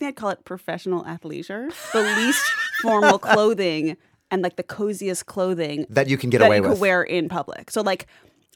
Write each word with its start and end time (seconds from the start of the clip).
think 0.00 0.08
I'd 0.08 0.16
call 0.16 0.30
it 0.30 0.44
professional 0.44 1.04
athleisure, 1.04 1.70
the 1.92 2.02
least 2.16 2.42
formal 2.82 3.18
clothing 3.18 3.96
and 4.30 4.42
like 4.42 4.56
the 4.56 4.62
coziest 4.62 5.26
clothing 5.26 5.86
That 5.90 6.08
you 6.08 6.16
can 6.16 6.30
get 6.30 6.38
that 6.38 6.46
away 6.46 6.56
you 6.56 6.62
with. 6.62 6.72
could 6.72 6.80
wear 6.80 7.02
in 7.02 7.28
public. 7.28 7.70
So 7.70 7.82
like 7.82 8.06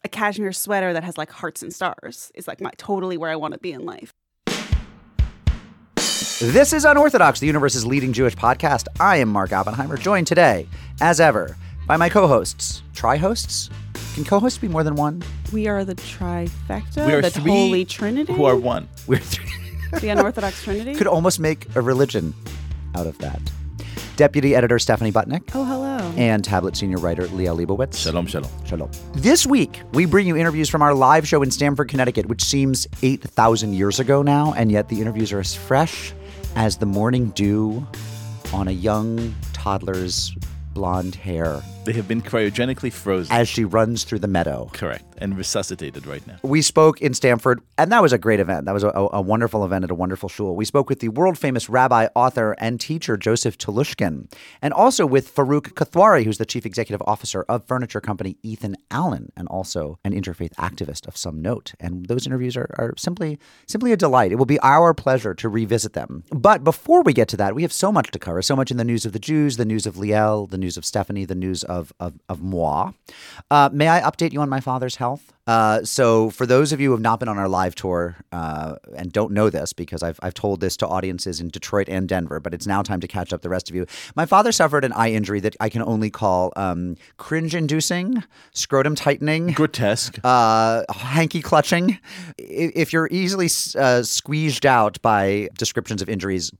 a 0.04 0.08
cashmere 0.08 0.52
sweater 0.52 0.92
that 0.94 1.04
has 1.04 1.18
like 1.18 1.30
hearts 1.30 1.62
and 1.62 1.72
stars 1.72 2.32
is 2.34 2.48
like 2.48 2.60
my 2.60 2.70
totally 2.78 3.16
where 3.18 3.30
I 3.30 3.36
want 3.36 3.52
to 3.52 3.60
be 3.60 3.72
in 3.72 3.84
life. 3.84 4.10
This 6.40 6.72
is 6.72 6.84
Unorthodox, 6.84 7.40
the 7.40 7.46
universe's 7.46 7.86
leading 7.86 8.12
Jewish 8.12 8.34
podcast. 8.36 8.86
I 8.98 9.18
am 9.18 9.28
Mark 9.28 9.52
Oppenheimer, 9.52 9.96
joined 9.96 10.26
today, 10.26 10.66
as 11.00 11.20
ever, 11.20 11.56
by 11.86 11.96
my 11.96 12.08
co-hosts. 12.08 12.82
Tri-hosts? 12.94 13.70
Can 14.14 14.24
co-hosts 14.24 14.58
be 14.58 14.68
more 14.68 14.82
than 14.82 14.96
one? 14.96 15.22
We 15.52 15.68
are 15.68 15.84
the 15.84 15.94
trifecta, 15.94 17.06
We 17.06 17.12
are 17.12 17.22
the 17.22 17.30
three 17.30 17.50
Holy 17.50 17.84
Trinity, 17.84 18.32
who 18.32 18.44
are 18.44 18.56
one. 18.56 18.88
We're 19.06 19.18
three. 19.18 19.63
The 19.92 20.08
unorthodox 20.08 20.62
Trinity. 20.62 20.94
Could 20.94 21.06
almost 21.06 21.38
make 21.40 21.66
a 21.76 21.80
religion 21.80 22.34
out 22.94 23.06
of 23.06 23.18
that. 23.18 23.40
Deputy 24.16 24.54
editor 24.54 24.78
Stephanie 24.78 25.10
Butnick 25.10 25.42
oh, 25.54 25.64
hello. 25.64 26.12
and 26.16 26.44
tablet 26.44 26.76
senior 26.76 26.98
writer 26.98 27.26
Liel 27.28 27.56
Leibovitz. 27.64 27.96
Shalom, 27.98 28.26
shalom. 28.28 28.48
Shalom. 28.64 28.90
This 29.14 29.44
week, 29.44 29.80
we 29.92 30.06
bring 30.06 30.26
you 30.28 30.36
interviews 30.36 30.68
from 30.68 30.82
our 30.82 30.94
live 30.94 31.26
show 31.26 31.42
in 31.42 31.50
Stamford, 31.50 31.88
Connecticut, 31.88 32.26
which 32.26 32.44
seems 32.44 32.86
8,000 33.02 33.74
years 33.74 33.98
ago 33.98 34.22
now, 34.22 34.52
and 34.56 34.70
yet 34.70 34.88
the 34.88 35.00
interviews 35.00 35.32
are 35.32 35.40
as 35.40 35.54
fresh 35.54 36.12
as 36.54 36.76
the 36.76 36.86
morning 36.86 37.30
dew 37.30 37.84
on 38.52 38.68
a 38.68 38.72
young 38.72 39.34
toddler's 39.52 40.32
blonde 40.74 41.14
hair 41.16 41.62
They 41.84 41.92
have 41.94 42.06
been 42.08 42.22
cryogenically 42.22 42.92
frozen. 42.92 43.34
as 43.34 43.48
she 43.48 43.64
runs 43.64 44.04
through 44.04 44.20
the 44.20 44.28
meadow. 44.28 44.70
Correct. 44.72 45.04
And 45.18 45.36
resuscitated 45.36 46.06
right 46.06 46.26
now. 46.26 46.38
We 46.42 46.60
spoke 46.60 47.00
in 47.00 47.14
Stamford, 47.14 47.60
and 47.78 47.92
that 47.92 48.02
was 48.02 48.12
a 48.12 48.18
great 48.18 48.40
event. 48.40 48.66
That 48.66 48.74
was 48.74 48.82
a, 48.82 48.88
a 48.88 49.20
wonderful 49.20 49.64
event 49.64 49.84
at 49.84 49.90
a 49.90 49.94
wonderful 49.94 50.28
shul. 50.28 50.56
We 50.56 50.64
spoke 50.64 50.88
with 50.88 50.98
the 50.98 51.08
world 51.08 51.38
famous 51.38 51.68
rabbi, 51.68 52.08
author, 52.16 52.56
and 52.58 52.80
teacher 52.80 53.16
Joseph 53.16 53.56
Telushkin, 53.56 54.28
and 54.60 54.74
also 54.74 55.06
with 55.06 55.32
Farooq 55.32 55.74
Kathwari, 55.74 56.24
who's 56.24 56.38
the 56.38 56.44
chief 56.44 56.66
executive 56.66 57.00
officer 57.06 57.44
of 57.48 57.64
furniture 57.64 58.00
company 58.00 58.36
Ethan 58.42 58.76
Allen, 58.90 59.30
and 59.36 59.46
also 59.48 60.00
an 60.04 60.12
interfaith 60.12 60.52
activist 60.54 61.06
of 61.06 61.16
some 61.16 61.40
note. 61.40 61.74
And 61.78 62.06
those 62.06 62.26
interviews 62.26 62.56
are, 62.56 62.74
are 62.76 62.94
simply 62.96 63.38
simply 63.68 63.92
a 63.92 63.96
delight. 63.96 64.32
It 64.32 64.36
will 64.36 64.46
be 64.46 64.58
our 64.60 64.92
pleasure 64.94 65.34
to 65.34 65.48
revisit 65.48 65.92
them. 65.92 66.24
But 66.30 66.64
before 66.64 67.02
we 67.02 67.12
get 67.12 67.28
to 67.28 67.36
that, 67.36 67.54
we 67.54 67.62
have 67.62 67.72
so 67.72 67.92
much 67.92 68.10
to 68.10 68.18
cover. 68.18 68.42
So 68.42 68.56
much 68.56 68.72
in 68.72 68.78
the 68.78 68.84
news 68.84 69.06
of 69.06 69.12
the 69.12 69.20
Jews, 69.20 69.58
the 69.58 69.64
news 69.64 69.86
of 69.86 69.94
Liel, 69.94 70.50
the 70.50 70.58
news 70.58 70.76
of 70.76 70.84
Stephanie, 70.84 71.24
the 71.24 71.36
news 71.36 71.62
of 71.62 71.92
of, 72.00 72.14
of 72.28 72.42
moi. 72.42 72.90
Uh, 73.48 73.70
may 73.72 73.86
I 73.88 74.00
update 74.00 74.32
you 74.32 74.40
on 74.40 74.48
my 74.48 74.60
father's 74.60 74.96
health? 74.96 75.03
Uh, 75.46 75.84
so, 75.84 76.30
for 76.30 76.46
those 76.46 76.72
of 76.72 76.80
you 76.80 76.88
who 76.88 76.92
have 76.92 77.02
not 77.02 77.20
been 77.20 77.28
on 77.28 77.38
our 77.38 77.48
live 77.48 77.74
tour 77.74 78.16
uh, 78.32 78.76
and 78.96 79.12
don't 79.12 79.30
know 79.30 79.50
this, 79.50 79.74
because 79.74 80.02
I've, 80.02 80.18
I've 80.22 80.32
told 80.32 80.60
this 80.60 80.74
to 80.78 80.88
audiences 80.88 81.38
in 81.38 81.48
Detroit 81.48 81.86
and 81.88 82.08
Denver, 82.08 82.40
but 82.40 82.54
it's 82.54 82.66
now 82.66 82.82
time 82.82 83.00
to 83.00 83.08
catch 83.08 83.30
up 83.32 83.42
the 83.42 83.50
rest 83.50 83.68
of 83.68 83.76
you. 83.76 83.84
My 84.16 84.24
father 84.24 84.52
suffered 84.52 84.84
an 84.86 84.92
eye 84.94 85.10
injury 85.10 85.40
that 85.40 85.54
I 85.60 85.68
can 85.68 85.82
only 85.82 86.08
call 86.08 86.52
um, 86.56 86.96
cringe 87.18 87.54
inducing, 87.54 88.24
scrotum 88.52 88.94
tightening, 88.94 89.48
Grotesque. 89.48 90.18
uh, 90.24 90.84
hanky 90.90 91.42
clutching. 91.42 91.98
If 92.38 92.94
you're 92.94 93.08
easily 93.10 93.50
uh, 93.78 94.02
squeezed 94.02 94.64
out 94.64 95.00
by 95.02 95.50
descriptions 95.58 96.00
of 96.00 96.08
injuries, 96.08 96.52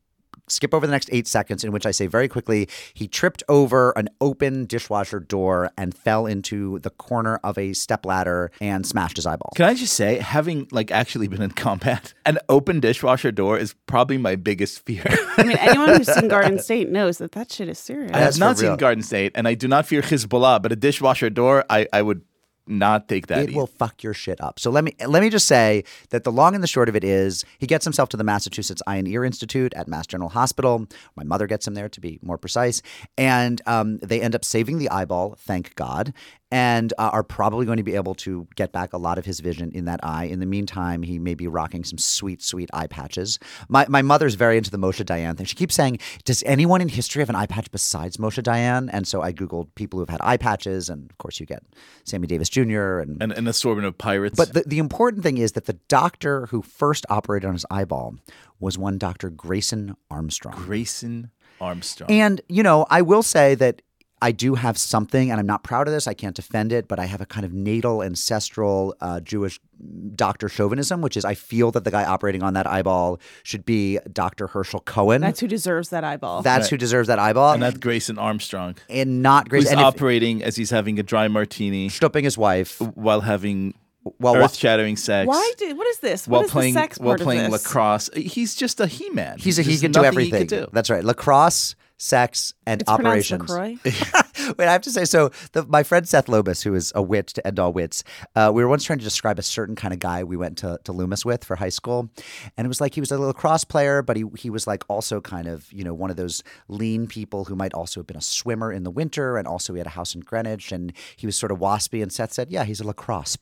skip 0.49 0.75
over 0.75 0.87
the 0.87 0.91
next 0.91 1.09
eight 1.13 1.27
seconds, 1.27 1.65
in 1.65 1.73
which 1.73 1.87
I 1.87 1.91
say 1.91 2.07
very 2.07 2.29
quickly 2.29 2.69
he 2.93 3.09
tripped 3.09 3.43
over 3.49 3.93
an 3.97 4.09
open 4.21 4.67
dishwasher 4.67 5.21
door 5.21 5.71
and 5.77 5.95
fell 5.95 6.27
into 6.27 6.79
the 6.81 6.91
corner 6.91 7.41
of 7.45 7.59
a 7.59 7.73
stepladder 7.73 8.51
and 8.61 8.87
smashed 8.87 9.17
his 9.17 9.27
eyeball. 9.27 9.53
Can 9.57 9.67
I 9.67 9.75
just 9.75 9.95
say, 9.95 10.19
having 10.19 10.69
like 10.71 10.91
actually 10.91 11.29
been 11.29 11.43
in 11.43 11.51
combat, 11.51 12.15
an 12.27 12.39
open 12.49 12.81
dishwasher 12.81 13.33
door 13.33 13.59
is 13.59 13.75
probably 13.87 14.19
my 14.19 14.37
biggest 14.37 14.85
fear. 14.85 15.05
I 15.37 15.45
mean, 15.45 15.57
anyone 15.59 15.89
who's 15.91 16.13
seen 16.13 16.29
Garden 16.35 16.59
State 16.59 16.91
knows 16.91 17.19
that 17.19 17.33
that 17.33 17.53
shit 17.53 17.69
is 17.69 17.79
serious. 17.79 18.11
I 18.13 18.21
That's 18.21 18.37
have 18.37 18.41
not 18.41 18.59
seen 18.59 18.77
Garden 18.77 19.03
State, 19.03 19.33
and 19.35 19.49
I 19.49 19.55
do 19.55 19.69
not 19.69 19.87
fear 19.87 20.03
Hezbollah, 20.03 20.63
but 20.63 20.73
a 20.73 20.77
dishwasher 20.77 21.31
door, 21.31 21.65
I, 21.71 21.87
I 21.93 22.03
would 22.03 22.23
not 22.67 23.09
take 23.09 23.27
that. 23.29 23.39
it 23.39 23.51
either. 23.51 23.59
will 23.59 23.67
fuck 23.67 24.03
your 24.03 24.15
shit 24.15 24.41
up. 24.41 24.59
So 24.59 24.71
let 24.71 24.85
me 24.85 24.95
let 25.07 25.23
me 25.23 25.31
just 25.31 25.47
say 25.47 25.85
that 26.11 26.25
the 26.25 26.33
long 26.33 26.55
and 26.55 26.63
the 26.63 26.69
short 26.69 26.89
of 26.89 26.97
it 26.97 27.05
is 27.05 27.45
he 27.59 27.67
gets 27.67 27.85
himself 27.85 28.09
to 28.11 28.17
the 28.17 28.25
Massachusetts 28.25 28.83
Eye 28.87 28.97
and 28.97 29.09
Ear 29.09 29.25
Institute 29.25 29.75
at 29.75 29.89
Mass 29.89 30.07
General 30.07 30.31
Hospital. 30.31 30.87
My 31.17 31.25
mother 31.25 31.47
gets 31.47 31.67
him 31.67 31.75
there 31.75 31.89
to 31.89 32.01
be 32.01 32.19
more 32.23 32.39
precise, 32.39 32.83
and 33.19 33.61
um, 33.67 33.99
they 33.99 34.21
end 34.21 34.35
up 34.35 34.45
saving 34.45 34.79
the 34.79 34.91
eyeball, 34.91 35.37
thank 35.39 35.75
God, 35.75 36.13
and 36.55 36.95
uh, 36.99 37.11
are 37.13 37.25
probably 37.25 37.67
going 37.67 37.79
to 37.79 37.83
be 37.83 37.97
able 37.97 38.15
to 38.15 38.47
get 38.55 38.71
back 38.71 38.93
a 38.93 38.97
lot 38.97 39.19
of 39.19 39.25
his 39.25 39.41
vision 39.41 39.73
in 39.75 39.87
that 39.87 39.99
eye. 40.05 40.27
In 40.27 40.39
the 40.39 40.47
meantime, 40.47 41.03
he 41.03 41.19
may 41.19 41.35
be 41.35 41.49
rocking 41.49 41.83
some 41.83 41.99
sweet, 41.99 42.41
sweet 42.41 42.71
eye 42.73 42.87
patches. 42.87 43.41
My 43.69 43.87
my 43.89 44.03
mother's 44.03 44.37
very 44.37 44.57
into 44.57 44.71
the 44.71 44.79
Moshe 44.79 45.05
Dayan 45.05 45.37
thing. 45.37 45.47
She 45.47 45.57
keeps 45.57 45.75
saying, 45.75 45.99
"Does 46.25 46.45
anyone 46.47 46.81
in 46.81 46.89
history 46.89 47.23
have 47.23 47.29
an 47.29 47.35
eye 47.35 47.47
patch 47.47 47.73
besides 47.73 48.19
Moshe 48.19 48.41
Dayan?" 48.41 48.89
And 48.93 49.05
so 49.05 49.21
I 49.21 49.33
googled 49.33 49.75
people 49.75 49.99
who've 49.99 50.09
had 50.09 50.21
eye 50.23 50.37
patches, 50.37 50.89
and 50.89 51.11
of 51.11 51.19
course 51.19 51.41
you 51.41 51.47
get 51.47 51.65
Sammy 52.05 52.29
Davis 52.29 52.49
Jr. 52.49 53.01
and 53.01 53.21
an, 53.21 53.33
an 53.33 53.49
assortment 53.49 53.89
of 53.89 53.99
pirates. 53.99 54.37
but 54.37 54.53
the, 54.53 54.63
the 54.65 54.79
important 54.79 55.25
thing 55.25 55.39
is 55.39 55.53
that 55.53 55.65
the 55.65 55.79
doctor 55.89 56.47
who 56.47 56.63
first 56.63 57.05
operated 57.11 57.49
on 57.49 57.55
his 57.55 57.67
eyeball 57.69 58.15
was 58.61 58.79
one 58.79 58.97
Dr. 58.97 59.29
Grayson 59.29 59.97
Armstrong. 60.09 60.55
Grayson 60.55 61.31
Armstrong. 61.61 62.11
And, 62.11 62.41
you 62.49 62.63
know, 62.63 62.87
I 62.91 63.03
will 63.03 63.25
say 63.25 63.57
that 63.57 63.83
I 64.23 64.33
do 64.33 64.55
have 64.55 64.79
something, 64.79 65.31
and 65.31 65.39
I'm 65.39 65.47
not 65.47 65.65
proud 65.65 65.87
of 65.87 65.93
this. 65.93 66.07
I 66.09 66.15
can't 66.15 66.35
defend 66.35 66.73
it, 66.73 66.89
but 66.89 66.99
I 66.99 67.05
have 67.05 67.21
a 67.21 67.27
kind 67.27 67.45
of 67.45 67.53
natal, 67.53 68.03
ancestral 68.03 68.95
uh, 69.01 69.21
Jewish 69.21 69.61
doctor 70.15 70.49
chauvinism, 70.49 71.03
which 71.03 71.17
is 71.17 71.25
I 71.27 71.35
feel 71.35 71.71
that 71.73 71.85
the 71.85 71.91
guy 71.91 72.05
operating 72.05 72.43
on 72.43 72.55
that 72.55 72.67
eyeball 72.67 73.21
should 73.43 73.67
be 73.67 73.99
Dr. 74.11 74.47
Herschel 74.47 74.81
Cohen. 74.81 75.21
That's 75.21 75.41
who 75.41 75.47
deserves 75.49 75.91
that 75.91 76.05
eyeball. 76.05 76.43
That's 76.43 76.69
who 76.69 76.77
deserves 76.79 77.09
that 77.09 77.19
eyeball, 77.19 77.53
and 77.53 77.61
not 77.61 77.81
Grayson 77.81 78.19
Armstrong, 78.19 78.77
and 78.89 79.23
not 79.23 79.45
who's 79.49 79.65
Grayson. 79.65 79.73
And 79.73 79.81
if, 79.81 79.87
operating 79.87 80.43
as 80.43 80.57
he's 80.57 80.71
having 80.71 80.99
a 80.99 81.03
dry 81.03 81.29
martini 81.29 81.89
stopping 81.91 82.25
his 82.25 82.39
wife. 82.39 82.81
while 82.81 83.21
having 83.21 83.75
Well, 84.19 84.35
wha- 84.35 84.45
earth-shattering 84.45 84.97
sex. 84.97 85.27
Why 85.29 85.53
did 85.59 85.77
what 85.77 85.87
is 85.89 85.99
this? 85.99 86.27
While 86.27 86.41
what 86.43 86.47
is 86.47 86.53
playing 86.53 86.75
the 86.75 86.81
sex 86.81 86.99
while 86.99 87.09
part 87.11 87.21
playing 87.21 87.47
of 87.47 87.53
this? 87.53 87.65
lacrosse, 87.67 88.09
he's 88.17 88.55
just 88.55 88.81
a 88.81 88.87
he-man. 88.87 89.37
He's 89.39 89.59
a 89.59 89.63
he 89.63 89.77
can 89.79 89.93
do 89.93 90.03
everything. 90.05 90.33
He 90.33 90.47
could 90.47 90.49
do. 90.49 90.67
That's 90.73 90.89
right. 90.89 91.05
Lacrosse, 91.05 91.75
sex, 92.05 92.53
and 92.67 92.83
It's 92.83 92.91
operations. 92.91 93.51
Wait, 94.59 94.69
I 94.69 94.73
have 94.73 94.83
to 94.83 94.91
say, 94.91 95.05
so 95.05 95.31
the, 95.53 95.65
my 95.65 95.83
friend 95.83 96.07
Seth 96.07 96.27
Lobus, 96.27 96.63
who 96.63 96.75
is 96.75 96.93
a 96.95 97.03
wit 97.03 97.29
to 97.29 97.47
end 97.47 97.59
all 97.59 97.73
wits, 97.73 98.05
uh, 98.37 98.51
we 98.55 98.63
were 98.63 98.69
once 98.69 98.85
trying 98.85 98.99
to 98.99 99.05
describe 99.05 99.39
a 99.39 99.43
certain 99.43 99.75
kind 99.75 99.95
of 99.95 100.01
guy 100.01 100.23
we 100.23 100.37
went 100.37 100.59
to, 100.59 100.79
to 100.85 100.93
Loomis 100.93 101.25
with 101.25 101.45
for 101.45 101.57
high 101.57 101.71
school. 101.71 102.11
And 102.57 102.67
it 102.67 102.69
was 102.69 102.81
like 102.81 102.95
he 102.95 103.01
was 103.01 103.11
a 103.11 103.19
lacrosse 103.19 103.65
player, 103.65 104.03
but 104.03 104.17
he, 104.17 104.25
he 104.37 104.51
was 104.51 104.67
like 104.67 104.85
also 104.89 105.21
kind 105.21 105.49
of, 105.49 105.73
you 105.73 105.83
know, 105.83 105.95
one 105.95 106.11
of 106.11 106.17
those 106.17 106.43
lean 106.69 107.07
people 107.07 107.47
who 107.47 107.57
might 107.57 107.73
also 107.73 108.01
have 108.01 108.07
been 108.07 108.17
a 108.17 108.23
swimmer 108.23 108.71
in 108.71 108.83
the 108.83 108.91
winter. 108.91 109.39
And 109.39 109.49
also 109.49 109.73
he 109.73 109.79
had 109.79 109.87
a 109.87 109.91
house 109.91 110.15
in 110.15 110.21
Greenwich 110.21 110.73
and 110.73 110.93
he 111.17 111.27
was 111.27 111.37
sort 111.37 111.53
of 111.53 111.59
waspy. 111.59 112.03
And 112.03 112.13
Seth 112.13 112.33
said, 112.35 112.51
yeah, 112.51 112.65
he's 112.65 112.81
a 112.81 112.87
lacrosse. 112.87 113.39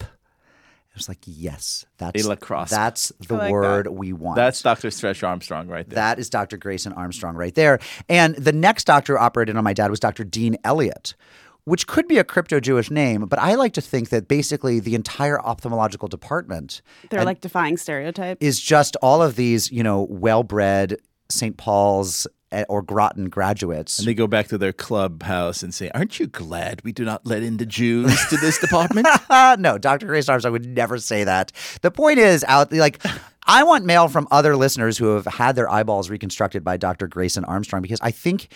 I 0.95 0.99
was 0.99 1.09
like, 1.09 1.21
yes, 1.25 1.87
that's 1.97 2.23
A 2.23 2.29
lacrosse. 2.29 2.69
That's 2.69 3.13
the 3.27 3.35
like 3.35 3.51
word 3.51 3.87
that. 3.87 3.93
we 3.93 4.13
want. 4.13 4.37
That's 4.37 4.61
Dr. 4.61 4.91
Stretch 4.91 5.23
Armstrong 5.23 5.67
right 5.67 5.89
there. 5.89 5.95
That 5.95 6.19
is 6.19 6.29
Dr. 6.29 6.59
Grayson 6.59 6.93
Armstrong 6.93 7.35
right 7.35 7.55
there. 7.55 7.79
And 8.11 8.35
the 8.37 8.53
next 8.53 8.85
doctor 8.85 9.17
who 9.17 9.23
operated 9.23 9.57
on 9.57 9.65
my 9.65 9.73
dad 9.73 9.91
was 9.91 10.01
Dr. 10.01 10.23
Dean 10.23 10.59
Elliott, 10.65 11.15
which 11.65 11.87
could 11.87 12.07
be 12.09 12.19
a 12.19 12.25
crypto 12.25 12.61
Jewish 12.61 12.91
name, 12.91 13.25
but 13.25 13.39
I 13.39 13.55
like 13.55 13.73
to 13.75 13.81
think 13.81 14.11
that 14.11 14.29
basically 14.29 14.81
the 14.81 14.95
entire 14.95 15.39
ophthalmological 15.39 16.11
department 16.11 16.83
They're 17.09 17.25
like 17.25 17.41
defying 17.41 17.79
stereotype. 17.79 18.37
is 18.43 18.61
just 18.61 18.95
all 19.01 19.23
of 19.23 19.37
these, 19.37 19.73
you 19.73 19.83
know, 19.83 20.07
well 20.11 20.43
bred 20.43 20.99
St. 21.31 21.57
Paul's 21.57 22.27
or 22.69 22.83
Groton 22.83 23.29
graduates. 23.29 23.99
and 23.99 24.07
they 24.07 24.15
go 24.15 24.27
back 24.27 24.49
to 24.49 24.59
their 24.59 24.73
clubhouse 24.73 25.63
and 25.63 25.73
say, 25.75 25.91
"Aren't 25.95 26.19
you 26.21 26.27
glad 26.27 26.83
we 26.85 26.93
do 26.93 27.05
not 27.05 27.27
let 27.27 27.43
in 27.43 27.57
the 27.57 27.67
Jews 27.67 28.15
to 28.31 28.37
this 28.37 28.59
department?" 28.59 29.07
No, 29.59 29.79
Dr. 29.79 30.07
Grace 30.07 30.29
Armstrong 30.29 30.53
would 30.53 30.67
never 30.67 30.99
say 30.99 31.25
that. 31.25 31.53
The 31.83 31.91
point 31.91 32.19
is, 32.19 32.45
out 32.49 32.73
like, 32.73 33.03
I 33.47 33.63
want 33.65 33.85
mail 33.85 34.09
from 34.09 34.29
other 34.31 34.57
listeners 34.57 34.97
who 34.99 35.15
have 35.15 35.27
had 35.27 35.57
their 35.57 35.69
eyeballs 35.71 36.11
reconstructed 36.11 36.63
by 36.65 36.77
Dr. 36.77 37.07
Grayson 37.09 37.45
Armstrong 37.45 37.83
because 37.83 37.99
I 38.03 38.11
think 38.11 38.49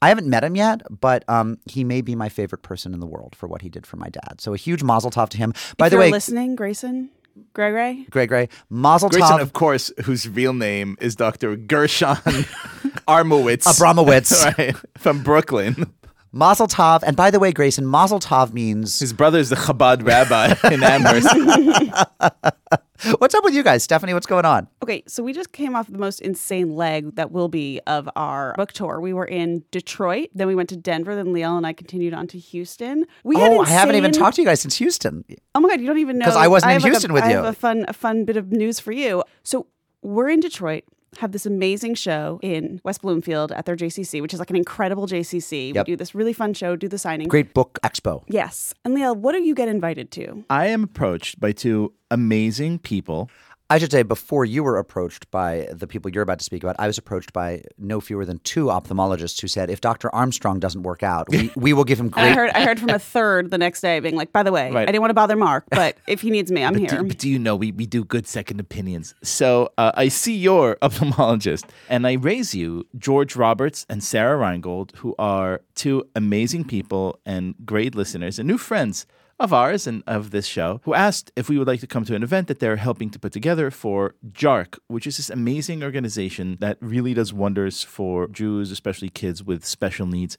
I 0.00 0.08
haven't 0.08 0.26
met 0.26 0.42
him 0.42 0.56
yet, 0.56 0.82
but 1.00 1.24
um, 1.28 1.58
he 1.66 1.84
may 1.84 2.00
be 2.00 2.14
my 2.16 2.28
favorite 2.28 2.62
person 2.62 2.92
in 2.92 2.98
the 3.00 3.06
world 3.06 3.36
for 3.36 3.46
what 3.46 3.62
he 3.62 3.68
did 3.68 3.86
for 3.86 3.96
my 3.96 4.08
dad. 4.08 4.40
So 4.40 4.52
a 4.52 4.56
huge 4.56 4.82
mazel 4.82 5.10
tov 5.12 5.28
to 5.30 5.36
him. 5.38 5.52
By 5.76 5.86
if 5.86 5.90
the 5.90 5.96
you're 5.96 6.00
way, 6.06 6.10
listening, 6.10 6.56
Grayson, 6.56 7.10
Greg 7.54 7.72
Ray, 7.72 8.06
Greg 8.10 8.28
Gray, 8.28 8.48
mazel 8.68 9.08
Grayson, 9.10 9.38
tov. 9.38 9.40
of 9.42 9.52
course, 9.52 9.92
whose 10.04 10.28
real 10.28 10.54
name 10.54 10.96
is 11.00 11.14
Dr. 11.14 11.54
Gershon 11.56 12.16
Armowitz. 13.08 13.66
Abramowitz. 13.66 14.56
right, 14.58 14.76
from 14.98 15.22
Brooklyn. 15.22 15.92
Mazel 16.34 16.66
tov. 16.66 17.02
And 17.02 17.14
by 17.14 17.30
the 17.30 17.38
way, 17.38 17.52
Grayson, 17.52 17.86
mazel 17.90 18.18
tov 18.18 18.52
means 18.54 18.98
His 18.98 19.12
brother 19.12 19.38
is 19.38 19.50
the 19.50 19.56
Chabad 19.56 20.06
rabbi 20.06 20.54
in 20.72 20.82
Amherst. 20.84 21.28
what's 23.18 23.34
up 23.34 23.44
with 23.44 23.52
you 23.54 23.62
guys, 23.62 23.82
Stephanie? 23.82 24.14
What's 24.14 24.26
going 24.26 24.46
on? 24.46 24.66
Okay, 24.82 25.02
so 25.06 25.22
we 25.22 25.34
just 25.34 25.52
came 25.52 25.76
off 25.76 25.88
the 25.88 25.98
most 25.98 26.20
insane 26.20 26.74
leg 26.74 27.16
that 27.16 27.32
will 27.32 27.48
be 27.48 27.80
of 27.86 28.08
our 28.16 28.54
book 28.56 28.72
tour. 28.72 28.98
We 29.00 29.12
were 29.12 29.26
in 29.26 29.64
Detroit, 29.70 30.30
then 30.34 30.46
we 30.46 30.54
went 30.54 30.70
to 30.70 30.76
Denver, 30.76 31.14
then 31.14 31.26
Liel 31.26 31.56
and 31.56 31.66
I 31.66 31.74
continued 31.74 32.14
on 32.14 32.26
to 32.28 32.38
Houston. 32.38 33.04
We 33.24 33.36
had 33.36 33.52
oh, 33.52 33.60
I 33.62 33.68
haven't 33.68 33.96
even 33.96 34.12
talked 34.12 34.36
to 34.36 34.42
you 34.42 34.48
guys 34.48 34.60
since 34.62 34.76
Houston. 34.76 35.24
Oh 35.54 35.60
my 35.60 35.68
god, 35.68 35.80
you 35.80 35.86
don't 35.86 35.98
even 35.98 36.16
know. 36.18 36.24
Because 36.24 36.36
I 36.36 36.48
wasn't 36.48 36.70
in 36.70 36.74
have 36.76 36.82
like 36.82 36.90
a- 36.90 36.94
Houston 36.94 37.12
with 37.12 37.24
I 37.24 37.30
you. 37.30 37.36
have 37.36 37.44
a 37.44 37.52
fun, 37.52 37.84
a 37.88 37.92
fun 37.92 38.24
bit 38.24 38.36
of 38.38 38.52
news 38.52 38.80
for 38.80 38.92
you. 38.92 39.22
So 39.42 39.66
we're 40.00 40.30
in 40.30 40.40
Detroit. 40.40 40.84
Have 41.18 41.32
this 41.32 41.44
amazing 41.44 41.94
show 41.94 42.40
in 42.42 42.80
West 42.84 43.02
Bloomfield 43.02 43.52
at 43.52 43.66
their 43.66 43.76
JCC, 43.76 44.22
which 44.22 44.32
is 44.32 44.38
like 44.38 44.50
an 44.50 44.56
incredible 44.56 45.06
JCC. 45.06 45.74
Yep. 45.74 45.86
We 45.86 45.92
do 45.92 45.96
this 45.96 46.14
really 46.14 46.32
fun 46.32 46.54
show, 46.54 46.74
do 46.74 46.88
the 46.88 46.98
signing. 46.98 47.28
Great 47.28 47.52
book 47.52 47.78
expo. 47.84 48.24
Yes. 48.28 48.72
And 48.84 48.96
Liel, 48.96 49.16
what 49.16 49.32
do 49.32 49.42
you 49.42 49.54
get 49.54 49.68
invited 49.68 50.10
to? 50.12 50.44
I 50.48 50.66
am 50.68 50.84
approached 50.84 51.38
by 51.38 51.52
two 51.52 51.92
amazing 52.10 52.78
people. 52.78 53.30
I 53.72 53.78
should 53.78 53.90
say, 53.90 54.02
before 54.02 54.44
you 54.44 54.62
were 54.62 54.76
approached 54.76 55.30
by 55.30 55.66
the 55.72 55.86
people 55.86 56.10
you're 56.10 56.22
about 56.22 56.38
to 56.40 56.44
speak 56.44 56.62
about, 56.62 56.76
I 56.78 56.86
was 56.86 56.98
approached 56.98 57.32
by 57.32 57.62
no 57.78 58.02
fewer 58.02 58.26
than 58.26 58.38
two 58.40 58.66
ophthalmologists 58.66 59.40
who 59.40 59.48
said, 59.48 59.70
if 59.70 59.80
Dr. 59.80 60.14
Armstrong 60.14 60.60
doesn't 60.60 60.82
work 60.82 61.02
out, 61.02 61.30
we, 61.30 61.50
we 61.56 61.72
will 61.72 61.84
give 61.84 61.98
him 61.98 62.12
And 62.14 62.26
I 62.26 62.34
heard 62.34 62.50
I 62.50 62.64
heard 62.64 62.78
from 62.78 62.90
a 62.90 62.98
third 62.98 63.50
the 63.50 63.56
next 63.56 63.80
day 63.80 63.98
being 64.00 64.14
like, 64.14 64.30
by 64.30 64.42
the 64.42 64.52
way, 64.52 64.70
Right. 64.70 64.82
I 64.82 64.92
didn't 64.92 65.00
want 65.00 65.08
to 65.10 65.14
bother 65.14 65.36
Mark, 65.36 65.64
but 65.70 65.96
if 66.06 66.20
he 66.20 66.28
needs 66.30 66.52
me, 66.52 66.62
I'm 66.62 66.74
But 66.74 66.80
here. 66.80 67.00
do, 67.00 67.04
but 67.08 67.16
do 67.16 67.30
you 67.30 67.38
know 67.38 67.56
we, 67.56 67.72
we 67.72 67.86
do 67.86 68.04
good 68.04 68.26
second 68.26 68.60
opinions? 68.60 69.14
So 69.22 69.72
uh, 69.78 69.92
I 69.94 70.08
see 70.08 70.36
your 70.36 70.76
ophthalmologist 70.82 71.64
and 71.88 72.06
I 72.06 72.12
raise 72.14 72.54
you 72.54 72.86
George 72.98 73.36
Roberts 73.36 73.86
and 73.88 74.04
Sarah 74.04 74.36
Reingold, 74.36 74.94
who 74.96 75.14
are 75.18 75.62
two 75.74 76.06
amazing 76.14 76.64
people 76.64 77.18
and 77.24 77.54
great 77.64 77.94
listeners 77.94 78.38
and 78.38 78.46
new 78.46 78.58
friends 78.58 79.06
of 79.42 79.52
ours 79.52 79.86
and 79.86 80.02
of 80.06 80.30
this 80.30 80.46
show, 80.46 80.80
who 80.84 80.94
asked 80.94 81.32
if 81.34 81.48
we 81.48 81.58
would 81.58 81.66
like 81.66 81.80
to 81.80 81.86
come 81.86 82.04
to 82.04 82.14
an 82.14 82.22
event 82.22 82.46
that 82.46 82.60
they're 82.60 82.76
helping 82.76 83.10
to 83.10 83.18
put 83.18 83.32
together 83.32 83.70
for 83.70 84.14
JARC, 84.30 84.78
which 84.86 85.06
is 85.06 85.16
this 85.16 85.28
amazing 85.28 85.82
organization 85.82 86.56
that 86.60 86.78
really 86.80 87.12
does 87.12 87.32
wonders 87.32 87.82
for 87.82 88.28
Jews, 88.28 88.70
especially 88.70 89.08
kids 89.08 89.42
with 89.42 89.64
special 89.64 90.06
needs. 90.06 90.38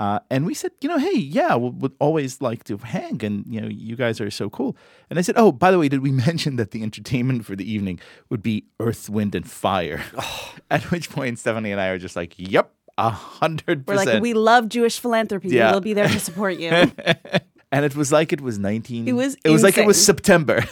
Uh, 0.00 0.18
and 0.30 0.46
we 0.46 0.54
said, 0.54 0.72
you 0.80 0.88
know, 0.88 0.98
hey, 0.98 1.16
yeah, 1.16 1.54
we 1.54 1.70
would 1.70 1.92
always 2.00 2.40
like 2.40 2.64
to 2.64 2.78
hang, 2.78 3.22
and 3.22 3.44
you 3.46 3.60
know, 3.60 3.68
you 3.68 3.94
guys 3.94 4.20
are 4.20 4.30
so 4.30 4.50
cool. 4.50 4.76
And 5.10 5.18
I 5.18 5.22
said, 5.22 5.36
oh, 5.36 5.52
by 5.52 5.70
the 5.70 5.78
way, 5.78 5.88
did 5.88 6.00
we 6.00 6.10
mention 6.26 6.56
that 6.56 6.72
the 6.72 6.82
entertainment 6.82 7.44
for 7.44 7.54
the 7.54 7.70
evening 7.70 8.00
would 8.30 8.42
be 8.42 8.64
Earth, 8.80 9.08
Wind, 9.08 9.34
and 9.34 9.48
Fire? 9.48 10.02
At 10.70 10.90
which 10.90 11.10
point, 11.10 11.38
Stephanie 11.38 11.70
and 11.70 11.80
I 11.80 11.88
are 11.88 11.98
just 11.98 12.16
like, 12.16 12.34
yep, 12.36 12.72
a 12.98 13.10
hundred 13.10 13.86
We're 13.86 13.96
like, 13.96 14.22
we 14.22 14.34
love 14.34 14.68
Jewish 14.68 14.98
philanthropy. 14.98 15.48
Yeah. 15.48 15.70
We'll 15.70 15.80
be 15.80 15.94
there 15.94 16.08
to 16.08 16.20
support 16.20 16.58
you. 16.58 16.70
And 17.72 17.84
it 17.84 17.94
was 17.94 18.10
like 18.10 18.32
it 18.32 18.40
was 18.40 18.58
nineteen. 18.58 19.06
It 19.06 19.12
was 19.12 19.36
It 19.44 19.50
was 19.50 19.62
like 19.62 19.78
it 19.78 19.86
was. 19.86 20.04
September. 20.04 20.64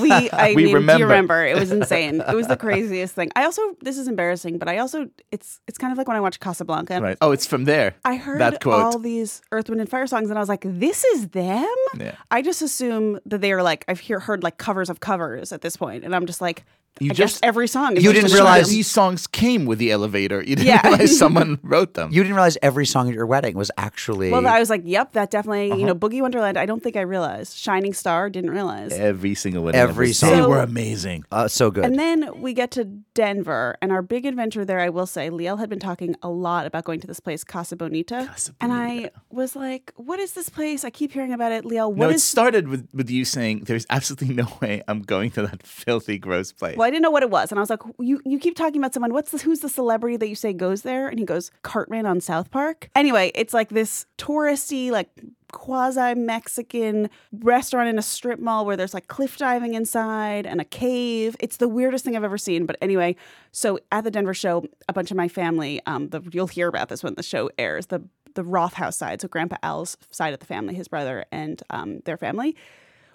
we 0.00 0.10
I 0.32 0.54
We 0.56 0.64
mean, 0.64 0.74
remember. 0.74 0.92
do 0.94 0.98
you 1.00 1.04
remember? 1.06 1.44
It 1.44 1.58
was 1.58 1.70
insane. 1.70 2.22
It 2.26 2.34
was 2.34 2.46
the 2.48 2.56
craziest 2.66 3.14
thing. 3.14 3.30
I 3.36 3.44
also 3.44 3.60
this 3.82 3.98
is 3.98 4.08
embarrassing, 4.08 4.58
but 4.58 4.66
I 4.68 4.78
also 4.78 5.08
it's 5.30 5.60
it's 5.68 5.76
kind 5.76 5.92
of 5.92 5.98
like 5.98 6.08
when 6.08 6.16
I 6.16 6.20
watch 6.20 6.40
Casablanca. 6.40 7.00
right. 7.02 7.18
Oh, 7.20 7.32
it's 7.32 7.44
from 7.46 7.64
there. 7.64 7.96
I 8.04 8.16
heard 8.16 8.40
that 8.40 8.62
quote. 8.62 8.80
all 8.80 8.98
these 8.98 9.42
Earth, 9.52 9.68
Wind, 9.68 9.80
and 9.82 9.90
Fire 9.90 10.06
songs, 10.06 10.30
and 10.30 10.38
I 10.38 10.40
was 10.40 10.48
like, 10.48 10.64
"This 10.64 11.04
is 11.04 11.28
them." 11.28 11.66
Yeah. 11.98 12.14
I 12.30 12.40
just 12.40 12.62
assume 12.62 13.20
that 13.26 13.40
they 13.42 13.52
are 13.52 13.62
like 13.62 13.84
I've 13.88 14.00
hear, 14.00 14.18
heard 14.18 14.42
like 14.42 14.56
covers 14.56 14.88
of 14.88 15.00
covers 15.00 15.52
at 15.52 15.60
this 15.60 15.76
point, 15.76 16.02
and 16.02 16.16
I'm 16.16 16.24
just 16.24 16.40
like, 16.40 16.64
You 17.00 17.10
I 17.10 17.14
just- 17.14 17.40
guess 17.40 17.48
every 17.48 17.66
song. 17.68 17.96
You 17.96 18.12
didn't 18.12 18.32
realize- 18.32 18.68
these 18.68 18.86
songs 18.90 19.26
came 19.26 19.64
with 19.64 19.78
the 19.78 19.90
elevator. 19.90 20.40
You 20.40 20.56
didn't 20.56 20.66
Yeah. 20.66 20.82
realize 20.86 21.16
someone 21.18 21.58
wrote 21.62 21.94
them. 21.94 22.10
You 22.12 22.22
didn't 22.22 22.34
realize 22.36 22.58
every 22.62 22.86
song 22.86 23.08
at 23.08 23.14
your 23.14 23.26
wedding 23.26 23.56
was 23.56 23.70
actually. 23.78 24.30
Well, 24.30 24.46
I 24.46 24.60
was 24.60 24.68
like, 24.70 24.82
"Yep, 24.84 25.12
that 25.12 25.30
definitely." 25.30 25.68
You 25.68 25.72
Uh-huh. 25.74 25.86
know, 25.86 25.94
Boogie 25.94 26.20
Wonderland. 26.20 26.58
I 26.58 26.66
don't 26.66 26.82
think 26.82 26.96
I 26.96 27.00
realized. 27.00 27.56
Shining 27.56 27.92
Star 27.94 28.28
didn't 28.30 28.50
realize. 28.50 28.92
Every 28.92 29.34
single 29.34 29.64
one. 29.64 29.74
Every 29.74 30.08
They 30.08 30.12
song. 30.12 30.48
were 30.50 30.60
amazing. 30.60 31.24
uh, 31.32 31.48
so 31.48 31.70
good. 31.70 31.84
And 31.84 31.98
then 31.98 32.28
we 32.40 32.52
get 32.52 32.70
to 32.72 32.84
Denver, 33.14 33.76
and 33.82 33.90
our 33.90 34.02
big 34.02 34.26
adventure 34.26 34.64
there, 34.64 34.80
I 34.80 34.88
will 34.90 35.06
say, 35.06 35.30
Liel 35.30 35.58
had 35.58 35.68
been 35.70 35.78
talking 35.80 36.14
a 36.22 36.28
lot 36.28 36.66
about 36.66 36.84
going 36.84 37.00
to 37.00 37.06
this 37.06 37.20
place, 37.20 37.42
Casa 37.44 37.74
Bonita. 37.76 38.26
Casa 38.28 38.52
And 38.60 38.72
I 38.72 39.10
was 39.30 39.56
like, 39.56 39.92
what 39.96 40.20
is 40.20 40.32
this 40.32 40.48
place? 40.48 40.84
I 40.84 40.90
keep 40.90 41.12
hearing 41.12 41.32
about 41.32 41.52
it. 41.52 41.64
Liel, 41.64 41.72
no, 41.72 41.88
what 41.88 42.10
it 42.10 42.16
is. 42.16 42.24
started 42.24 42.68
with, 42.68 42.88
with 42.94 43.10
you 43.10 43.24
saying, 43.24 43.64
"There's 43.66 43.86
absolutely 43.90 44.34
no 44.42 44.46
way 44.60 44.82
I'm 44.88 45.02
going 45.02 45.30
to 45.32 45.42
that 45.42 45.66
filthy, 45.66 46.18
gross 46.18 46.52
place." 46.52 46.76
well, 46.76 46.81
I 46.82 46.90
didn't 46.90 47.02
know 47.02 47.10
what 47.10 47.22
it 47.22 47.30
was. 47.30 47.50
And 47.50 47.58
I 47.58 47.62
was 47.62 47.70
like, 47.70 47.80
you, 47.98 48.20
you 48.24 48.38
keep 48.38 48.56
talking 48.56 48.80
about 48.80 48.94
someone. 48.94 49.12
What's 49.12 49.30
the, 49.30 49.38
who's 49.38 49.60
the 49.60 49.68
celebrity 49.68 50.16
that 50.16 50.28
you 50.28 50.34
say 50.34 50.52
goes 50.52 50.82
there? 50.82 51.08
And 51.08 51.18
he 51.18 51.24
goes, 51.24 51.50
Cartman 51.62 52.06
on 52.06 52.20
South 52.20 52.50
Park. 52.50 52.90
Anyway, 52.94 53.32
it's 53.34 53.54
like 53.54 53.70
this 53.70 54.06
touristy, 54.18 54.90
like 54.90 55.08
quasi 55.52 56.14
Mexican 56.14 57.10
restaurant 57.32 57.88
in 57.88 57.98
a 57.98 58.02
strip 58.02 58.40
mall 58.40 58.64
where 58.64 58.76
there's 58.76 58.94
like 58.94 59.06
cliff 59.06 59.36
diving 59.36 59.74
inside 59.74 60.46
and 60.46 60.60
a 60.60 60.64
cave. 60.64 61.36
It's 61.40 61.58
the 61.58 61.68
weirdest 61.68 62.04
thing 62.04 62.16
I've 62.16 62.24
ever 62.24 62.38
seen. 62.38 62.66
But 62.66 62.76
anyway, 62.80 63.16
so 63.52 63.78
at 63.92 64.04
the 64.04 64.10
Denver 64.10 64.34
show, 64.34 64.64
a 64.88 64.92
bunch 64.92 65.10
of 65.10 65.16
my 65.16 65.28
family, 65.28 65.80
um, 65.86 66.08
the 66.08 66.22
you'll 66.32 66.46
hear 66.46 66.68
about 66.68 66.88
this 66.88 67.02
when 67.02 67.14
the 67.14 67.22
show 67.22 67.50
airs. 67.58 67.86
The 67.86 68.02
the 68.34 68.44
Roth 68.44 68.74
house 68.74 68.96
side, 68.96 69.20
so 69.20 69.28
Grandpa 69.28 69.56
Al's 69.62 69.98
side 70.10 70.32
of 70.32 70.40
the 70.40 70.46
family, 70.46 70.74
his 70.74 70.88
brother 70.88 71.26
and 71.30 71.62
um, 71.68 72.00
their 72.06 72.16
family, 72.16 72.56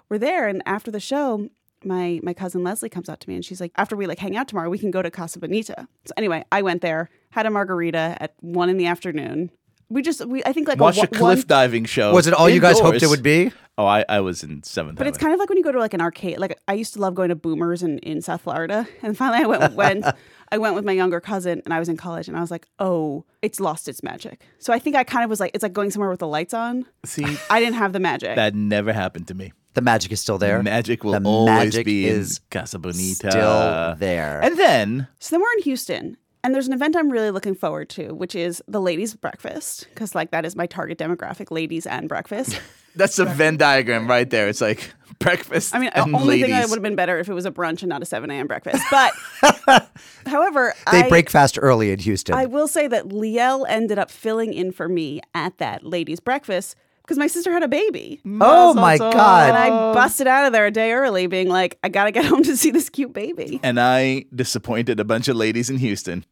were 0.08 0.18
there. 0.18 0.46
And 0.46 0.62
after 0.64 0.92
the 0.92 1.00
show, 1.00 1.50
my 1.84 2.20
my 2.22 2.34
cousin 2.34 2.62
Leslie 2.64 2.88
comes 2.88 3.08
out 3.08 3.20
to 3.20 3.28
me 3.28 3.34
and 3.34 3.44
she's 3.44 3.60
like, 3.60 3.72
after 3.76 3.96
we 3.96 4.06
like 4.06 4.18
hang 4.18 4.36
out 4.36 4.48
tomorrow, 4.48 4.70
we 4.70 4.78
can 4.78 4.90
go 4.90 5.02
to 5.02 5.10
Casa 5.10 5.38
Bonita. 5.38 5.88
So 6.06 6.12
anyway, 6.16 6.44
I 6.52 6.62
went 6.62 6.82
there, 6.82 7.10
had 7.30 7.46
a 7.46 7.50
margarita 7.50 8.16
at 8.20 8.34
one 8.40 8.68
in 8.68 8.76
the 8.76 8.86
afternoon. 8.86 9.50
We 9.90 10.02
just 10.02 10.24
we 10.26 10.42
I 10.44 10.52
think 10.52 10.68
like 10.68 10.78
Watch 10.78 10.98
a, 10.98 11.02
a 11.02 11.02
one- 11.04 11.18
cliff 11.18 11.46
diving 11.46 11.84
show. 11.86 12.12
was 12.12 12.26
it 12.26 12.34
all 12.34 12.48
you 12.48 12.60
guys 12.60 12.78
hoped 12.78 13.02
it 13.02 13.06
would 13.08 13.22
be? 13.22 13.52
Oh, 13.78 13.86
I, 13.86 14.04
I 14.08 14.20
was 14.20 14.42
in 14.42 14.64
seventh. 14.64 14.98
But 14.98 15.06
it's 15.06 15.16
kind 15.16 15.32
of 15.32 15.38
like 15.38 15.48
when 15.48 15.56
you 15.56 15.62
go 15.62 15.70
to 15.70 15.78
like 15.78 15.94
an 15.94 16.00
arcade. 16.00 16.38
Like 16.40 16.58
I 16.66 16.74
used 16.74 16.94
to 16.94 17.00
love 17.00 17.14
going 17.14 17.28
to 17.28 17.36
Boomers 17.36 17.84
in, 17.84 17.98
in 18.00 18.20
South 18.20 18.40
Florida, 18.42 18.88
and 19.02 19.16
finally 19.16 19.44
I 19.44 19.46
went 19.46 19.74
went 19.76 20.04
I 20.50 20.58
went 20.58 20.74
with 20.74 20.84
my 20.84 20.92
younger 20.92 21.20
cousin, 21.20 21.62
and 21.64 21.72
I 21.72 21.78
was 21.78 21.88
in 21.88 21.96
college, 21.96 22.26
and 22.26 22.36
I 22.36 22.40
was 22.40 22.50
like, 22.50 22.66
oh, 22.80 23.24
it's 23.40 23.60
lost 23.60 23.86
its 23.88 24.02
magic. 24.02 24.42
So 24.58 24.72
I 24.72 24.78
think 24.80 24.96
I 24.96 25.04
kind 25.04 25.22
of 25.22 25.30
was 25.30 25.38
like, 25.40 25.52
it's 25.54 25.62
like 25.62 25.72
going 25.72 25.90
somewhere 25.92 26.10
with 26.10 26.18
the 26.18 26.26
lights 26.26 26.52
on. 26.54 26.86
See, 27.04 27.24
I 27.48 27.60
didn't 27.60 27.76
have 27.76 27.92
the 27.92 28.00
magic. 28.00 28.34
that 28.34 28.54
never 28.54 28.92
happened 28.92 29.28
to 29.28 29.34
me. 29.34 29.52
The 29.78 29.82
magic 29.82 30.10
is 30.10 30.20
still 30.20 30.38
there. 30.38 30.60
Magic 30.60 31.04
will 31.04 31.12
The 31.12 31.22
always 31.24 31.54
magic 31.54 31.86
be 31.86 32.04
is 32.04 32.38
in 32.38 32.42
Casa 32.50 32.80
Bonita. 32.80 33.30
still 33.30 33.94
there. 33.94 34.40
And 34.42 34.58
then 34.58 35.06
So 35.20 35.36
then 35.36 35.40
we're 35.40 35.52
in 35.58 35.62
Houston, 35.62 36.16
and 36.42 36.52
there's 36.52 36.66
an 36.66 36.72
event 36.72 36.96
I'm 36.96 37.10
really 37.10 37.30
looking 37.30 37.54
forward 37.54 37.88
to, 37.90 38.12
which 38.12 38.34
is 38.34 38.60
the 38.66 38.80
ladies' 38.80 39.14
breakfast, 39.14 39.86
because 39.94 40.16
like 40.16 40.32
that 40.32 40.44
is 40.44 40.56
my 40.56 40.66
target 40.66 40.98
demographic, 40.98 41.52
ladies 41.52 41.86
and 41.86 42.08
breakfast. 42.08 42.60
that's 42.96 43.20
a 43.20 43.24
Venn 43.24 43.56
diagram 43.56 44.08
right 44.08 44.28
there. 44.28 44.48
It's 44.48 44.60
like 44.60 44.92
breakfast. 45.20 45.72
I 45.76 45.78
mean, 45.78 45.90
and 45.94 46.12
the 46.12 46.18
only 46.18 46.28
ladies. 46.28 46.46
thing 46.46 46.54
that 46.56 46.68
would 46.70 46.78
have 46.78 46.82
been 46.82 46.96
better 46.96 47.20
if 47.20 47.28
it 47.28 47.34
was 47.34 47.46
a 47.46 47.52
brunch 47.52 47.82
and 47.82 47.88
not 47.88 48.02
a 48.02 48.04
7 48.04 48.28
a.m. 48.32 48.48
breakfast. 48.48 48.82
But 48.90 49.12
however, 50.26 50.74
they 50.90 51.04
I, 51.04 51.08
break 51.08 51.30
fast 51.30 51.56
early 51.62 51.92
in 51.92 52.00
Houston. 52.00 52.34
I 52.34 52.46
will 52.46 52.66
say 52.66 52.88
that 52.88 53.10
Liel 53.10 53.64
ended 53.68 53.96
up 54.00 54.10
filling 54.10 54.52
in 54.52 54.72
for 54.72 54.88
me 54.88 55.20
at 55.36 55.58
that 55.58 55.84
ladies' 55.86 56.18
breakfast 56.18 56.74
because 57.08 57.18
my 57.18 57.26
sister 57.26 57.50
had 57.50 57.62
a 57.62 57.68
baby. 57.68 58.20
oh 58.42 58.74
my 58.74 58.98
god! 58.98 59.48
And 59.48 59.56
I 59.56 59.68
busted 59.94 60.26
out 60.26 60.44
of 60.44 60.52
there 60.52 60.66
a 60.66 60.70
day 60.70 60.92
early, 60.92 61.26
being 61.26 61.48
like, 61.48 61.78
I 61.82 61.88
gotta 61.88 62.10
get 62.10 62.24
home 62.26 62.42
to 62.42 62.54
see 62.54 62.70
this 62.70 62.90
cute 62.90 63.14
baby. 63.14 63.60
and 63.62 63.80
I 63.80 64.26
disappointed 64.34 65.00
a 65.00 65.04
bunch 65.04 65.28
of 65.28 65.36
ladies 65.36 65.70
in 65.70 65.78
Houston. 65.78 66.26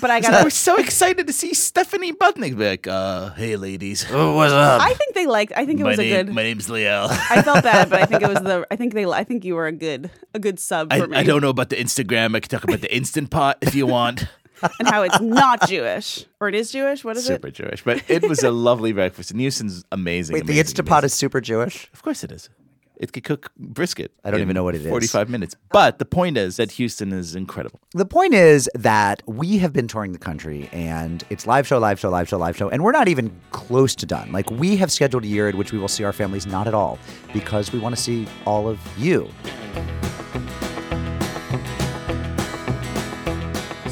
But 0.00 0.12
I 0.12 0.16
I 0.18 0.20
gotta. 0.20 0.44
was 0.44 0.54
so 0.54 0.76
excited 0.76 1.26
to 1.26 1.32
see 1.32 1.52
Stephanie 1.52 2.12
Butnick. 2.12 2.56
Be 2.56 2.64
like, 2.64 2.86
uh, 2.86 3.30
hey, 3.30 3.56
ladies. 3.56 4.06
oh, 4.08 4.36
what's 4.36 4.52
up? 4.52 4.80
I 4.80 4.94
think 4.94 5.16
they 5.16 5.26
liked. 5.26 5.52
I 5.56 5.66
think 5.66 5.80
it 5.80 5.82
my, 5.82 5.90
was 5.90 5.98
a 5.98 6.08
good. 6.08 6.32
my 6.32 6.44
name's 6.44 6.68
Liel. 6.68 7.08
I 7.30 7.42
felt 7.42 7.64
bad, 7.64 7.90
but 7.90 8.00
I 8.00 8.06
think 8.06 8.22
it 8.22 8.28
was 8.28 8.40
the. 8.40 8.64
I 8.70 8.76
think 8.76 8.94
they. 8.94 9.04
I 9.04 9.24
think 9.24 9.44
you 9.44 9.56
were 9.56 9.66
a 9.66 9.72
good. 9.72 10.10
A 10.32 10.38
good 10.38 10.60
sub 10.60 10.92
I, 10.92 11.04
me. 11.06 11.16
I 11.16 11.24
don't 11.24 11.40
know 11.40 11.50
about 11.50 11.70
the 11.70 11.76
Instagram. 11.76 12.36
I 12.36 12.40
can 12.40 12.50
talk 12.50 12.62
about 12.62 12.82
the 12.82 12.94
Instant 12.94 13.30
Pot 13.30 13.58
if 13.62 13.74
you 13.74 13.86
want. 13.86 14.26
And 14.78 14.88
how 14.88 15.02
it's 15.02 15.20
not 15.20 15.68
Jewish, 15.68 16.26
or 16.40 16.48
it 16.48 16.54
is 16.54 16.70
Jewish. 16.72 17.04
What 17.04 17.16
is 17.16 17.24
Super 17.24 17.48
it? 17.48 17.56
Super 17.56 17.68
Jewish. 17.68 17.84
But 17.84 18.02
it 18.08 18.28
was 18.28 18.42
a 18.42 18.50
lovely 18.50 18.92
breakfast. 18.92 19.30
And 19.30 19.40
Houston's 19.40 19.84
amazing. 19.92 20.34
Wait, 20.34 20.46
the 20.46 20.52
amazing, 20.54 20.76
Instapot 20.76 20.90
amazing. 20.98 21.06
is 21.06 21.14
super 21.14 21.40
Jewish? 21.40 21.90
Of 21.92 22.02
course 22.02 22.24
it 22.24 22.32
is. 22.32 22.48
It 22.96 23.12
could 23.12 23.24
cook 23.24 23.50
brisket. 23.56 24.12
I 24.24 24.30
don't 24.30 24.38
in 24.38 24.46
even 24.46 24.54
know 24.54 24.62
what 24.62 24.76
it 24.76 24.82
is. 24.82 24.88
45 24.88 25.28
minutes. 25.28 25.56
But 25.72 25.98
the 25.98 26.04
point 26.04 26.38
is 26.38 26.56
that 26.56 26.70
Houston 26.72 27.12
is 27.12 27.34
incredible. 27.34 27.80
The 27.92 28.06
point 28.06 28.34
is 28.34 28.70
that 28.74 29.20
we 29.26 29.58
have 29.58 29.72
been 29.72 29.88
touring 29.88 30.12
the 30.12 30.18
country 30.18 30.68
and 30.72 31.24
it's 31.28 31.44
live 31.46 31.66
show, 31.66 31.78
live 31.78 31.98
show, 31.98 32.08
live 32.08 32.28
show, 32.28 32.38
live 32.38 32.56
show, 32.56 32.68
and 32.68 32.84
we're 32.84 32.92
not 32.92 33.08
even 33.08 33.34
close 33.50 33.96
to 33.96 34.06
done. 34.06 34.30
Like, 34.30 34.48
we 34.50 34.76
have 34.76 34.92
scheduled 34.92 35.24
a 35.24 35.26
year 35.26 35.48
in 35.48 35.58
which 35.58 35.72
we 35.72 35.78
will 35.78 35.88
see 35.88 36.04
our 36.04 36.12
families 36.12 36.46
not 36.46 36.68
at 36.68 36.74
all 36.74 36.98
because 37.32 37.72
we 37.72 37.80
want 37.80 37.96
to 37.96 38.00
see 38.00 38.28
all 38.46 38.68
of 38.68 38.78
you. 38.96 39.28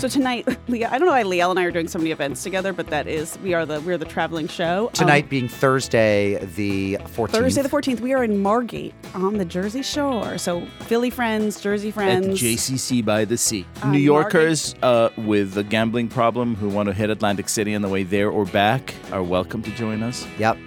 So 0.02 0.08
tonight, 0.08 0.46
Liel. 0.66 0.90
I 0.90 0.98
don't 0.98 1.06
know 1.06 1.12
why 1.12 1.22
Liel 1.22 1.50
and 1.50 1.60
I 1.60 1.62
are 1.62 1.70
doing 1.70 1.86
so 1.86 1.96
many 1.96 2.10
events 2.10 2.42
together, 2.42 2.72
but 2.72 2.88
that 2.88 3.06
is 3.06 3.38
we 3.38 3.54
are 3.54 3.64
the 3.64 3.80
we're 3.82 3.98
the 3.98 4.04
traveling 4.04 4.48
show. 4.48 4.86
Um, 4.88 4.92
Tonight 4.94 5.28
being 5.28 5.46
Thursday, 5.46 6.44
the 6.56 6.96
14th. 6.96 7.30
Thursday 7.30 7.62
the 7.62 7.68
14th, 7.68 8.00
we 8.00 8.12
are 8.12 8.24
in 8.24 8.42
Margate 8.42 8.94
on 9.14 9.36
the 9.36 9.44
Jersey 9.44 9.80
Shore. 9.84 10.38
So 10.38 10.66
Philly 10.80 11.08
friends, 11.08 11.60
Jersey 11.60 11.90
At 11.90 11.94
friends. 11.94 12.42
JCC 12.42 13.04
by 13.04 13.24
the 13.24 13.38
Sea. 13.38 13.64
Uh, 13.80 13.92
New 13.92 14.00
Yorkers 14.00 14.74
uh, 14.82 15.10
with 15.18 15.56
a 15.56 15.62
gambling 15.62 16.08
problem 16.08 16.56
who 16.56 16.68
want 16.68 16.88
to 16.88 16.92
hit 16.92 17.08
Atlantic 17.08 17.48
City 17.48 17.72
on 17.72 17.82
the 17.82 17.88
way 17.88 18.02
there 18.02 18.28
or 18.28 18.44
back 18.44 18.96
are 19.12 19.22
welcome 19.22 19.62
to 19.62 19.70
join 19.76 20.02
us. 20.02 20.26
Yep. 20.36 20.58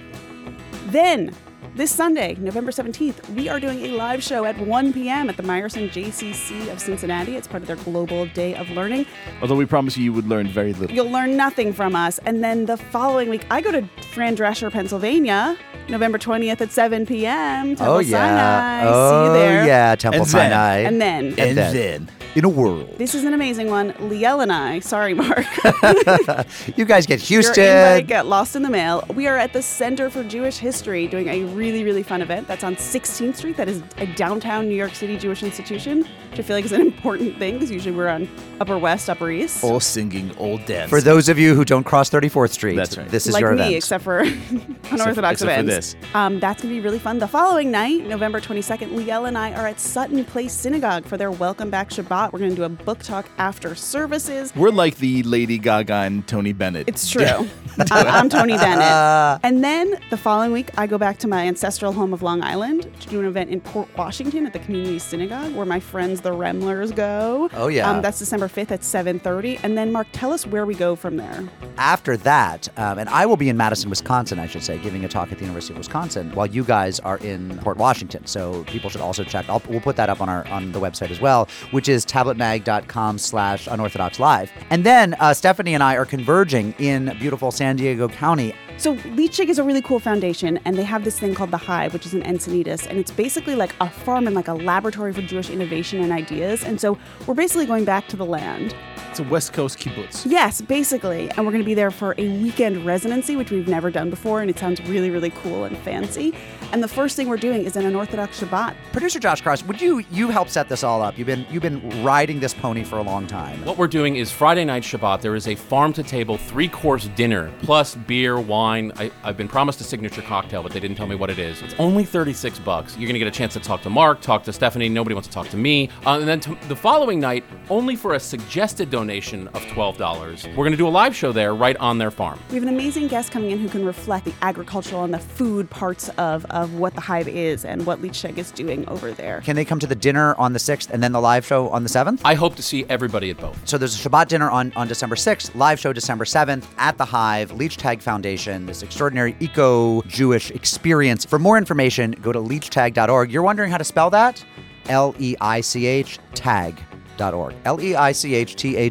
Then, 0.85 1.35
this 1.75 1.91
Sunday, 1.91 2.35
November 2.39 2.71
17th, 2.71 3.29
we 3.35 3.49
are 3.49 3.59
doing 3.59 3.83
a 3.85 3.89
live 3.89 4.23
show 4.23 4.45
at 4.45 4.57
1 4.57 4.93
p.m. 4.93 5.29
at 5.29 5.35
the 5.35 5.43
Mayerson 5.43 5.89
JCC 5.89 6.71
of 6.71 6.79
Cincinnati. 6.79 7.35
It's 7.35 7.47
part 7.47 7.63
of 7.63 7.67
their 7.67 7.75
Global 7.75 8.25
Day 8.27 8.55
of 8.55 8.69
Learning. 8.69 9.05
Although 9.41 9.55
we 9.55 9.65
promise 9.65 9.97
you, 9.97 10.05
you 10.05 10.13
would 10.13 10.27
learn 10.27 10.47
very 10.47 10.71
little. 10.73 10.95
You'll 10.95 11.09
learn 11.11 11.35
nothing 11.35 11.73
from 11.73 11.93
us. 11.93 12.17
And 12.19 12.41
then 12.41 12.65
the 12.65 12.77
following 12.77 13.29
week, 13.29 13.45
I 13.51 13.59
go 13.59 13.71
to 13.73 13.87
Fran 14.13 14.37
Drescher, 14.37 14.71
Pennsylvania, 14.71 15.57
November 15.89 16.17
20th 16.17 16.61
at 16.61 16.71
7 16.71 17.05
p.m. 17.05 17.75
Temple 17.75 17.95
oh, 17.95 17.99
yeah. 17.99 18.81
Sinai. 18.81 18.89
Oh, 18.89 19.09
See 19.09 19.25
you 19.25 19.31
oh, 19.31 19.33
there. 19.33 19.65
yeah. 19.67 19.95
Temple 19.95 20.21
And 20.21 20.29
then- 20.29 20.31
Sinai. 20.31 20.77
And 20.77 21.01
then, 21.01 21.25
and 21.37 21.57
then- 21.57 21.73
then 21.73 22.09
in 22.35 22.43
a 22.43 22.49
world. 22.49 22.97
This 22.97 23.15
is 23.15 23.23
an 23.23 23.33
amazing 23.33 23.69
one. 23.69 23.93
Liel 23.93 24.43
and 24.43 24.51
I, 24.51 24.79
sorry, 24.79 25.13
Mark. 25.13 25.45
You 26.75 26.83
guys 26.85 27.05
get 27.05 27.19
Your 27.29 27.41
Houston. 27.41 27.63
invite 27.63 28.07
got 28.07 28.25
lost 28.25 28.55
in 28.55 28.61
the 28.63 28.69
mail. 28.69 29.03
We 29.13 29.27
are 29.27 29.37
at 29.37 29.53
the 29.53 29.61
Center 29.61 30.09
for 30.09 30.23
Jewish 30.23 30.57
History 30.57 31.07
doing 31.07 31.27
a 31.29 31.43
really, 31.53 31.83
really 31.83 32.03
fun 32.03 32.21
event. 32.21 32.47
That's 32.47 32.63
on 32.63 32.75
16th 32.75 33.35
Street. 33.37 33.55
That 33.57 33.69
is 33.69 33.81
a 33.97 34.05
downtown 34.15 34.67
New 34.67 34.75
York 34.75 34.93
City 34.95 35.17
Jewish 35.17 35.43
institution, 35.43 35.99
which 36.31 36.39
I 36.39 36.43
feel 36.43 36.55
like 36.55 36.65
is 36.65 36.71
an 36.71 36.81
important 36.81 37.37
thing 37.39 37.53
because 37.55 37.71
usually 37.71 37.95
we're 37.95 38.09
on 38.09 38.27
Upper 38.59 38.77
West, 38.77 39.09
Upper 39.09 39.29
East. 39.31 39.63
All 39.63 39.79
singing, 39.79 40.35
all 40.37 40.57
dancing. 40.57 40.89
For 40.89 41.01
those 41.01 41.29
of 41.29 41.39
you 41.39 41.55
who 41.55 41.63
don't 41.63 41.83
cross 41.83 42.09
34th 42.09 42.51
Street, 42.51 42.75
That's 42.75 42.97
right. 42.97 43.07
this 43.07 43.27
is 43.27 43.33
like 43.33 43.41
your 43.41 43.53
me, 43.53 43.61
event. 43.61 43.75
except 43.75 44.03
for 44.03 44.19
unorthodox 44.91 45.41
except 45.41 45.51
for 45.55 45.59
events. 45.59 45.93
this. 45.93 45.95
Um, 46.13 46.39
that's 46.39 46.61
gonna 46.61 46.73
be 46.73 46.81
really 46.81 46.99
fun. 46.99 47.19
The 47.19 47.27
following 47.27 47.71
night, 47.71 48.05
November 48.05 48.39
22nd, 48.41 48.89
Liel 48.89 49.27
and 49.27 49.37
I 49.37 49.53
are 49.53 49.67
at 49.67 49.79
Sutton 49.79 50.23
Place 50.25 50.53
Synagogue 50.53 51.05
for 51.05 51.15
their 51.17 51.31
Welcome 51.31 51.69
Back 51.69 51.89
Shabbat. 51.89 52.24
We're 52.33 52.39
gonna 52.39 52.55
do 52.55 52.63
a 52.63 52.69
book 52.69 52.99
talk 52.99 53.27
after 53.37 53.75
services. 53.75 54.55
We're 54.55 54.69
like 54.69 54.97
the 54.97 55.23
Lady 55.23 55.57
Gaga 55.57 55.93
and 55.93 56.27
Tony 56.27 56.53
Bennett. 56.53 56.87
It's 56.87 57.09
true. 57.09 57.23
I'm, 57.91 58.07
I'm 58.07 58.29
Tony 58.37 58.57
Bennett. 58.57 59.41
And 59.45 59.63
then 59.63 59.99
the 60.09 60.17
following 60.17 60.51
week, 60.51 60.71
I 60.77 60.87
go 60.87 60.97
back 60.97 61.17
to 61.19 61.27
my 61.27 61.45
ancestral 61.45 61.93
home 61.93 62.13
of 62.13 62.21
Long 62.21 62.41
Island 62.41 62.89
to 63.01 63.09
do 63.09 63.19
an 63.19 63.25
event 63.25 63.49
in 63.49 63.61
Port 63.61 63.87
Washington 63.97 64.45
at 64.45 64.53
the 64.53 64.59
Community 64.59 64.97
Synagogue, 64.99 65.53
where 65.53 65.65
my 65.65 65.79
friends 65.79 66.21
the 66.21 66.31
Remlers 66.31 66.95
go. 66.95 67.49
Oh, 67.53 67.67
yeah. 67.67 67.89
Um, 67.89 68.01
that's 68.01 68.19
December 68.19 68.47
5th 68.47 68.71
at 68.71 68.81
7:30. 68.81 69.59
And 69.63 69.77
then 69.77 69.91
Mark, 69.91 70.07
tell 70.11 70.31
us 70.31 70.47
where 70.47 70.65
we 70.65 70.73
go 70.75 70.95
from 70.95 71.17
there. 71.17 71.43
After 71.77 72.17
that, 72.17 72.67
um, 72.77 72.97
and 72.97 73.09
I 73.09 73.25
will 73.25 73.37
be 73.37 73.49
in 73.49 73.57
Madison, 73.57 73.89
Wisconsin, 73.89 74.39
I 74.39 74.47
should 74.47 74.63
say, 74.63 74.77
giving 74.77 75.03
a 75.05 75.07
talk 75.07 75.31
at 75.31 75.37
the 75.37 75.43
University 75.43 75.73
of 75.73 75.77
Wisconsin, 75.79 76.31
while 76.31 76.47
you 76.47 76.63
guys 76.63 76.99
are 77.01 77.17
in 77.17 77.57
Port 77.59 77.77
Washington. 77.77 78.25
So 78.25 78.63
people 78.65 78.89
should 78.89 79.01
also 79.01 79.23
check. 79.23 79.47
I'll, 79.49 79.61
we'll 79.67 79.81
put 79.81 79.95
that 79.97 80.09
up 80.09 80.21
on 80.21 80.29
our 80.29 80.47
on 80.47 80.71
the 80.71 80.79
website 80.79 81.11
as 81.11 81.19
well, 81.19 81.47
which 81.71 81.89
is 81.89 82.05
tabletmag.com/slash 82.15 83.67
unorthodox 83.67 84.19
live. 84.19 84.51
And 84.69 84.83
then 84.83 85.15
uh, 85.15 85.33
Stephanie 85.33 85.73
and 85.73 85.83
I 85.83 85.97
are 85.97 86.05
converging 86.05 86.73
in 86.79 87.15
beautiful 87.19 87.51
San 87.51 87.75
Diego 87.75 88.07
County. 88.07 88.53
So 88.77 88.95
Leichtag 88.95 89.47
is 89.47 89.57
a 89.57 89.63
really 89.63 89.81
cool 89.81 89.99
foundation, 89.99 90.59
and 90.65 90.77
they 90.77 90.83
have 90.83 91.05
this 91.05 91.17
thing 91.17 91.33
called 91.33 91.51
the 91.51 91.57
Hive, 91.57 91.93
which 91.93 92.05
is 92.05 92.13
in 92.13 92.21
Encinitas, 92.23 92.85
and 92.85 92.99
it's 92.99 93.09
basically 93.09 93.55
like 93.55 93.73
a 93.79 93.89
farm 93.89 94.27
and 94.27 94.35
like 94.35 94.49
a 94.49 94.53
laboratory 94.53 95.13
for 95.13 95.21
Jewish 95.21 95.49
innovation 95.49 96.01
and 96.03 96.11
ideas. 96.11 96.63
And 96.63 96.79
so 96.79 96.97
we're 97.25 97.35
basically 97.35 97.65
going 97.65 97.85
back 97.85 98.09
to 98.09 98.17
the 98.17 98.25
land. 98.25 98.75
It's 99.09 99.21
a 99.21 99.23
West 99.23 99.53
Coast 99.53 99.79
kibbutz. 99.79 100.25
Yes, 100.29 100.59
basically. 100.59 101.29
And 101.31 101.45
we're 101.45 101.53
going 101.53 101.63
to 101.63 101.65
be 101.65 101.73
there 101.73 101.89
for 101.89 102.15
a 102.17 102.37
weekend 102.43 102.85
residency, 102.85 103.37
which 103.37 103.49
we've 103.49 103.67
never 103.67 103.89
done 103.89 104.09
before, 104.09 104.41
and 104.41 104.49
it 104.49 104.59
sounds 104.59 104.81
really, 104.89 105.09
really 105.09 105.29
cool 105.29 105.63
and 105.63 105.77
fancy. 105.77 106.35
And 106.73 106.83
the 106.83 106.87
first 106.89 107.15
thing 107.15 107.29
we're 107.29 107.37
doing 107.37 107.63
is 107.63 107.77
an 107.77 107.85
unorthodox 107.85 108.41
Shabbat. 108.41 108.75
Producer 108.91 109.19
Josh 109.19 109.39
Cross, 109.39 109.63
would 109.63 109.79
you 109.79 110.03
you 110.11 110.27
help 110.27 110.49
set 110.49 110.67
this 110.67 110.83
all 110.83 111.01
up? 111.01 111.17
You've 111.17 111.27
been 111.27 111.45
you've 111.49 111.63
been 111.63 112.03
riding 112.03 112.41
this 112.41 112.53
pony 112.53 112.83
for 112.83 112.97
a 112.97 113.03
long 113.03 113.25
time. 113.25 113.63
What 113.63 113.77
we're 113.77 113.87
doing 113.87 114.17
is 114.17 114.33
Friday 114.33 114.65
night 114.65 114.83
Shabbat. 114.83 115.21
There 115.21 115.35
is 115.35 115.47
a 115.47 115.55
farm 115.55 115.93
to 115.93 116.03
table 116.03 116.37
three 116.37 116.67
course 116.67 117.07
dinner 117.15 117.53
plus 117.61 117.95
beer, 117.95 118.37
wine. 118.37 118.64
I, 118.65 119.11
I've 119.23 119.37
been 119.37 119.47
promised 119.47 119.79
a 119.81 119.83
signature 119.83 120.21
cocktail, 120.21 120.63
but 120.63 120.71
they 120.71 120.79
didn't 120.79 120.97
tell 120.97 121.07
me 121.07 121.15
what 121.15 121.29
it 121.29 121.39
is. 121.39 121.61
It's 121.61 121.75
only 121.79 122.03
36 122.03 122.59
bucks. 122.59 122.97
You're 122.97 123.07
gonna 123.07 123.19
get 123.19 123.27
a 123.27 123.31
chance 123.31 123.53
to 123.53 123.59
talk 123.59 123.81
to 123.83 123.89
Mark, 123.89 124.21
talk 124.21 124.43
to 124.43 124.53
Stephanie. 124.53 124.89
Nobody 124.89 125.13
wants 125.13 125.27
to 125.27 125.33
talk 125.33 125.47
to 125.49 125.57
me. 125.57 125.89
Uh, 126.05 126.19
and 126.19 126.27
then 126.27 126.39
to, 126.41 126.57
the 126.67 126.75
following 126.75 127.19
night, 127.19 127.43
only 127.69 127.95
for 127.95 128.13
a 128.13 128.19
suggested 128.19 128.89
donation 128.89 129.47
of 129.49 129.61
$12, 129.63 130.55
we're 130.55 130.65
gonna 130.65 130.77
do 130.77 130.87
a 130.87 130.89
live 130.89 131.15
show 131.15 131.31
there 131.31 131.53
right 131.55 131.77
on 131.77 131.97
their 131.97 132.11
farm. 132.11 132.39
We 132.49 132.55
have 132.55 132.63
an 132.63 132.69
amazing 132.69 133.07
guest 133.07 133.31
coming 133.31 133.51
in 133.51 133.59
who 133.59 133.69
can 133.69 133.85
reflect 133.85 134.25
the 134.25 134.33
agricultural 134.41 135.03
and 135.03 135.13
the 135.13 135.19
food 135.19 135.69
parts 135.69 136.09
of, 136.17 136.45
of 136.45 136.73
what 136.75 136.93
the 136.95 137.01
Hive 137.01 137.27
is 137.27 137.65
and 137.65 137.85
what 137.85 138.01
Leichtag 138.01 138.37
is 138.37 138.51
doing 138.51 138.87
over 138.87 139.11
there. 139.11 139.41
Can 139.41 139.55
they 139.55 139.65
come 139.65 139.79
to 139.79 139.87
the 139.87 139.95
dinner 139.95 140.35
on 140.35 140.53
the 140.53 140.59
6th 140.59 140.89
and 140.89 141.01
then 141.03 141.11
the 141.11 141.21
live 141.21 141.45
show 141.45 141.69
on 141.69 141.83
the 141.83 141.89
7th? 141.89 142.21
I 142.23 142.33
hope 142.33 142.55
to 142.55 142.63
see 142.63 142.85
everybody 142.89 143.29
at 143.29 143.37
both. 143.37 143.59
So 143.67 143.77
there's 143.77 143.95
a 144.03 144.09
Shabbat 144.09 144.27
dinner 144.27 144.49
on, 144.49 144.71
on 144.75 144.87
December 144.87 145.15
6th, 145.15 145.55
live 145.55 145.79
show 145.79 145.93
December 145.93 146.25
7th 146.25 146.65
at 146.77 146.97
the 146.97 147.05
Hive, 147.05 147.51
Leichtag 147.51 148.01
Foundation, 148.01 148.54
this 148.65 148.81
extraordinary 148.83 149.35
eco 149.39 150.01
Jewish 150.03 150.51
experience. 150.51 151.25
For 151.25 151.39
more 151.39 151.57
information, 151.57 152.11
go 152.21 152.31
to 152.31 152.39
leichtag.org. 152.39 153.31
You're 153.31 153.43
wondering 153.43 153.71
how 153.71 153.77
to 153.77 153.83
spell 153.83 154.09
that? 154.11 154.43
L 154.87 155.15
E 155.19 155.35
I 155.41 155.61
C 155.61 155.85
H 155.85 156.19
tag.org. 156.33 157.55
L 157.65 157.81
E 157.81 157.95
I 157.95 158.11
C 158.11 158.35
H 158.35 158.55
T 158.55 158.77
A 158.77 158.89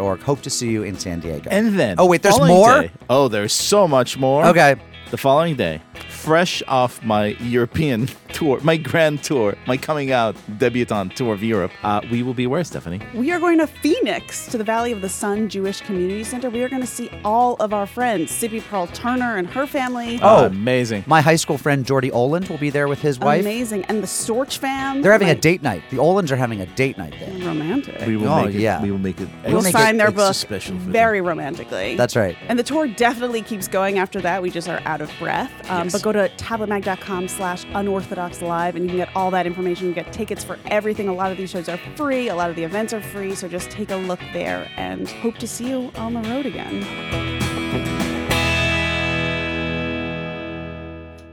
Org. 0.00 0.20
Hope 0.20 0.42
to 0.42 0.50
see 0.50 0.68
you 0.70 0.82
in 0.82 0.98
San 0.98 1.20
Diego. 1.20 1.48
And 1.50 1.78
then. 1.78 1.94
Oh, 1.98 2.06
wait, 2.06 2.22
there's 2.22 2.38
more? 2.40 2.82
day- 2.82 2.90
oh, 3.08 3.28
there's 3.28 3.52
so 3.52 3.86
much 3.86 4.18
more. 4.18 4.44
Okay. 4.46 4.74
The 5.10 5.16
following 5.16 5.54
day, 5.54 5.80
fresh 6.26 6.60
off 6.66 7.00
my 7.04 7.26
European 7.38 8.08
tour, 8.32 8.58
my 8.62 8.76
grand 8.76 9.22
tour, 9.22 9.54
my 9.68 9.76
coming 9.76 10.10
out 10.10 10.34
debutante 10.58 11.14
tour 11.14 11.32
of 11.32 11.40
Europe, 11.40 11.70
uh, 11.84 12.00
we 12.10 12.20
will 12.24 12.34
be 12.34 12.48
where, 12.48 12.64
Stephanie? 12.64 13.00
We 13.14 13.30
are 13.30 13.38
going 13.38 13.58
to 13.58 13.66
Phoenix 13.68 14.48
to 14.48 14.58
the 14.58 14.64
Valley 14.64 14.90
of 14.90 15.02
the 15.02 15.08
Sun 15.08 15.50
Jewish 15.50 15.80
Community 15.82 16.24
Center. 16.24 16.50
We 16.50 16.64
are 16.64 16.68
going 16.68 16.82
to 16.82 16.86
see 16.88 17.08
all 17.24 17.54
of 17.60 17.72
our 17.72 17.86
friends, 17.86 18.32
Sippy 18.32 18.60
Pearl 18.60 18.88
Turner 18.88 19.36
and 19.36 19.46
her 19.50 19.68
family. 19.68 20.18
Oh. 20.20 20.46
amazing. 20.46 21.04
My 21.06 21.20
high 21.20 21.36
school 21.36 21.58
friend 21.58 21.86
Jordy 21.86 22.10
Oland 22.10 22.48
will 22.48 22.58
be 22.58 22.70
there 22.70 22.88
with 22.88 23.00
his 23.00 23.20
wife. 23.20 23.42
Amazing. 23.42 23.84
And 23.84 24.02
the 24.02 24.08
Storch 24.08 24.58
fam. 24.58 25.02
They're 25.02 25.12
having 25.12 25.30
a 25.30 25.34
date 25.36 25.62
night. 25.62 25.84
The 25.90 25.98
Olands 25.98 26.32
are 26.32 26.36
having 26.36 26.60
a 26.60 26.66
date 26.74 26.98
night 26.98 27.14
there. 27.20 27.30
Romantic. 27.46 28.04
We 28.04 28.16
will 28.16 28.26
Oh, 28.28 28.44
make 28.46 28.56
it. 28.56 28.60
yeah. 28.60 28.82
We 28.82 28.90
will 28.90 28.98
make 28.98 29.20
it. 29.20 29.28
We'll 29.46 29.62
make 29.62 29.72
sign 29.72 29.94
it 29.94 29.98
their 29.98 30.08
extra 30.08 30.24
book 30.24 30.34
special 30.34 30.74
for 30.76 30.82
them. 30.82 30.92
very 30.92 31.20
romantically. 31.20 31.94
That's 31.94 32.16
right. 32.16 32.36
And 32.48 32.58
the 32.58 32.64
tour 32.64 32.88
definitely 32.88 33.42
keeps 33.42 33.68
going 33.68 33.98
after 34.00 34.20
that. 34.22 34.42
We 34.42 34.50
just 34.50 34.68
are 34.68 34.82
out 34.86 35.00
of 35.00 35.10
breath. 35.20 35.52
Um, 35.70 35.84
Yes. 35.86 35.92
But 35.92 36.02
go 36.02 36.10
to 36.12 36.15
tabletmag.com 36.16 37.28
slash 37.28 37.64
unorthodox 37.74 38.42
live 38.42 38.76
and 38.76 38.84
you 38.84 38.90
can 38.90 38.98
get 38.98 39.08
all 39.14 39.30
that 39.30 39.46
information. 39.46 39.86
You 39.86 39.94
get 39.94 40.12
tickets 40.12 40.42
for 40.44 40.58
everything. 40.66 41.08
A 41.08 41.14
lot 41.14 41.30
of 41.30 41.38
these 41.38 41.50
shows 41.50 41.68
are 41.68 41.78
free. 41.94 42.28
A 42.28 42.34
lot 42.34 42.50
of 42.50 42.56
the 42.56 42.64
events 42.64 42.92
are 42.92 43.00
free. 43.00 43.34
So 43.34 43.48
just 43.48 43.70
take 43.70 43.90
a 43.90 43.96
look 43.96 44.20
there 44.32 44.70
and 44.76 45.08
hope 45.08 45.38
to 45.38 45.48
see 45.48 45.68
you 45.68 45.90
on 45.96 46.14
the 46.14 46.22
road 46.28 46.46
again. 46.46 46.84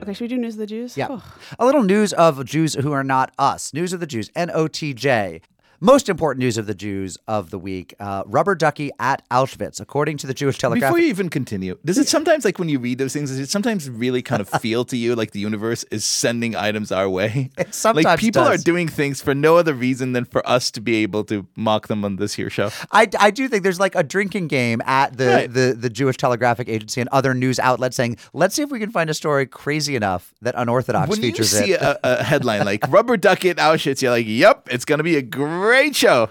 Okay, 0.04 0.14
should 0.14 0.26
we 0.26 0.28
do 0.28 0.38
news 0.38 0.56
of 0.56 0.60
the 0.60 0.66
Jews? 0.66 0.98
Yeah. 0.98 1.08
Oh. 1.10 1.24
A 1.60 1.66
little 1.66 1.84
news 1.84 2.12
of 2.12 2.44
Jews 2.44 2.74
who 2.76 2.92
are 2.92 3.06
not 3.06 3.32
us. 3.40 3.74
News 3.74 3.94
of 3.94 4.02
the 4.02 4.08
Jews, 4.08 4.30
N 4.36 4.52
O 4.54 4.68
T 4.68 4.94
J. 4.94 5.40
Most 5.84 6.08
important 6.08 6.40
news 6.40 6.58
of 6.58 6.66
the 6.66 6.74
Jews 6.74 7.18
of 7.28 7.50
the 7.50 7.60
week 7.60 7.94
uh, 8.00 8.24
rubber 8.26 8.56
ducky 8.56 8.90
at 9.02 9.22
Auschwitz, 9.30 9.82
according 9.82 10.16
to 10.20 10.28
the 10.28 10.34
Jewish 10.34 10.58
Telegraph. 10.58 10.92
Before 10.92 10.98
you 11.02 11.10
even 11.10 11.28
continue, 11.30 11.78
does 11.84 11.98
it 11.98 12.08
sometimes 12.08 12.46
like 12.46 12.58
when 12.58 12.70
you 12.70 12.80
read 12.80 13.00
those 13.00 13.12
things, 13.12 13.32
does 13.32 13.40
it 13.40 13.50
sometimes 13.50 13.90
really 13.90 14.22
kind 14.22 14.40
of 14.40 14.48
feel 14.62 14.86
to 14.86 14.96
you 14.96 15.14
like 15.14 15.32
the 15.32 15.42
universe 15.42 15.84
is 15.92 16.06
sending 16.06 16.56
items 16.56 16.94
our 16.94 17.10
way? 17.10 17.50
It 17.58 17.76
sometimes 17.76 18.06
like 18.06 18.20
people 18.20 18.46
does. 18.46 18.62
are 18.62 18.64
doing 18.64 18.88
things 18.88 19.22
for 19.22 19.36
no 19.36 19.58
other 19.58 19.74
reason 19.74 20.14
than 20.14 20.24
for 20.24 20.48
us 20.48 20.72
to 20.72 20.80
be 20.80 21.04
able 21.04 21.26
to 21.26 21.46
mock 21.58 21.90
them 21.90 22.06
on 22.06 22.16
this 22.16 22.34
here 22.36 22.50
show. 22.50 22.70
I, 22.94 23.10
I 23.20 23.32
do 23.32 23.50
think 23.50 23.64
there's 23.64 23.80
like 23.82 23.96
a 23.96 24.04
drinking 24.04 24.48
game 24.48 24.82
at 24.86 25.18
the, 25.18 25.28
Right. 25.28 25.54
the, 25.54 25.76
the 25.78 25.90
Jewish 25.90 26.16
Telegraphic 26.16 26.70
Agency 26.70 27.02
and 27.02 27.10
other 27.12 27.34
news 27.34 27.60
outlets 27.60 27.98
saying, 27.98 28.16
let's 28.32 28.56
see 28.56 28.62
if 28.62 28.72
we 28.72 28.80
can 28.80 28.90
find 28.92 29.10
a 29.10 29.14
story 29.14 29.46
crazy 29.46 29.98
enough 29.98 30.34
that 30.44 30.56
unorthodox 30.58 31.10
When 31.10 31.22
you 31.22 31.36
see 31.44 31.74
it. 31.74 31.82
a, 31.82 32.00
a 32.22 32.24
headline 32.24 32.64
like 32.64 32.88
"Rubber 32.88 33.18
Ducky 33.18 33.50
at 33.50 33.58
Auschwitz," 33.58 34.02
you're 34.02 34.12
like, 34.12 34.26
"Yep, 34.28 34.70
it's 34.72 34.86
gonna 34.86 35.04
be 35.04 35.18
a 35.18 35.22
great 35.22 35.73
show." 35.96 36.30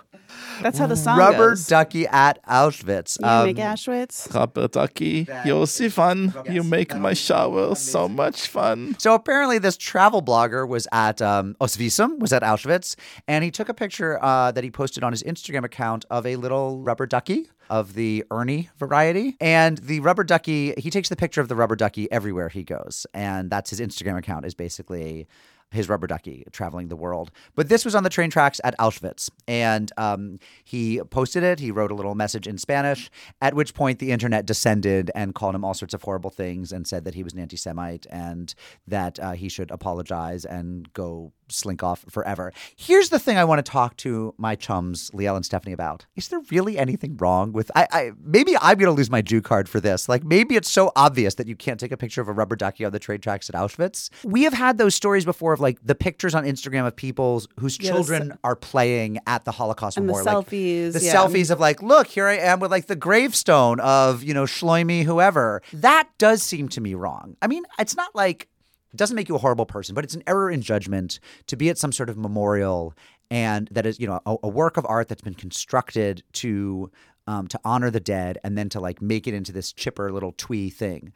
That's 0.60 0.78
how 0.78 0.86
the 0.86 0.94
song 0.94 1.18
rubber 1.18 1.50
goes. 1.50 1.66
ducky 1.66 2.06
at 2.06 2.38
Auschwitz. 2.46 3.18
You 3.20 3.26
Um, 3.26 3.46
make 3.46 3.56
Auschwitz. 3.56 4.32
Rubber 4.32 4.68
Ducky, 4.68 5.26
you're 5.44 5.66
so 5.66 5.90
fun. 5.90 6.32
You 6.48 6.62
make 6.62 6.94
my 6.96 7.14
shower 7.14 7.74
so 7.74 8.08
much 8.08 8.46
fun. 8.46 8.94
So 8.98 9.14
apparently, 9.14 9.58
this 9.58 9.76
travel 9.76 10.22
blogger 10.22 10.68
was 10.68 10.86
at 10.92 11.20
um, 11.20 11.56
Oswiecim, 11.60 12.20
was 12.20 12.32
at 12.32 12.42
Auschwitz, 12.42 12.94
and 13.26 13.42
he 13.42 13.50
took 13.50 13.68
a 13.68 13.74
picture 13.74 14.22
uh, 14.22 14.52
that 14.52 14.62
he 14.62 14.70
posted 14.70 15.02
on 15.02 15.10
his 15.12 15.24
Instagram 15.24 15.64
account 15.64 16.04
of 16.10 16.26
a 16.26 16.36
little 16.36 16.78
rubber 16.80 17.06
ducky 17.06 17.48
of 17.68 17.94
the 17.94 18.24
Ernie 18.30 18.68
variety. 18.78 19.36
And 19.40 19.78
the 19.78 19.98
rubber 20.00 20.22
ducky, 20.22 20.74
he 20.76 20.90
takes 20.90 21.08
the 21.08 21.16
picture 21.16 21.40
of 21.40 21.48
the 21.48 21.56
rubber 21.56 21.74
ducky 21.74 22.10
everywhere 22.12 22.50
he 22.50 22.62
goes, 22.62 23.04
and 23.14 23.50
that's 23.50 23.70
his 23.70 23.80
Instagram 23.80 24.16
account. 24.16 24.44
Is 24.46 24.54
basically 24.54 25.26
his 25.72 25.88
rubber 25.88 26.06
ducky 26.06 26.44
traveling 26.52 26.88
the 26.88 26.96
world. 26.96 27.30
But 27.54 27.68
this 27.68 27.84
was 27.84 27.94
on 27.94 28.02
the 28.02 28.10
train 28.10 28.30
tracks 28.30 28.60
at 28.62 28.76
Auschwitz. 28.78 29.30
And 29.48 29.90
um, 29.96 30.38
he 30.64 31.00
posted 31.10 31.42
it. 31.42 31.60
He 31.60 31.70
wrote 31.70 31.90
a 31.90 31.94
little 31.94 32.14
message 32.14 32.46
in 32.46 32.58
Spanish, 32.58 33.10
at 33.40 33.54
which 33.54 33.74
point 33.74 33.98
the 33.98 34.12
internet 34.12 34.46
descended 34.46 35.10
and 35.14 35.34
called 35.34 35.54
him 35.54 35.64
all 35.64 35.74
sorts 35.74 35.94
of 35.94 36.02
horrible 36.02 36.30
things 36.30 36.72
and 36.72 36.86
said 36.86 37.04
that 37.04 37.14
he 37.14 37.22
was 37.22 37.32
an 37.32 37.40
anti 37.40 37.56
Semite 37.56 38.06
and 38.10 38.54
that 38.86 39.18
uh, 39.18 39.32
he 39.32 39.48
should 39.48 39.70
apologize 39.70 40.44
and 40.44 40.92
go 40.92 41.32
slink 41.52 41.82
off 41.82 42.04
forever. 42.08 42.52
Here's 42.76 43.10
the 43.10 43.18
thing 43.18 43.36
I 43.36 43.44
want 43.44 43.64
to 43.64 43.70
talk 43.70 43.96
to 43.98 44.34
my 44.38 44.54
chums, 44.54 45.10
Liel 45.12 45.36
and 45.36 45.44
Stephanie, 45.44 45.72
about. 45.72 46.06
Is 46.16 46.28
there 46.28 46.40
really 46.50 46.78
anything 46.78 47.16
wrong 47.16 47.52
with 47.52 47.70
I, 47.74 47.86
I 47.90 48.10
maybe 48.22 48.56
I'm 48.60 48.78
gonna 48.78 48.92
lose 48.92 49.10
my 49.10 49.22
Jew 49.22 49.40
card 49.40 49.68
for 49.68 49.80
this. 49.80 50.08
Like 50.08 50.24
maybe 50.24 50.56
it's 50.56 50.70
so 50.70 50.92
obvious 50.96 51.34
that 51.34 51.46
you 51.46 51.56
can't 51.56 51.78
take 51.78 51.92
a 51.92 51.96
picture 51.96 52.20
of 52.20 52.28
a 52.28 52.32
rubber 52.32 52.56
ducky 52.56 52.84
on 52.84 52.92
the 52.92 52.98
train 52.98 53.20
tracks 53.20 53.48
at 53.48 53.54
Auschwitz. 53.54 54.10
We 54.24 54.42
have 54.44 54.52
had 54.52 54.78
those 54.78 54.94
stories 54.94 55.24
before 55.24 55.52
of 55.52 55.60
like 55.60 55.78
the 55.84 55.94
pictures 55.94 56.34
on 56.34 56.44
Instagram 56.44 56.86
of 56.86 56.96
people 56.96 57.42
whose 57.58 57.78
the 57.78 57.86
children 57.86 58.38
are 58.44 58.56
playing 58.56 59.18
at 59.26 59.44
the 59.44 59.52
Holocaust 59.52 59.96
And 59.96 60.08
the 60.08 60.12
Memorial. 60.12 60.38
like, 60.38 60.46
selfies, 60.46 60.92
the 60.94 61.00
yeah. 61.00 61.14
selfies 61.14 61.50
of 61.50 61.60
like, 61.60 61.82
look, 61.82 62.06
here 62.06 62.26
I 62.26 62.36
am 62.36 62.60
with 62.60 62.70
like 62.70 62.86
the 62.86 62.96
gravestone 62.96 63.80
of, 63.80 64.22
you 64.22 64.34
know, 64.34 64.44
Shloimi, 64.44 65.04
whoever. 65.04 65.62
That 65.72 66.08
does 66.18 66.42
seem 66.42 66.68
to 66.70 66.80
me 66.80 66.94
wrong. 66.94 67.36
I 67.42 67.46
mean, 67.46 67.64
it's 67.78 67.96
not 67.96 68.14
like 68.14 68.48
it 68.92 68.96
doesn't 68.96 69.16
make 69.16 69.28
you 69.28 69.34
a 69.34 69.38
horrible 69.38 69.66
person, 69.66 69.94
but 69.94 70.04
it's 70.04 70.14
an 70.14 70.22
error 70.26 70.50
in 70.50 70.62
judgment 70.62 71.18
to 71.46 71.56
be 71.56 71.70
at 71.70 71.78
some 71.78 71.92
sort 71.92 72.10
of 72.10 72.16
memorial 72.16 72.94
and 73.32 73.68
that 73.70 73.86
is 73.86 73.98
you 73.98 74.06
know 74.06 74.20
a, 74.26 74.36
a 74.42 74.48
work 74.48 74.76
of 74.76 74.84
art 74.86 75.08
that's 75.08 75.22
been 75.22 75.34
constructed 75.34 76.22
to 76.34 76.90
um, 77.26 77.48
to 77.48 77.58
honor 77.64 77.90
the 77.90 78.00
dead 78.00 78.38
and 78.44 78.58
then 78.58 78.68
to 78.68 78.80
like 78.80 79.00
make 79.00 79.26
it 79.26 79.34
into 79.34 79.52
this 79.52 79.72
chipper 79.72 80.12
little 80.12 80.34
twee 80.36 80.68
thing. 80.68 81.12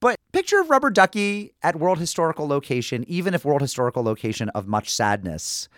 But 0.00 0.16
picture 0.32 0.60
of 0.60 0.70
rubber 0.70 0.90
ducky 0.90 1.52
at 1.62 1.76
world 1.76 1.98
historical 1.98 2.46
location, 2.46 3.04
even 3.08 3.34
if 3.34 3.44
world 3.44 3.60
historical 3.60 4.02
location 4.02 4.48
of 4.50 4.66
much 4.66 4.90
sadness. 4.90 5.68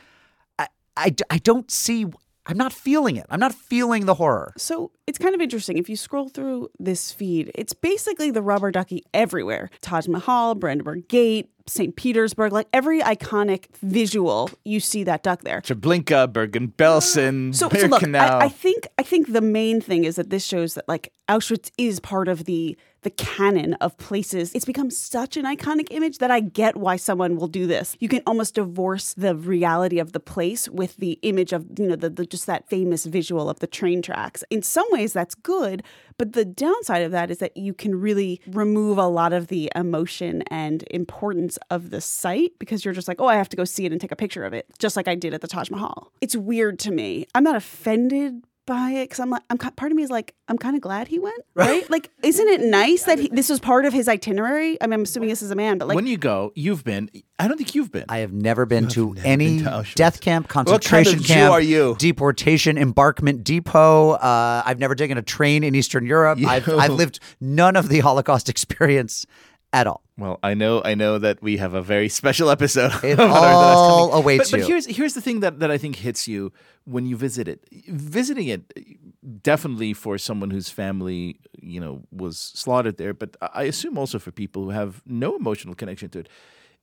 I, 0.58 0.68
I, 0.96 1.14
I 1.30 1.38
don't 1.38 1.70
see. 1.70 2.06
I'm 2.46 2.56
not 2.56 2.72
feeling 2.72 3.16
it. 3.16 3.26
I'm 3.30 3.40
not 3.40 3.54
feeling 3.54 4.06
the 4.06 4.14
horror. 4.14 4.52
So 4.58 4.92
it's 5.10 5.18
kind 5.18 5.34
of 5.34 5.40
interesting. 5.40 5.76
If 5.76 5.88
you 5.88 5.96
scroll 5.96 6.28
through 6.28 6.70
this 6.78 7.10
feed, 7.10 7.50
it's 7.56 7.72
basically 7.72 8.30
the 8.30 8.42
rubber 8.42 8.70
ducky 8.70 9.02
everywhere 9.12 9.68
Taj 9.80 10.06
Mahal, 10.06 10.54
Brandenburg 10.54 11.08
Gate, 11.08 11.50
St. 11.66 11.96
Petersburg, 11.96 12.52
like 12.52 12.68
every 12.72 13.00
iconic 13.00 13.66
visual, 13.82 14.50
you 14.64 14.78
see 14.78 15.04
that 15.04 15.24
duck 15.24 15.42
there. 15.42 15.60
Treblinka, 15.60 16.32
Bergen 16.32 16.68
Belsen, 16.68 17.54
So, 17.54 17.68
so 17.68 17.86
look. 17.86 18.02
I, 18.02 18.46
I 18.46 18.48
think 18.48 18.86
I 18.98 19.02
think 19.02 19.32
the 19.32 19.40
main 19.40 19.80
thing 19.80 20.04
is 20.04 20.16
that 20.16 20.30
this 20.30 20.44
shows 20.44 20.74
that 20.74 20.88
like 20.88 21.12
Auschwitz 21.28 21.70
is 21.76 21.98
part 21.98 22.28
of 22.28 22.44
the 22.44 22.76
the 23.02 23.10
canon 23.10 23.74
of 23.74 23.96
places. 23.96 24.52
It's 24.54 24.64
become 24.64 24.90
such 24.90 25.36
an 25.36 25.44
iconic 25.44 25.86
image 25.90 26.18
that 26.18 26.30
I 26.30 26.40
get 26.40 26.76
why 26.76 26.96
someone 26.96 27.36
will 27.36 27.48
do 27.48 27.66
this. 27.66 27.96
You 27.98 28.08
can 28.08 28.22
almost 28.26 28.56
divorce 28.56 29.14
the 29.14 29.34
reality 29.34 29.98
of 29.98 30.12
the 30.12 30.20
place 30.20 30.68
with 30.68 30.96
the 30.96 31.18
image 31.22 31.52
of 31.52 31.66
you 31.78 31.88
know 31.88 31.96
the, 31.96 32.10
the 32.10 32.26
just 32.26 32.46
that 32.46 32.68
famous 32.68 33.06
visual 33.06 33.48
of 33.48 33.60
the 33.60 33.66
train 33.66 34.02
tracks. 34.02 34.44
In 34.50 34.62
some 34.62 34.86
ways, 34.90 34.99
that's 35.06 35.34
good, 35.34 35.82
but 36.18 36.34
the 36.34 36.44
downside 36.44 37.02
of 37.02 37.12
that 37.12 37.30
is 37.30 37.38
that 37.38 37.56
you 37.56 37.72
can 37.72 37.98
really 37.98 38.40
remove 38.46 38.98
a 38.98 39.06
lot 39.06 39.32
of 39.32 39.46
the 39.48 39.70
emotion 39.74 40.42
and 40.48 40.84
importance 40.90 41.58
of 41.70 41.90
the 41.90 42.00
site 42.00 42.52
because 42.58 42.84
you're 42.84 42.94
just 42.94 43.08
like, 43.08 43.20
oh, 43.20 43.26
I 43.26 43.36
have 43.36 43.48
to 43.50 43.56
go 43.56 43.64
see 43.64 43.86
it 43.86 43.92
and 43.92 44.00
take 44.00 44.12
a 44.12 44.16
picture 44.16 44.44
of 44.44 44.52
it, 44.52 44.66
just 44.78 44.96
like 44.96 45.08
I 45.08 45.14
did 45.14 45.34
at 45.34 45.40
the 45.40 45.48
Taj 45.48 45.70
Mahal. 45.70 46.12
It's 46.20 46.36
weird 46.36 46.78
to 46.80 46.90
me. 46.90 47.26
I'm 47.34 47.44
not 47.44 47.56
offended 47.56 48.44
by 48.70 48.90
it 48.92 49.06
because 49.06 49.18
I'm 49.18 49.30
like, 49.30 49.42
I'm 49.50 49.58
part 49.58 49.90
of 49.90 49.96
me 49.96 50.04
is 50.04 50.10
like, 50.10 50.32
I'm 50.46 50.56
kind 50.56 50.76
of 50.76 50.80
glad 50.80 51.08
he 51.08 51.18
went, 51.18 51.42
right? 51.54 51.90
like, 51.90 52.08
isn't 52.22 52.46
it 52.46 52.60
nice 52.60 53.02
that 53.02 53.18
he, 53.18 53.26
this 53.26 53.48
was 53.48 53.58
part 53.58 53.84
of 53.84 53.92
his 53.92 54.06
itinerary? 54.06 54.80
I 54.80 54.86
mean, 54.86 54.92
I'm 54.92 55.02
assuming 55.02 55.28
this 55.28 55.42
is 55.42 55.50
a 55.50 55.56
man, 55.56 55.78
but 55.78 55.88
like, 55.88 55.96
when 55.96 56.06
you 56.06 56.16
go, 56.16 56.52
you've 56.54 56.84
been. 56.84 57.10
I 57.40 57.48
don't 57.48 57.56
think 57.56 57.74
you've 57.74 57.90
been. 57.90 58.04
I 58.08 58.18
have 58.18 58.32
never 58.32 58.66
been 58.66 58.86
to 58.88 59.14
never 59.14 59.26
any 59.26 59.62
been 59.62 59.64
to 59.64 59.84
death 59.96 60.20
camp, 60.20 60.46
What 60.46 60.52
kind 60.52 60.68
of 60.68 60.82
concentration 60.82 61.18
Jew 61.20 61.34
camp, 61.34 61.52
are 61.52 61.60
you? 61.60 61.96
deportation, 61.98 62.78
embarkment 62.78 63.42
depot. 63.42 64.12
Uh, 64.12 64.62
I've 64.64 64.78
never 64.78 64.94
taken 64.94 65.18
a 65.18 65.22
train 65.22 65.64
in 65.64 65.74
Eastern 65.74 66.06
Europe. 66.06 66.38
I've, 66.46 66.68
I've 66.68 66.92
lived 67.02 67.18
none 67.40 67.74
of 67.74 67.88
the 67.88 67.98
Holocaust 67.98 68.48
experience 68.54 69.26
at 69.72 69.86
all. 69.86 70.02
Well, 70.18 70.38
I 70.42 70.54
know, 70.54 70.82
I 70.84 70.94
know 70.94 71.18
that 71.18 71.42
we 71.42 71.56
have 71.56 71.74
a 71.74 71.82
very 71.82 72.08
special 72.20 72.50
episode. 72.50 72.92
It 73.04 73.18
all 73.18 74.12
awaits 74.12 74.50
but, 74.50 74.58
you. 74.58 74.64
But 74.64 74.68
here's 74.68 74.86
here's 74.86 75.14
the 75.14 75.20
thing 75.20 75.40
that, 75.40 75.60
that 75.60 75.70
I 75.70 75.78
think 75.78 75.96
hits 75.96 76.28
you 76.28 76.52
when 76.84 77.06
you 77.06 77.16
visit 77.16 77.48
it. 77.48 77.66
Visiting 77.88 78.48
it, 78.48 79.42
definitely 79.42 79.92
for 79.92 80.18
someone 80.18 80.50
whose 80.50 80.68
family 80.68 81.40
you 81.60 81.80
know 81.80 82.02
was 82.10 82.38
slaughtered 82.38 82.96
there, 82.96 83.14
but 83.14 83.36
I 83.40 83.64
assume 83.64 83.98
also 83.98 84.18
for 84.18 84.30
people 84.30 84.64
who 84.64 84.70
have 84.70 85.02
no 85.06 85.36
emotional 85.36 85.74
connection 85.74 86.08
to 86.10 86.20
it. 86.20 86.28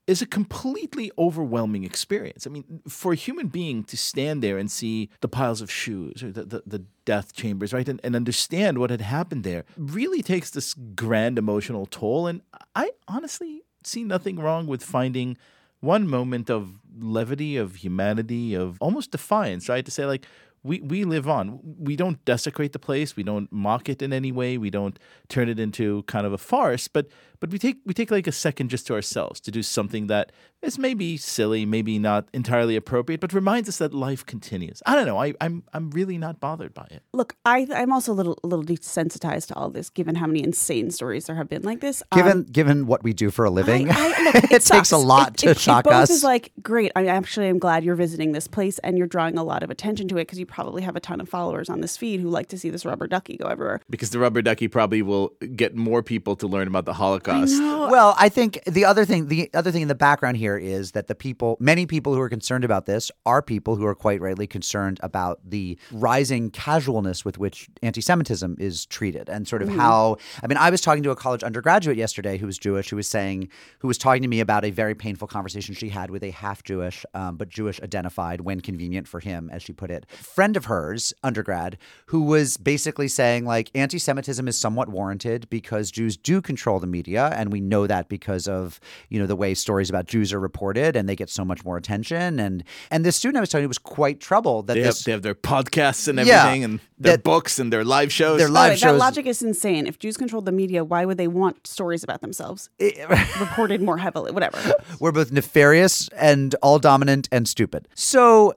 Is 0.08 0.22
a 0.22 0.26
completely 0.26 1.12
overwhelming 1.18 1.84
experience. 1.84 2.48
I 2.48 2.50
mean, 2.50 2.82
for 2.88 3.12
a 3.12 3.16
human 3.16 3.48
being 3.50 3.84
to 3.84 3.98
stand 3.98 4.42
there 4.42 4.58
and 4.58 4.72
see 4.72 5.10
the 5.20 5.28
piles 5.28 5.60
of 5.60 5.70
shoes 5.70 6.24
or 6.24 6.32
the, 6.32 6.46
the, 6.46 6.64
the 6.66 6.86
death 7.04 7.34
chambers, 7.34 7.74
right, 7.74 7.90
and, 7.90 8.00
and 8.06 8.16
understand 8.16 8.78
what 8.78 8.90
had 8.90 9.02
happened 9.02 9.44
there 9.44 9.66
really 9.76 10.22
takes 10.22 10.50
this 10.50 10.74
grand 10.74 11.38
emotional 11.38 11.86
toll. 11.86 12.26
And 12.26 12.42
I 12.74 12.92
honestly 13.10 13.64
see 13.84 14.06
nothing 14.06 14.38
wrong 14.38 14.66
with 14.66 14.82
finding 14.82 15.38
one 15.82 16.08
moment 16.08 16.50
of 16.50 16.80
levity, 16.98 17.58
of 17.58 17.76
humanity, 17.76 18.54
of 18.54 18.78
almost 18.80 19.12
defiance, 19.12 19.68
right? 19.70 19.86
To 19.86 19.92
say, 19.92 20.06
like, 20.06 20.26
we, 20.68 20.82
we 20.82 21.04
live 21.06 21.28
on. 21.28 21.60
We 21.64 21.96
don't 21.96 22.24
desecrate 22.26 22.74
the 22.74 22.80
place. 22.80 23.16
We 23.16 23.24
don't 23.24 23.52
mock 23.52 23.90
it 23.90 24.02
in 24.02 24.12
any 24.14 24.32
way. 24.32 24.58
We 24.58 24.70
don't 24.70 25.00
turn 25.30 25.50
it 25.50 25.60
into 25.60 26.04
kind 26.04 26.26
of 26.28 26.34
a 26.34 26.38
farce. 26.38 26.88
But 26.88 27.08
but 27.40 27.51
we 27.51 27.60
take 27.60 27.77
we 27.86 27.94
take 27.94 28.10
like 28.12 28.27
a 28.27 28.32
second 28.32 28.70
just 28.70 28.88
to 28.88 28.94
ourselves 28.96 29.40
to 29.42 29.51
do 29.51 29.62
something 29.62 30.08
that 30.08 30.32
is 30.64 30.80
maybe 30.80 31.18
silly, 31.18 31.66
maybe 31.68 32.00
not 32.00 32.27
entirely 32.34 32.75
appropriate, 32.75 33.22
but 33.22 33.32
reminds 33.32 33.70
us 33.70 33.77
that 33.77 33.94
life 33.94 34.25
continues. 34.25 34.82
I 34.88 34.96
don't 34.96 35.06
know. 35.06 35.20
I, 35.22 35.34
I'm 35.40 35.64
I'm 35.74 35.92
really 35.92 36.18
not 36.18 36.40
bothered 36.40 36.74
by 36.74 36.88
it. 36.90 37.03
look, 37.14 37.36
I, 37.46 37.68
I'm 37.75 37.94
also 37.94 38.12
a 38.12 38.16
little, 38.16 38.40
a 38.44 38.48
little 38.48 38.66
desensitized 38.66 39.48
to 39.50 39.53
all 39.56 39.70
this, 39.70 39.90
given 39.92 40.16
how 40.16 40.25
many 40.25 40.44
insane 40.44 40.90
stories 40.90 41.25
there 41.27 41.36
have 41.36 41.48
been 41.48 41.62
like 41.62 41.80
this. 41.80 42.01
Um, 42.12 42.18
Given 42.20 42.44
given 42.44 42.88
what 42.88 43.03
we 43.03 43.14
do 43.14 43.30
for 43.30 43.46
a 43.46 43.51
living, 43.51 43.92
I- 43.92 44.14
I- 44.18 44.24
look, 44.24 44.36
it, 44.51 44.62
takes 44.64 44.92
a 44.92 44.98
lot 44.98 45.30
It- 45.34 45.38
to 45.38 45.50
it, 45.51 45.60
shock 45.60 45.86
it 45.86 45.90
both 45.90 45.94
us. 45.94 46.10
Is 46.10 46.24
like 46.24 46.51
great. 46.64 46.92
I 46.96 47.06
actually 47.06 47.48
am 47.50 47.60
glad 47.60 47.84
you're 47.84 47.96
visiting 47.96 48.32
this 48.32 48.48
place 48.48 48.80
and 48.80 48.98
you're 48.98 49.06
drawing 49.06 49.38
a 49.38 49.44
lot 49.44 49.62
of 49.62 49.70
attention 49.70 50.08
to 50.08 50.16
it 50.18 50.22
because 50.25 50.40
you 50.40 50.48
probably 50.57 50.81
have 50.81 50.96
a 50.96 51.00
ton 51.00 51.22
of 51.22 51.29
followers 51.29 51.70
on 51.70 51.81
this 51.81 51.96
feed 51.96 52.20
who 52.20 52.29
like 52.29 52.48
to 52.48 52.57
see 52.57 52.72
this 52.72 52.83
rubber 52.83 53.05
ducky 53.05 53.37
go 53.37 53.46
everywhere. 53.46 53.79
Because 53.91 54.09
the 54.09 54.17
rubber 54.17 54.41
ducky 54.41 54.67
probably 54.67 55.03
will 55.03 55.31
get 55.55 55.75
more 55.75 56.01
people 56.01 56.35
to 56.35 56.48
learn 56.48 56.67
about 56.67 56.85
the 56.85 56.93
Holocaust. 56.93 57.61
Well, 57.61 58.15
I 58.17 58.27
think 58.27 58.59
the 58.65 58.83
other 58.83 59.05
thing, 59.05 59.27
the 59.27 59.51
other 59.53 59.72
thing 59.72 59.83
in 59.83 59.87
the 59.87 59.93
background 59.93 60.37
here 60.37 60.57
is 60.57 60.93
that 60.93 61.05
the 61.05 61.13
people, 61.13 61.57
many 61.59 61.85
people 61.85 62.15
who 62.15 62.20
are 62.22 62.27
concerned 62.27 62.63
about 62.63 62.87
this, 62.87 63.11
are 63.24 63.43
people 63.43 63.75
who 63.75 63.85
are 63.85 63.93
quite 63.93 64.20
rightly 64.20 64.48
concerned 64.48 65.00
about 65.03 65.39
the 65.48 65.77
rising 65.91 66.50
casualness 66.50 67.24
with 67.24 67.37
which 67.37 67.70
anti-Semitism 67.83 68.55
is 68.59 68.87
treated, 68.87 69.29
and 69.29 69.48
sort 69.48 69.61
of 69.61 69.70
how. 69.70 70.17
I 70.41 70.48
mean, 70.48 70.57
I 70.57 70.72
was 70.72 70.81
talking 70.81 71.03
to 71.03 71.11
a 71.11 71.15
college 71.15 71.43
undergraduate 71.43 71.98
yesterday 71.98 72.39
who 72.39 72.48
was 72.48 72.57
Jewish, 72.57 72.89
who 72.89 72.96
was 72.96 73.07
saying, 73.07 73.50
who 73.77 73.87
was 73.87 74.00
talking 74.00 74.24
to 74.24 74.27
me 74.27 74.39
about 74.39 74.65
a 74.65 74.72
very 74.72 74.96
painful 74.96 75.27
conversation 75.27 75.75
she 75.75 75.89
had 75.89 76.09
with 76.09 76.24
a 76.24 76.31
half 76.31 76.63
Jewish, 76.63 77.05
um, 77.13 77.37
but 77.37 77.48
Jewish 77.48 77.79
identified 77.83 78.41
when 78.41 78.59
convenient 78.59 79.07
for 79.07 79.20
him, 79.20 79.51
as 79.53 79.61
she 79.61 79.72
put 79.72 79.91
it, 79.91 80.09
friend 80.09 80.47
of 80.55 80.66
hers, 80.66 81.14
undergrad, 81.24 81.77
who 82.05 82.22
was 82.22 82.55
basically 82.57 83.07
saying 83.07 83.46
like 83.46 83.70
anti-Semitism 83.75 84.48
is 84.48 84.57
somewhat 84.57 84.88
warranted 84.90 85.50
because 85.50 85.92
Jews 85.92 86.16
do 86.16 86.42
control 86.42 86.79
the 86.79 86.88
media, 86.88 87.31
and 87.36 87.51
we 87.51 87.60
know 87.60 87.88
that 87.88 88.07
because 88.07 88.48
of 88.48 88.79
you 89.10 89.20
know 89.20 89.25
the 89.25 89.36
way 89.36 89.53
stories 89.53 89.90
about 89.90 90.05
Jews 90.07 90.31
are 90.31 90.40
reported, 90.40 90.96
and 90.96 91.10
they 91.10 91.16
get 91.16 91.29
so 91.29 91.44
much 91.44 91.66
more 91.66 91.75
attention. 91.75 92.40
And 92.40 92.64
and 92.92 93.03
this 93.03 93.16
student 93.16 93.38
I 93.38 93.40
was 93.42 93.50
telling 93.50 93.64
you 93.64 93.68
was 93.68 93.77
quite 93.77 94.20
troubled 94.20 94.68
that 94.68 94.75
They 94.75 94.81
have, 94.83 95.03
they 95.03 95.12
have 95.12 95.24
their 95.24 95.36
podcasts 95.36 96.07
and 96.07 96.18
Yeah, 96.20 96.44
everything, 96.46 96.64
and 96.64 96.79
their 97.00 97.14
that- 97.18 97.24
books 97.24 97.60
and 97.60 97.74
their 97.74 97.83
live 97.83 98.12
shows. 98.14 98.38
their 98.38 98.48
By 98.48 98.53
the 98.53 98.60
way, 98.60 98.70
live 98.70 98.79
that 98.81 98.94
logic 98.98 99.25
is 99.25 99.42
insane. 99.42 99.88
If 99.88 99.98
Jews 100.00 100.16
controlled 100.18 100.46
the 100.46 100.51
media, 100.51 100.83
why 100.83 101.03
would 101.05 101.18
they 101.18 101.27
want 101.27 101.66
stories 101.68 102.03
about 102.03 102.22
themselves 102.22 102.70
reported 103.40 103.81
more 103.81 103.98
heavily? 103.98 104.31
Whatever. 104.31 104.60
We're 105.00 105.12
both 105.12 105.31
nefarious 105.31 106.07
and 106.10 106.55
all 106.62 106.79
dominant 106.79 107.27
and 107.31 107.48
stupid. 107.48 107.88
So 107.96 108.53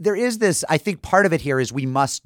there 0.00 0.16
is 0.16 0.38
this, 0.38 0.64
I 0.68 0.78
think 0.78 1.02
part 1.02 1.26
of 1.26 1.32
it 1.32 1.40
here 1.42 1.60
is 1.60 1.72
we 1.72 1.86
must 1.86 2.22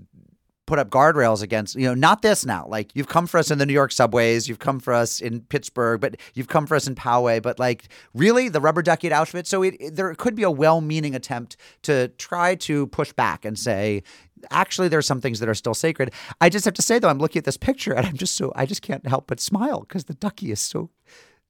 put 0.67 0.79
up 0.79 0.89
guardrails 0.89 1.43
against, 1.43 1.75
you 1.75 1.87
know, 1.87 1.93
not 1.93 2.23
this 2.23 2.47
now. 2.47 2.65
Like 2.67 2.91
you've 2.95 3.09
come 3.09 3.27
for 3.27 3.37
us 3.37 3.51
in 3.51 3.59
the 3.59 3.67
New 3.67 3.75
York 3.75 3.93
subways, 3.93 4.49
you've 4.49 4.61
come 4.61 4.81
for 4.81 4.95
us 4.95 5.21
in 5.21 5.41
Pittsburgh, 5.43 6.01
but 6.01 6.17
you've 6.33 6.49
come 6.49 6.67
for 6.67 6.75
us 6.75 6.87
in 6.87 6.95
Poway, 6.95 7.43
but 7.43 7.59
like 7.59 7.89
really 8.15 8.49
the 8.49 8.63
rubber 8.63 8.81
ducky 8.81 9.11
at 9.11 9.13
Auschwitz. 9.13 9.49
So 9.49 9.63
it, 9.63 9.75
it- 9.79 9.97
there 9.97 10.15
could 10.15 10.35
be 10.35 10.43
a 10.43 10.51
well-meaning 10.51 11.15
attempt 11.15 11.59
to 11.83 12.09
try 12.17 12.55
to 12.55 12.87
push 12.87 13.13
back 13.13 13.45
and 13.45 13.59
say, 13.59 14.03
actually 14.51 14.89
there 14.89 14.99
are 14.99 15.03
some 15.03 15.21
things 15.21 15.39
that 15.41 15.51
are 15.51 15.55
still 15.55 15.75
sacred. 15.75 16.13
I 16.41 16.49
just 16.49 16.65
have 16.65 16.75
to 16.75 16.83
say 16.83 16.99
though, 16.99 17.09
I'm 17.11 17.19
looking 17.19 17.41
at 17.41 17.45
this 17.45 17.59
picture 17.59 17.93
and 17.93 18.07
I'm 18.07 18.17
just 18.17 18.35
so, 18.35 18.51
I 18.57 18.65
just 18.65 18.81
can't 18.81 19.07
help 19.07 19.27
but 19.27 19.41
smile 19.41 19.81
because 19.81 20.05
the 20.05 20.15
ducky 20.15 20.51
is 20.51 20.61
so, 20.63 20.89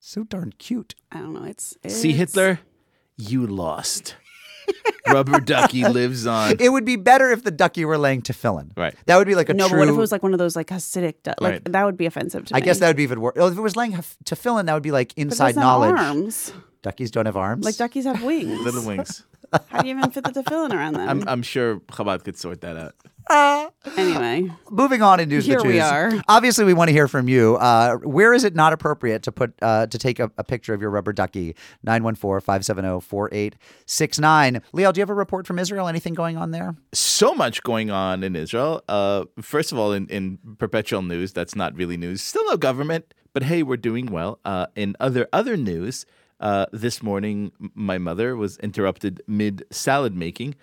so 0.00 0.24
darn 0.24 0.54
cute. 0.58 0.96
I 1.12 1.18
don't 1.20 1.34
know. 1.34 1.44
It's, 1.44 1.76
See 1.88 2.12
Hitler, 2.14 2.58
you 3.16 3.46
lost. 3.46 4.16
Rubber 5.08 5.40
ducky 5.40 5.84
lives 5.86 6.26
on. 6.26 6.56
It 6.58 6.70
would 6.70 6.84
be 6.84 6.96
better 6.96 7.30
if 7.30 7.44
the 7.44 7.50
ducky 7.50 7.84
were 7.84 7.98
laying 7.98 8.22
tefillin. 8.22 8.70
Right. 8.76 8.94
That 9.06 9.16
would 9.18 9.26
be 9.26 9.34
like 9.34 9.48
a 9.48 9.54
No, 9.54 9.68
true. 9.68 9.76
but 9.78 9.80
what 9.80 9.88
if 9.88 9.94
it 9.94 9.98
was 10.00 10.12
like 10.12 10.22
one 10.22 10.32
of 10.32 10.38
those 10.38 10.56
like 10.56 10.68
Hasidic? 10.68 11.14
du- 11.22 11.34
Like 11.40 11.52
Right. 11.52 11.64
that 11.72 11.84
would 11.84 11.96
be 11.96 12.06
offensive 12.06 12.46
to 12.46 12.54
I 12.56 12.60
me. 12.60 12.64
guess 12.64 12.78
that 12.78 12.86
would 12.88 12.96
be 12.96 13.02
even 13.02 13.20
worse. 13.20 13.34
If 13.36 13.58
it 13.58 13.60
was 13.60 13.76
laying 13.76 13.92
hef- 13.92 14.16
tefillin, 14.24 14.66
that 14.66 14.74
would 14.74 14.82
be 14.82 14.92
like 14.92 15.14
But 15.14 15.22
inside 15.22 15.46
have 15.48 15.56
knowledge. 15.56 15.98
Arms. 15.98 16.52
Duckies 16.82 17.10
don't 17.10 17.26
have 17.26 17.36
arms. 17.36 17.64
Like 17.64 17.76
duckies 17.76 18.04
have 18.04 18.22
wings. 18.22 18.60
Little 18.60 18.84
wings. 18.86 19.24
How 19.68 19.82
do 19.82 19.88
you 19.88 19.96
even 19.98 20.10
fit 20.10 20.24
the 20.24 20.30
tefillin 20.30 20.72
around 20.72 20.94
them? 20.94 21.08
I'm, 21.08 21.28
I'm 21.28 21.42
sure 21.42 21.80
Chabad 21.80 22.24
could 22.24 22.36
sort 22.36 22.60
that 22.62 22.76
out. 22.76 22.94
anyway, 23.96 24.50
Moving 24.70 25.00
on 25.00 25.18
in 25.18 25.30
news. 25.30 25.46
Here 25.46 25.58
the 25.58 25.64
we 25.66 25.80
are. 25.80 26.12
Obviously, 26.28 26.64
we 26.64 26.74
want 26.74 26.88
to 26.88 26.92
hear 26.92 27.08
from 27.08 27.26
you. 27.28 27.56
Uh, 27.56 27.96
where 27.98 28.34
is 28.34 28.44
it 28.44 28.54
not 28.54 28.72
appropriate 28.74 29.22
to 29.22 29.32
put 29.32 29.54
uh, 29.62 29.86
to 29.86 29.98
take 29.98 30.18
a, 30.18 30.30
a 30.36 30.44
picture 30.44 30.74
of 30.74 30.80
your 30.82 30.90
rubber 30.90 31.12
ducky? 31.12 31.54
914-570-4869. 31.86 34.62
Liel, 34.74 34.92
do 34.92 34.98
you 34.98 35.02
have 35.02 35.10
a 35.10 35.14
report 35.14 35.46
from 35.46 35.58
Israel? 35.58 35.88
Anything 35.88 36.14
going 36.14 36.36
on 36.36 36.50
there? 36.50 36.74
So 36.92 37.34
much 37.34 37.62
going 37.62 37.90
on 37.90 38.22
in 38.22 38.36
Israel. 38.36 38.82
Uh, 38.88 39.24
first 39.40 39.72
of 39.72 39.78
all, 39.78 39.92
in, 39.92 40.06
in 40.08 40.38
perpetual 40.58 41.02
news, 41.02 41.32
that's 41.32 41.54
not 41.56 41.74
really 41.74 41.96
news. 41.96 42.22
Still 42.22 42.44
no 42.46 42.56
government, 42.56 43.14
but 43.32 43.44
hey, 43.44 43.62
we're 43.62 43.76
doing 43.76 44.06
well. 44.06 44.38
Uh, 44.44 44.66
in 44.76 44.96
other 45.00 45.28
other 45.32 45.56
news, 45.56 46.06
uh, 46.44 46.66
this 46.72 47.02
morning 47.02 47.50
my 47.74 47.96
mother 47.96 48.36
was 48.36 48.58
interrupted 48.58 49.22
mid 49.26 49.64
salad 49.70 50.14
making 50.14 50.54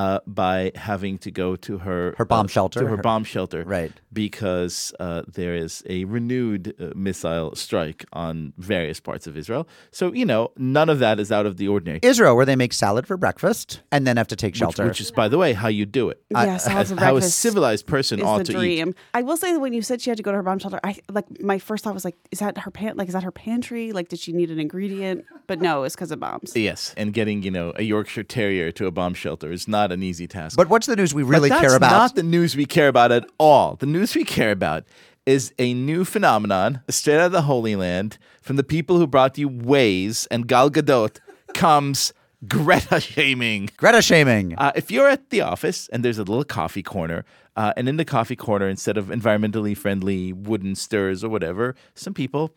uh, 0.00 0.20
by 0.26 0.58
having 0.90 1.14
to 1.26 1.30
go 1.42 1.48
to 1.66 1.72
her 1.86 2.14
Her 2.18 2.24
bomb 2.34 2.46
uh, 2.46 2.48
shelter. 2.56 2.80
to 2.80 2.86
her 2.92 2.96
Her- 2.96 3.02
bomb 3.08 3.24
shelter, 3.24 3.60
Right. 3.78 3.92
Because 4.12 4.76
uh, 4.98 5.22
there 5.38 5.54
is 5.64 5.82
a 5.96 5.98
renewed 6.16 6.74
uh, 6.80 6.90
missile 6.94 7.54
strike 7.54 8.00
on 8.24 8.52
various 8.58 8.98
parts 9.08 9.26
of 9.26 9.36
Israel. 9.42 9.62
So 9.98 10.04
you 10.20 10.26
know, 10.30 10.42
none 10.56 10.88
of 10.94 10.98
that 11.04 11.16
is 11.24 11.30
out 11.36 11.46
of 11.50 11.54
the 11.60 11.68
ordinary. 11.68 12.00
Israel, 12.02 12.34
where 12.36 12.46
they 12.50 12.56
make 12.64 12.72
salad 12.72 13.04
for 13.06 13.16
breakfast 13.16 13.80
and 13.92 14.06
then 14.06 14.16
have 14.16 14.28
to 14.28 14.36
take 14.44 14.54
shelter. 14.54 14.86
which 14.86 15.00
is, 15.00 15.10
by 15.10 15.28
the 15.28 15.38
way, 15.42 15.50
how 15.62 15.68
you 15.68 15.84
do 15.86 16.04
it. 16.12 16.18
Yeah, 16.30 16.56
salad 16.56 16.86
for 16.96 16.96
how 17.08 17.16
a 17.16 17.22
civilized 17.22 17.86
person 17.86 18.22
ought 18.22 18.38
the 18.46 18.52
to 18.54 18.62
eat. 18.62 18.94
I 19.14 19.22
will 19.22 19.36
say 19.36 19.52
that 19.52 19.60
when 19.60 19.72
you 19.72 19.82
said 19.82 20.00
she 20.02 20.10
had 20.10 20.16
to 20.16 20.22
go 20.22 20.30
to 20.32 20.36
her 20.36 20.42
bomb 20.42 20.58
shelter, 20.58 20.80
I 20.84 20.92
like 21.10 21.26
my 21.40 21.58
first 21.58 21.84
thought 21.84 21.94
was 21.94 22.04
like, 22.04 22.16
is 22.30 22.38
that 22.40 22.58
her 22.58 22.70
pan? 22.70 22.96
Like, 22.96 23.08
is 23.08 23.14
that 23.14 23.22
her 23.22 23.36
pantry? 23.46 23.92
Like, 23.92 24.08
did 24.08 24.18
she 24.18 24.32
need 24.32 24.50
an 24.50 24.58
ingredient? 24.66 25.24
But 25.46 25.60
no, 25.60 25.84
it's 25.84 25.94
because 25.94 26.10
of 26.10 26.20
bombs. 26.20 26.56
Yes, 26.56 26.94
and 26.96 27.12
getting 27.12 27.42
you 27.42 27.50
know 27.50 27.72
a 27.76 27.82
Yorkshire 27.82 28.24
Terrier 28.24 28.72
to 28.72 28.86
a 28.86 28.90
bomb 28.90 29.14
shelter 29.14 29.52
is 29.52 29.68
not 29.68 29.85
an 29.92 30.02
easy 30.02 30.26
task. 30.26 30.56
but 30.56 30.68
what's 30.68 30.86
the 30.86 30.96
news 30.96 31.14
we 31.14 31.22
really 31.22 31.48
care 31.48 31.74
about? 31.74 31.90
not 31.90 32.14
the 32.14 32.22
news 32.22 32.56
we 32.56 32.66
care 32.66 32.88
about 32.88 33.12
at 33.12 33.26
all. 33.38 33.76
The 33.76 33.86
news 33.86 34.14
we 34.14 34.24
care 34.24 34.50
about 34.50 34.84
is 35.24 35.52
a 35.58 35.74
new 35.74 36.04
phenomenon 36.04 36.80
straight 36.88 37.16
out 37.18 37.26
of 37.26 37.32
the 37.32 37.42
Holy 37.42 37.74
Land 37.74 38.18
from 38.40 38.56
the 38.56 38.62
people 38.62 38.98
who 38.98 39.06
brought 39.06 39.36
you 39.36 39.50
Waze 39.50 40.26
and 40.30 40.46
Gal 40.46 40.70
Gadot 40.70 41.18
comes 41.52 42.12
Greta 42.46 43.00
shaming. 43.00 43.70
Greta 43.76 44.02
shaming. 44.02 44.54
Uh, 44.56 44.70
if 44.74 44.90
you're 44.90 45.08
at 45.08 45.30
the 45.30 45.40
office 45.40 45.88
and 45.88 46.04
there's 46.04 46.18
a 46.18 46.22
little 46.22 46.44
coffee 46.44 46.82
corner, 46.82 47.24
uh, 47.56 47.72
and 47.76 47.88
in 47.88 47.96
the 47.96 48.04
coffee 48.04 48.36
corner, 48.36 48.68
instead 48.68 48.96
of 48.96 49.06
environmentally 49.06 49.76
friendly 49.76 50.32
wooden 50.32 50.74
stirs 50.74 51.24
or 51.24 51.28
whatever, 51.30 51.74
some 51.94 52.12
people 52.12 52.52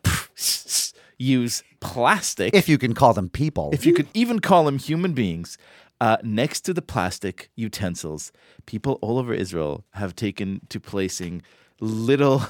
use 1.18 1.64
plastic. 1.80 2.54
if 2.54 2.68
you 2.70 2.78
can 2.78 2.94
call 2.94 3.14
them 3.14 3.30
people. 3.30 3.70
if 3.74 3.86
you 3.86 3.94
could 3.94 4.08
even 4.14 4.40
call 4.40 4.66
them 4.66 4.78
human 4.78 5.14
beings, 5.14 5.58
uh, 6.02 6.18
next 6.24 6.62
to 6.62 6.74
the 6.74 6.82
plastic 6.82 7.50
utensils, 7.56 8.32
people 8.66 9.00
all 9.02 9.18
over 9.18 9.34
Israel 9.34 9.86
have 9.92 10.16
taken 10.16 10.62
to 10.70 10.80
placing 10.80 11.42
little, 11.82 12.44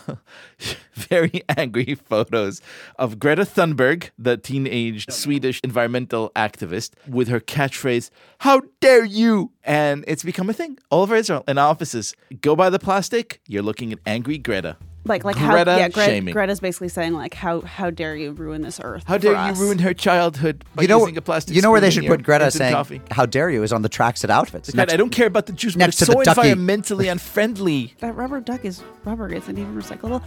very 0.94 1.44
angry 1.58 1.96
photos 1.96 2.62
of 2.98 3.20
Greta 3.20 3.44
Thunberg, 3.44 4.10
the 4.18 4.38
teenage 4.38 5.10
Swedish 5.10 5.60
environmental 5.64 6.32
activist, 6.36 6.92
with 7.08 7.28
her 7.28 7.40
catchphrase, 7.40 8.10
How 8.40 8.62
dare 8.80 9.06
you! 9.06 9.52
And 9.64 10.04
it's 10.08 10.24
become 10.24 10.50
a 10.50 10.54
thing 10.54 10.78
all 10.90 11.04
over 11.04 11.16
Israel 11.16 11.44
in 11.48 11.58
offices. 11.58 12.16
Go 12.42 12.56
by 12.56 12.70
the 12.70 12.80
plastic, 12.80 13.42
you're 13.48 13.64
looking 13.64 13.94
at 13.94 14.00
angry 14.06 14.38
Greta. 14.38 14.78
Like, 15.10 15.24
like 15.26 15.36
Greta 15.36 15.72
how? 15.72 15.78
Yeah, 15.78 15.90
Gre- 15.90 16.02
shaming. 16.02 16.34
Greta's 16.34 16.60
basically 16.60 16.90
saying 16.90 17.14
like, 17.14 17.34
how 17.34 17.62
how 17.62 17.90
dare 17.90 18.16
you 18.16 18.32
ruin 18.32 18.62
this 18.62 18.80
earth? 18.84 19.04
How 19.08 19.18
dare 19.18 19.34
for 19.36 19.46
you 19.46 19.52
us? 19.52 19.60
ruin 19.60 19.80
her 19.80 19.94
childhood 19.94 20.64
by 20.76 20.84
you 20.84 20.88
know, 20.88 21.00
using 21.00 21.18
a 21.18 21.22
plastic 21.22 21.56
you 21.56 21.62
know 21.62 21.72
where 21.72 21.82
they 21.82 21.90
should 21.90 22.04
put 22.04 22.20
your 22.20 22.26
Greta 22.26 22.52
saying, 22.52 22.74
coffee? 22.74 23.02
"How 23.12 23.26
dare 23.26 23.50
you?" 23.50 23.64
is 23.64 23.74
on 23.74 23.82
the 23.82 23.90
tracksuit 23.90 24.30
outfits. 24.30 24.70
God, 24.72 24.92
I 24.92 24.96
don't 24.98 25.10
care 25.10 25.28
about 25.28 25.48
the 25.48 25.54
Jews, 25.54 25.74
but 25.74 25.80
next 25.80 26.02
it's 26.02 26.10
to 26.10 26.14
so 26.14 26.20
the 26.20 26.24
ducky. 26.26 26.50
environmentally 26.54 27.12
unfriendly. 27.12 27.94
That 28.00 28.16
rubber 28.16 28.40
duck 28.40 28.64
is 28.64 28.84
rubber. 29.04 29.28
Isn't 29.34 29.58
even 29.58 29.76
recyclable. 29.76 30.22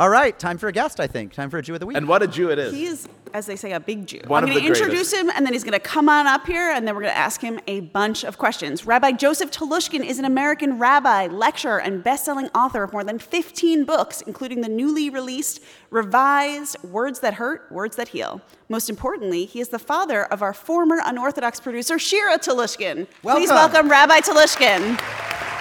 All 0.00 0.08
right, 0.08 0.36
time 0.38 0.56
for 0.56 0.66
a 0.66 0.72
guest. 0.72 0.98
I 0.98 1.06
think 1.06 1.34
time 1.34 1.50
for 1.50 1.58
a 1.58 1.62
Jew 1.62 1.74
of 1.74 1.80
the 1.80 1.84
week. 1.84 1.94
And 1.94 2.08
what 2.08 2.22
a 2.22 2.26
Jew 2.26 2.50
it 2.50 2.58
is. 2.58 2.72
He 2.72 2.86
is, 2.86 3.06
as 3.34 3.44
they 3.44 3.54
say, 3.54 3.72
a 3.72 3.80
big 3.80 4.06
Jew. 4.06 4.22
One 4.28 4.42
I'm 4.42 4.48
going 4.48 4.62
to 4.62 4.66
introduce 4.66 5.12
him, 5.12 5.28
and 5.28 5.44
then 5.44 5.52
he's 5.52 5.62
going 5.62 5.74
to 5.74 5.78
come 5.78 6.08
on 6.08 6.26
up 6.26 6.46
here, 6.46 6.70
and 6.70 6.88
then 6.88 6.94
we're 6.94 7.02
going 7.02 7.12
to 7.12 7.18
ask 7.18 7.42
him 7.42 7.60
a 7.66 7.80
bunch 7.80 8.24
of 8.24 8.38
questions. 8.38 8.86
Rabbi 8.86 9.12
Joseph 9.12 9.50
Telushkin 9.50 10.02
is 10.02 10.18
an 10.18 10.24
American 10.24 10.78
rabbi, 10.78 11.26
lecturer, 11.26 11.78
and 11.78 12.02
best-selling 12.02 12.48
author 12.54 12.82
of 12.82 12.94
more 12.94 13.04
than 13.04 13.18
15 13.18 13.84
books, 13.84 14.22
including 14.22 14.62
the 14.62 14.70
newly 14.70 15.10
released, 15.10 15.60
revised 15.90 16.82
"Words 16.82 17.20
That 17.20 17.34
Hurt, 17.34 17.70
Words 17.70 17.96
That 17.96 18.08
Heal." 18.08 18.40
Most 18.70 18.88
importantly, 18.88 19.44
he 19.44 19.60
is 19.60 19.68
the 19.68 19.78
father 19.78 20.24
of 20.24 20.40
our 20.40 20.54
former 20.54 21.02
unorthodox 21.04 21.60
producer, 21.60 21.98
Shira 21.98 22.38
Telushkin. 22.38 23.06
Please 23.20 23.50
Welcome. 23.50 23.54
welcome 23.54 23.90
Rabbi 23.90 24.20
Telushkin. 24.20 25.59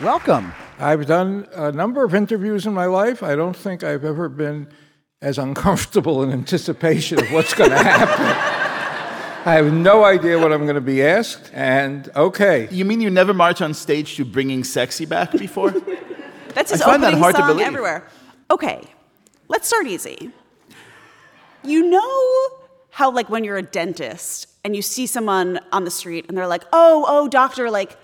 Welcome. 0.00 0.52
I've 0.78 1.06
done 1.06 1.46
a 1.54 1.70
number 1.70 2.04
of 2.04 2.14
interviews 2.14 2.66
in 2.66 2.74
my 2.74 2.86
life. 2.86 3.22
I 3.22 3.36
don't 3.36 3.54
think 3.54 3.84
I've 3.84 4.04
ever 4.04 4.28
been 4.28 4.68
as 5.22 5.38
uncomfortable 5.38 6.22
in 6.24 6.32
anticipation 6.32 7.20
of 7.20 7.30
what's 7.30 7.54
going 7.54 7.70
to 7.70 7.78
happen. 7.78 8.26
I 9.46 9.54
have 9.54 9.72
no 9.72 10.04
idea 10.04 10.38
what 10.38 10.52
I'm 10.52 10.62
going 10.62 10.74
to 10.74 10.80
be 10.80 11.02
asked, 11.02 11.50
and 11.54 12.10
okay. 12.16 12.66
You 12.72 12.84
mean 12.84 13.00
you 13.00 13.10
never 13.10 13.32
march 13.32 13.62
on 13.62 13.72
stage 13.72 14.16
to 14.16 14.24
bringing 14.24 14.64
sexy 14.64 15.04
back 15.04 15.30
before? 15.32 15.70
That's 16.54 16.72
his 16.72 16.82
I 16.82 16.86
find 16.86 17.02
that 17.02 17.08
opening 17.08 17.22
hard 17.22 17.34
to 17.36 17.40
song 17.42 17.48
believe. 17.50 17.66
everywhere. 17.66 18.08
Okay, 18.50 18.82
let's 19.48 19.68
start 19.68 19.86
easy. 19.86 20.32
You 21.62 21.88
know 21.88 22.48
how, 22.90 23.12
like, 23.12 23.28
when 23.28 23.44
you're 23.44 23.58
a 23.58 23.62
dentist 23.62 24.48
and 24.64 24.74
you 24.74 24.82
see 24.82 25.06
someone 25.06 25.60
on 25.72 25.84
the 25.84 25.90
street 25.90 26.24
and 26.28 26.36
they're 26.36 26.48
like, 26.48 26.64
"Oh, 26.72 27.04
oh, 27.06 27.28
doctor, 27.28 27.70
like." 27.70 27.96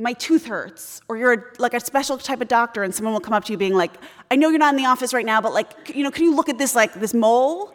My 0.00 0.12
tooth 0.12 0.46
hurts, 0.46 1.00
or 1.08 1.16
you're 1.16 1.32
a, 1.32 1.42
like 1.58 1.74
a 1.74 1.80
special 1.80 2.18
type 2.18 2.40
of 2.40 2.46
doctor, 2.46 2.84
and 2.84 2.94
someone 2.94 3.12
will 3.12 3.20
come 3.20 3.34
up 3.34 3.42
to 3.46 3.52
you 3.52 3.58
being 3.58 3.74
like, 3.74 3.90
"I 4.30 4.36
know 4.36 4.48
you're 4.48 4.60
not 4.60 4.72
in 4.72 4.76
the 4.80 4.86
office 4.86 5.12
right 5.12 5.26
now, 5.26 5.40
but 5.40 5.52
like, 5.52 5.92
you 5.92 6.04
know, 6.04 6.10
can 6.12 6.22
you 6.24 6.36
look 6.36 6.48
at 6.48 6.56
this 6.56 6.76
like 6.76 6.94
this 6.94 7.12
mole?" 7.12 7.74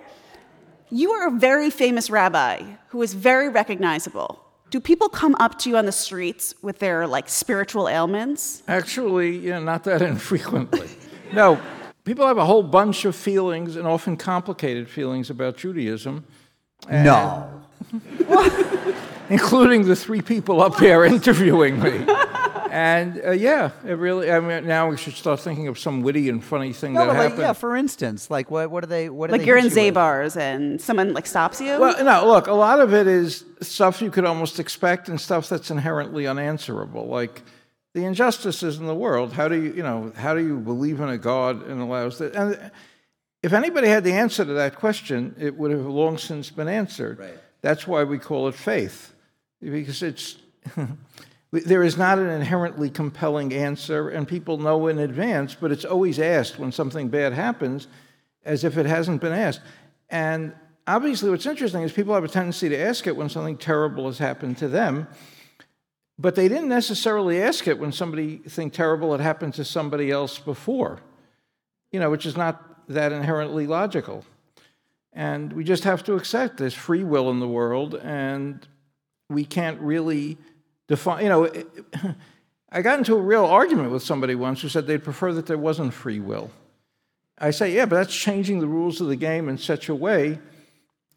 You 0.90 1.12
are 1.12 1.28
a 1.28 1.32
very 1.32 1.70
famous 1.70 2.10
rabbi 2.10 2.62
who 2.90 3.02
is 3.02 3.14
very 3.14 3.50
recognizable. 3.50 4.40
Do 4.70 4.80
people 4.80 5.10
come 5.10 5.36
up 5.40 5.60
to 5.60 5.70
you 5.70 5.76
on 5.76 5.86
the 5.86 5.92
streets 5.92 6.54
with 6.62 6.80
their 6.80 7.08
like 7.08 7.28
spiritual 7.28 7.90
ailments? 7.90 8.64
Actually, 8.70 9.36
you 9.38 9.50
know, 9.50 9.62
not 9.62 9.84
that 9.84 10.02
infrequently. 10.14 10.90
no, 11.34 11.60
people 12.06 12.26
have 12.26 12.38
a 12.38 12.46
whole 12.46 12.64
bunch 12.64 13.04
of 13.06 13.16
feelings, 13.18 13.76
and 13.76 13.86
often 13.86 14.16
complicated 14.16 14.90
feelings 14.90 15.30
about 15.30 15.58
Judaism, 15.58 16.24
No. 16.90 17.50
including 19.30 19.88
the 19.88 19.96
three 19.96 20.22
people 20.22 20.62
up 20.62 20.78
there 20.78 21.06
interviewing 21.06 21.82
me. 21.82 22.06
And 22.70 23.22
uh, 23.24 23.32
yeah, 23.32 23.70
it 23.86 23.94
really. 24.00 24.32
I 24.32 24.40
mean, 24.40 24.66
now 24.66 24.90
we 24.90 24.98
should 24.98 25.14
start 25.14 25.40
thinking 25.40 25.68
of 25.68 25.78
some 25.78 26.02
witty 26.02 26.28
and 26.30 26.44
funny 26.44 26.74
thing 26.74 26.94
No, 26.94 27.06
that 27.06 27.14
but 27.14 27.32
like, 27.32 27.40
yeah. 27.40 27.54
For 27.54 27.76
instance, 27.76 28.32
like 28.32 28.50
what? 28.50 28.72
What 28.72 28.84
are 28.84 28.88
they? 28.88 29.10
What 29.10 29.30
are 29.30 29.34
Like 29.34 29.42
they 29.42 29.48
you're 29.48 29.58
in 29.58 29.70
hit 29.70 29.86
you? 29.86 29.92
Zabars 29.92 30.36
and 30.36 30.82
someone 30.82 31.14
like 31.14 31.28
stops 31.28 31.62
you. 31.62 31.80
Well, 31.80 32.04
no, 32.04 32.26
look, 32.26 32.48
a 32.48 32.54
lot 32.54 32.80
of 32.80 32.92
it 32.92 33.06
is 33.06 33.46
stuff 33.62 34.02
you 34.02 34.10
could 34.10 34.26
almost 34.26 34.60
expect 34.60 35.08
and 35.08 35.22
stuff 35.22 35.50
that's 35.50 35.70
inherently 35.70 36.26
unanswerable, 36.26 37.06
like 37.06 37.44
the 37.94 38.06
injustices 38.06 38.80
in 38.80 38.88
the 38.88 38.96
world. 38.96 39.34
How 39.34 39.48
do 39.48 39.56
you, 39.56 39.74
you 39.74 39.84
know, 39.84 40.12
how 40.16 40.34
do 40.34 40.42
you 40.42 40.58
believe 40.58 41.00
in 41.00 41.10
a 41.10 41.18
God 41.20 41.68
and 41.68 41.80
allows 41.80 42.18
that? 42.18 42.34
And 42.34 42.72
if 43.44 43.54
anybody 43.54 43.88
had 43.88 44.04
the 44.04 44.14
answer 44.14 44.44
to 44.44 44.54
that 44.54 44.76
question, 44.78 45.36
it 45.38 45.56
would 45.56 45.70
have 45.70 45.86
long 45.86 46.18
since 46.18 46.50
been 46.50 46.68
answered. 46.68 47.20
Right. 47.20 47.38
That's 47.62 47.86
why 47.86 48.04
we 48.04 48.18
call 48.18 48.48
it 48.48 48.56
faith, 48.56 49.13
because 49.72 50.02
it's. 50.04 50.38
There 51.52 51.84
is 51.84 51.98
not 51.98 52.18
an 52.18 52.32
inherently 52.32 52.90
compelling 52.90 53.54
answer, 53.54 54.10
and 54.10 54.28
people 54.28 54.58
know 54.58 54.88
in 54.88 54.98
advance, 54.98 55.54
but 55.54 55.72
it's 55.72 55.86
always 55.86 56.18
asked 56.18 56.58
when 56.58 56.72
something 56.72 57.10
bad 57.10 57.32
happens 57.32 57.86
as 58.44 58.64
if 58.64 58.76
it 58.76 58.88
hasn't 58.88 59.22
been 59.22 59.34
asked. 59.34 59.62
And 60.10 60.54
obviously, 60.88 61.30
what's 61.30 61.46
interesting 61.46 61.84
is 61.84 61.92
people 61.92 62.16
have 62.16 62.24
a 62.24 62.28
tendency 62.28 62.70
to 62.70 62.78
ask 62.78 63.06
it 63.06 63.16
when 63.16 63.30
something 63.30 63.58
terrible 63.58 64.08
has 64.08 64.18
happened 64.18 64.58
to 64.58 64.68
them, 64.68 65.08
but 66.18 66.36
they 66.36 66.48
didn't 66.48 66.70
necessarily 66.70 67.42
ask 67.42 67.68
it 67.68 67.80
when 67.80 67.92
somebody 67.92 68.38
think 68.38 68.74
terrible 68.74 69.12
had 69.12 69.22
happened 69.22 69.54
to 69.56 69.66
somebody 69.66 70.12
else 70.12 70.40
before, 70.40 71.02
you 71.92 72.00
know, 72.00 72.10
which 72.10 72.26
is 72.26 72.36
not 72.36 72.88
that 72.88 73.12
inherently 73.12 73.68
logical. 73.68 74.26
And 75.14 75.54
we 75.54 75.64
just 75.64 75.84
have 75.84 76.04
to 76.06 76.16
accept 76.16 76.58
there's 76.58 76.74
free 76.74 77.04
will 77.04 77.30
in 77.30 77.40
the 77.40 77.48
world, 77.48 77.96
and 77.96 78.68
we 79.34 79.46
can't 79.46 79.80
really 79.82 80.38
define, 80.88 81.24
you 81.24 81.30
know, 81.30 81.52
I 82.72 82.82
got 82.82 82.98
into 82.98 83.16
a 83.16 83.22
real 83.22 83.46
argument 83.46 83.92
with 83.92 84.04
somebody 84.04 84.36
once 84.36 84.62
who 84.62 84.70
said 84.70 84.88
they'd 84.88 85.04
prefer 85.04 85.34
that 85.34 85.46
there 85.46 85.58
wasn't 85.58 85.94
free 85.94 86.20
will. 86.20 86.50
I 87.38 87.52
say, 87.52 87.74
yeah, 87.74 87.86
but 87.86 87.98
that's 87.98 88.16
changing 88.16 88.60
the 88.60 88.68
rules 88.68 89.02
of 89.02 89.08
the 89.08 89.16
game 89.16 89.50
in 89.50 89.58
such 89.58 89.90
a 89.90 89.96
way, 89.96 90.40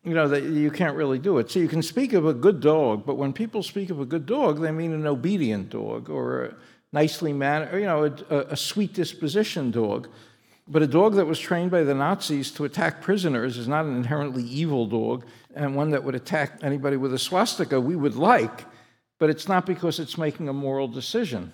you 0.04 0.14
know, 0.14 0.28
that 0.28 0.42
you 0.44 0.70
can't 0.70 0.96
really 0.96 1.18
do 1.18 1.38
it. 1.38 1.50
So 1.50 1.58
you 1.58 1.68
can 1.68 1.82
speak 1.82 2.12
of 2.12 2.26
a 2.26 2.34
good 2.34 2.60
dog, 2.60 3.06
but 3.06 3.16
when 3.16 3.32
people 3.32 3.62
speak 3.62 3.90
of 3.90 4.00
a 4.00 4.06
good 4.06 4.26
dog, 4.26 4.60
they 4.60 4.70
mean 4.70 4.92
an 4.92 5.06
obedient 5.06 5.70
dog 5.70 6.10
or 6.10 6.44
a 6.44 6.54
nicely 6.92 7.32
mannered, 7.32 7.78
you 7.78 7.86
know, 7.86 8.04
a, 8.30 8.36
a 8.52 8.56
sweet 8.56 8.92
disposition 8.92 9.70
dog. 9.70 10.08
But 10.68 10.82
a 10.82 10.86
dog 10.86 11.14
that 11.14 11.26
was 11.26 11.38
trained 11.38 11.70
by 11.70 11.84
the 11.84 11.94
Nazis 11.94 12.50
to 12.52 12.64
attack 12.64 13.00
prisoners 13.00 13.56
is 13.56 13.68
not 13.68 13.84
an 13.84 13.96
inherently 13.96 14.42
evil 14.42 14.86
dog, 14.86 15.24
and 15.54 15.76
one 15.76 15.90
that 15.90 16.02
would 16.02 16.14
attack 16.14 16.58
anybody 16.62 16.96
with 16.96 17.14
a 17.14 17.18
swastika 17.18 17.80
we 17.80 17.94
would 17.94 18.16
like, 18.16 18.64
but 19.18 19.30
it's 19.30 19.48
not 19.48 19.64
because 19.64 20.00
it's 20.00 20.18
making 20.18 20.48
a 20.48 20.52
moral 20.52 20.88
decision 20.88 21.52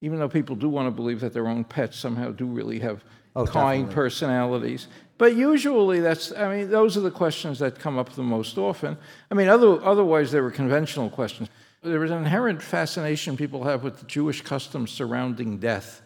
even 0.00 0.18
though 0.18 0.28
people 0.28 0.56
do 0.56 0.68
want 0.68 0.86
to 0.86 0.90
believe 0.90 1.20
that 1.20 1.32
their 1.32 1.48
own 1.48 1.64
pets 1.64 1.98
somehow 1.98 2.30
do 2.30 2.46
really 2.46 2.78
have 2.78 3.04
oh, 3.34 3.46
kind 3.46 3.90
personalities. 3.90 4.86
But 5.16 5.34
usually, 5.34 6.00
that's, 6.00 6.32
I 6.32 6.56
mean, 6.56 6.70
those 6.70 6.96
are 6.96 7.00
the 7.00 7.10
questions 7.10 7.58
that 7.58 7.78
come 7.78 7.98
up 7.98 8.10
the 8.10 8.22
most 8.22 8.56
often. 8.56 8.96
I 9.30 9.34
mean, 9.34 9.48
other, 9.48 9.82
otherwise, 9.84 10.30
there 10.30 10.44
were 10.44 10.52
conventional 10.52 11.10
questions. 11.10 11.48
There 11.82 12.04
is 12.04 12.10
an 12.10 12.18
inherent 12.18 12.62
fascination 12.62 13.36
people 13.36 13.64
have 13.64 13.82
with 13.82 13.98
the 13.98 14.06
Jewish 14.06 14.42
customs 14.42 14.92
surrounding 14.92 15.58
death. 15.58 16.02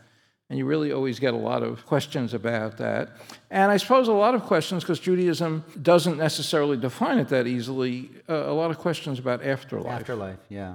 And 0.52 0.58
you 0.58 0.66
really 0.66 0.92
always 0.92 1.18
get 1.18 1.32
a 1.32 1.38
lot 1.38 1.62
of 1.62 1.86
questions 1.86 2.34
about 2.34 2.76
that. 2.76 3.08
And 3.50 3.72
I 3.72 3.78
suppose 3.78 4.06
a 4.06 4.12
lot 4.12 4.34
of 4.34 4.42
questions, 4.42 4.84
because 4.84 5.00
Judaism 5.00 5.64
doesn't 5.80 6.18
necessarily 6.18 6.76
define 6.76 7.16
it 7.16 7.30
that 7.30 7.46
easily, 7.46 8.10
uh, 8.28 8.34
a 8.34 8.52
lot 8.52 8.70
of 8.70 8.76
questions 8.76 9.18
about 9.18 9.42
afterlife. 9.42 10.00
Afterlife, 10.00 10.40
yeah. 10.50 10.74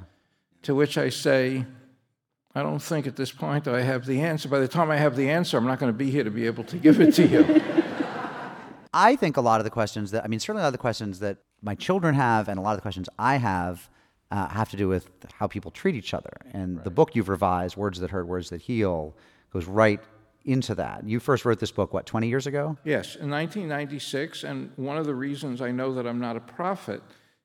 To 0.64 0.74
which 0.74 0.98
I 0.98 1.10
say, 1.10 1.64
I 2.56 2.64
don't 2.64 2.80
think 2.80 3.06
at 3.06 3.18
this 3.18 3.32
point 3.32 3.68
I 3.68 3.84
have 3.84 4.08
the 4.08 4.20
answer. 4.20 4.50
By 4.50 4.58
the 4.58 4.68
time 4.68 4.90
I 4.90 4.98
have 4.98 5.16
the 5.16 5.30
answer, 5.30 5.60
I'm 5.60 5.68
not 5.68 5.78
going 5.78 5.94
to 5.94 5.98
be 5.98 6.10
here 6.10 6.24
to 6.24 6.32
be 6.32 6.48
able 6.48 6.64
to 6.64 6.78
give 6.78 7.00
it 7.00 7.14
to 7.14 7.28
you. 7.28 7.62
I 8.96 9.16
think 9.16 9.38
a 9.38 9.42
lot 9.42 9.60
of 9.60 9.64
the 9.64 9.70
questions 9.70 10.10
that, 10.10 10.24
I 10.24 10.28
mean, 10.28 10.40
certainly 10.40 10.62
a 10.62 10.64
lot 10.64 10.70
of 10.70 10.74
the 10.74 10.80
questions 10.80 11.20
that 11.20 11.38
my 11.62 11.76
children 11.76 12.16
have 12.16 12.50
and 12.50 12.58
a 12.58 12.64
lot 12.64 12.72
of 12.72 12.78
the 12.78 12.82
questions 12.82 13.10
I 13.20 13.36
have 13.36 13.92
uh, 14.32 14.48
have 14.48 14.72
to 14.72 14.78
do 14.78 14.88
with 14.88 15.08
how 15.34 15.46
people 15.46 15.70
treat 15.70 15.94
each 15.94 16.16
other. 16.16 16.36
And 16.52 16.84
the 16.84 16.90
book 16.90 17.16
you've 17.16 17.30
revised, 17.30 17.78
Words 17.78 18.00
That 18.00 18.10
Hurt, 18.10 18.26
Words 18.26 18.50
That 18.50 18.64
Heal, 18.64 19.16
goes 19.52 19.66
right 19.66 20.02
into 20.46 20.76
that. 20.76 21.08
You 21.08 21.20
first 21.20 21.46
wrote 21.46 21.60
this 21.60 21.72
book, 21.72 21.94
what, 21.94 22.06
20 22.06 22.28
years 22.28 22.48
ago? 22.48 22.78
Yes, 22.84 23.16
in 23.16 23.30
1996. 23.30 24.44
And 24.44 24.72
one 24.78 24.98
of 24.98 25.06
the 25.06 25.14
reasons 25.14 25.62
I 25.62 25.72
know 25.72 25.94
that 25.94 26.08
I'm 26.08 26.20
not 26.20 26.38
a 26.38 26.40
prophet 26.40 27.02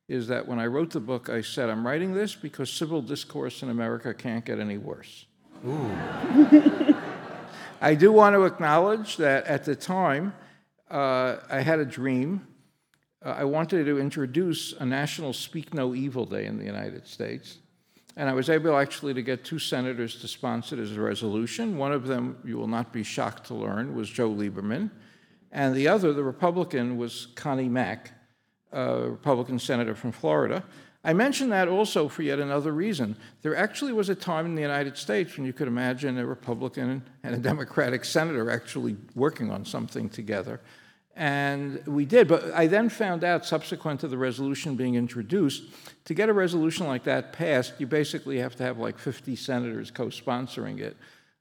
is 0.09 0.29
that 0.29 0.47
when 0.47 0.59
I 0.59 0.67
wrote 0.67 0.91
the 0.91 1.01
book, 1.01 1.29
I 1.29 1.41
said, 1.41 1.69
I'm 1.69 1.87
writing 1.87 2.15
this 2.15 2.35
because 2.35 2.71
civil 2.71 3.03
discourse 3.03 3.63
in 3.63 3.71
America 3.71 4.15
can't 4.15 4.45
get 4.45 4.61
any 4.61 4.79
worse. 4.79 5.27
Ooh. 5.67 5.91
I 7.81 7.95
do 7.97 8.13
want 8.13 8.35
to 8.37 8.45
acknowledge 8.45 9.17
that 9.17 9.47
at 9.47 9.65
the 9.65 9.75
time, 9.75 10.35
uh, 10.91 11.39
I 11.51 11.61
had 11.61 11.81
a 11.81 11.85
dream. 11.85 12.47
Uh, 13.25 13.31
I 13.39 13.45
wanted 13.45 13.87
to 13.87 13.99
introduce 13.99 14.73
a 14.75 14.87
national 14.87 15.33
Speak 15.33 15.75
No 15.75 15.95
Evil 15.95 16.27
Day 16.27 16.47
in 16.47 16.59
the 16.59 16.65
United 16.65 17.07
States. 17.07 17.59
And 18.17 18.29
I 18.29 18.35
was 18.35 18.51
able 18.51 18.77
actually 18.77 19.15
to 19.15 19.23
get 19.23 19.45
two 19.45 19.59
senators 19.59 20.21
to 20.21 20.29
sponsor 20.29 20.81
a 20.83 21.01
resolution. 21.01 21.79
One 21.79 21.93
of 21.93 22.07
them, 22.07 22.39
you 22.45 22.59
will 22.59 22.69
not 22.69 22.93
be 22.93 23.03
shocked 23.03 23.47
to 23.47 23.55
learn, 23.55 23.95
was 23.95 24.11
Joe 24.11 24.31
Lieberman. 24.31 24.91
And 25.51 25.75
the 25.75 25.89
other, 25.89 26.13
the 26.13 26.23
Republican, 26.23 26.99
was 26.99 27.29
Connie 27.35 27.69
Mack, 27.69 28.13
a 28.73 29.11
Republican 29.11 29.59
senator 29.59 29.95
from 29.95 30.13
Florida. 30.13 30.65
I 31.05 31.15
mention 31.15 31.49
that 31.51 31.69
also 31.69 32.07
for 32.07 32.23
yet 32.23 32.39
another 32.39 32.73
reason. 32.73 33.17
There 33.43 33.57
actually 33.57 33.93
was 33.93 34.09
a 34.09 34.15
time 34.15 34.47
in 34.47 34.55
the 34.55 34.63
United 34.63 34.97
States 34.97 35.37
when 35.37 35.45
you 35.45 35.53
could 35.53 35.67
imagine 35.67 36.17
a 36.19 36.27
Republican 36.27 37.03
and 37.25 37.35
a 37.35 37.39
Democratic 37.39 38.05
senator 38.05 38.51
actually 38.51 38.97
working 39.15 39.51
on 39.51 39.65
something 39.65 40.09
together. 40.09 40.61
And 41.15 41.87
we 41.87 42.07
did, 42.07 42.27
but 42.27 42.53
I 42.55 42.67
then 42.67 42.89
found 42.89 43.23
out 43.23 43.45
subsequent 43.45 44.01
to 44.01 44.09
the 44.09 44.17
resolution 44.17 44.77
being 44.77 44.95
introduced, 44.95 45.65
to 46.07 46.15
get 46.15 46.29
a 46.29 46.33
resolution 46.33 46.87
like 46.87 47.05
that 47.05 47.33
passed, 47.33 47.75
you 47.79 47.87
basically 47.87 48.39
have 48.39 48.57
to 48.57 48.63
have 48.63 48.79
like 48.79 48.99
50 48.99 49.37
senators 49.37 49.91
co 49.91 50.07
sponsoring 50.07 50.81
it. 50.81 50.97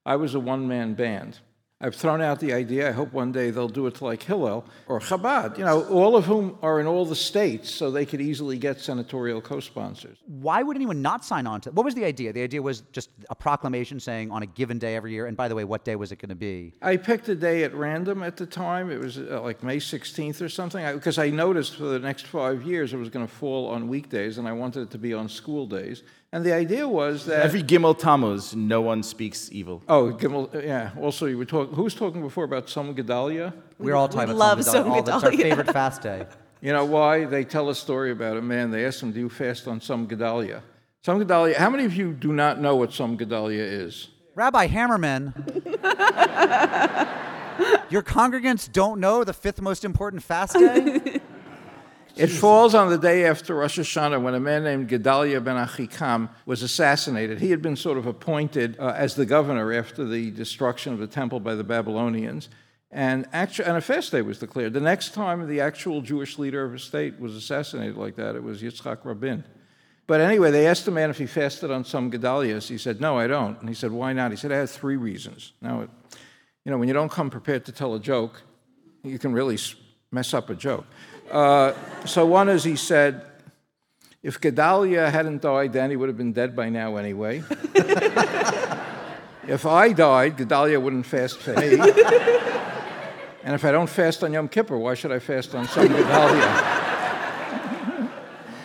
I 0.05 0.17
was 0.17 0.35
a 0.35 0.39
one 0.39 0.67
man 0.67 0.93
band. 0.93 1.39
I've 1.81 1.95
thrown 1.95 2.21
out 2.21 2.39
the 2.39 2.53
idea. 2.53 2.89
I 2.89 2.91
hope 2.91 3.11
one 3.11 3.31
day 3.31 3.49
they'll 3.49 3.67
do 3.67 3.87
it 3.87 3.95
to 3.95 4.05
like 4.05 4.21
Hillel 4.21 4.63
or 4.87 4.99
Chabad, 4.99 5.57
you 5.57 5.65
know, 5.65 5.83
all 5.87 6.15
of 6.15 6.25
whom 6.25 6.57
are 6.61 6.79
in 6.79 6.85
all 6.85 7.05
the 7.05 7.15
states, 7.15 7.71
so 7.71 7.89
they 7.89 8.05
could 8.05 8.21
easily 8.21 8.57
get 8.57 8.79
senatorial 8.79 9.41
co 9.41 9.59
sponsors. 9.59 10.17
Why 10.27 10.61
would 10.61 10.77
anyone 10.77 11.01
not 11.01 11.25
sign 11.25 11.47
on 11.47 11.59
to 11.61 11.69
it? 11.69 11.75
What 11.75 11.83
was 11.83 11.95
the 11.95 12.05
idea? 12.05 12.33
The 12.33 12.43
idea 12.43 12.61
was 12.61 12.81
just 12.91 13.09
a 13.31 13.35
proclamation 13.35 13.99
saying 13.99 14.29
on 14.31 14.43
a 14.43 14.45
given 14.45 14.77
day 14.77 14.95
every 14.95 15.11
year, 15.11 15.25
and 15.25 15.35
by 15.35 15.47
the 15.47 15.55
way, 15.55 15.63
what 15.63 15.83
day 15.83 15.95
was 15.95 16.11
it 16.11 16.17
going 16.17 16.29
to 16.29 16.35
be? 16.35 16.73
I 16.81 16.97
picked 16.97 17.27
a 17.29 17.35
day 17.35 17.63
at 17.63 17.73
random 17.73 18.21
at 18.21 18.37
the 18.37 18.45
time. 18.45 18.91
It 18.91 18.99
was 18.99 19.17
uh, 19.17 19.41
like 19.41 19.63
May 19.63 19.77
16th 19.77 20.41
or 20.41 20.49
something, 20.49 20.85
because 20.93 21.17
I, 21.17 21.25
I 21.25 21.29
noticed 21.31 21.75
for 21.75 21.85
the 21.85 21.99
next 21.99 22.27
five 22.27 22.63
years 22.63 22.93
it 22.93 22.97
was 22.97 23.09
going 23.09 23.25
to 23.25 23.33
fall 23.33 23.67
on 23.67 23.87
weekdays, 23.87 24.37
and 24.37 24.47
I 24.47 24.51
wanted 24.51 24.83
it 24.83 24.91
to 24.91 24.99
be 24.99 25.13
on 25.13 25.27
school 25.27 25.65
days. 25.65 26.03
And 26.33 26.45
the 26.45 26.53
idea 26.53 26.87
was 26.87 27.25
that 27.25 27.43
Every 27.43 27.61
Gimel 27.61 27.97
Tammuz, 27.97 28.55
no 28.55 28.81
one 28.81 29.03
speaks 29.03 29.49
evil. 29.51 29.83
Oh, 29.89 30.13
Gimel, 30.13 30.63
yeah. 30.63 30.91
Also, 30.99 31.25
you 31.25 31.37
were 31.37 31.43
talking. 31.45 31.75
Who 31.75 31.83
was 31.83 31.93
talking 31.93 32.21
before 32.21 32.45
about 32.45 32.67
Tzom 32.67 32.95
Gedalia? 32.95 33.53
We're 33.77 33.95
all 33.95 34.07
talking 34.07 34.35
love 34.35 34.59
about 34.59 34.71
Som 34.71 34.91
all 34.91 35.03
That's 35.03 35.23
our 35.25 35.31
Gedalia. 35.31 35.41
favorite 35.41 35.71
fast 35.71 36.01
day. 36.01 36.27
You 36.63 36.71
know 36.73 36.85
why? 36.85 37.25
They 37.25 37.43
tell 37.43 37.69
a 37.69 37.75
story 37.75 38.11
about 38.11 38.37
a 38.37 38.41
man. 38.43 38.69
They 38.69 38.85
asked 38.85 39.01
him, 39.01 39.11
"Do 39.11 39.19
you 39.19 39.29
fast 39.29 39.67
on 39.67 39.79
Tzom 39.79 40.05
Gedalia?" 40.05 40.61
Tzom 41.03 41.25
Gedalia. 41.25 41.55
How 41.55 41.71
many 41.71 41.85
of 41.85 41.95
you 41.95 42.13
do 42.13 42.31
not 42.33 42.61
know 42.61 42.75
what 42.75 42.91
Tzom 42.91 43.17
Gedalia 43.17 43.65
is? 43.87 44.09
Rabbi 44.35 44.67
Hammerman, 44.67 45.33
your 47.89 48.03
congregants 48.03 48.71
don't 48.71 48.99
know 48.99 49.23
the 49.23 49.33
fifth 49.33 49.59
most 49.59 49.83
important 49.83 50.21
fast 50.21 50.53
day? 50.53 51.19
It 52.15 52.27
falls 52.27 52.75
on 52.75 52.89
the 52.89 52.97
day 52.97 53.25
after 53.25 53.55
Rosh 53.55 53.79
Hashanah 53.79 54.21
when 54.21 54.33
a 54.33 54.39
man 54.39 54.63
named 54.63 54.89
Gedalia 54.89 55.43
ben 55.43 55.55
Achikam 55.55 56.29
was 56.45 56.61
assassinated. 56.61 57.39
He 57.39 57.51
had 57.51 57.61
been 57.61 57.75
sort 57.75 57.97
of 57.97 58.05
appointed 58.05 58.77
uh, 58.79 58.93
as 58.95 59.15
the 59.15 59.25
governor 59.25 59.71
after 59.73 60.05
the 60.05 60.31
destruction 60.31 60.93
of 60.93 60.99
the 60.99 61.07
temple 61.07 61.39
by 61.39 61.55
the 61.55 61.63
Babylonians. 61.63 62.49
And, 62.91 63.27
actu- 63.31 63.63
and 63.63 63.77
a 63.77 63.81
fast 63.81 64.11
day 64.11 64.21
was 64.21 64.39
declared. 64.39 64.73
The 64.73 64.81
next 64.81 65.13
time 65.13 65.47
the 65.47 65.61
actual 65.61 66.01
Jewish 66.01 66.37
leader 66.37 66.65
of 66.65 66.73
a 66.73 66.79
state 66.79 67.19
was 67.19 67.35
assassinated 67.35 67.95
like 67.95 68.17
that, 68.17 68.35
it 68.35 68.43
was 68.43 68.61
Yitzhak 68.61 69.05
Rabin. 69.05 69.45
But 70.07 70.19
anyway, 70.19 70.51
they 70.51 70.67
asked 70.67 70.83
the 70.83 70.91
man 70.91 71.09
if 71.09 71.17
he 71.17 71.25
fasted 71.25 71.71
on 71.71 71.85
Tzom 71.85 72.11
Gedalias. 72.11 72.67
He 72.67 72.77
said, 72.77 72.99
No, 72.99 73.17
I 73.17 73.27
don't. 73.27 73.57
And 73.61 73.69
he 73.69 73.75
said, 73.75 73.91
Why 73.91 74.11
not? 74.11 74.31
He 74.31 74.37
said, 74.37 74.51
I 74.51 74.57
had 74.57 74.69
three 74.69 74.97
reasons. 74.97 75.53
Now, 75.61 75.81
it, 75.81 75.89
you 76.65 76.71
know, 76.71 76.77
when 76.77 76.89
you 76.89 76.93
don't 76.93 77.11
come 77.11 77.29
prepared 77.29 77.63
to 77.65 77.71
tell 77.71 77.95
a 77.95 77.99
joke, 77.99 78.41
you 79.03 79.17
can 79.17 79.31
really 79.31 79.57
mess 80.11 80.33
up 80.33 80.49
a 80.49 80.55
joke. 80.55 80.85
Uh, 81.31 81.73
so 82.05 82.25
one 82.25 82.49
is 82.49 82.63
he 82.63 82.75
said, 82.75 83.25
if 84.21 84.39
Gedalia 84.39 85.09
hadn't 85.09 85.41
died 85.41 85.73
then, 85.73 85.89
he 85.89 85.95
would 85.95 86.09
have 86.09 86.17
been 86.17 86.33
dead 86.33 86.55
by 86.55 86.69
now 86.69 86.97
anyway. 86.97 87.41
if 89.47 89.65
I 89.65 89.93
died, 89.93 90.37
Gedalia 90.37 90.79
wouldn't 90.81 91.05
fast 91.05 91.37
for 91.37 91.53
me. 91.53 91.79
and 93.43 93.55
if 93.55 93.65
I 93.65 93.71
don't 93.71 93.89
fast 93.89 94.23
on 94.23 94.33
Yom 94.33 94.47
Kippur, 94.47 94.77
why 94.77 94.93
should 94.93 95.11
I 95.11 95.19
fast 95.19 95.55
on 95.55 95.65
Tzom 95.67 95.87
Gedalia? 95.87 96.81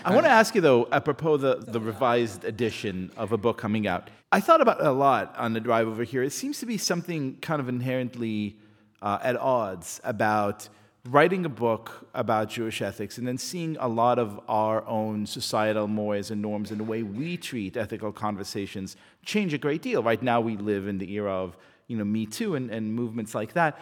I 0.05 0.15
want 0.15 0.25
to 0.27 0.31
ask 0.31 0.55
you 0.55 0.61
though, 0.61 0.87
apropos 0.93 1.39
the, 1.39 1.57
the 1.67 1.81
revised 1.81 2.45
edition 2.45 3.11
of 3.17 3.33
a 3.33 3.39
book 3.39 3.59
coming 3.59 3.87
out. 3.87 4.09
I 4.31 4.41
thought 4.41 4.61
about 4.61 4.81
it 4.81 4.87
a 4.87 4.93
lot 4.93 5.35
on 5.37 5.53
the 5.53 5.61
drive 5.61 5.89
over 5.89 6.05
here. 6.05 6.23
It 6.23 6.33
seems 6.33 6.59
to 6.61 6.67
be 6.67 6.79
something 6.79 7.39
kind 7.39 7.61
of 7.61 7.69
inherently 7.69 8.57
uh, 9.03 9.19
at 9.23 9.37
odds 9.37 10.01
about 10.05 10.69
writing 11.07 11.45
a 11.45 11.49
book 11.49 12.09
about 12.14 12.49
Jewish 12.49 12.83
ethics 12.83 13.19
and 13.19 13.27
then 13.27 13.38
seeing 13.38 13.77
a 13.79 13.88
lot 13.88 14.19
of 14.19 14.40
our 14.49 14.87
own 14.87 15.27
societal 15.27 15.88
mores 15.88 16.31
and 16.31 16.42
norms 16.42 16.71
and 16.71 16.81
the 16.81 16.85
way 16.85 17.03
we 17.03 17.37
treat 17.37 17.77
ethical 17.77 18.12
conversations 18.12 18.97
change 19.25 19.55
a 19.55 19.59
great 19.59 19.83
deal. 19.83 20.03
Right 20.03 20.23
now, 20.23 20.40
we 20.40 20.57
live 20.57 20.87
in 20.87 20.99
the 20.99 21.12
era 21.12 21.33
of 21.33 21.57
you 21.87 21.97
know 21.97 22.05
Me 22.05 22.27
Too 22.27 22.55
and, 22.55 22.71
and 22.71 22.92
movements 22.92 23.35
like 23.35 23.53
that. 23.55 23.79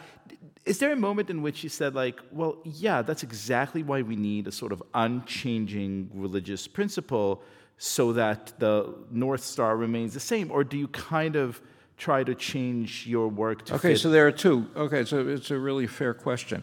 Is 0.64 0.78
there 0.78 0.92
a 0.92 0.96
moment 0.96 1.28
in 1.30 1.42
which 1.42 1.62
you 1.62 1.68
said, 1.68 1.94
like, 1.94 2.20
well, 2.32 2.56
yeah, 2.64 3.02
that's 3.02 3.22
exactly 3.22 3.82
why 3.82 4.02
we 4.02 4.16
need 4.16 4.46
a 4.46 4.52
sort 4.52 4.72
of 4.72 4.82
unchanging 4.94 6.10
religious 6.14 6.66
principle 6.66 7.42
so 7.76 8.12
that 8.14 8.52
the 8.58 8.94
North 9.10 9.44
Star 9.44 9.76
remains 9.76 10.14
the 10.14 10.20
same? 10.20 10.50
Or 10.50 10.64
do 10.64 10.78
you 10.78 10.88
kind 10.88 11.37
of 11.37 11.60
try 11.96 12.24
to 12.24 12.34
change 12.34 13.06
your 13.06 13.28
work 13.28 13.64
to 13.66 13.74
Okay, 13.74 13.90
fit 13.90 14.00
so 14.00 14.10
there 14.10 14.26
are 14.26 14.32
two. 14.32 14.68
Okay, 14.76 15.04
so 15.04 15.26
it's 15.28 15.50
a 15.50 15.58
really 15.58 15.87
fair 15.87 16.14
question. 16.14 16.62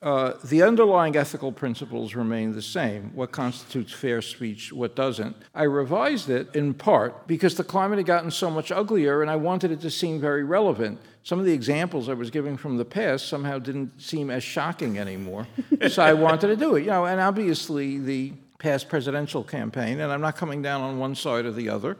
Uh, 0.00 0.34
the 0.44 0.62
underlying 0.62 1.16
ethical 1.16 1.50
principles 1.50 2.14
remain 2.14 2.52
the 2.52 2.62
same. 2.62 3.10
What 3.14 3.32
constitutes 3.32 3.92
fair 3.92 4.22
speech, 4.22 4.72
what 4.72 4.94
doesn't. 4.94 5.34
I 5.54 5.64
revised 5.64 6.30
it 6.30 6.54
in 6.54 6.74
part 6.74 7.26
because 7.26 7.56
the 7.56 7.64
climate 7.64 7.98
had 7.98 8.06
gotten 8.06 8.30
so 8.30 8.48
much 8.48 8.70
uglier 8.70 9.22
and 9.22 9.30
I 9.30 9.34
wanted 9.34 9.72
it 9.72 9.80
to 9.80 9.90
seem 9.90 10.20
very 10.20 10.44
relevant. 10.44 11.00
Some 11.24 11.40
of 11.40 11.46
the 11.46 11.52
examples 11.52 12.08
I 12.08 12.14
was 12.14 12.30
giving 12.30 12.56
from 12.56 12.76
the 12.76 12.84
past 12.84 13.28
somehow 13.28 13.58
didn't 13.58 14.00
seem 14.00 14.30
as 14.30 14.44
shocking 14.44 14.98
anymore. 14.98 15.48
so 15.88 16.02
I 16.02 16.12
wanted 16.12 16.46
to 16.46 16.56
do 16.56 16.76
it. 16.76 16.82
You 16.82 16.90
know, 16.90 17.06
and 17.06 17.20
obviously 17.20 17.98
the 17.98 18.34
past 18.60 18.88
presidential 18.88 19.42
campaign, 19.42 19.98
and 20.00 20.12
I'm 20.12 20.20
not 20.20 20.36
coming 20.36 20.62
down 20.62 20.80
on 20.80 20.98
one 20.98 21.16
side 21.16 21.44
or 21.44 21.52
the 21.52 21.68
other. 21.68 21.96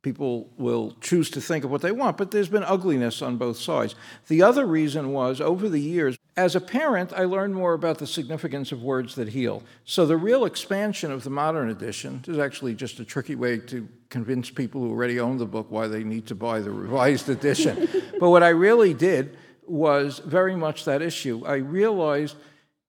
People 0.00 0.50
will 0.56 0.96
choose 1.00 1.30
to 1.30 1.40
think 1.40 1.64
of 1.64 1.70
what 1.70 1.82
they 1.82 1.92
want, 1.92 2.16
but 2.16 2.30
there's 2.30 2.48
been 2.48 2.64
ugliness 2.64 3.22
on 3.22 3.36
both 3.36 3.58
sides. 3.58 3.94
The 4.28 4.42
other 4.42 4.66
reason 4.66 5.12
was 5.12 5.40
over 5.40 5.68
the 5.68 5.80
years, 5.80 6.18
as 6.36 6.56
a 6.56 6.60
parent, 6.60 7.12
I 7.12 7.24
learned 7.24 7.54
more 7.54 7.74
about 7.74 7.98
the 7.98 8.06
significance 8.06 8.72
of 8.72 8.82
words 8.82 9.14
that 9.14 9.28
heal. 9.28 9.62
So 9.84 10.04
the 10.04 10.16
real 10.16 10.44
expansion 10.44 11.12
of 11.12 11.22
the 11.22 11.30
modern 11.30 11.70
edition 11.70 12.24
is 12.26 12.38
actually 12.38 12.74
just 12.74 12.98
a 12.98 13.04
tricky 13.04 13.36
way 13.36 13.58
to 13.58 13.88
convince 14.08 14.50
people 14.50 14.80
who 14.80 14.90
already 14.90 15.20
own 15.20 15.38
the 15.38 15.46
book 15.46 15.66
why 15.70 15.86
they 15.86 16.02
need 16.02 16.26
to 16.26 16.34
buy 16.34 16.60
the 16.60 16.72
revised 16.72 17.28
edition. 17.28 17.88
but 18.20 18.30
what 18.30 18.42
I 18.42 18.48
really 18.48 18.94
did 18.94 19.36
was 19.66 20.18
very 20.18 20.56
much 20.56 20.84
that 20.86 21.02
issue. 21.02 21.44
I 21.46 21.56
realized 21.56 22.36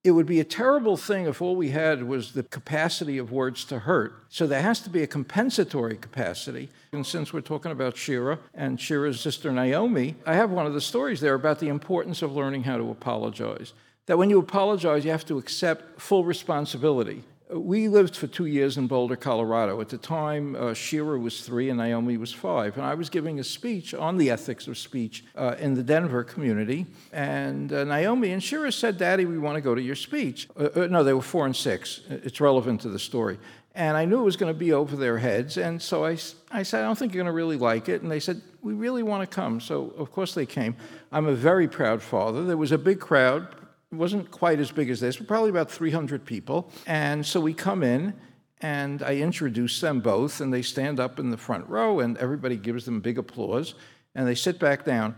it 0.06 0.12
would 0.12 0.28
be 0.28 0.39
a 0.39 0.44
terrible 0.44 0.98
thing 0.98 1.26
if 1.26 1.41
all 1.41 1.56
we 1.56 1.72
had 1.72 2.04
was 2.04 2.34
the 2.34 2.44
capacity 2.44 3.18
of 3.18 3.32
words 3.32 3.65
to 3.65 3.80
hurt. 3.80 4.13
So 4.30 4.46
there 4.46 4.62
has 4.62 4.80
to 4.82 4.89
be 4.91 5.02
a 5.02 5.08
compensatory 5.08 5.98
capacity. 5.98 6.70
And 6.91 7.04
since 7.04 7.34
we're 7.34 7.41
talking 7.41 7.72
about 7.72 7.98
Shira 7.98 8.38
and 8.54 8.80
Shira's 8.80 9.20
sister 9.20 9.52
Naomi, 9.52 10.13
I 10.24 10.36
have 10.36 10.52
one 10.52 10.68
of 10.68 10.76
the 10.76 10.80
stories 10.80 11.22
there 11.22 11.34
about 11.34 11.58
the 11.60 11.70
importance 11.70 12.22
of 12.22 12.36
learning 12.36 12.65
how 12.65 12.78
to 12.78 12.91
apologize. 12.91 13.74
That 14.06 14.20
when 14.20 14.30
you 14.30 14.38
apologize, 14.38 15.04
you 15.06 15.10
have 15.10 15.26
to 15.26 15.39
accept 15.39 16.00
full 16.00 16.24
responsibility. 16.24 17.24
We 17.49 17.88
lived 17.88 18.15
for 18.15 18.25
two 18.25 18.47
years 18.47 18.77
in 18.77 18.88
Boulder, 18.88 19.15
Colorado. 19.15 19.79
At 19.79 19.89
the 19.89 19.97
time, 19.97 20.55
uh, 20.55 20.73
Shira 20.73 21.19
was 21.19 21.41
three 21.41 21.69
and 21.69 21.77
Naomi 21.77 22.17
was 22.17 22.34
five. 22.34 22.75
And 22.75 22.86
I 22.86 22.95
was 22.95 23.10
giving 23.10 23.39
a 23.39 23.43
speech 23.43 23.93
on 23.93 24.17
the 24.17 24.31
ethics 24.31 24.67
of 24.67 24.77
speech 24.77 25.23
uh, 25.36 25.55
in 25.60 25.75
the 25.75 25.84
Denver 25.84 26.23
community. 26.23 26.88
And 27.13 27.71
uh, 27.71 27.84
Naomi 27.84 28.31
and 28.31 28.43
Shira 28.43 28.71
said, 28.71 28.97
Daddy, 28.97 29.25
we 29.25 29.38
want 29.38 29.55
to 29.55 29.62
go 29.62 29.75
to 29.75 29.81
your 29.81 29.95
speech. 29.95 30.49
Uh, 30.60 30.69
uh, 30.75 30.88
no, 30.88 31.03
they 31.03 31.13
were 31.13 31.21
four 31.21 31.45
and 31.45 31.55
six. 31.55 32.01
It's 32.10 32.41
relevant 32.41 32.81
to 32.81 32.89
the 32.89 32.99
story. 32.99 33.38
And 33.75 33.95
I 33.95 34.05
knew 34.05 34.21
it 34.21 34.25
was 34.25 34.38
going 34.38 34.53
to 34.53 34.58
be 34.58 34.73
over 34.73 34.95
their 34.95 35.17
heads. 35.17 35.58
And 35.58 35.79
so 35.79 36.05
I, 36.05 36.17
I 36.49 36.63
said, 36.63 36.81
I 36.81 36.86
don't 36.86 36.97
think 36.97 37.13
you're 37.13 37.23
going 37.23 37.31
to 37.31 37.36
really 37.36 37.58
like 37.58 37.89
it. 37.89 38.01
And 38.01 38.10
they 38.10 38.21
said, 38.21 38.41
We 38.63 38.73
really 38.73 39.03
want 39.03 39.29
to 39.29 39.36
come. 39.36 39.60
So, 39.60 39.93
of 39.97 40.12
course, 40.12 40.34
they 40.34 40.45
came. 40.45 40.77
I'm 41.12 41.27
a 41.27 41.36
very 41.36 41.67
proud 41.67 42.01
father. 42.01 42.45
There 42.45 42.58
was 42.58 42.71
a 42.71 42.77
big 42.77 43.01
crowd, 43.01 43.53
wasn't 43.97 44.31
quite 44.31 44.60
as 44.60 44.71
big 44.71 44.89
as 44.89 44.99
this, 44.99 45.17
but 45.17 45.27
probably 45.27 45.49
about 45.49 45.71
300 45.71 46.25
people. 46.25 46.71
And 46.86 47.25
so 47.25 47.39
we 47.39 47.53
come 47.53 47.84
in, 47.84 48.13
and 48.62 49.03
I 49.03 49.17
introduce 49.17 49.81
them 49.81 49.99
both, 49.99 50.41
and 50.41 50.53
they 50.53 50.62
stand 50.62 50.99
up 50.99 51.19
in 51.19 51.29
the 51.29 51.38
front 51.38 51.67
row, 51.69 51.99
and 51.99 52.17
everybody 52.17 52.55
gives 52.55 52.86
them 52.86 53.01
big 53.01 53.17
applause, 53.17 53.75
and 54.13 54.27
they 54.27 54.36
sit 54.36 54.60
back 54.60 54.86
down. 54.86 55.15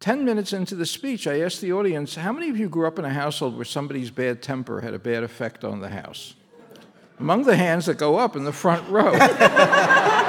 10 0.00 0.24
minutes 0.24 0.52
into 0.52 0.74
the 0.74 0.86
speech, 0.86 1.26
I 1.26 1.40
asked 1.40 1.60
the 1.60 1.72
audience, 1.72 2.14
How 2.14 2.32
many 2.32 2.48
of 2.48 2.56
you 2.56 2.68
grew 2.68 2.86
up 2.86 2.98
in 2.98 3.04
a 3.04 3.12
household 3.12 3.56
where 3.56 3.66
somebody's 3.66 4.10
bad 4.10 4.42
temper 4.42 4.80
had 4.80 4.94
a 4.94 4.98
bad 4.98 5.22
effect 5.22 5.62
on 5.62 5.80
the 5.80 5.90
house? 5.90 6.34
Among 7.18 7.42
the 7.44 7.56
hands 7.56 7.84
that 7.84 7.98
go 7.98 8.16
up 8.16 8.34
in 8.34 8.44
the 8.44 8.52
front 8.52 8.88
row. 8.88 9.12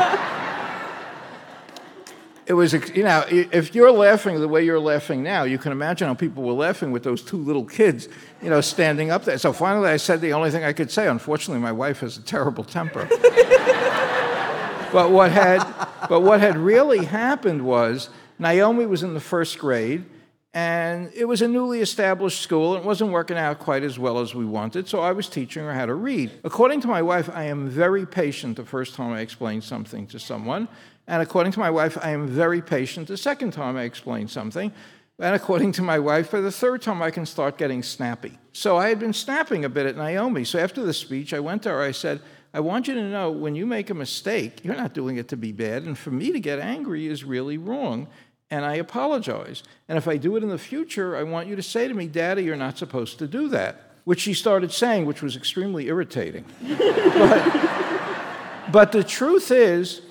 it 2.45 2.53
was, 2.53 2.73
you 2.73 3.03
know, 3.03 3.23
if 3.29 3.75
you're 3.75 3.91
laughing 3.91 4.39
the 4.39 4.47
way 4.47 4.63
you're 4.65 4.79
laughing 4.79 5.21
now, 5.23 5.43
you 5.43 5.57
can 5.57 5.71
imagine 5.71 6.07
how 6.07 6.13
people 6.13 6.43
were 6.43 6.53
laughing 6.53 6.91
with 6.91 7.03
those 7.03 7.21
two 7.21 7.37
little 7.37 7.65
kids, 7.65 8.07
you 8.41 8.49
know, 8.49 8.61
standing 8.61 9.11
up 9.11 9.25
there. 9.25 9.37
So 9.37 9.53
finally 9.53 9.89
I 9.89 9.97
said 9.97 10.21
the 10.21 10.33
only 10.33 10.49
thing 10.51 10.63
I 10.63 10.73
could 10.73 10.89
say. 10.91 11.07
Unfortunately, 11.07 11.61
my 11.61 11.71
wife 11.71 11.99
has 11.99 12.17
a 12.17 12.21
terrible 12.21 12.63
temper. 12.63 13.05
but, 14.91 15.11
what 15.11 15.31
had, 15.31 15.63
but 16.09 16.21
what 16.21 16.39
had 16.39 16.57
really 16.57 17.05
happened 17.05 17.61
was 17.63 18.09
Naomi 18.39 18.87
was 18.87 19.03
in 19.03 19.13
the 19.13 19.19
first 19.19 19.59
grade, 19.59 20.03
and 20.53 21.11
it 21.15 21.25
was 21.25 21.41
a 21.41 21.47
newly 21.47 21.79
established 21.79 22.41
school, 22.41 22.73
and 22.73 22.83
it 22.83 22.87
wasn't 22.87 23.11
working 23.11 23.37
out 23.37 23.59
quite 23.59 23.83
as 23.83 23.97
well 23.97 24.19
as 24.19 24.35
we 24.35 24.45
wanted, 24.45 24.89
so 24.89 24.99
I 24.99 25.11
was 25.11 25.29
teaching 25.29 25.63
her 25.63 25.73
how 25.73 25.85
to 25.85 25.93
read. 25.93 26.31
According 26.43 26.81
to 26.81 26.87
my 26.87 27.01
wife, 27.01 27.29
I 27.29 27.43
am 27.43 27.69
very 27.69 28.05
patient 28.05 28.57
the 28.57 28.65
first 28.65 28.95
time 28.95 29.13
I 29.13 29.21
explain 29.21 29.61
something 29.61 30.07
to 30.07 30.19
someone. 30.19 30.67
And 31.11 31.21
according 31.21 31.51
to 31.51 31.59
my 31.59 31.69
wife, 31.69 31.97
I 32.01 32.11
am 32.11 32.25
very 32.25 32.61
patient 32.61 33.09
the 33.09 33.17
second 33.17 33.51
time 33.51 33.75
I 33.75 33.83
explain 33.83 34.29
something. 34.29 34.71
And 35.19 35.35
according 35.35 35.73
to 35.73 35.81
my 35.81 35.99
wife, 35.99 36.29
for 36.29 36.39
the 36.39 36.53
third 36.53 36.81
time, 36.81 37.01
I 37.01 37.11
can 37.11 37.25
start 37.25 37.57
getting 37.57 37.83
snappy. 37.83 38.39
So 38.53 38.77
I 38.77 38.87
had 38.87 38.97
been 38.97 39.11
snapping 39.11 39.65
a 39.65 39.69
bit 39.69 39.85
at 39.85 39.97
Naomi. 39.97 40.45
So 40.45 40.57
after 40.57 40.81
the 40.81 40.93
speech, 40.93 41.33
I 41.33 41.41
went 41.41 41.63
to 41.63 41.69
her, 41.69 41.81
I 41.81 41.91
said, 41.91 42.21
I 42.53 42.61
want 42.61 42.87
you 42.87 42.93
to 42.93 43.03
know 43.03 43.29
when 43.29 43.55
you 43.55 43.65
make 43.65 43.89
a 43.89 43.93
mistake, 43.93 44.63
you're 44.63 44.77
not 44.77 44.93
doing 44.93 45.17
it 45.17 45.27
to 45.27 45.37
be 45.37 45.51
bad. 45.51 45.83
And 45.83 45.97
for 45.97 46.11
me 46.11 46.31
to 46.31 46.39
get 46.39 46.59
angry 46.59 47.07
is 47.07 47.25
really 47.25 47.57
wrong. 47.57 48.07
And 48.49 48.63
I 48.63 48.75
apologize. 48.75 49.63
And 49.89 49.97
if 49.97 50.07
I 50.07 50.15
do 50.15 50.37
it 50.37 50.43
in 50.43 50.49
the 50.49 50.57
future, 50.57 51.17
I 51.17 51.23
want 51.23 51.49
you 51.49 51.57
to 51.57 51.63
say 51.63 51.89
to 51.89 51.93
me, 51.93 52.07
Daddy, 52.07 52.45
you're 52.45 52.55
not 52.55 52.77
supposed 52.77 53.19
to 53.19 53.27
do 53.27 53.49
that. 53.49 53.91
Which 54.05 54.21
she 54.21 54.33
started 54.33 54.71
saying, 54.71 55.05
which 55.05 55.21
was 55.21 55.35
extremely 55.35 55.87
irritating. 55.87 56.45
but, 56.77 58.71
but 58.71 58.91
the 58.93 59.03
truth 59.03 59.51
is, 59.51 60.03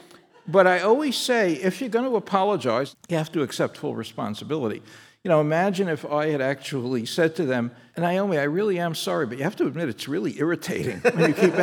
but 0.51 0.67
I 0.67 0.81
always 0.81 1.17
say 1.17 1.55
if 1.55 1.81
you're 1.81 1.91
going 1.91 2.09
to 2.09 2.17
apologize, 2.17 2.97
you 3.09 3.17
have 3.17 3.33
to 3.33 3.43
accept 3.43 3.77
full 3.77 3.95
responsibility. 3.95 4.83
You 5.23 5.29
know, 5.29 5.41
imagine 5.41 5.89
if 5.89 6.07
I 6.07 6.29
had 6.29 6.41
actually 6.41 7.05
said 7.05 7.37
to 7.37 7.45
them, 7.45 7.73
and 7.95 8.05
Naomi, 8.05 8.39
I 8.39 8.45
really 8.45 8.79
am 8.79 8.95
sorry, 8.95 9.27
but 9.27 9.37
you 9.37 9.45
have 9.45 9.57
to 9.57 9.67
admit 9.67 9.91
it's 9.91 10.09
really 10.09 10.39
irritating 10.39 10.99
when 11.15 11.29
you 11.29 11.35
keep, 11.35 11.55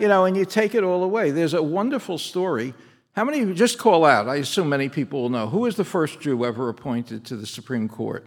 you 0.00 0.08
know, 0.08 0.24
and 0.24 0.36
you 0.36 0.44
take 0.44 0.74
it 0.74 0.82
all 0.82 1.04
away. 1.04 1.30
There's 1.30 1.54
a 1.54 1.62
wonderful 1.62 2.18
story. 2.18 2.74
How 3.12 3.24
many, 3.24 3.54
just 3.54 3.78
call 3.78 4.04
out, 4.04 4.28
I 4.28 4.36
assume 4.36 4.68
many 4.68 4.88
people 4.88 5.22
will 5.22 5.28
know. 5.28 5.48
Who 5.48 5.60
was 5.60 5.76
the 5.76 5.84
first 5.84 6.20
Jew 6.20 6.44
ever 6.44 6.68
appointed 6.68 7.24
to 7.26 7.36
the 7.36 7.46
Supreme 7.46 7.88
Court? 7.88 8.26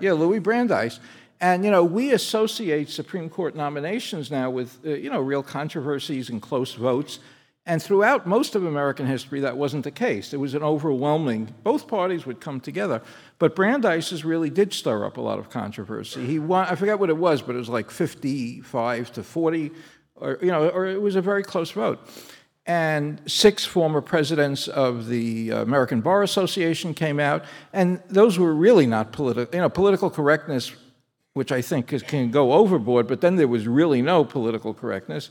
Yeah, 0.00 0.12
Louis 0.12 0.38
Brandeis. 0.38 0.98
And, 1.38 1.62
you 1.62 1.70
know, 1.70 1.84
we 1.84 2.12
associate 2.12 2.88
Supreme 2.88 3.28
Court 3.28 3.54
nominations 3.54 4.30
now 4.30 4.48
with, 4.48 4.78
uh, 4.86 4.90
you 4.90 5.10
know, 5.10 5.20
real 5.20 5.42
controversies 5.42 6.30
and 6.30 6.40
close 6.40 6.72
votes. 6.72 7.18
And 7.68 7.82
throughout 7.82 8.28
most 8.28 8.54
of 8.54 8.64
American 8.64 9.06
history, 9.06 9.40
that 9.40 9.56
wasn't 9.56 9.82
the 9.82 9.90
case. 9.90 10.32
It 10.32 10.36
was 10.36 10.54
an 10.54 10.62
overwhelming, 10.62 11.52
both 11.64 11.88
parties 11.88 12.24
would 12.24 12.40
come 12.40 12.60
together. 12.60 13.02
But 13.40 13.56
Brandeis's 13.56 14.24
really 14.24 14.50
did 14.50 14.72
stir 14.72 15.04
up 15.04 15.16
a 15.16 15.20
lot 15.20 15.40
of 15.40 15.50
controversy. 15.50 16.24
He 16.24 16.38
won, 16.38 16.68
I 16.68 16.76
forget 16.76 17.00
what 17.00 17.10
it 17.10 17.16
was, 17.16 17.42
but 17.42 17.56
it 17.56 17.58
was 17.58 17.68
like 17.68 17.90
55 17.90 19.12
to 19.14 19.22
40, 19.24 19.72
or, 20.14 20.38
you 20.40 20.52
know, 20.52 20.68
or 20.68 20.86
it 20.86 21.02
was 21.02 21.16
a 21.16 21.20
very 21.20 21.42
close 21.42 21.72
vote. 21.72 21.98
And 22.66 23.20
six 23.26 23.64
former 23.64 24.00
presidents 24.00 24.68
of 24.68 25.08
the 25.08 25.50
American 25.50 26.00
Bar 26.02 26.22
Association 26.22 26.94
came 26.94 27.18
out, 27.18 27.44
and 27.72 28.00
those 28.08 28.38
were 28.38 28.54
really 28.54 28.86
not 28.86 29.10
political. 29.10 29.52
You 29.54 29.62
know, 29.62 29.68
political 29.68 30.08
correctness, 30.08 30.72
which 31.32 31.50
I 31.50 31.62
think 31.62 31.88
can 32.06 32.30
go 32.30 32.52
overboard, 32.52 33.08
but 33.08 33.20
then 33.20 33.36
there 33.36 33.48
was 33.48 33.66
really 33.66 34.02
no 34.02 34.24
political 34.24 34.72
correctness 34.72 35.30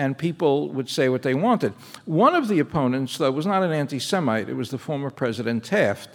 and 0.00 0.16
people 0.16 0.70
would 0.70 0.88
say 0.88 1.10
what 1.10 1.20
they 1.20 1.34
wanted. 1.34 1.74
One 2.06 2.34
of 2.34 2.48
the 2.48 2.58
opponents, 2.58 3.18
though, 3.18 3.30
was 3.30 3.44
not 3.44 3.62
an 3.62 3.70
anti 3.70 3.98
Semite, 3.98 4.48
it 4.48 4.54
was 4.54 4.70
the 4.70 4.78
former 4.78 5.10
President 5.10 5.62
Taft. 5.62 6.08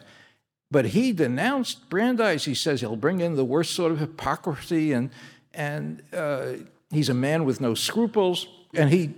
But 0.72 0.86
he 0.88 1.14
denounced 1.14 1.88
Brandeis. 1.88 2.46
He 2.46 2.56
says 2.56 2.82
he'll 2.82 2.96
bring 2.96 3.22
in 3.22 3.36
the 3.36 3.46
worst 3.46 3.74
sort 3.74 3.92
of 3.92 4.00
hypocrisy, 4.00 4.92
and, 4.92 5.12
and 5.54 6.02
uh, 6.12 6.54
he's 6.90 7.10
a 7.10 7.14
man 7.14 7.46
with 7.46 7.62
no 7.62 7.76
scruples. 7.76 8.48
And 8.74 8.90
he 8.90 9.14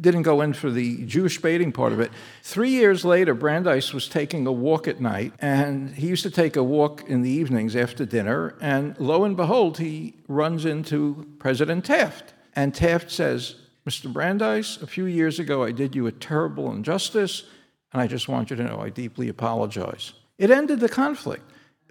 didn't 0.00 0.22
go 0.22 0.40
in 0.40 0.52
for 0.52 0.70
the 0.70 1.04
Jewish 1.04 1.42
baiting 1.42 1.72
part 1.72 1.92
of 1.92 1.98
it. 1.98 2.12
Three 2.44 2.70
years 2.70 3.04
later, 3.04 3.34
Brandeis 3.34 3.92
was 3.92 4.08
taking 4.08 4.46
a 4.46 4.52
walk 4.52 4.86
at 4.86 5.00
night, 5.00 5.32
and 5.40 5.96
he 5.96 6.06
used 6.06 6.22
to 6.22 6.30
take 6.30 6.54
a 6.54 6.62
walk 6.62 7.02
in 7.08 7.22
the 7.22 7.30
evenings 7.30 7.74
after 7.74 8.06
dinner. 8.06 8.54
And 8.60 8.96
lo 9.00 9.24
and 9.24 9.36
behold, 9.36 9.78
he 9.78 10.14
runs 10.28 10.64
into 10.64 11.26
President 11.40 11.84
Taft. 11.84 12.34
And 12.54 12.72
Taft 12.72 13.10
says, 13.10 13.56
Mr. 13.86 14.12
Brandeis, 14.12 14.80
a 14.80 14.86
few 14.86 15.06
years 15.06 15.38
ago 15.38 15.64
I 15.64 15.72
did 15.72 15.94
you 15.94 16.06
a 16.06 16.12
terrible 16.12 16.70
injustice, 16.72 17.44
and 17.92 18.00
I 18.00 18.06
just 18.06 18.28
want 18.28 18.50
you 18.50 18.56
to 18.56 18.64
know 18.64 18.80
I 18.80 18.90
deeply 18.90 19.28
apologize. 19.28 20.12
It 20.38 20.50
ended 20.50 20.80
the 20.80 20.88
conflict 20.88 21.42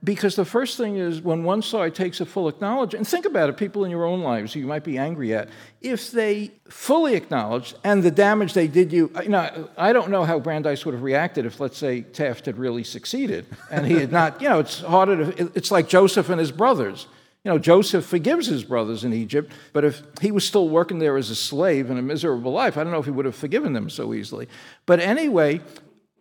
because 0.03 0.35
the 0.35 0.45
first 0.45 0.77
thing 0.77 0.95
is 0.95 1.21
when 1.21 1.43
one 1.43 1.61
side 1.61 1.93
takes 1.93 2.21
a 2.21 2.25
full 2.25 2.47
acknowledgement, 2.47 3.01
and 3.01 3.07
think 3.07 3.25
about 3.25 3.49
it, 3.49 3.57
people 3.57 3.85
in 3.85 3.91
your 3.91 4.05
own 4.05 4.21
lives 4.21 4.53
who 4.53 4.59
you 4.59 4.65
might 4.65 4.83
be 4.83 4.97
angry 4.97 5.33
at, 5.35 5.49
if 5.81 6.11
they 6.11 6.51
fully 6.69 7.13
acknowledge 7.13 7.75
and 7.83 8.01
the 8.01 8.09
damage 8.09 8.53
they 8.53 8.67
did 8.67 8.91
you, 8.91 9.11
you 9.21 9.29
know, 9.29 9.69
I 9.77 9.93
don't 9.93 10.09
know 10.09 10.23
how 10.23 10.39
Brandeis 10.39 10.85
would 10.85 10.93
have 10.93 11.03
reacted 11.03 11.45
if, 11.45 11.59
let's 11.59 11.77
say, 11.77 12.01
Taft 12.01 12.47
had 12.47 12.57
really 12.57 12.83
succeeded 12.83 13.45
and 13.69 13.85
he 13.85 13.93
had 13.95 14.11
not, 14.11 14.41
you 14.41 14.49
know, 14.49 14.59
it's 14.59 14.79
harder 14.81 15.31
to, 15.31 15.51
it's 15.53 15.69
like 15.69 15.87
Joseph 15.87 16.29
and 16.29 16.39
his 16.39 16.51
brothers. 16.51 17.05
You 17.43 17.51
know, 17.51 17.57
Joseph 17.57 18.05
forgives 18.05 18.47
his 18.47 18.63
brothers 18.63 19.03
in 19.03 19.13
Egypt, 19.13 19.51
but 19.73 19.83
if 19.83 20.03
he 20.21 20.31
was 20.31 20.45
still 20.45 20.69
working 20.69 20.99
there 20.99 21.17
as 21.17 21.31
a 21.31 21.35
slave 21.35 21.89
in 21.89 21.97
a 21.97 22.01
miserable 22.01 22.51
life, 22.51 22.77
I 22.77 22.83
don't 22.83 22.93
know 22.93 22.99
if 22.99 23.05
he 23.05 23.11
would 23.11 23.25
have 23.25 23.35
forgiven 23.35 23.73
them 23.73 23.89
so 23.89 24.13
easily. 24.13 24.47
But 24.85 24.99
anyway, 24.99 25.61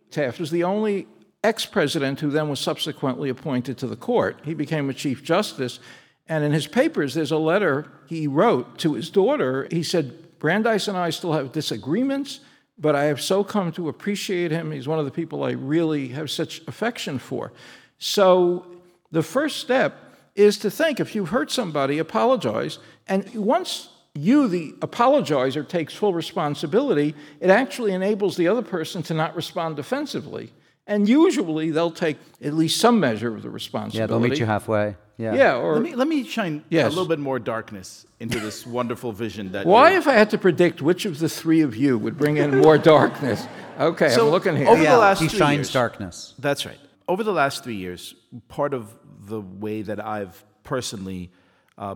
Taft 0.09 0.39
was 0.39 0.49
the 0.49 0.63
only 0.63 1.07
ex 1.43 1.65
president 1.65 2.19
who 2.19 2.29
then 2.29 2.49
was 2.49 2.59
subsequently 2.59 3.29
appointed 3.29 3.77
to 3.79 3.87
the 3.87 3.95
court. 3.95 4.39
He 4.43 4.53
became 4.53 4.89
a 4.89 4.93
chief 4.93 5.23
justice. 5.23 5.79
And 6.27 6.43
in 6.43 6.53
his 6.53 6.67
papers, 6.67 7.13
there's 7.13 7.31
a 7.31 7.37
letter 7.37 7.91
he 8.07 8.25
wrote 8.27 8.77
to 8.79 8.93
his 8.93 9.09
daughter. 9.09 9.67
He 9.69 9.83
said, 9.83 10.39
Brandeis 10.39 10.87
and 10.87 10.97
I 10.97 11.11
still 11.11 11.33
have 11.33 11.51
disagreements, 11.51 12.39
but 12.79 12.95
I 12.95 13.05
have 13.05 13.21
so 13.21 13.43
come 13.43 13.71
to 13.73 13.89
appreciate 13.89 14.49
him. 14.49 14.71
He's 14.71 14.87
one 14.87 14.97
of 14.97 15.05
the 15.05 15.11
people 15.11 15.43
I 15.43 15.51
really 15.51 16.09
have 16.09 16.31
such 16.31 16.61
affection 16.67 17.19
for. 17.19 17.53
So 17.99 18.65
the 19.11 19.23
first 19.23 19.57
step 19.57 20.10
is 20.35 20.57
to 20.59 20.71
think 20.71 20.99
if 20.99 21.15
you've 21.15 21.29
hurt 21.29 21.51
somebody, 21.51 21.97
apologize. 21.99 22.79
And 23.07 23.29
once 23.35 23.89
you, 24.13 24.47
the 24.47 24.73
apologizer, 24.79 25.67
takes 25.67 25.93
full 25.93 26.13
responsibility, 26.13 27.15
it 27.39 27.49
actually 27.49 27.93
enables 27.93 28.37
the 28.37 28.47
other 28.47 28.61
person 28.61 29.03
to 29.03 29.13
not 29.13 29.35
respond 29.35 29.75
defensively. 29.75 30.51
And 30.87 31.07
usually 31.07 31.71
they'll 31.71 31.91
take 31.91 32.17
at 32.41 32.53
least 32.53 32.79
some 32.79 32.99
measure 32.99 33.33
of 33.35 33.43
the 33.43 33.49
responsibility. 33.49 33.99
Yeah, 33.99 34.07
they'll 34.07 34.19
meet 34.29 34.39
you 34.39 34.45
halfway. 34.45 34.95
Yeah. 35.17 35.35
Yeah, 35.35 35.55
or 35.57 35.73
Let 35.75 35.83
me, 35.83 35.95
let 35.95 36.07
me 36.07 36.23
shine 36.23 36.63
Yes. 36.69 36.87
a 36.87 36.89
little 36.89 37.05
bit 37.07 37.19
more 37.19 37.37
darkness 37.37 38.07
into 38.19 38.39
this 38.39 38.65
wonderful 38.79 39.11
vision 39.11 39.51
that 39.51 39.65
why, 39.65 39.91
you- 39.91 39.97
if 39.99 40.07
I 40.07 40.13
had 40.13 40.31
to 40.31 40.37
predict 40.37 40.81
which 40.81 41.05
of 41.05 41.19
the 41.19 41.29
three 41.29 41.61
of 41.61 41.75
you 41.75 41.97
would 41.97 42.17
bring 42.17 42.37
in 42.37 42.57
more 42.59 42.77
darkness? 42.95 43.45
Okay, 43.79 44.09
So, 44.09 44.25
I'm 44.25 44.31
looking 44.31 44.55
here. 44.57 44.67
over 44.67 44.77
the 44.77 44.83
Yeah, 44.83 44.95
last 44.97 45.21
he 45.21 45.27
three 45.27 45.39
shines 45.39 45.57
years- 45.57 45.73
darkness. 45.73 46.33
That's 46.39 46.65
right. 46.65 46.79
Over 47.07 47.23
the 47.23 47.33
last 47.33 47.63
three 47.63 47.75
years, 47.75 48.15
part 48.47 48.73
of 48.73 48.93
the 49.25 49.41
way 49.41 49.81
that 49.81 50.03
I've 50.03 50.43
personally 50.63 51.31
uh, 51.77 51.95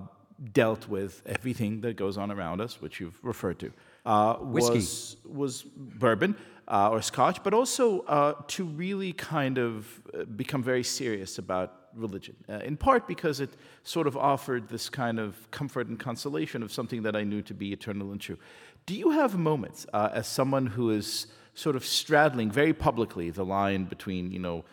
dealt 0.54 0.88
with 0.88 1.22
everything 1.26 1.82
that 1.82 1.96
goes 1.96 2.18
on 2.18 2.32
around 2.32 2.62
us, 2.62 2.82
which 2.82 3.00
you've 3.00 3.20
referred 3.24 3.60
to, 3.60 3.72
uh, 4.06 4.38
was 4.42 5.18
was 5.26 5.64
bourbon. 5.64 6.36
uh, 6.68 6.90
or 6.90 7.02
Scotch, 7.02 7.44
but 7.44 7.54
also 7.54 8.02
uh, 8.02 8.34
to 8.48 8.66
really 8.66 9.14
kind 9.14 9.58
of 9.58 10.02
uh, 10.14 10.24
become 10.26 10.64
very 10.64 10.84
serious 10.84 11.38
about 11.38 11.90
religion. 11.94 12.36
Uh, 12.50 12.60
in 12.64 12.76
part 12.76 13.08
because 13.08 13.40
it 13.40 13.52
sort 13.84 14.08
of 14.08 14.18
offered 14.18 14.68
this 14.68 14.90
kind 14.90 15.20
of 15.20 15.50
comfort 15.52 15.88
and 15.88 16.00
consolation 16.00 16.64
of 16.64 16.72
something 16.72 17.04
that 17.04 17.16
I 17.16 17.24
knew 17.24 17.42
to 17.44 17.54
be 17.54 17.72
eternal 17.72 18.12
and 18.12 18.20
true. 18.20 18.38
Do 18.86 18.96
you 18.96 19.12
have 19.12 19.38
moments 19.38 19.86
uh, 19.94 20.10
as 20.14 20.28
someone 20.28 20.68
who 20.68 20.92
is 20.92 21.28
sort 21.54 21.76
of 21.76 21.86
straddling 21.86 22.52
very 22.52 22.74
publicly 22.74 23.30
the 23.30 23.46
line 23.46 23.86
between, 23.86 24.32
you 24.32 24.40
know, 24.40 24.66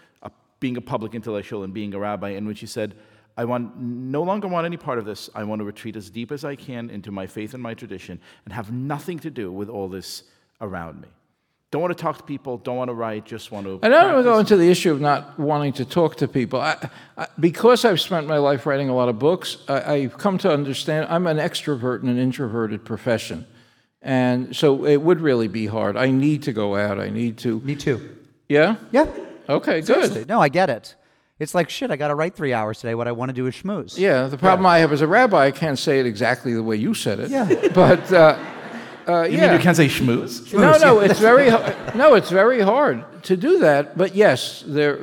being 0.62 0.78
a 0.78 0.80
public 0.80 1.14
intellectual 1.14 1.64
and 1.64 1.74
being 1.74 1.92
a 1.92 1.98
rabbi, 1.98 2.30
in 2.30 2.46
which 2.46 2.62
you 2.62 2.68
said, 2.68 2.94
I 3.36 3.44
want 3.44 3.76
no 3.76 4.22
longer 4.22 4.46
want 4.46 4.64
any 4.64 4.76
part 4.76 4.98
of 4.98 5.04
this. 5.04 5.28
I 5.34 5.42
want 5.44 5.58
to 5.58 5.64
retreat 5.64 5.96
as 5.96 6.08
deep 6.08 6.30
as 6.30 6.44
I 6.44 6.54
can 6.54 6.88
into 6.88 7.10
my 7.10 7.26
faith 7.26 7.52
and 7.52 7.62
my 7.62 7.74
tradition 7.74 8.20
and 8.44 8.54
have 8.54 8.72
nothing 8.72 9.18
to 9.20 9.30
do 9.30 9.50
with 9.50 9.68
all 9.68 9.88
this 9.88 10.22
around 10.60 11.00
me. 11.00 11.08
Don't 11.72 11.80
want 11.80 11.96
to 11.96 12.02
talk 12.02 12.18
to 12.18 12.24
people, 12.24 12.58
don't 12.58 12.76
want 12.76 12.90
to 12.90 12.94
write, 12.94 13.24
just 13.24 13.50
want 13.50 13.66
to. 13.66 13.80
I 13.82 13.88
don't 13.88 14.12
want 14.12 14.18
to 14.18 14.30
go 14.30 14.38
into 14.38 14.56
the 14.58 14.70
issue 14.70 14.92
of 14.92 15.00
not 15.00 15.38
wanting 15.38 15.72
to 15.74 15.86
talk 15.86 16.16
to 16.16 16.28
people. 16.28 16.60
I, 16.60 16.76
I, 17.16 17.26
because 17.40 17.86
I've 17.86 18.00
spent 18.00 18.26
my 18.26 18.36
life 18.36 18.66
writing 18.66 18.90
a 18.90 18.94
lot 18.94 19.08
of 19.08 19.18
books, 19.18 19.56
I, 19.68 19.94
I've 19.94 20.18
come 20.18 20.36
to 20.38 20.52
understand 20.52 21.06
I'm 21.08 21.26
an 21.26 21.38
extrovert 21.38 22.02
in 22.02 22.08
an 22.10 22.18
introverted 22.18 22.84
profession. 22.84 23.46
And 24.02 24.54
so 24.54 24.84
it 24.84 25.00
would 25.00 25.20
really 25.20 25.48
be 25.48 25.66
hard. 25.66 25.96
I 25.96 26.10
need 26.10 26.42
to 26.42 26.52
go 26.52 26.76
out. 26.76 27.00
I 27.00 27.08
need 27.08 27.38
to. 27.38 27.60
Me 27.60 27.74
too. 27.74 28.16
Yeah? 28.48 28.76
Yeah. 28.90 29.06
Okay, 29.48 29.80
good. 29.80 29.86
Seriously. 29.86 30.24
No, 30.28 30.40
I 30.40 30.48
get 30.48 30.70
it. 30.70 30.96
It's 31.38 31.54
like 31.54 31.70
shit. 31.70 31.90
I 31.90 31.96
got 31.96 32.08
to 32.08 32.14
write 32.14 32.36
three 32.36 32.52
hours 32.52 32.78
today. 32.78 32.94
What 32.94 33.08
I 33.08 33.12
want 33.12 33.30
to 33.30 33.32
do 33.32 33.46
is 33.46 33.54
schmooze. 33.54 33.98
Yeah, 33.98 34.28
the 34.28 34.38
problem 34.38 34.64
I 34.66 34.78
have 34.78 34.92
as 34.92 35.00
a 35.00 35.06
rabbi, 35.06 35.46
I 35.46 35.50
can't 35.50 35.78
say 35.78 35.98
it 35.98 36.06
exactly 36.06 36.54
the 36.54 36.62
way 36.62 36.76
you 36.76 36.94
said 36.94 37.18
it. 37.20 37.30
Yeah. 37.30 37.48
But 37.74 38.12
uh, 38.12 38.38
uh, 39.08 39.22
You 39.24 39.36
yeah. 39.38 39.46
mean 39.48 39.52
you 39.54 39.58
can't 39.58 39.76
say 39.76 39.88
schmooze? 39.88 40.52
No, 40.54 40.78
no, 40.78 41.00
it's 41.00 41.18
very 41.18 41.48
ha- 41.48 41.74
no, 41.96 42.14
it's 42.14 42.30
very 42.30 42.60
hard 42.60 43.04
to 43.24 43.36
do 43.36 43.58
that. 43.58 43.96
But 43.98 44.14
yes, 44.14 44.62
there 44.66 44.96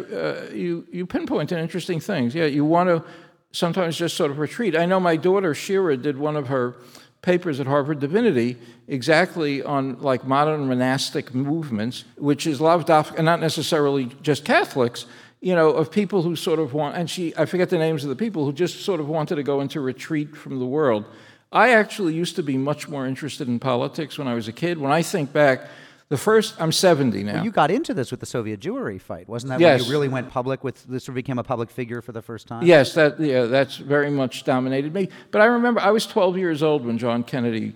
uh, 0.50 0.54
you 0.54 0.86
you 0.92 1.06
pinpoint 1.06 1.52
interesting 1.52 2.00
things. 2.00 2.34
Yeah, 2.34 2.46
you 2.46 2.64
want 2.64 2.88
to 2.90 3.04
sometimes 3.52 3.98
just 3.98 4.16
sort 4.16 4.32
of 4.32 4.40
retreat. 4.40 4.76
I 4.78 4.86
know 4.86 5.00
my 5.00 5.18
daughter 5.18 5.54
Shira 5.54 5.98
did 5.98 6.18
one 6.18 6.38
of 6.38 6.48
her 6.48 6.76
papers 7.22 7.60
at 7.60 7.68
Harvard 7.68 8.00
Divinity 8.00 8.58
exactly 8.88 9.62
on 9.62 10.00
like 10.02 10.26
modern 10.26 10.68
monastic 10.68 11.34
movements, 11.34 12.06
which 12.18 12.48
is 12.48 12.62
lav 12.62 12.86
daf, 12.86 13.14
and 13.16 13.26
not 13.26 13.40
necessarily 13.40 14.06
just 14.22 14.46
Catholics. 14.46 15.06
You 15.42 15.56
know, 15.56 15.70
of 15.70 15.90
people 15.90 16.22
who 16.22 16.36
sort 16.36 16.60
of 16.60 16.74
want, 16.74 16.98
and 16.98 17.10
she, 17.10 17.34
I 17.38 17.46
forget 17.46 17.70
the 17.70 17.78
names 17.78 18.04
of 18.04 18.10
the 18.10 18.16
people 18.16 18.44
who 18.46 18.52
just 18.52 18.82
sort 18.82 19.00
of 19.00 19.08
wanted 19.08 19.36
to 19.36 19.44
go 19.44 19.62
into 19.62 19.80
retreat 19.80 20.36
from 20.36 20.60
the 20.60 20.66
world. 20.66 21.06
I 21.52 21.70
actually 21.72 22.14
used 22.14 22.36
to 22.36 22.44
be 22.44 22.58
much 22.58 22.90
more 22.90 23.08
interested 23.08 23.48
in 23.48 23.58
politics 23.58 24.18
when 24.18 24.28
I 24.28 24.34
was 24.34 24.48
a 24.48 24.52
kid. 24.52 24.78
When 24.78 24.92
I 24.92 25.02
think 25.02 25.32
back, 25.32 25.68
the 26.10 26.18
first, 26.18 26.56
I'm 26.60 26.72
70 26.72 27.24
now. 27.24 27.44
You 27.44 27.52
got 27.52 27.70
into 27.72 27.94
this 27.94 28.10
with 28.12 28.20
the 28.20 28.26
Soviet 28.26 28.60
Jewry 28.60 29.00
fight, 29.00 29.30
wasn't 29.30 29.52
that 29.52 29.60
Yes. 29.60 29.82
when 29.82 29.86
you 29.88 29.92
really 29.92 30.08
went 30.08 30.30
public 30.30 30.64
with 30.64 30.84
this? 30.86 31.08
Or 31.08 31.12
became 31.12 31.38
a 31.40 31.44
public 31.44 31.70
figure 31.70 32.02
for 32.02 32.12
the 32.12 32.22
first 32.22 32.48
time. 32.48 32.64
Yes, 32.66 32.94
that 32.96 33.20
yeah, 33.20 33.46
that's 33.46 33.78
very 33.78 34.10
much 34.10 34.44
dominated 34.44 34.94
me. 34.94 35.10
But 35.32 35.42
I 35.42 35.46
remember 35.46 35.80
I 35.82 35.92
was 35.92 36.06
12 36.08 36.38
years 36.38 36.64
old 36.64 36.86
when 36.86 36.98
John 36.98 37.24
Kennedy 37.24 37.74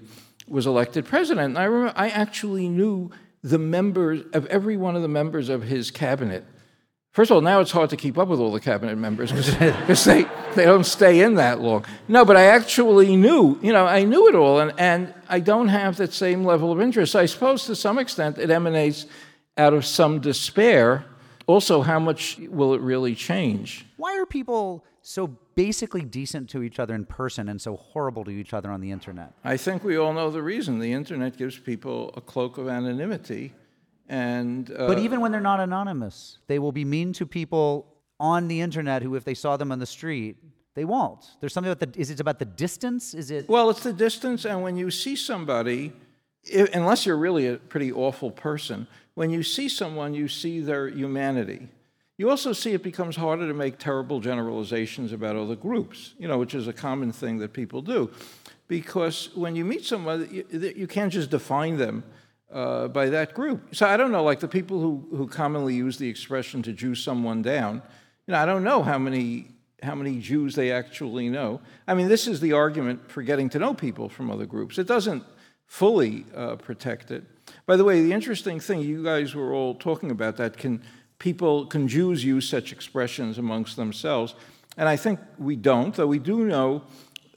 was 0.47 0.65
elected 0.65 1.05
president. 1.05 1.45
And 1.49 1.57
I 1.57 1.65
remember 1.65 1.93
I 1.95 2.09
actually 2.09 2.67
knew 2.67 3.11
the 3.43 3.59
members 3.59 4.23
of 4.34 4.45
every 4.47 4.77
one 4.77 4.95
of 4.95 5.01
the 5.01 5.07
members 5.07 5.49
of 5.49 5.63
his 5.63 5.91
cabinet. 5.91 6.43
First 7.14 7.30
of 7.30 7.36
all, 7.36 7.41
now 7.41 7.59
it's 7.59 7.70
hard 7.70 7.91
to 7.91 7.95
keep 7.95 8.18
up 8.18 8.28
with 8.28 8.39
all 8.39 8.51
the 8.51 8.59
cabinet 8.59 8.97
members 8.97 9.32
because 9.32 10.03
they, 10.05 10.26
they 10.55 10.66
don't 10.66 10.84
stay 10.84 11.22
in 11.22 11.36
that 11.36 11.61
long. 11.61 11.86
No, 12.07 12.26
but 12.26 12.36
I 12.36 12.45
actually 12.45 13.16
knew, 13.16 13.59
you 13.61 13.72
know, 13.72 13.86
I 13.86 14.03
knew 14.03 14.28
it 14.28 14.34
all, 14.34 14.59
and, 14.59 14.74
and 14.80 15.14
I 15.30 15.39
don't 15.39 15.68
have 15.68 15.97
that 15.97 16.11
same 16.11 16.43
level 16.43 16.72
of 16.72 16.82
interest. 16.82 17.16
I 17.16 17.28
suppose 17.28 17.66
to 17.68 17.76
some 17.76 17.99
extent 17.99 18.39
it 18.39 18.49
emanates 18.49 19.05
out 19.59 19.76
of 19.76 19.86
some 19.86 20.22
despair. 20.22 21.05
Also, 21.45 21.84
how 21.84 21.99
much 21.99 22.39
will 22.49 22.74
it 22.74 22.82
really 22.82 23.14
change? 23.14 23.86
Why 23.97 24.18
are 24.18 24.26
people 24.26 24.84
so 25.03 25.28
basically 25.53 26.01
decent 26.01 26.49
to 26.49 26.64
each 26.64 26.80
other 26.80 26.95
in 26.95 27.05
person 27.05 27.47
and 27.47 27.61
so 27.61 27.76
horrible 27.76 28.24
to 28.24 28.32
each 28.32 28.55
other 28.55 28.72
on 28.72 28.82
the 28.82 28.89
internet? 28.89 29.34
I 29.43 29.57
think 29.57 29.84
we 29.84 29.97
all 29.97 30.14
know 30.14 30.32
the 30.32 30.41
reason. 30.41 30.80
The 30.80 30.93
internet 30.93 31.38
gives 31.38 31.59
people 31.59 32.11
a 32.18 32.22
cloak 32.22 32.57
of 32.57 32.68
anonymity, 32.68 33.53
and 34.14 34.70
uh, 34.70 34.86
But 34.86 34.99
even 34.99 35.22
when 35.22 35.32
they're 35.32 35.41
not 35.41 35.59
anonymous, 35.59 36.38
they 36.45 36.59
will 36.59 36.72
be 36.72 36.86
mean 36.86 37.14
to 37.14 37.26
people 37.26 37.88
on 38.20 38.47
the 38.47 38.61
internet 38.61 39.01
who, 39.01 39.16
if 39.16 39.24
they 39.24 39.34
saw 39.34 39.57
them 39.57 39.72
on 39.72 39.80
the 39.80 39.88
street, 39.88 40.38
they 40.76 40.86
won't. 40.86 41.26
There's 41.39 41.51
something 41.51 41.72
about 41.72 41.93
the. 41.93 41.99
Is 41.99 42.11
it 42.11 42.20
about 42.20 42.38
the 42.38 42.45
distance? 42.45 43.16
Is 43.16 43.32
it? 43.32 43.49
well, 43.49 43.72
it's 43.72 43.82
the 43.82 43.91
distance, 43.91 44.45
and 44.45 44.61
when 44.61 44.78
you 44.78 44.91
see 44.91 45.16
somebody, 45.16 45.93
i 46.55 46.68
unless 46.74 47.07
you're 47.07 47.18
really 47.18 47.47
a 47.47 47.55
pretty 47.55 47.91
awful 47.91 48.30
person, 48.30 48.86
when 49.16 49.32
you 49.32 49.41
see 49.41 49.68
someone, 49.68 50.14
you 50.14 50.28
see 50.28 50.59
their 50.59 50.88
humanity. 50.88 51.70
You 52.18 52.30
also 52.30 52.53
see 52.53 52.74
it 52.74 52.84
becomes 52.84 53.16
harder 53.16 53.47
to 53.47 53.55
make 53.55 53.80
terrible 53.80 54.20
generalizations 54.20 55.11
about 55.11 55.36
other 55.36 55.55
groups, 55.55 56.14
you 56.20 56.28
know, 56.28 56.38
which 56.38 56.53
is 56.53 56.68
a 56.68 56.74
common 56.74 57.11
thing 57.11 57.39
that 57.39 57.51
people 57.51 57.82
do, 57.82 58.11
because 58.68 59.36
when 59.36 59.55
you 59.55 59.66
meet 59.66 59.84
someone, 59.84 60.30
you, 60.32 60.43
you 60.76 60.88
can't 60.88 61.11
just 61.11 61.32
define 61.32 61.78
them 61.78 62.03
uh, 62.54 62.88
by 62.88 63.10
that 63.10 63.34
group. 63.34 63.76
So 63.76 63.88
I 63.88 63.97
don't 63.97 64.12
know, 64.12 64.24
like 64.24 64.39
the 64.39 64.47
people 64.47 64.80
who, 64.80 65.08
who 65.12 65.28
commonly 65.28 65.74
use 65.74 65.97
the 65.97 66.08
expression 66.08 66.62
to 66.64 66.72
Jew 66.72 66.95
someone 66.95 67.41
down, 67.41 67.82
you 68.28 68.32
know, 68.32 68.39
I 68.39 68.45
don't 68.45 68.64
know 68.64 68.84
how 68.84 68.97
many 68.97 69.47
how 69.82 69.95
many 69.95 70.20
Jews 70.20 70.56
they 70.56 70.72
actually 70.72 71.28
know. 71.28 71.60
I 71.89 71.93
mean, 71.93 72.08
this 72.08 72.26
is 72.26 72.39
the 72.39 72.54
argument 72.54 73.12
for 73.12 73.22
getting 73.22 73.49
to 73.49 73.60
know 73.60 73.74
people 73.74 74.08
from 74.08 74.32
other 74.32 74.45
groups. 74.45 74.78
It 74.78 74.88
doesn't 74.88 75.26
fully 75.66 76.26
uh, 76.34 76.56
protect 76.56 77.12
it. 77.12 77.26
By 77.66 77.76
the 77.76 77.84
way, 77.84 78.01
the 78.01 78.14
interesting 78.14 78.62
thing 78.62 78.80
you 78.80 79.04
guys 79.04 79.36
were 79.36 79.51
all 79.51 79.76
talking 79.76 80.10
about 80.10 80.38
that 80.38 80.56
can 80.56 80.82
people 81.20 81.66
can 81.66 81.89
Jews 81.89 82.24
use 82.24 82.47
such 82.47 82.72
expressions 82.72 83.38
amongst 83.38 83.76
themselves, 83.76 84.36
and 84.78 84.88
I 84.88 84.95
think 84.95 85.20
we 85.38 85.58
don't. 85.58 85.93
Though 85.93 86.08
we 86.08 86.20
do 86.20 86.45
know 86.45 86.84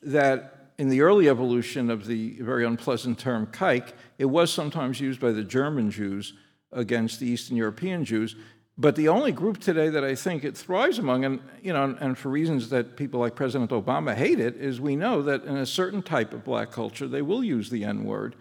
that 0.03 0.56
in 0.79 0.89
the 0.89 1.01
early 1.01 1.29
evolution 1.29 1.91
of 1.91 2.07
the 2.07 2.37
very 2.41 2.65
unpleasant 2.65 3.19
term 3.19 3.47
kike, 3.47 3.93
it 4.19 4.27
was 4.27 4.53
sometimes 4.53 5.01
used 5.01 5.21
by 5.21 5.33
the 5.33 5.45
German 5.45 5.91
Jews 5.91 6.35
against 6.73 7.21
the 7.21 7.27
Eastern 7.27 7.57
European 7.57 8.05
Jews. 8.05 8.37
But 8.79 8.95
the 8.95 9.09
only 9.09 9.33
group 9.33 9.59
today 9.59 9.89
that 9.89 10.05
I 10.05 10.15
think 10.15 10.45
it 10.45 10.57
thrives 10.57 10.99
among, 10.99 11.25
and 11.25 11.41
you 11.63 11.73
know, 11.73 11.97
and 11.99 12.19
for 12.19 12.29
reasons 12.29 12.69
that 12.71 12.97
people 12.97 13.21
like 13.21 13.35
President 13.35 13.71
Obama 13.71 14.15
hate 14.15 14.39
it, 14.39 14.57
is 14.57 14.81
we 14.81 14.97
know 14.97 15.23
that 15.23 15.45
in 15.45 15.57
a 15.57 15.65
certain 15.65 16.03
type 16.03 16.35
of 16.35 16.45
black 16.45 16.73
culture 16.73 17.09
they 17.09 17.23
will 17.23 17.43
use 17.43 17.71
the 17.71 17.85
N 17.85 18.05
word, 18.05 18.37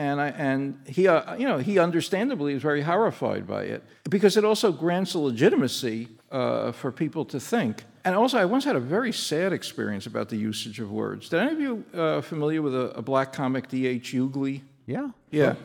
and 0.00 0.18
I, 0.18 0.28
and 0.28 0.80
he, 0.86 1.06
uh, 1.08 1.34
you 1.34 1.46
know, 1.46 1.58
he 1.58 1.78
understandably 1.78 2.54
is 2.54 2.62
very 2.62 2.80
horrified 2.80 3.46
by 3.46 3.64
it 3.64 3.84
because 4.08 4.38
it 4.38 4.46
also 4.46 4.72
grants 4.72 5.12
a 5.12 5.18
legitimacy 5.18 6.08
uh, 6.30 6.72
for 6.72 6.90
people 6.90 7.26
to 7.26 7.38
think. 7.38 7.84
And 8.06 8.14
also, 8.14 8.38
I 8.38 8.46
once 8.46 8.64
had 8.64 8.76
a 8.76 8.80
very 8.80 9.12
sad 9.12 9.52
experience 9.52 10.06
about 10.06 10.30
the 10.30 10.38
usage 10.38 10.80
of 10.80 10.90
words. 10.90 11.28
Did 11.28 11.40
any 11.40 11.52
of 11.52 11.60
you 11.60 11.84
uh, 11.92 12.22
familiar 12.22 12.62
with 12.62 12.74
a, 12.74 12.96
a 12.96 13.02
black 13.02 13.34
comic, 13.34 13.68
D.L. 13.68 14.00
Hughley? 14.00 14.62
Yeah. 14.86 15.10
Yeah. 15.30 15.56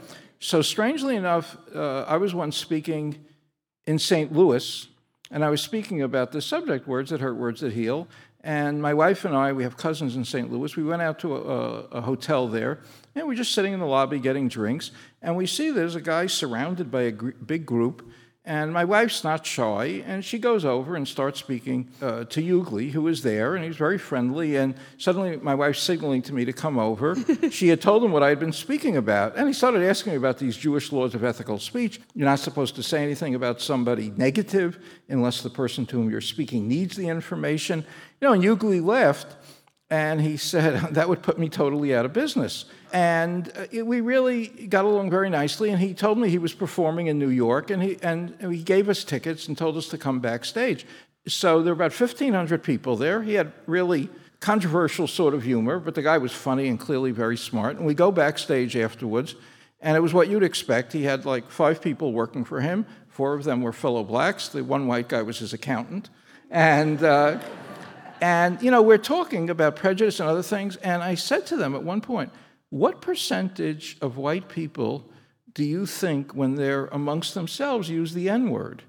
So 0.41 0.61
strangely 0.61 1.15
enough, 1.15 1.55
uh, 1.73 2.01
I 2.01 2.17
was 2.17 2.35
once 2.35 2.57
speaking 2.57 3.23
in 3.87 3.97
St. 3.97 4.33
Louis, 4.33 4.85
and 5.31 5.45
I 5.45 5.49
was 5.49 5.61
speaking 5.61 6.01
about 6.01 6.33
the 6.33 6.41
subject 6.41 6.89
words 6.89 7.09
that 7.11 7.21
hurt, 7.21 7.37
words 7.37 7.61
that 7.61 7.71
heal. 7.71 8.09
And 8.43 8.81
my 8.81 8.93
wife 8.93 9.23
and 9.23 9.33
I, 9.33 9.53
we 9.53 9.63
have 9.63 9.77
cousins 9.77 10.17
in 10.17 10.25
St. 10.25 10.51
Louis. 10.51 10.75
We 10.75 10.83
went 10.83 11.01
out 11.01 11.19
to 11.19 11.37
a, 11.37 11.39
a 11.99 12.01
hotel 12.01 12.49
there, 12.49 12.79
and 13.15 13.27
we're 13.27 13.35
just 13.35 13.53
sitting 13.53 13.73
in 13.73 13.79
the 13.79 13.85
lobby 13.85 14.19
getting 14.19 14.47
drinks. 14.47 14.91
And 15.21 15.35
we 15.35 15.47
see 15.47 15.71
there's 15.71 15.95
a 15.95 16.01
guy 16.01 16.27
surrounded 16.27 16.91
by 16.91 17.03
a 17.03 17.11
gr- 17.11 17.31
big 17.31 17.65
group. 17.65 18.11
And 18.47 18.71
my 18.71 18.85
wife's 18.85 19.23
not 19.23 19.43
shy, 19.43 20.03
and 20.05 20.23
she 20.23 20.37
goes 20.37 20.65
over 20.65 20.95
and 20.95 21.07
starts 21.07 21.39
speaking 21.39 21.89
uh, 21.99 22.25
to 22.25 22.41
Hughley, 22.43 22.91
who 22.91 23.07
is 23.07 23.23
there, 23.23 23.55
and 23.55 23.65
he's 23.65 23.75
very 23.75 23.97
friendly. 23.97 24.55
And 24.55 24.75
suddenly, 24.99 25.37
my 25.37 25.55
wife's 25.55 25.79
signaling 25.79 26.21
to 26.23 26.33
me 26.33 26.45
to 26.45 26.53
come 26.53 26.77
over. 26.77 27.15
she 27.49 27.69
had 27.69 27.81
told 27.81 28.03
him 28.03 28.11
what 28.11 28.21
I 28.21 28.29
had 28.29 28.39
been 28.39 28.53
speaking 28.53 28.97
about, 28.97 29.35
and 29.35 29.47
he 29.47 29.53
started 29.53 29.81
asking 29.81 30.13
me 30.13 30.17
about 30.17 30.37
these 30.37 30.55
Jewish 30.55 30.91
laws 30.91 31.15
of 31.15 31.23
ethical 31.23 31.57
speech. 31.57 31.99
You're 32.13 32.29
not 32.29 32.37
supposed 32.37 32.75
to 32.75 32.83
say 32.83 33.01
anything 33.01 33.33
about 33.33 33.61
somebody 33.61 34.11
negative 34.15 34.77
unless 35.09 35.41
the 35.41 35.49
person 35.49 35.87
to 35.87 35.95
whom 35.95 36.11
you're 36.11 36.21
speaking 36.21 36.67
needs 36.67 36.95
the 36.95 37.07
information. 37.07 37.83
You 38.21 38.27
know, 38.27 38.33
and 38.33 38.43
Hughley 38.43 38.83
left, 38.83 39.35
and 39.89 40.21
he 40.21 40.37
said, 40.37 40.79
That 40.95 41.09
would 41.09 41.21
put 41.21 41.37
me 41.37 41.49
totally 41.49 41.95
out 41.95 42.05
of 42.05 42.13
business. 42.13 42.65
And 42.93 43.51
uh, 43.55 43.65
it- 43.71 43.85
we 43.85 44.01
really 44.01 44.47
got 44.47 44.85
along 44.85 45.09
very 45.09 45.29
nicely. 45.29 45.69
And 45.69 45.79
he 45.79 45.93
told 45.93 46.17
me 46.17 46.29
he 46.29 46.37
was 46.37 46.53
performing 46.53 47.07
in 47.07 47.19
New 47.19 47.29
York, 47.29 47.69
and 47.69 47.81
he, 47.83 47.97
and 48.01 48.35
he 48.41 48.63
gave 48.63 48.89
us 48.89 49.03
tickets 49.03 49.47
and 49.47 49.57
told 49.57 49.77
us 49.77 49.87
to 49.89 49.97
come 49.97 50.19
backstage. 50.19 50.85
So 51.27 51.61
there 51.61 51.73
were 51.73 51.85
about 51.85 51.99
1,500 51.99 52.63
people 52.63 52.95
there. 52.95 53.23
He 53.23 53.33
had 53.33 53.51
really 53.65 54.09
controversial 54.39 55.07
sort 55.07 55.33
of 55.33 55.41
humor, 55.43 55.79
but 55.79 55.95
the 55.95 56.01
guy 56.03 56.17
was 56.19 56.31
funny 56.31 56.67
and 56.67 56.79
clearly 56.79 57.11
very 57.11 57.37
smart. 57.37 57.77
And 57.77 57.85
we 57.85 57.93
go 57.95 58.11
backstage 58.11 58.75
afterwards, 58.77 59.35
and 59.81 59.97
it 59.97 60.01
was 60.01 60.13
what 60.13 60.27
you'd 60.29 60.43
expect. 60.43 60.93
He 60.93 61.03
had 61.03 61.25
like 61.25 61.49
five 61.49 61.81
people 61.81 62.13
working 62.13 62.43
for 62.45 62.61
him. 62.61 62.85
Four 63.07 63.33
of 63.33 63.43
them 63.43 63.61
were 63.61 63.73
fellow 63.73 64.03
blacks. 64.03 64.49
The 64.49 64.63
one 64.63 64.87
white 64.87 65.09
guy 65.09 65.21
was 65.23 65.39
his 65.39 65.53
accountant. 65.53 66.09
And 66.51 67.03
uh, 67.03 67.39
and, 68.25 68.59
you 68.59 68.71
know, 68.71 68.81
we're 68.81 68.97
talking 68.97 69.51
about 69.51 69.75
prejudice 69.75 70.19
and 70.19 70.27
other 70.27 70.41
things. 70.41 70.77
And 70.77 71.03
I 71.03 71.13
said 71.13 71.45
to 71.45 71.55
them 71.55 71.75
at 71.75 71.83
one 71.83 72.01
point, 72.01 72.31
what 72.71 72.99
percentage 72.99 73.97
of 74.01 74.17
white 74.17 74.49
people 74.49 75.07
do 75.53 75.63
you 75.63 75.85
think 75.85 76.33
when 76.33 76.55
they're 76.55 76.87
amongst 76.87 77.35
themselves 77.35 77.87
use 77.87 78.15
the 78.15 78.27
N 78.27 78.49
word? 78.49 78.81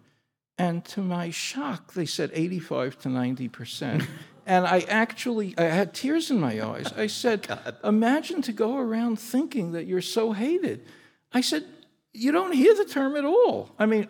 And 0.56 0.86
to 0.86 1.02
my 1.02 1.28
shock, 1.28 1.92
they 1.92 2.06
said 2.06 2.30
85 2.32 2.98
to 3.00 3.10
90 3.10 3.48
percent. 3.48 4.04
and 4.46 4.66
I 4.66 4.80
actually 4.88 5.54
I 5.58 5.64
had 5.64 5.92
tears 5.92 6.30
in 6.30 6.40
my 6.40 6.66
eyes. 6.66 6.90
I 6.96 7.06
said, 7.06 7.46
imagine 7.84 8.40
to 8.40 8.52
go 8.52 8.78
around 8.78 9.20
thinking 9.20 9.72
that 9.72 9.84
you're 9.84 10.00
so 10.00 10.32
hated. 10.32 10.86
I 11.30 11.42
said, 11.42 11.66
you 12.14 12.32
don't 12.32 12.52
hear 12.52 12.74
the 12.74 12.86
term 12.86 13.16
at 13.16 13.26
all. 13.26 13.74
I 13.78 13.84
mean, 13.84 14.08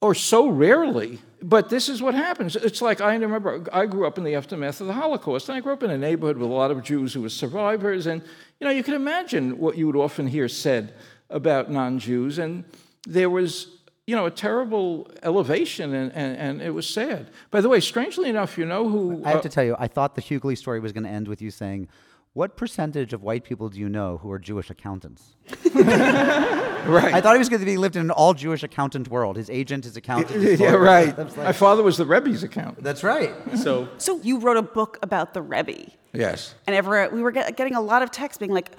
or 0.00 0.14
so 0.14 0.48
rarely. 0.48 1.18
But 1.42 1.70
this 1.70 1.88
is 1.88 2.02
what 2.02 2.14
happens. 2.14 2.56
It's 2.56 2.82
like 2.82 3.00
I 3.00 3.14
remember 3.14 3.64
I 3.72 3.86
grew 3.86 4.06
up 4.06 4.18
in 4.18 4.24
the 4.24 4.34
aftermath 4.34 4.80
of 4.80 4.86
the 4.86 4.92
Holocaust, 4.92 5.48
and 5.48 5.56
I 5.56 5.60
grew 5.60 5.72
up 5.72 5.82
in 5.82 5.90
a 5.90 5.98
neighborhood 5.98 6.36
with 6.36 6.50
a 6.50 6.52
lot 6.52 6.70
of 6.70 6.82
Jews 6.82 7.14
who 7.14 7.22
were 7.22 7.30
survivors, 7.30 8.06
and 8.06 8.22
you 8.60 8.66
know 8.66 8.70
you 8.70 8.82
can 8.82 8.94
imagine 8.94 9.58
what 9.58 9.76
you 9.76 9.86
would 9.86 9.96
often 9.96 10.26
hear 10.26 10.48
said 10.48 10.94
about 11.30 11.70
non-Jews, 11.70 12.38
and 12.38 12.64
there 13.06 13.30
was 13.30 13.78
you 14.06 14.14
know 14.14 14.26
a 14.26 14.30
terrible 14.30 15.10
elevation, 15.22 15.94
and, 15.94 16.12
and, 16.12 16.36
and 16.36 16.62
it 16.62 16.70
was 16.70 16.86
sad. 16.86 17.30
By 17.50 17.62
the 17.62 17.70
way, 17.70 17.80
strangely 17.80 18.28
enough, 18.28 18.58
you 18.58 18.66
know 18.66 18.86
who 18.86 19.22
I 19.24 19.30
have 19.30 19.38
uh, 19.38 19.42
to 19.42 19.48
tell 19.48 19.64
you, 19.64 19.76
I 19.78 19.86
thought 19.86 20.14
the 20.16 20.22
Hughley 20.22 20.58
story 20.58 20.80
was 20.80 20.92
going 20.92 21.04
to 21.04 21.10
end 21.10 21.26
with 21.26 21.40
you 21.40 21.50
saying, 21.50 21.88
"What 22.32 22.56
percentage 22.56 23.12
of 23.12 23.22
white 23.22 23.44
people 23.44 23.68
do 23.68 23.78
you 23.78 23.88
know 23.88 24.18
who 24.18 24.30
are 24.30 24.38
Jewish 24.38 24.70
accountants?" 24.70 25.36
right. 25.74 27.12
I 27.14 27.20
thought 27.20 27.34
he 27.34 27.38
was 27.38 27.48
going 27.48 27.60
to 27.60 27.66
be 27.66 27.76
lived 27.76 27.96
in 27.96 28.02
an 28.02 28.10
all 28.10 28.34
Jewish 28.34 28.62
accountant 28.62 29.08
world. 29.08 29.36
His 29.36 29.50
agent, 29.50 29.84
his 29.84 29.96
accountant. 29.96 30.40
his 30.42 30.60
yeah, 30.60 30.72
right. 30.72 31.14
That's, 31.14 31.36
My 31.36 31.52
father 31.52 31.82
was 31.82 31.96
the 31.96 32.06
Rebbe's 32.06 32.42
accountant. 32.42 32.82
that's 32.84 33.02
right. 33.02 33.32
So 33.58 33.88
So 33.98 34.20
you 34.22 34.38
wrote 34.38 34.56
a 34.56 34.62
book 34.62 34.98
about 35.02 35.34
the 35.34 35.42
Rebbe, 35.42 35.90
Yes. 36.12 36.54
and 36.66 36.74
ever 36.76 37.08
we 37.10 37.22
were 37.22 37.32
get, 37.32 37.56
getting 37.56 37.74
a 37.74 37.80
lot 37.80 38.02
of 38.02 38.10
texts 38.10 38.38
being 38.38 38.52
like, 38.52 38.78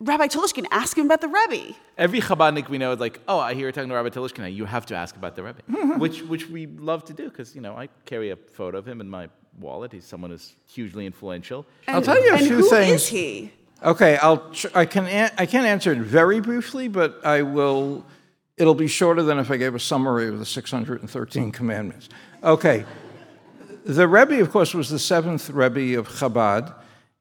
Rabbi 0.00 0.28
Telushkin, 0.28 0.64
ask 0.70 0.96
him 0.96 1.06
about 1.06 1.20
the 1.20 1.28
Rebbe. 1.28 1.74
every 1.96 2.20
Chabadnik 2.20 2.68
we 2.68 2.78
know 2.78 2.92
is 2.92 3.00
like, 3.00 3.20
oh, 3.26 3.40
I 3.40 3.54
hear 3.54 3.62
you're 3.62 3.72
talking 3.72 3.88
to 3.88 3.96
Rabbi 3.96 4.10
Telushkin. 4.10 4.54
You 4.54 4.64
have 4.64 4.86
to 4.86 4.94
ask 4.94 5.16
about 5.16 5.34
the 5.34 5.42
Rebbe, 5.42 5.60
mm-hmm. 5.68 5.98
which 5.98 6.22
which 6.22 6.48
we 6.48 6.66
love 6.66 7.04
to 7.06 7.12
do 7.12 7.28
because 7.28 7.54
you 7.56 7.60
know 7.60 7.74
I 7.76 7.88
carry 8.04 8.30
a 8.30 8.36
photo 8.36 8.78
of 8.78 8.86
him 8.86 9.00
in 9.00 9.10
my 9.10 9.28
wallet. 9.60 9.92
He's 9.92 10.04
someone 10.04 10.30
who's 10.30 10.54
hugely 10.66 11.06
influential. 11.06 11.66
I'll 11.86 12.02
tell 12.02 12.22
you 12.22 12.34
a 12.34 12.38
few 12.38 12.56
who 12.56 12.70
things. 12.70 13.02
is 13.02 13.08
he? 13.08 13.52
Okay, 13.82 14.16
I'll. 14.18 14.50
Tr- 14.50 14.68
I 14.74 14.84
can. 14.86 15.06
An- 15.06 15.32
I 15.38 15.46
can't 15.46 15.66
answer 15.66 15.92
it 15.92 15.98
very 15.98 16.40
briefly, 16.40 16.88
but 16.88 17.24
I 17.24 17.42
will. 17.42 18.04
It'll 18.56 18.74
be 18.74 18.88
shorter 18.88 19.22
than 19.22 19.38
if 19.38 19.50
I 19.50 19.56
gave 19.56 19.74
a 19.74 19.80
summary 19.80 20.26
of 20.28 20.38
the 20.38 20.46
613 20.46 21.52
commandments. 21.52 22.08
Okay, 22.42 22.84
the 23.84 24.08
Rebbe, 24.08 24.40
of 24.40 24.50
course, 24.50 24.74
was 24.74 24.88
the 24.90 24.98
seventh 24.98 25.48
Rebbe 25.48 25.98
of 25.98 26.08
Chabad, 26.08 26.74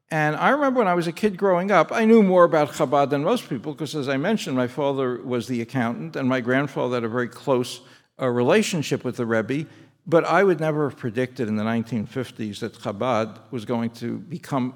and 0.09 0.35
I 0.35 0.49
remember 0.49 0.79
when 0.79 0.87
I 0.87 0.95
was 0.95 1.05
a 1.07 1.11
kid 1.11 1.37
growing 1.37 1.69
up, 1.69 1.91
I 1.91 2.05
knew 2.05 2.23
more 2.23 2.43
about 2.43 2.69
Chabad 2.69 3.09
than 3.09 3.23
most 3.23 3.49
people 3.49 3.73
because, 3.73 3.93
as 3.95 4.09
I 4.09 4.17
mentioned, 4.17 4.55
my 4.57 4.67
father 4.67 5.21
was 5.23 5.47
the 5.47 5.61
accountant, 5.61 6.15
and 6.15 6.27
my 6.27 6.41
grandfather 6.41 6.95
had 6.95 7.03
a 7.03 7.09
very 7.09 7.27
close 7.27 7.81
uh, 8.19 8.27
relationship 8.27 9.03
with 9.03 9.17
the 9.17 9.25
Rebbe. 9.25 9.69
But 10.07 10.23
I 10.23 10.43
would 10.43 10.59
never 10.59 10.89
have 10.89 10.97
predicted 10.97 11.49
in 11.49 11.57
the 11.57 11.63
1950s 11.63 12.59
that 12.59 12.73
Chabad 12.73 13.39
was 13.51 13.65
going 13.65 13.89
to 13.91 14.17
become 14.17 14.73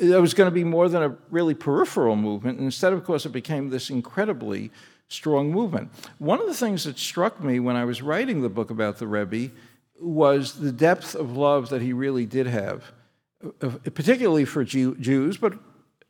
it 0.00 0.20
was 0.20 0.34
going 0.34 0.48
to 0.48 0.54
be 0.54 0.64
more 0.64 0.88
than 0.88 1.02
a 1.02 1.16
really 1.30 1.54
peripheral 1.54 2.16
movement. 2.16 2.58
And 2.58 2.64
instead, 2.64 2.92
of 2.92 3.04
course, 3.04 3.24
it 3.24 3.30
became 3.30 3.70
this 3.70 3.90
incredibly 3.90 4.70
strong 5.08 5.52
movement. 5.52 5.90
One 6.18 6.40
of 6.40 6.46
the 6.46 6.54
things 6.54 6.84
that 6.84 6.98
struck 6.98 7.42
me 7.42 7.60
when 7.60 7.76
I 7.76 7.84
was 7.84 8.02
writing 8.02 8.42
the 8.42 8.48
book 8.48 8.70
about 8.70 8.98
the 8.98 9.06
Rebbe 9.06 9.52
was 10.00 10.58
the 10.58 10.72
depth 10.72 11.14
of 11.14 11.36
love 11.36 11.68
that 11.70 11.82
he 11.82 11.92
really 11.92 12.26
did 12.26 12.46
have, 12.46 12.92
uh, 13.62 13.70
particularly 13.94 14.44
for 14.44 14.64
Jew- 14.64 14.96
Jews, 14.96 15.36
but 15.36 15.54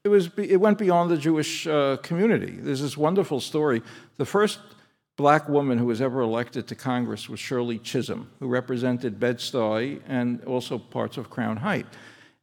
it, 0.02 0.08
was, 0.08 0.30
it 0.38 0.56
went 0.56 0.78
beyond 0.78 1.10
the 1.10 1.18
Jewish 1.18 1.66
uh, 1.66 1.98
community. 2.02 2.56
There's 2.58 2.80
this 2.80 2.96
wonderful 2.96 3.40
story. 3.40 3.82
The 4.16 4.24
first 4.24 4.58
black 5.16 5.48
woman 5.48 5.78
who 5.78 5.86
was 5.86 6.00
ever 6.00 6.20
elected 6.20 6.68
to 6.68 6.74
Congress 6.74 7.28
was 7.28 7.40
Shirley 7.40 7.78
Chisholm, 7.78 8.30
who 8.38 8.48
represented 8.48 9.18
Bed-Stuy 9.18 10.00
and 10.06 10.44
also 10.44 10.78
parts 10.78 11.16
of 11.16 11.30
Crown 11.30 11.56
Heights. 11.56 11.88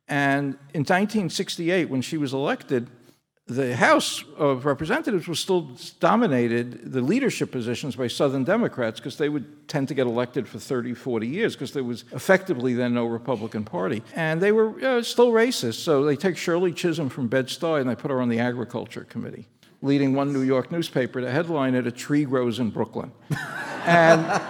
And 0.08 0.58
in 0.74 0.82
1968, 0.82 1.90
when 1.90 2.02
she 2.02 2.18
was 2.18 2.34
elected, 2.34 2.90
the 3.46 3.76
House 3.76 4.24
of 4.38 4.66
Representatives 4.66 5.28
was 5.28 5.40
still 5.40 5.72
dominated, 6.00 6.92
the 6.94 7.02
leadership 7.02 7.52
positions, 7.52 7.96
by 7.96 8.08
Southern 8.08 8.46
Democrats 8.46 9.00
because 9.00 9.18
they 9.18 9.28
would 9.28 9.68
tend 9.68 9.90
to 9.90 9.94
get 9.94 10.08
elected 10.08 10.48
for 10.48 10.60
30, 10.60 10.94
40 10.94 11.28
years 11.28 11.54
because 11.54 11.74
there 11.74 11.84
was 11.84 12.06
effectively 12.14 12.74
then 12.74 12.94
no 12.94 13.06
Republican 13.06 13.66
Party. 13.66 14.02
And 14.16 14.42
they 14.42 14.54
were 14.54 14.80
uh, 14.84 15.04
still 15.04 15.32
racist. 15.32 15.76
So 15.76 16.06
they 16.06 16.16
take 16.16 16.38
Shirley 16.38 16.72
Chisholm 16.72 17.10
from 17.10 17.28
Bed-Stuy 17.28 17.82
and 17.82 17.90
they 17.90 17.96
put 17.96 18.12
her 18.12 18.22
on 18.22 18.30
the 18.30 18.40
Agriculture 18.40 19.04
Committee, 19.04 19.48
leading 19.84 20.14
one 20.14 20.34
New 20.34 20.42
York 20.42 20.72
newspaper 20.72 21.22
to 21.22 21.30
headline 21.30 21.76
it, 21.76 21.86
A 21.86 21.92
Tree 21.92 22.24
Grows 22.24 22.58
in 22.58 22.72
Brooklyn. 22.72 23.12
And 23.86 24.42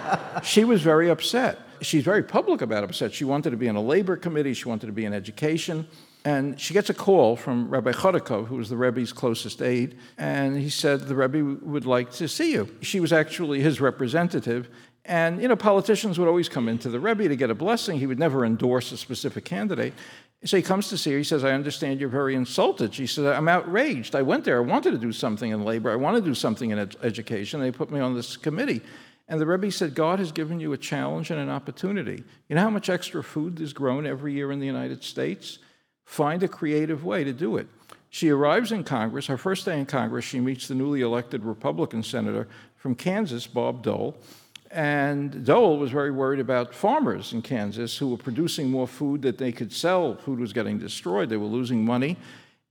she 0.44 0.62
was 0.62 0.80
very 0.82 1.10
upset. 1.10 1.58
She's 1.80 2.04
very 2.04 2.22
public 2.22 2.62
about 2.62 2.84
upset. 2.84 3.12
She 3.12 3.24
wanted 3.24 3.50
to 3.50 3.56
be 3.56 3.66
in 3.66 3.74
a 3.74 3.82
labor 3.82 4.16
committee, 4.16 4.54
she 4.54 4.68
wanted 4.68 4.86
to 4.86 4.92
be 4.92 5.04
in 5.04 5.12
education. 5.12 5.88
And 6.24 6.58
she 6.60 6.72
gets 6.72 6.88
a 6.88 6.94
call 6.94 7.34
from 7.34 7.68
Rabbi 7.68 7.90
Chodakov, 7.90 8.46
who 8.46 8.54
was 8.54 8.68
the 8.68 8.76
Rebbe's 8.76 9.12
closest 9.12 9.60
aide, 9.60 9.98
and 10.18 10.56
he 10.56 10.70
said, 10.70 11.00
The 11.00 11.16
Rebbe 11.16 11.58
would 11.66 11.84
like 11.84 12.12
to 12.12 12.28
see 12.28 12.52
you. 12.52 12.72
She 12.80 13.00
was 13.00 13.12
actually 13.12 13.60
his 13.60 13.80
representative. 13.80 14.68
And, 15.06 15.42
you 15.42 15.48
know, 15.48 15.56
politicians 15.56 16.18
would 16.18 16.28
always 16.28 16.48
come 16.48 16.68
into 16.68 16.88
the 16.88 16.98
Rebbe 16.98 17.28
to 17.28 17.36
get 17.36 17.50
a 17.50 17.54
blessing. 17.54 17.98
He 17.98 18.06
would 18.06 18.18
never 18.18 18.44
endorse 18.44 18.90
a 18.90 18.96
specific 18.96 19.44
candidate. 19.44 19.92
So 20.44 20.56
he 20.56 20.62
comes 20.62 20.88
to 20.88 20.98
see 20.98 21.12
her. 21.12 21.18
He 21.18 21.24
says, 21.24 21.44
I 21.44 21.52
understand 21.52 22.00
you're 22.00 22.08
very 22.08 22.34
insulted. 22.34 22.94
She 22.94 23.06
said, 23.06 23.26
I'm 23.26 23.48
outraged. 23.48 24.14
I 24.14 24.22
went 24.22 24.44
there. 24.44 24.58
I 24.58 24.60
wanted 24.60 24.92
to 24.92 24.98
do 24.98 25.12
something 25.12 25.50
in 25.50 25.64
labor. 25.64 25.90
I 25.90 25.96
want 25.96 26.16
to 26.16 26.22
do 26.22 26.34
something 26.34 26.70
in 26.70 26.78
ed- 26.78 26.96
education. 27.02 27.60
They 27.60 27.70
put 27.70 27.90
me 27.90 28.00
on 28.00 28.14
this 28.14 28.36
committee. 28.36 28.80
And 29.28 29.40
the 29.40 29.46
Rebbe 29.46 29.70
said, 29.70 29.94
God 29.94 30.18
has 30.18 30.32
given 30.32 30.60
you 30.60 30.72
a 30.74 30.78
challenge 30.78 31.30
and 31.30 31.40
an 31.40 31.48
opportunity. 31.48 32.22
You 32.48 32.56
know 32.56 32.62
how 32.62 32.70
much 32.70 32.90
extra 32.90 33.22
food 33.22 33.60
is 33.60 33.72
grown 33.72 34.06
every 34.06 34.34
year 34.34 34.52
in 34.52 34.60
the 34.60 34.66
United 34.66 35.02
States? 35.02 35.58
Find 36.04 36.42
a 36.42 36.48
creative 36.48 37.04
way 37.04 37.24
to 37.24 37.32
do 37.32 37.56
it. 37.56 37.66
She 38.10 38.28
arrives 38.28 38.70
in 38.70 38.84
Congress. 38.84 39.26
Her 39.26 39.38
first 39.38 39.64
day 39.64 39.78
in 39.78 39.86
Congress, 39.86 40.26
she 40.26 40.40
meets 40.40 40.68
the 40.68 40.74
newly 40.74 41.00
elected 41.00 41.42
Republican 41.42 42.02
senator 42.02 42.48
from 42.76 42.94
Kansas, 42.94 43.46
Bob 43.46 43.82
Dole. 43.82 44.14
And 44.74 45.44
Dole 45.44 45.78
was 45.78 45.92
very 45.92 46.10
worried 46.10 46.40
about 46.40 46.74
farmers 46.74 47.32
in 47.32 47.42
Kansas 47.42 47.96
who 47.96 48.08
were 48.08 48.16
producing 48.16 48.70
more 48.70 48.88
food 48.88 49.22
that 49.22 49.38
they 49.38 49.52
could 49.52 49.72
sell. 49.72 50.16
Food 50.16 50.40
was 50.40 50.52
getting 50.52 50.80
destroyed, 50.80 51.28
they 51.28 51.36
were 51.36 51.46
losing 51.46 51.84
money. 51.84 52.16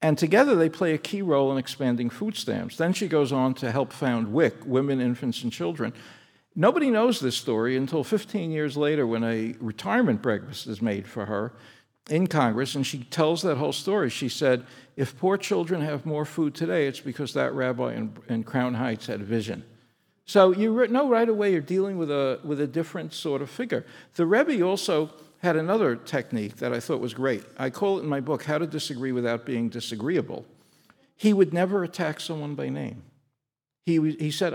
And 0.01 0.18
together 0.18 0.54
they 0.54 0.68
play 0.68 0.93
a 0.93 0.97
key 0.97 1.22
role 1.22 1.49
in 1.54 1.58
expanding 1.58 2.10
food 2.10 2.36
stamps. 2.36 2.76
Then 2.76 2.91
she 2.91 3.08
goes 3.08 3.32
on 3.32 3.54
to 3.56 3.72
help 3.72 3.93
found 3.93 4.34
WIC, 4.34 4.66
Women, 4.66 4.99
Infants, 4.99 5.43
and 5.43 5.51
Children. 5.51 5.93
Nobody 6.58 6.91
knows 6.91 7.22
this 7.22 7.38
story 7.38 7.78
until 7.78 8.04
15 8.04 8.51
years 8.51 8.76
later 8.76 9.08
when 9.08 9.24
a 9.24 9.56
retirement 9.62 10.22
breakfast 10.22 10.68
is 10.68 10.82
made 10.82 11.08
for 11.08 11.28
her 11.28 11.54
in 12.10 12.28
Congress, 12.28 12.76
and 12.76 12.86
she 12.86 13.06
tells 13.06 13.41
that 13.43 13.56
whole 13.56 13.72
story. 13.72 14.10
She 14.10 14.28
said, 14.28 14.66
If 14.97 15.18
poor 15.18 15.38
children 15.38 15.80
have 15.80 16.06
more 16.06 16.26
food 16.26 16.54
today, 16.54 16.86
it's 16.86 16.99
because 16.99 17.34
that 17.34 17.54
rabbi 17.54 17.93
in, 17.93 18.18
in 18.28 18.43
Crown 18.43 18.74
Heights 18.74 19.08
had 19.08 19.22
a 19.22 19.24
vision. 19.24 19.64
So 20.26 20.52
you 20.54 20.88
know 20.88 21.10
right 21.10 21.28
away 21.28 21.52
you're 21.52 21.62
dealing 21.62 21.98
with 21.98 22.10
a, 22.10 22.40
with 22.44 22.60
a 22.60 22.68
different 22.68 23.14
sort 23.14 23.42
of 23.42 23.50
figure. 23.50 23.86
The 24.16 24.26
Rebbe 24.26 24.62
also 24.64 25.12
had 25.40 25.58
another 25.58 25.98
technique 25.98 26.58
that 26.58 26.72
I 26.72 26.80
thought 26.80 27.02
was 27.02 27.14
great. 27.14 27.44
I 27.58 27.70
call 27.70 28.00
it 28.00 28.04
in 28.04 28.08
my 28.08 28.22
book, 28.22 28.44
How 28.44 28.58
to 28.58 28.66
Disagree 28.66 29.12
Without 29.12 29.46
Being 29.46 29.68
Disagreeable. 29.68 30.46
He 31.18 31.34
would 31.34 31.54
never 31.54 31.84
attack 31.84 32.22
someone 32.22 32.56
by 32.56 32.70
name. 32.70 33.04
He, 33.86 34.00
he, 34.14 34.32
said, 34.32 34.54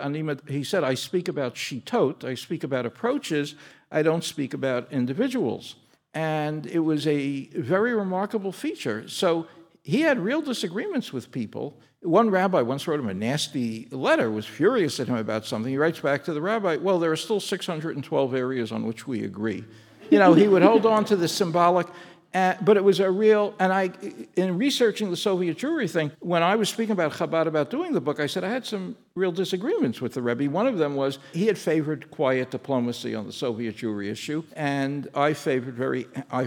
he 0.49 0.64
said, 0.64 0.85
I 0.85 0.95
speak 0.95 1.29
about 1.29 1.55
shitot, 1.55 2.25
I 2.25 2.35
speak 2.35 2.64
about 2.64 2.87
approaches, 2.87 3.55
I 3.93 4.03
don't 4.03 4.25
speak 4.25 4.55
about 4.55 4.91
individuals. 4.91 5.77
And 6.14 6.66
it 6.66 6.79
was 6.79 7.07
a 7.07 7.49
very 7.49 7.95
remarkable 7.95 8.53
feature. 8.53 9.07
So 9.07 9.47
he 9.89 10.03
had 10.03 10.18
real 10.18 10.43
disagreements 10.43 11.14
with 11.14 11.32
people. 11.32 11.80
One 12.03 12.28
rabbi 12.28 12.61
once 12.61 12.86
wrote 12.86 13.01
him 13.01 13.09
a 13.09 13.14
nasty 13.14 13.89
letter, 13.91 14.30
was 14.30 14.45
furious 14.45 15.01
at 15.01 15.09
him 15.09 15.16
about 15.16 15.47
something. 15.47 15.72
He 15.72 15.78
writes 15.78 15.99
back 15.99 16.24
to 16.24 16.34
the 16.34 16.43
rabbi, 16.43 16.76
Well, 16.76 16.99
there 16.99 17.11
are 17.11 17.16
still 17.16 17.41
612 17.41 18.34
areas 18.34 18.70
on 18.70 18.84
which 18.84 19.07
we 19.07 19.24
agree. 19.24 19.64
You 20.11 20.18
know, 20.18 20.34
he 20.34 20.47
would 20.47 20.61
hold 20.61 20.84
on 20.84 21.07
to 21.07 21.16
the 21.16 21.26
symbolic, 21.26 21.86
uh, 22.35 22.55
but 22.61 22.76
it 22.76 22.85
was 22.85 23.01
a 23.01 23.11
real, 23.11 23.55
and 23.59 23.72
I, 23.72 23.91
in 24.37 24.59
researching 24.59 25.11
the 25.11 25.16
Soviet 25.16 25.57
Jewry 25.57 25.91
thing, 25.91 26.12
when 26.20 26.43
I 26.43 26.57
was 26.57 26.68
speaking 26.68 26.93
about 26.93 27.12
Chabad 27.12 27.47
about 27.47 27.70
doing 27.70 27.93
the 27.93 28.01
book, 28.01 28.20
I 28.20 28.26
said 28.26 28.45
I 28.45 28.51
had 28.51 28.66
some 28.66 28.97
real 29.14 29.33
disagreements 29.33 30.03
with 30.03 30.12
the 30.12 30.20
Rebbe. 30.20 30.51
One 30.51 30.66
of 30.66 30.76
them 30.76 30.95
was 30.95 31.18
he 31.33 31.47
had 31.47 31.57
favored 31.57 32.11
quiet 32.11 32.51
diplomacy 32.51 33.14
on 33.14 33.26
the 33.26 33.33
Soviet 33.33 33.76
Jewry 33.76 34.11
issue, 34.11 34.45
and 34.55 35.09
I 35.14 35.33
favored 35.33 35.74
very, 35.74 36.07
I, 36.31 36.43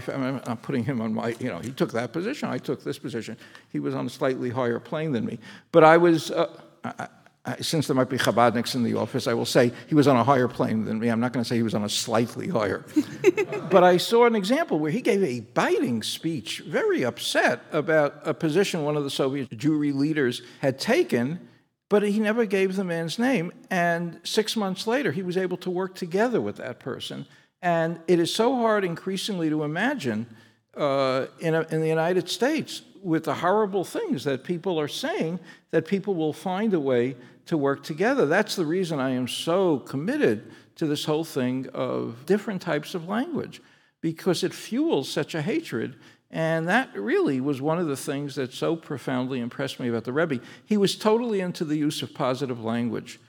I'm 0.46 0.56
putting 0.58 0.84
him 0.84 1.00
on 1.00 1.14
my, 1.14 1.34
you 1.40 1.48
know, 1.48 1.58
he 1.58 1.72
took 1.72 1.90
that 1.92 2.12
position, 2.12 2.48
I 2.48 2.58
took 2.58 2.84
this 2.84 2.98
position. 2.98 3.36
He 3.70 3.80
was 3.80 3.94
on 3.94 4.06
a 4.06 4.10
slightly 4.10 4.50
higher 4.50 4.78
plane 4.78 5.10
than 5.12 5.24
me. 5.24 5.40
But 5.72 5.82
I 5.82 5.96
was, 5.96 6.30
uh, 6.30 6.60
I, 6.84 7.08
I, 7.44 7.56
since 7.56 7.88
there 7.88 7.96
might 7.96 8.08
be 8.08 8.18
Chabadniks 8.18 8.74
in 8.74 8.84
the 8.84 8.94
office, 8.94 9.26
I 9.26 9.34
will 9.34 9.46
say 9.46 9.72
he 9.88 9.94
was 9.94 10.06
on 10.06 10.16
a 10.16 10.22
higher 10.22 10.48
plane 10.48 10.84
than 10.84 11.00
me. 11.00 11.08
I'm 11.08 11.18
not 11.18 11.32
going 11.32 11.42
to 11.42 11.48
say 11.48 11.56
he 11.56 11.62
was 11.62 11.74
on 11.74 11.82
a 11.82 11.88
slightly 11.88 12.48
higher. 12.48 12.84
but 13.70 13.82
I 13.82 13.96
saw 13.96 14.26
an 14.26 14.36
example 14.36 14.78
where 14.78 14.92
he 14.92 15.00
gave 15.00 15.22
a 15.22 15.40
biting 15.40 16.02
speech, 16.02 16.60
very 16.60 17.04
upset 17.04 17.62
about 17.72 18.20
a 18.24 18.32
position 18.32 18.84
one 18.84 18.96
of 18.96 19.02
the 19.02 19.10
Soviet 19.10 19.50
Jewry 19.50 19.92
leaders 19.92 20.42
had 20.60 20.78
taken 20.78 21.48
but 21.92 22.02
he 22.02 22.20
never 22.20 22.46
gave 22.46 22.76
the 22.76 22.84
man's 22.84 23.18
name. 23.18 23.52
And 23.68 24.18
six 24.24 24.56
months 24.56 24.86
later, 24.86 25.12
he 25.12 25.22
was 25.22 25.36
able 25.36 25.58
to 25.58 25.68
work 25.68 25.94
together 25.94 26.40
with 26.40 26.56
that 26.56 26.80
person. 26.80 27.26
And 27.60 28.00
it 28.08 28.18
is 28.18 28.34
so 28.34 28.56
hard 28.56 28.82
increasingly 28.82 29.50
to 29.50 29.62
imagine 29.62 30.26
uh, 30.74 31.26
in, 31.38 31.54
a, 31.54 31.66
in 31.70 31.82
the 31.82 31.88
United 31.88 32.30
States 32.30 32.80
with 33.02 33.24
the 33.24 33.34
horrible 33.34 33.84
things 33.84 34.24
that 34.24 34.42
people 34.42 34.80
are 34.80 34.88
saying 34.88 35.38
that 35.70 35.86
people 35.86 36.14
will 36.14 36.32
find 36.32 36.72
a 36.72 36.80
way 36.80 37.14
to 37.46 37.56
work 37.56 37.82
together. 37.82 38.26
That's 38.26 38.56
the 38.56 38.66
reason 38.66 39.00
I 39.00 39.10
am 39.10 39.28
so 39.28 39.78
committed 39.78 40.50
to 40.76 40.86
this 40.86 41.04
whole 41.04 41.24
thing 41.24 41.68
of 41.74 42.24
different 42.26 42.62
types 42.62 42.94
of 42.94 43.08
language 43.08 43.60
because 44.00 44.42
it 44.42 44.54
fuels 44.54 45.08
such 45.08 45.34
a 45.34 45.42
hatred. 45.42 45.96
And 46.30 46.68
that 46.68 46.94
really 46.94 47.40
was 47.40 47.60
one 47.60 47.78
of 47.78 47.86
the 47.86 47.96
things 47.96 48.36
that 48.36 48.52
so 48.52 48.74
profoundly 48.74 49.40
impressed 49.40 49.78
me 49.78 49.88
about 49.88 50.04
the 50.04 50.12
Rebbe. 50.12 50.40
He 50.64 50.76
was 50.76 50.96
totally 50.96 51.40
into 51.40 51.64
the 51.64 51.76
use 51.76 52.02
of 52.02 52.14
positive 52.14 52.62
language. 52.62 53.20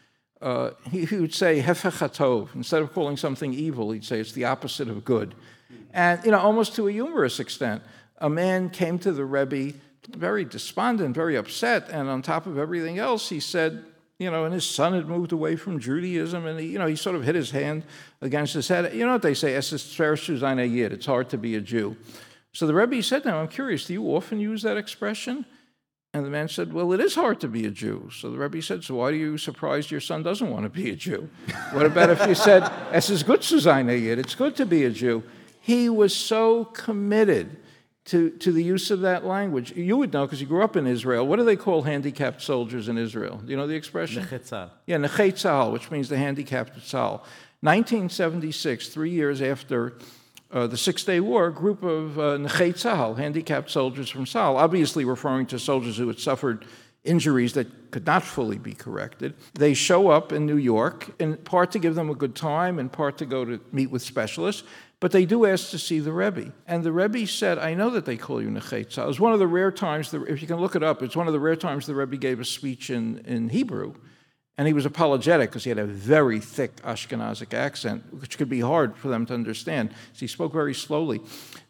Uh, 0.41 0.71
he, 0.91 1.05
he, 1.05 1.17
would 1.17 1.33
say 1.33 1.61
hefechatov 1.61 2.53
instead 2.55 2.81
of 2.81 2.93
calling 2.93 3.17
something 3.17 3.53
evil. 3.53 3.91
He'd 3.91 4.03
say 4.03 4.19
it's 4.19 4.33
the 4.33 4.45
opposite 4.45 4.89
of 4.89 5.05
good, 5.05 5.35
and 5.93 6.19
you 6.25 6.31
know 6.31 6.39
almost 6.39 6.75
to 6.75 6.89
a 6.89 6.91
humorous 6.91 7.39
extent. 7.39 7.81
A 8.17 8.29
man 8.29 8.69
came 8.69 8.99
to 8.99 9.13
the 9.13 9.23
Rebbe 9.23 9.73
very 10.09 10.43
despondent, 10.45 11.15
very 11.15 11.35
upset, 11.35 11.89
and 11.89 12.09
on 12.09 12.21
top 12.21 12.45
of 12.45 12.57
everything 12.57 12.99
else, 12.99 13.29
he 13.29 13.39
said, 13.39 13.85
you 14.23 14.31
know, 14.31 14.45
and 14.45 14.53
his 14.53 14.67
son 14.67 14.93
had 14.93 15.07
moved 15.07 15.31
away 15.31 15.55
from 15.55 15.79
Judaism, 15.79 16.45
and 16.45 16.59
he, 16.59 16.67
you 16.67 16.79
know, 16.79 16.87
he 16.87 16.95
sort 16.95 17.15
of 17.15 17.23
hit 17.23 17.35
his 17.35 17.51
hand 17.51 17.83
against 18.21 18.53
his 18.53 18.67
head. 18.67 18.93
You 18.93 19.05
know 19.05 19.13
what 19.13 19.21
they 19.21 19.33
say? 19.33 19.53
Es 19.55 19.71
ist 19.71 19.93
schwer 19.95 20.17
zu 20.17 20.37
sein 20.37 20.59
a 20.59 20.65
Yid. 20.65 20.91
It's 20.91 21.05
hard 21.05 21.29
to 21.29 21.37
be 21.37 21.55
a 21.55 21.61
Jew. 21.61 21.95
So 22.53 22.65
the 22.67 22.73
Rebbe 22.73 23.01
said 23.03 23.23
to 23.23 23.29
him, 23.29 23.35
I'm 23.35 23.47
curious, 23.47 23.85
do 23.85 23.93
you 23.93 24.03
often 24.03 24.39
use 24.39 24.61
that 24.63 24.77
expression? 24.77 25.45
And 26.15 26.23
the 26.23 26.29
man 26.29 26.47
said, 26.47 26.73
Well, 26.73 26.93
it 26.93 26.99
is 26.99 27.15
hard 27.15 27.39
to 27.41 27.47
be 27.47 27.65
a 27.65 27.71
Jew. 27.71 28.09
So 28.13 28.29
the 28.29 28.37
Rebbe 28.37 28.61
said, 28.61 28.83
So 28.83 28.95
why 28.95 29.05
are 29.09 29.13
you 29.13 29.37
surprised 29.37 29.89
your 29.89 29.99
son 29.99 30.21
doesn't 30.21 30.49
want 30.49 30.63
to 30.63 30.69
be 30.69 30.91
a 30.91 30.95
Jew? 30.95 31.29
What 31.71 31.87
about 31.87 32.11
if 32.11 32.27
you 32.27 32.35
said, 32.35 32.63
Es 32.91 33.09
ist 33.09 33.25
gut 33.25 33.43
zu 33.43 33.59
sein 33.59 33.89
a 33.89 33.93
Yid? 33.93 34.19
It's 34.19 34.35
good 34.35 34.55
to 34.57 34.65
be 34.65 34.83
a 34.83 34.91
Jew. 34.91 35.23
He 35.59 35.89
was 35.89 36.15
so 36.15 36.65
committed 36.65 37.57
to, 38.05 38.31
to 38.31 38.51
the 38.51 38.63
use 38.63 38.91
of 38.91 39.01
that 39.01 39.25
language. 39.25 39.71
You 39.71 39.97
would 39.97 40.11
know 40.11 40.25
because 40.25 40.41
you 40.41 40.47
grew 40.47 40.63
up 40.63 40.75
in 40.75 40.85
Israel. 40.85 41.25
What 41.25 41.37
do 41.37 41.45
they 41.45 41.55
call 41.55 41.83
handicapped 41.83 42.41
soldiers 42.41 42.89
in 42.89 42.97
Israel? 42.97 43.37
Do 43.37 43.49
you 43.51 43.57
know 43.57 43.67
the 43.67 43.75
expression? 43.75 44.23
Nechetzal. 44.23 44.69
Yeah, 44.85 44.97
Nechetzal, 44.97 45.71
which 45.71 45.89
means 45.89 46.09
the 46.09 46.17
handicapped 46.17 46.77
tzal. 46.79 47.21
1976, 47.61 48.89
three 48.89 49.11
years 49.11 49.41
after 49.41 49.93
uh, 50.51 50.67
the 50.67 50.77
Six 50.77 51.03
Day 51.05 51.19
War, 51.19 51.47
a 51.47 51.53
group 51.53 51.81
of 51.81 52.19
uh, 52.19 52.37
Tzahal, 52.37 53.17
handicapped 53.17 53.71
soldiers 53.71 54.09
from 54.09 54.25
Tzahal, 54.25 54.55
obviously 54.55 55.05
referring 55.05 55.45
to 55.47 55.57
soldiers 55.57 55.97
who 55.97 56.07
had 56.07 56.19
suffered 56.19 56.65
injuries 57.03 57.53
that 57.53 57.91
could 57.91 58.05
not 58.05 58.23
fully 58.23 58.57
be 58.57 58.73
corrected. 58.73 59.33
They 59.53 59.73
show 59.73 60.09
up 60.09 60.31
in 60.31 60.45
New 60.45 60.57
York, 60.57 61.09
in 61.19 61.37
part 61.37 61.71
to 61.71 61.79
give 61.79 61.95
them 61.95 62.09
a 62.09 62.15
good 62.15 62.35
time, 62.35 62.79
in 62.79 62.89
part 62.89 63.17
to 63.17 63.25
go 63.25 63.45
to 63.45 63.59
meet 63.71 63.89
with 63.91 64.01
specialists. 64.01 64.63
But 65.03 65.11
they 65.11 65.25
do 65.25 65.45
ask 65.45 65.71
to 65.71 65.77
see 65.77 65.99
the 65.99 66.13
Rebbe. 66.13 66.53
And 66.65 66.81
the 66.81 66.93
Rebbe 66.93 67.27
said, 67.27 67.57
I 67.59 67.73
know 67.73 67.89
that 67.89 68.05
they 68.05 68.15
call 68.15 68.41
you 68.41 68.47
Nechetza. 68.47 68.99
It 68.99 69.07
was 69.07 69.19
one 69.19 69.33
of 69.33 69.39
the 69.39 69.47
rare 69.47 69.69
times, 69.69 70.13
if 70.13 70.41
you 70.41 70.47
can 70.47 70.61
look 70.61 70.77
it 70.77 70.81
up, 70.81 71.03
it's 71.03 71.13
one 71.13 71.27
of 71.27 71.33
the 71.33 71.41
rare 71.41 71.57
times 71.57 71.85
the 71.85 71.93
Rebbe 71.93 72.15
gave 72.15 72.39
a 72.39 72.45
speech 72.45 72.89
in, 72.89 73.17
in 73.25 73.49
Hebrew. 73.49 73.95
And 74.57 74.65
he 74.65 74.71
was 74.71 74.85
apologetic 74.85 75.49
because 75.49 75.65
he 75.65 75.69
had 75.71 75.77
a 75.77 75.85
very 75.85 76.39
thick 76.39 76.77
Ashkenazic 76.83 77.53
accent, 77.53 78.13
which 78.17 78.37
could 78.37 78.47
be 78.47 78.61
hard 78.61 78.95
for 78.95 79.09
them 79.09 79.25
to 79.25 79.33
understand. 79.33 79.89
So 80.13 80.21
he 80.21 80.27
spoke 80.27 80.53
very 80.53 80.73
slowly. 80.73 81.19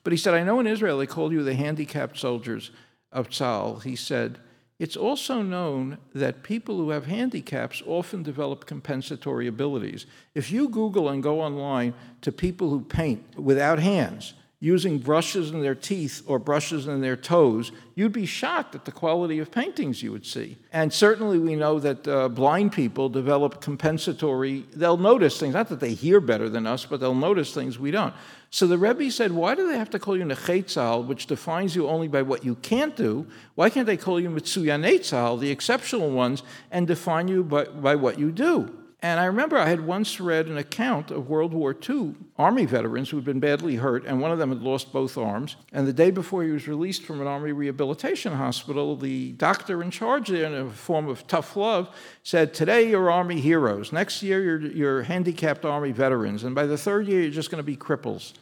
But 0.03 0.13
he 0.13 0.17
said, 0.17 0.35
I 0.35 0.43
know 0.43 0.59
in 0.59 0.67
Israel 0.67 0.99
they 0.99 1.07
call 1.07 1.33
you 1.33 1.41
the 1.43 1.55
handicapped 1.55 2.19
soldiers 2.19 2.69
of 3.11 3.29
Tzal. 3.29 3.81
He 3.81 3.95
said, 3.95 4.37
it's 4.79 4.97
also 4.97 5.41
known 5.41 5.97
that 6.13 6.43
people 6.43 6.77
who 6.77 6.89
have 6.89 7.05
handicaps 7.05 7.81
often 7.85 8.23
develop 8.23 8.65
compensatory 8.65 9.47
abilities. 9.47 10.05
If 10.33 10.51
you 10.51 10.67
Google 10.67 11.09
and 11.09 11.21
go 11.21 11.41
online 11.41 11.93
to 12.21 12.31
people 12.31 12.69
who 12.69 12.81
paint 12.81 13.37
without 13.37 13.79
hands, 13.79 14.33
using 14.63 14.97
brushes 14.97 15.51
in 15.51 15.61
their 15.61 15.75
teeth 15.75 16.23
or 16.25 16.39
brushes 16.39 16.87
in 16.87 17.01
their 17.01 17.17
toes, 17.17 17.73
you'd 17.95 18.13
be 18.13 18.25
shocked 18.25 18.73
at 18.73 18.85
the 18.85 18.91
quality 18.93 19.37
of 19.39 19.51
paintings 19.51 20.01
you 20.01 20.09
would 20.09 20.25
see. 20.25 20.57
And 20.71 20.93
certainly, 20.93 21.37
we 21.37 21.57
know 21.57 21.79
that 21.79 22.07
uh, 22.07 22.29
blind 22.29 22.71
people 22.71 23.09
develop 23.09 23.59
compensatory, 23.59 24.65
they'll 24.73 24.95
notice 24.95 25.37
things, 25.37 25.53
not 25.53 25.67
that 25.67 25.81
they 25.81 25.93
hear 25.93 26.21
better 26.21 26.47
than 26.47 26.65
us, 26.65 26.85
but 26.85 27.01
they'll 27.01 27.13
notice 27.13 27.53
things 27.53 27.77
we 27.77 27.91
don't. 27.91 28.13
So 28.53 28.67
the 28.67 28.77
Rebbe 28.77 29.09
said, 29.09 29.31
Why 29.31 29.55
do 29.55 29.67
they 29.67 29.79
have 29.79 29.89
to 29.89 29.97
call 29.97 30.15
you 30.15 30.23
Nechetzal, 30.25 31.07
which 31.07 31.25
defines 31.25 31.75
you 31.75 31.89
only 31.89 32.07
by 32.07 32.21
what 32.21 32.45
you 32.45 32.53
can't 32.53 32.95
do? 32.95 33.25
Why 33.55 33.71
can't 33.71 33.87
they 33.87 33.97
call 33.97 34.19
you 34.19 34.29
Mitsuyanetzal, 34.29 35.39
the 35.39 35.49
exceptional 35.49 36.11
ones, 36.11 36.43
and 36.69 36.85
define 36.85 37.27
you 37.27 37.43
by, 37.43 37.63
by 37.63 37.95
what 37.95 38.19
you 38.19 38.31
do? 38.31 38.71
And 39.01 39.19
I 39.19 39.25
remember 39.25 39.57
I 39.57 39.67
had 39.67 39.81
once 39.81 40.19
read 40.19 40.45
an 40.45 40.59
account 40.59 41.09
of 41.09 41.29
World 41.29 41.51
War 41.51 41.75
II 41.89 42.13
Army 42.37 42.65
veterans 42.65 43.09
who 43.09 43.17
had 43.17 43.25
been 43.25 43.39
badly 43.39 43.77
hurt, 43.77 44.05
and 44.05 44.21
one 44.21 44.31
of 44.31 44.37
them 44.37 44.49
had 44.49 44.61
lost 44.61 44.93
both 44.93 45.17
arms. 45.17 45.55
And 45.71 45.87
the 45.87 45.91
day 45.91 46.11
before 46.11 46.43
he 46.43 46.51
was 46.51 46.67
released 46.67 47.03
from 47.03 47.21
an 47.21 47.27
Army 47.27 47.53
rehabilitation 47.53 48.33
hospital, 48.33 48.95
the 48.95 49.31
doctor 49.31 49.81
in 49.81 49.89
charge 49.89 50.29
there, 50.29 50.45
in 50.45 50.53
a 50.53 50.69
form 50.69 51.09
of 51.09 51.25
tough 51.25 51.57
love, 51.57 51.89
said, 52.21 52.53
Today 52.53 52.91
you're 52.91 53.09
Army 53.09 53.41
heroes. 53.41 53.91
Next 53.91 54.21
year 54.21 54.43
you're, 54.43 54.61
you're 54.61 55.01
handicapped 55.01 55.65
Army 55.65 55.91
veterans. 55.91 56.43
And 56.43 56.53
by 56.53 56.67
the 56.67 56.77
third 56.77 57.07
year, 57.07 57.21
you're 57.21 57.31
just 57.31 57.49
going 57.49 57.57
to 57.57 57.63
be 57.63 57.75
cripples. 57.75 58.33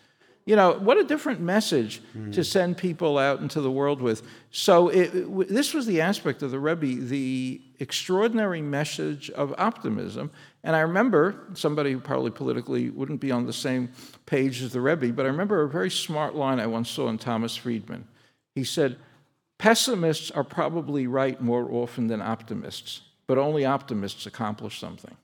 You 0.52 0.58
know, 0.58 0.74
what 0.74 0.98
a 0.98 1.06
different 1.06 1.40
message 1.40 2.02
mm. 2.14 2.34
to 2.34 2.44
send 2.44 2.76
people 2.76 3.18
out 3.18 3.40
into 3.40 3.62
the 3.62 3.72
world 3.72 4.02
with. 4.02 4.22
So, 4.52 4.90
it, 4.90 5.16
it, 5.16 5.48
this 5.48 5.74
was 5.74 5.86
the 5.86 6.02
aspect 6.02 6.44
of 6.44 6.52
the 6.52 6.60
Rebbe, 6.60 7.02
the 7.06 7.62
extraordinary 7.80 8.62
message 8.62 9.30
of 9.30 9.56
optimism. 9.58 10.30
And 10.66 10.76
I 10.76 10.82
remember 10.82 11.42
somebody 11.54 11.94
who 11.94 12.02
probably 12.02 12.32
politically 12.32 12.90
wouldn't 12.90 13.22
be 13.22 13.32
on 13.32 13.46
the 13.46 13.54
same 13.54 13.94
page 14.26 14.62
as 14.62 14.74
the 14.74 14.82
Rebbe, 14.82 15.14
but 15.14 15.26
I 15.26 15.30
remember 15.30 15.62
a 15.62 15.70
very 15.70 15.90
smart 15.90 16.36
line 16.36 16.60
I 16.60 16.68
once 16.68 16.90
saw 16.90 17.08
in 17.08 17.18
Thomas 17.18 17.56
Friedman. 17.56 18.06
He 18.54 18.66
said, 18.66 18.98
Pessimists 19.58 20.32
are 20.32 20.44
probably 20.44 21.08
right 21.08 21.40
more 21.40 21.72
often 21.72 22.08
than 22.08 22.22
optimists, 22.22 23.00
but 23.26 23.38
only 23.38 23.64
optimists 23.64 24.26
accomplish 24.26 24.82
something 24.82 25.16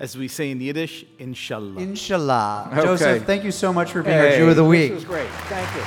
as 0.00 0.16
we 0.16 0.28
say 0.28 0.50
in 0.50 0.60
Yiddish, 0.60 1.04
inshallah. 1.18 1.80
Inshallah. 1.80 2.70
Okay. 2.72 2.82
Joseph, 2.82 3.24
thank 3.24 3.44
you 3.44 3.52
so 3.52 3.70
much 3.70 3.92
for 3.92 4.02
being 4.02 4.16
hey, 4.16 4.32
our 4.32 4.38
Jew 4.38 4.48
of 4.48 4.56
the 4.56 4.64
Week. 4.64 4.90
This 4.90 4.96
was 4.96 5.04
great. 5.04 5.28
Thank 5.28 5.76
you. 5.76 5.82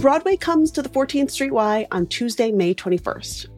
Broadway 0.00 0.36
comes 0.36 0.70
to 0.70 0.80
the 0.80 0.88
14th 0.88 1.32
Street 1.32 1.52
Y 1.52 1.86
on 1.90 2.06
Tuesday, 2.06 2.50
May 2.50 2.72
21st. 2.72 3.57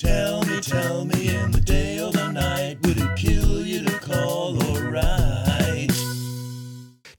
Tell 0.00 0.42
me, 0.44 0.60
tell 0.62 1.04
me 1.04 1.28
in 1.28 1.50
the 1.50 1.60
day 1.60 2.00
or 2.00 2.10
the 2.10 2.32
night, 2.32 2.78
would 2.84 2.96
it 2.96 3.16
kill 3.16 3.66
you 3.66 3.84
to 3.84 3.98
call? 3.98 4.40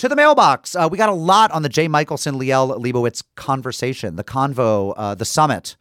To 0.02 0.10
the 0.10 0.16
mailbox. 0.16 0.76
Uh, 0.76 0.90
we 0.92 0.98
got 0.98 1.10
a 1.10 1.14
lot 1.14 1.52
on 1.52 1.62
the 1.62 1.70
Jay 1.70 1.88
Michaelson 1.88 2.40
Liel 2.40 2.76
Leibovitz 2.82 3.22
conversation, 3.36 4.16
the 4.16 4.24
convo, 4.24 4.96
uh, 4.98 5.14
the 5.14 5.26
summit. 5.26 5.78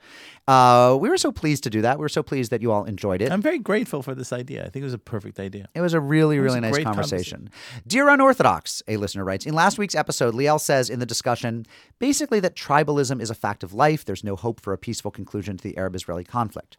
Uh, 0.51 0.96
we 0.96 1.09
were 1.09 1.16
so 1.16 1.30
pleased 1.30 1.62
to 1.62 1.70
do 1.70 1.80
that. 1.82 1.96
We 1.96 2.03
were 2.03 2.09
so 2.09 2.24
pleased 2.24 2.51
that 2.51 2.61
you 2.61 2.72
all 2.72 2.82
enjoyed 2.82 3.22
it. 3.22 3.30
I'm 3.30 3.40
very 3.40 3.61
grateful 3.61 4.03
for 4.03 4.16
this 4.16 4.32
idea. 4.32 4.62
I 4.62 4.68
think 4.68 4.82
it 4.82 4.84
was 4.84 4.94
a 4.94 4.98
perfect 4.98 5.38
idea. 5.38 5.68
It 5.76 5.80
was 5.80 5.94
a 5.94 6.01
really, 6.01 6.40
was 6.40 6.46
really 6.46 6.59
a 6.59 6.62
nice 6.62 6.72
great 6.72 6.84
conversation. 6.86 7.51
Dear 7.86 8.09
Unorthodox, 8.09 8.82
a 8.88 8.96
listener 8.96 9.22
writes 9.22 9.46
In 9.46 9.55
last 9.55 9.78
week's 9.78 9.94
episode, 9.94 10.34
Liel 10.34 10.61
says 10.61 10.90
in 10.90 10.98
the 10.98 11.07
discussion 11.07 11.66
basically 12.01 12.40
that 12.40 12.57
tribalism 12.57 13.20
is 13.20 13.30
a 13.30 13.34
fact 13.36 13.62
of 13.62 13.72
life. 13.72 14.05
There's 14.05 14.24
no 14.24 14.34
hope 14.34 14.61
for 14.61 14.72
a 14.72 14.78
peaceful 14.78 15.12
conclusion 15.12 15.57
to 15.57 15.62
the 15.62 15.78
Arab 15.78 15.94
Israeli 15.94 16.24
conflict. 16.24 16.76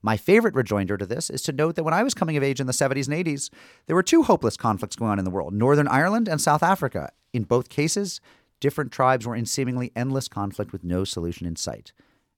My 0.00 0.16
favorite 0.16 0.54
rejoinder 0.54 0.96
to 0.96 1.04
this 1.04 1.28
is 1.28 1.42
to 1.42 1.52
note 1.52 1.74
that 1.74 1.82
when 1.82 1.94
I 1.94 2.04
was 2.04 2.14
coming 2.14 2.36
of 2.36 2.44
age 2.44 2.60
in 2.60 2.68
the 2.68 2.72
70s 2.72 3.08
and 3.08 3.26
80s, 3.26 3.50
there 3.86 3.96
were 3.96 4.04
two 4.04 4.22
hopeless 4.22 4.56
conflicts 4.56 4.94
going 4.94 5.10
on 5.10 5.18
in 5.18 5.24
the 5.24 5.32
world 5.32 5.52
Northern 5.52 5.88
Ireland 5.88 6.28
and 6.28 6.40
South 6.40 6.62
Africa. 6.62 7.10
In 7.32 7.42
both 7.42 7.68
cases, 7.68 8.20
different 8.60 8.92
tribes 8.92 9.26
were 9.26 9.34
in 9.34 9.44
seemingly 9.44 9.90
endless 9.96 10.28
conflict 10.28 10.70
with 10.70 10.84
no 10.84 11.02
solution 11.02 11.48
in 11.48 11.56
sight. 11.56 11.92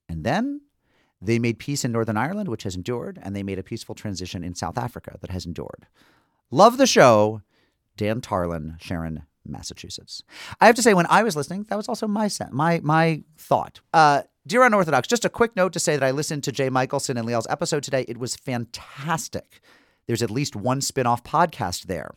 And 0.08 0.24
then 0.24 0.62
they 1.22 1.38
made 1.38 1.58
peace 1.58 1.84
in 1.84 1.92
Northern 1.92 2.16
Ireland, 2.16 2.48
which 2.48 2.62
has 2.62 2.74
endured, 2.74 3.18
and 3.22 3.36
they 3.36 3.42
made 3.42 3.58
a 3.58 3.62
peaceful 3.62 3.94
transition 3.94 4.42
in 4.42 4.54
South 4.54 4.78
Africa 4.78 5.18
that 5.20 5.30
has 5.30 5.44
endured. 5.44 5.86
Love 6.50 6.78
the 6.78 6.86
show. 6.86 7.42
Dan 7.96 8.20
Tarlin, 8.20 8.80
Sharon, 8.80 9.24
Massachusetts. 9.46 10.22
I 10.60 10.66
have 10.66 10.76
to 10.76 10.82
say, 10.82 10.94
when 10.94 11.06
I 11.10 11.22
was 11.22 11.36
listening, 11.36 11.64
that 11.68 11.76
was 11.76 11.88
also 11.88 12.06
my 12.06 12.30
my 12.50 12.80
my 12.82 13.22
thought. 13.36 13.80
Uh, 13.92 14.22
dear 14.46 14.62
unorthodox, 14.62 15.06
just 15.08 15.24
a 15.24 15.30
quick 15.30 15.54
note 15.56 15.72
to 15.74 15.80
say 15.80 15.96
that 15.96 16.06
I 16.06 16.10
listened 16.12 16.44
to 16.44 16.52
Jay 16.52 16.70
Michaelson 16.70 17.18
and 17.18 17.28
Liel's 17.28 17.46
episode 17.50 17.82
today. 17.82 18.04
It 18.08 18.18
was 18.18 18.36
fantastic. 18.36 19.60
There's 20.06 20.22
at 20.22 20.30
least 20.30 20.56
one 20.56 20.80
spin-off 20.80 21.22
podcast 21.22 21.84
there. 21.84 22.14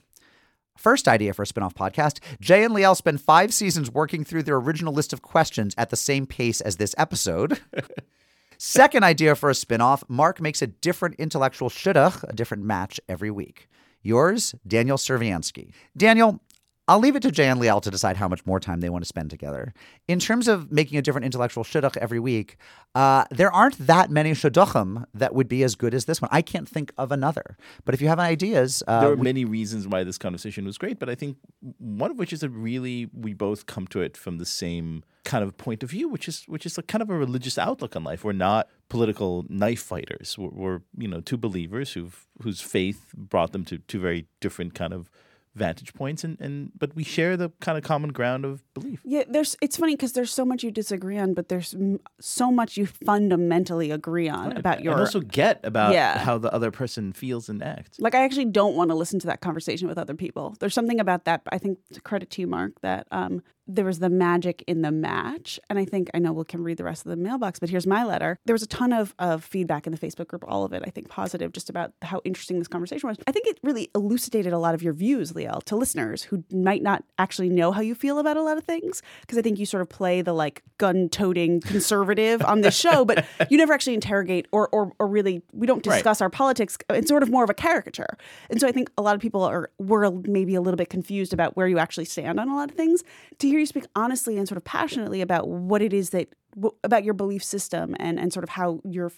First 0.78 1.08
idea 1.08 1.34
for 1.34 1.44
a 1.44 1.48
spin-off 1.48 1.76
podcast, 1.76 2.20
Jay 2.40 2.64
and 2.64 2.74
Liel 2.74 2.96
spend 2.96 3.22
five 3.22 3.54
seasons 3.54 3.92
working 3.92 4.24
through 4.24 4.44
their 4.44 4.56
original 4.56 4.94
list 4.94 5.14
of 5.14 5.22
questions 5.22 5.76
at 5.78 5.92
the 5.92 5.96
same 5.96 6.26
pace 6.26 6.62
as 6.62 6.78
this 6.78 6.96
episode. 6.98 7.60
Second 8.66 9.04
idea 9.04 9.36
for 9.36 9.50
a 9.50 9.56
spin-off, 9.56 10.06
Mark 10.08 10.40
makes 10.40 10.62
a 10.62 10.68
different 10.68 11.16
intellectual 11.16 11.70
shidduch, 11.70 12.24
a 12.24 12.32
different 12.32 12.64
match 12.64 12.98
every 13.10 13.30
week. 13.30 13.68
Yours, 14.02 14.56
Daniel 14.66 14.96
Serviansky. 14.96 15.74
Daniel, 15.98 16.42
I'll 16.88 17.00
leave 17.00 17.18
it 17.18 17.22
to 17.24 17.32
Jay 17.32 17.50
and 17.50 17.60
Liel 17.60 17.82
to 17.82 17.92
decide 17.92 18.16
how 18.16 18.30
much 18.30 18.46
more 18.46 18.62
time 18.62 18.80
they 18.80 18.88
want 18.88 19.04
to 19.04 19.06
spend 19.06 19.30
together. 19.30 19.74
In 20.08 20.18
terms 20.18 20.48
of 20.48 20.72
making 20.72 20.98
a 20.98 21.02
different 21.02 21.26
intellectual 21.26 21.66
shidduch 21.66 21.98
every 21.98 22.22
week, 22.22 22.56
uh, 22.96 23.26
there 23.32 23.52
aren't 23.52 23.78
that 23.86 24.10
many 24.10 24.32
shidduchim 24.32 25.04
that 25.14 25.36
would 25.36 25.50
be 25.50 25.62
as 25.62 25.76
good 25.76 25.94
as 25.94 26.06
this 26.06 26.22
one. 26.22 26.30
I 26.32 26.42
can't 26.42 26.68
think 26.68 26.94
of 26.98 27.12
another. 27.12 27.58
But 27.84 27.96
if 27.96 28.02
you 28.02 28.08
have 28.08 28.20
ideas, 28.20 28.82
uh, 28.88 29.02
there 29.02 29.12
are 29.12 29.16
we- 29.18 29.24
many 29.24 29.44
reasons 29.44 29.90
why 29.90 30.06
this 30.06 30.18
conversation 30.18 30.64
was 30.64 30.78
great, 30.78 31.00
but 31.00 31.10
I 31.10 31.16
think 31.16 31.36
one 31.80 32.12
of 32.12 32.18
which 32.18 32.32
is 32.32 32.40
that 32.40 32.50
really 32.50 33.10
we 33.14 33.34
both 33.34 33.66
come 33.66 33.88
to 33.88 34.00
it 34.00 34.16
from 34.16 34.38
the 34.38 34.46
same 34.46 35.04
kind 35.24 35.44
of 35.44 35.58
point 35.58 35.84
of 35.84 35.90
view, 35.92 36.10
which 36.10 36.28
is 36.28 36.44
which 36.48 36.66
is 36.66 36.78
a 36.78 36.84
kind 36.84 37.02
of 37.02 37.10
a 37.10 37.18
religious 37.18 37.58
outlook 37.58 37.96
on 37.96 38.04
life. 38.04 38.24
We're 38.24 38.34
not 38.34 38.68
political 38.90 39.46
knife 39.50 39.82
fighters. 39.82 40.38
We're, 40.38 40.50
we're 40.50 40.80
you 40.98 41.08
know 41.08 41.22
two 41.22 41.38
believers 41.38 41.94
who've 41.94 42.28
whose 42.42 42.62
faith 42.62 43.14
brought 43.16 43.52
them 43.54 43.66
to 43.66 43.78
two 43.80 44.00
very 44.00 44.28
different 44.42 44.74
kind 44.76 44.94
of 44.94 45.10
vantage 45.56 45.94
points, 45.94 46.24
and, 46.24 46.42
and 46.42 46.72
but 46.78 46.96
we 46.96 47.04
share 47.04 47.38
the 47.38 47.52
kind 47.62 47.78
of 47.78 47.84
common 47.84 48.12
ground 48.12 48.44
of 48.44 48.64
belief. 48.74 49.02
Yeah, 49.06 49.24
there's. 49.30 49.56
It's 49.62 49.78
funny 49.78 49.94
because 49.96 50.14
there's 50.14 50.32
so 50.32 50.44
much 50.44 50.64
you 50.64 50.72
disagree 50.72 51.18
on, 51.20 51.36
but 51.36 51.48
there's 51.48 51.76
m- 51.76 52.00
so 52.20 52.52
much 52.52 52.76
you 52.76 52.88
fundamentally 52.88 53.92
agree 53.92 54.28
on 54.30 54.58
about 54.58 54.84
your. 54.84 54.94
and 54.94 55.00
also 55.02 55.20
get 55.22 55.60
about 55.64 55.94
Yeah. 55.94 56.18
how 56.18 56.38
the 56.40 56.52
other 56.52 56.72
person 56.72 57.14
feels 57.14 57.50
and 57.50 57.64
acts. 57.64 58.00
like 58.00 58.16
I 58.16 58.24
actually 58.24 58.46
don't 58.46 58.76
want 58.76 58.90
to 58.90 58.96
listen 58.96 59.20
to 59.20 59.28
that 59.28 59.42
conversation 59.42 59.88
with 59.88 59.98
other 60.00 60.16
people. 60.16 60.56
There's 60.60 60.74
something 60.74 61.00
about 61.00 61.26
that. 61.26 61.42
I 61.52 61.60
think 61.60 61.78
to 61.94 62.02
credit 62.02 62.32
to 62.32 62.42
you, 62.42 62.48
Mark, 62.48 62.82
that 62.82 63.08
um, 63.12 63.44
there 63.68 63.86
was 63.86 64.00
the 64.00 64.10
magic 64.10 64.64
in 64.68 64.82
the 64.82 64.92
match, 64.92 65.60
and 65.70 65.80
I 65.80 65.86
think 65.86 66.10
I 66.14 66.20
know 66.20 66.34
we 66.34 66.44
can 66.46 66.64
read 66.64 66.78
the 66.78 66.84
rest 66.84 67.06
of 67.06 67.10
the 67.10 67.16
mailbox. 67.16 67.60
But 67.60 67.70
here's 67.70 67.88
my 67.88 68.04
letter. 68.04 68.38
There 68.46 68.54
was 68.54 68.64
a 68.64 68.68
ton 68.68 68.92
of 68.94 69.14
of 69.20 69.44
feedback 69.44 69.88
in 69.88 69.92
the 69.94 69.98
Facebook 69.98 70.28
group, 70.28 70.44
all 70.48 70.66
of 70.66 70.74
it 70.74 70.84
I 70.86 70.90
think 70.90 71.10
positive, 71.10 71.54
just 71.54 71.70
about 71.70 71.94
how 72.02 72.22
interesting 72.26 72.60
this 72.60 72.68
conversation 72.68 73.08
was. 73.08 73.18
I 73.28 73.32
think 73.32 73.48
it 73.48 73.60
really 73.64 73.90
elucidated 73.96 74.52
a 74.54 74.58
lot 74.60 74.76
of 74.76 74.84
your 74.84 74.94
views, 74.94 75.32
Liel, 75.34 75.64
to 75.66 75.76
listeners 75.76 76.24
who 76.24 76.44
might 76.52 76.82
not 76.84 77.04
actually 77.18 77.50
know 77.50 77.72
how 77.72 77.82
you 77.82 77.96
feel 77.96 78.20
about 78.20 78.38
a 78.38 78.42
lot 78.44 78.58
of 78.58 78.64
things, 78.66 79.02
because 79.22 79.38
I 79.38 79.42
think 79.42 79.60
you 79.60 79.66
sort 79.66 79.82
of 79.82 79.90
play 79.90 80.22
the 80.22 80.34
like 80.34 80.62
gun 80.78 81.08
toting 81.10 81.62
conservative 81.62 82.42
on 82.44 82.62
this 82.62 82.76
show, 82.78 83.06
but 83.06 83.26
you 83.50 83.58
never 83.58 83.74
actually 83.74 83.94
interrogate 83.94 84.48
or 84.52 84.68
or, 84.70 84.92
or 85.00 85.08
really 85.08 85.42
we 85.54 85.68
don't 85.68 85.86
Right. 85.86 85.96
discuss 85.96 86.22
our 86.22 86.30
politics. 86.30 86.78
Uh, 86.90 86.94
it's 86.96 87.08
sort 87.10 87.24
of 87.24 87.30
more 87.30 87.44
of 87.44 87.50
a 87.50 87.54
caricature, 87.54 88.18
and 88.50 88.60
so 88.60 88.68
I 88.68 88.72
think 88.72 88.90
a 88.98 89.02
lot 89.02 89.16
of 89.16 89.22
people 89.22 89.44
are 89.44 89.70
were 89.80 90.10
maybe 90.24 90.56
a 90.56 90.62
little 90.62 90.78
bit 90.78 90.90
confused 90.90 91.34
about 91.34 91.56
where 91.58 91.68
you 91.68 91.78
actually 91.78 92.06
stand 92.06 92.40
on 92.40 92.48
a 92.50 92.56
lot 92.56 92.70
of 92.70 92.76
things. 92.76 93.04
To 93.40 93.48
hear 93.54 93.60
you 93.60 93.66
speak 93.76 93.86
honestly 93.96 94.38
and 94.38 94.48
sort 94.48 94.58
of 94.58 94.66
passionately 94.66 95.22
about 95.22 95.48
what 95.48 95.82
it 95.82 95.94
is 95.94 96.10
that 96.12 96.28
w- 96.56 96.76
about 96.84 97.04
your 97.04 97.14
belief 97.14 97.44
system 97.44 97.96
and 98.00 98.20
and 98.20 98.34
sort 98.34 98.44
of 98.44 98.50
how 98.60 98.80
your 98.84 99.08
f- 99.08 99.18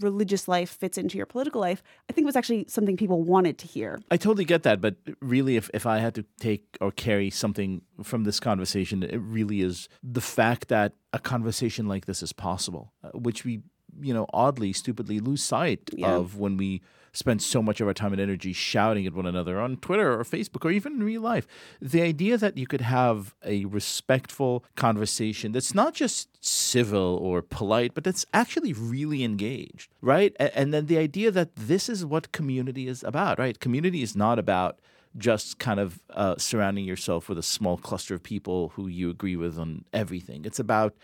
religious 0.00 0.46
life 0.48 0.70
fits 0.82 0.98
into 0.98 1.16
your 1.16 1.24
political 1.26 1.60
life, 1.60 1.82
I 2.08 2.12
think 2.12 2.26
was 2.26 2.36
actually 2.36 2.66
something 2.68 2.96
people 2.98 3.22
wanted 3.22 3.56
to 3.62 3.66
hear. 3.66 3.98
I 4.10 4.16
totally 4.18 4.44
get 4.44 4.62
that, 4.64 4.80
but 4.80 4.96
really, 5.22 5.56
if, 5.56 5.70
if 5.72 5.86
I 5.86 5.98
had 5.98 6.14
to 6.16 6.24
take 6.38 6.64
or 6.80 6.90
carry 6.92 7.30
something 7.30 7.80
from 8.02 8.24
this 8.24 8.38
conversation, 8.40 9.02
it 9.02 9.16
really 9.38 9.60
is 9.62 9.88
the 10.02 10.20
fact 10.20 10.68
that 10.68 10.92
a 11.14 11.18
conversation 11.18 11.86
like 11.88 12.04
this 12.06 12.22
is 12.22 12.32
possible, 12.34 12.92
uh, 13.02 13.08
which 13.26 13.44
we, 13.46 13.62
you 14.00 14.12
know, 14.12 14.26
oddly, 14.34 14.72
stupidly 14.74 15.18
lose 15.20 15.42
sight 15.42 15.80
Yeah. 15.96 16.16
of 16.16 16.36
when 16.38 16.58
we 16.58 16.82
spend 17.16 17.42
so 17.42 17.62
much 17.62 17.80
of 17.80 17.86
our 17.88 17.94
time 17.94 18.12
and 18.12 18.20
energy 18.20 18.52
shouting 18.52 19.06
at 19.06 19.14
one 19.14 19.26
another 19.26 19.58
on 19.58 19.76
Twitter 19.78 20.12
or 20.12 20.22
Facebook 20.22 20.64
or 20.64 20.70
even 20.70 20.94
in 20.94 21.02
real 21.02 21.22
life. 21.22 21.46
The 21.80 22.02
idea 22.02 22.36
that 22.36 22.56
you 22.56 22.66
could 22.66 22.82
have 22.82 23.34
a 23.44 23.64
respectful 23.64 24.64
conversation 24.74 25.52
that's 25.52 25.74
not 25.74 25.94
just 25.94 26.28
civil 26.44 27.16
or 27.16 27.42
polite, 27.42 27.94
but 27.94 28.04
that's 28.04 28.26
actually 28.34 28.72
really 28.72 29.24
engaged, 29.24 29.90
right? 30.00 30.36
And, 30.38 30.74
then 30.74 30.86
the 30.86 30.98
idea 30.98 31.30
that 31.30 31.56
this 31.56 31.88
is 31.88 32.04
what 32.04 32.32
community 32.32 32.86
is 32.88 33.02
about, 33.02 33.38
right? 33.38 33.58
Community 33.58 34.02
is 34.02 34.14
not 34.14 34.38
about 34.38 34.80
just 35.16 35.58
kind 35.58 35.80
of 35.80 36.02
uh, 36.10 36.34
surrounding 36.36 36.84
yourself 36.84 37.28
with 37.28 37.38
a 37.38 37.42
small 37.42 37.78
cluster 37.78 38.14
of 38.14 38.22
people 38.22 38.70
who 38.70 38.88
you 38.88 39.08
agree 39.08 39.36
with 39.36 39.58
on 39.58 39.84
everything. 39.92 40.44
It's 40.44 40.58
about 40.58 40.94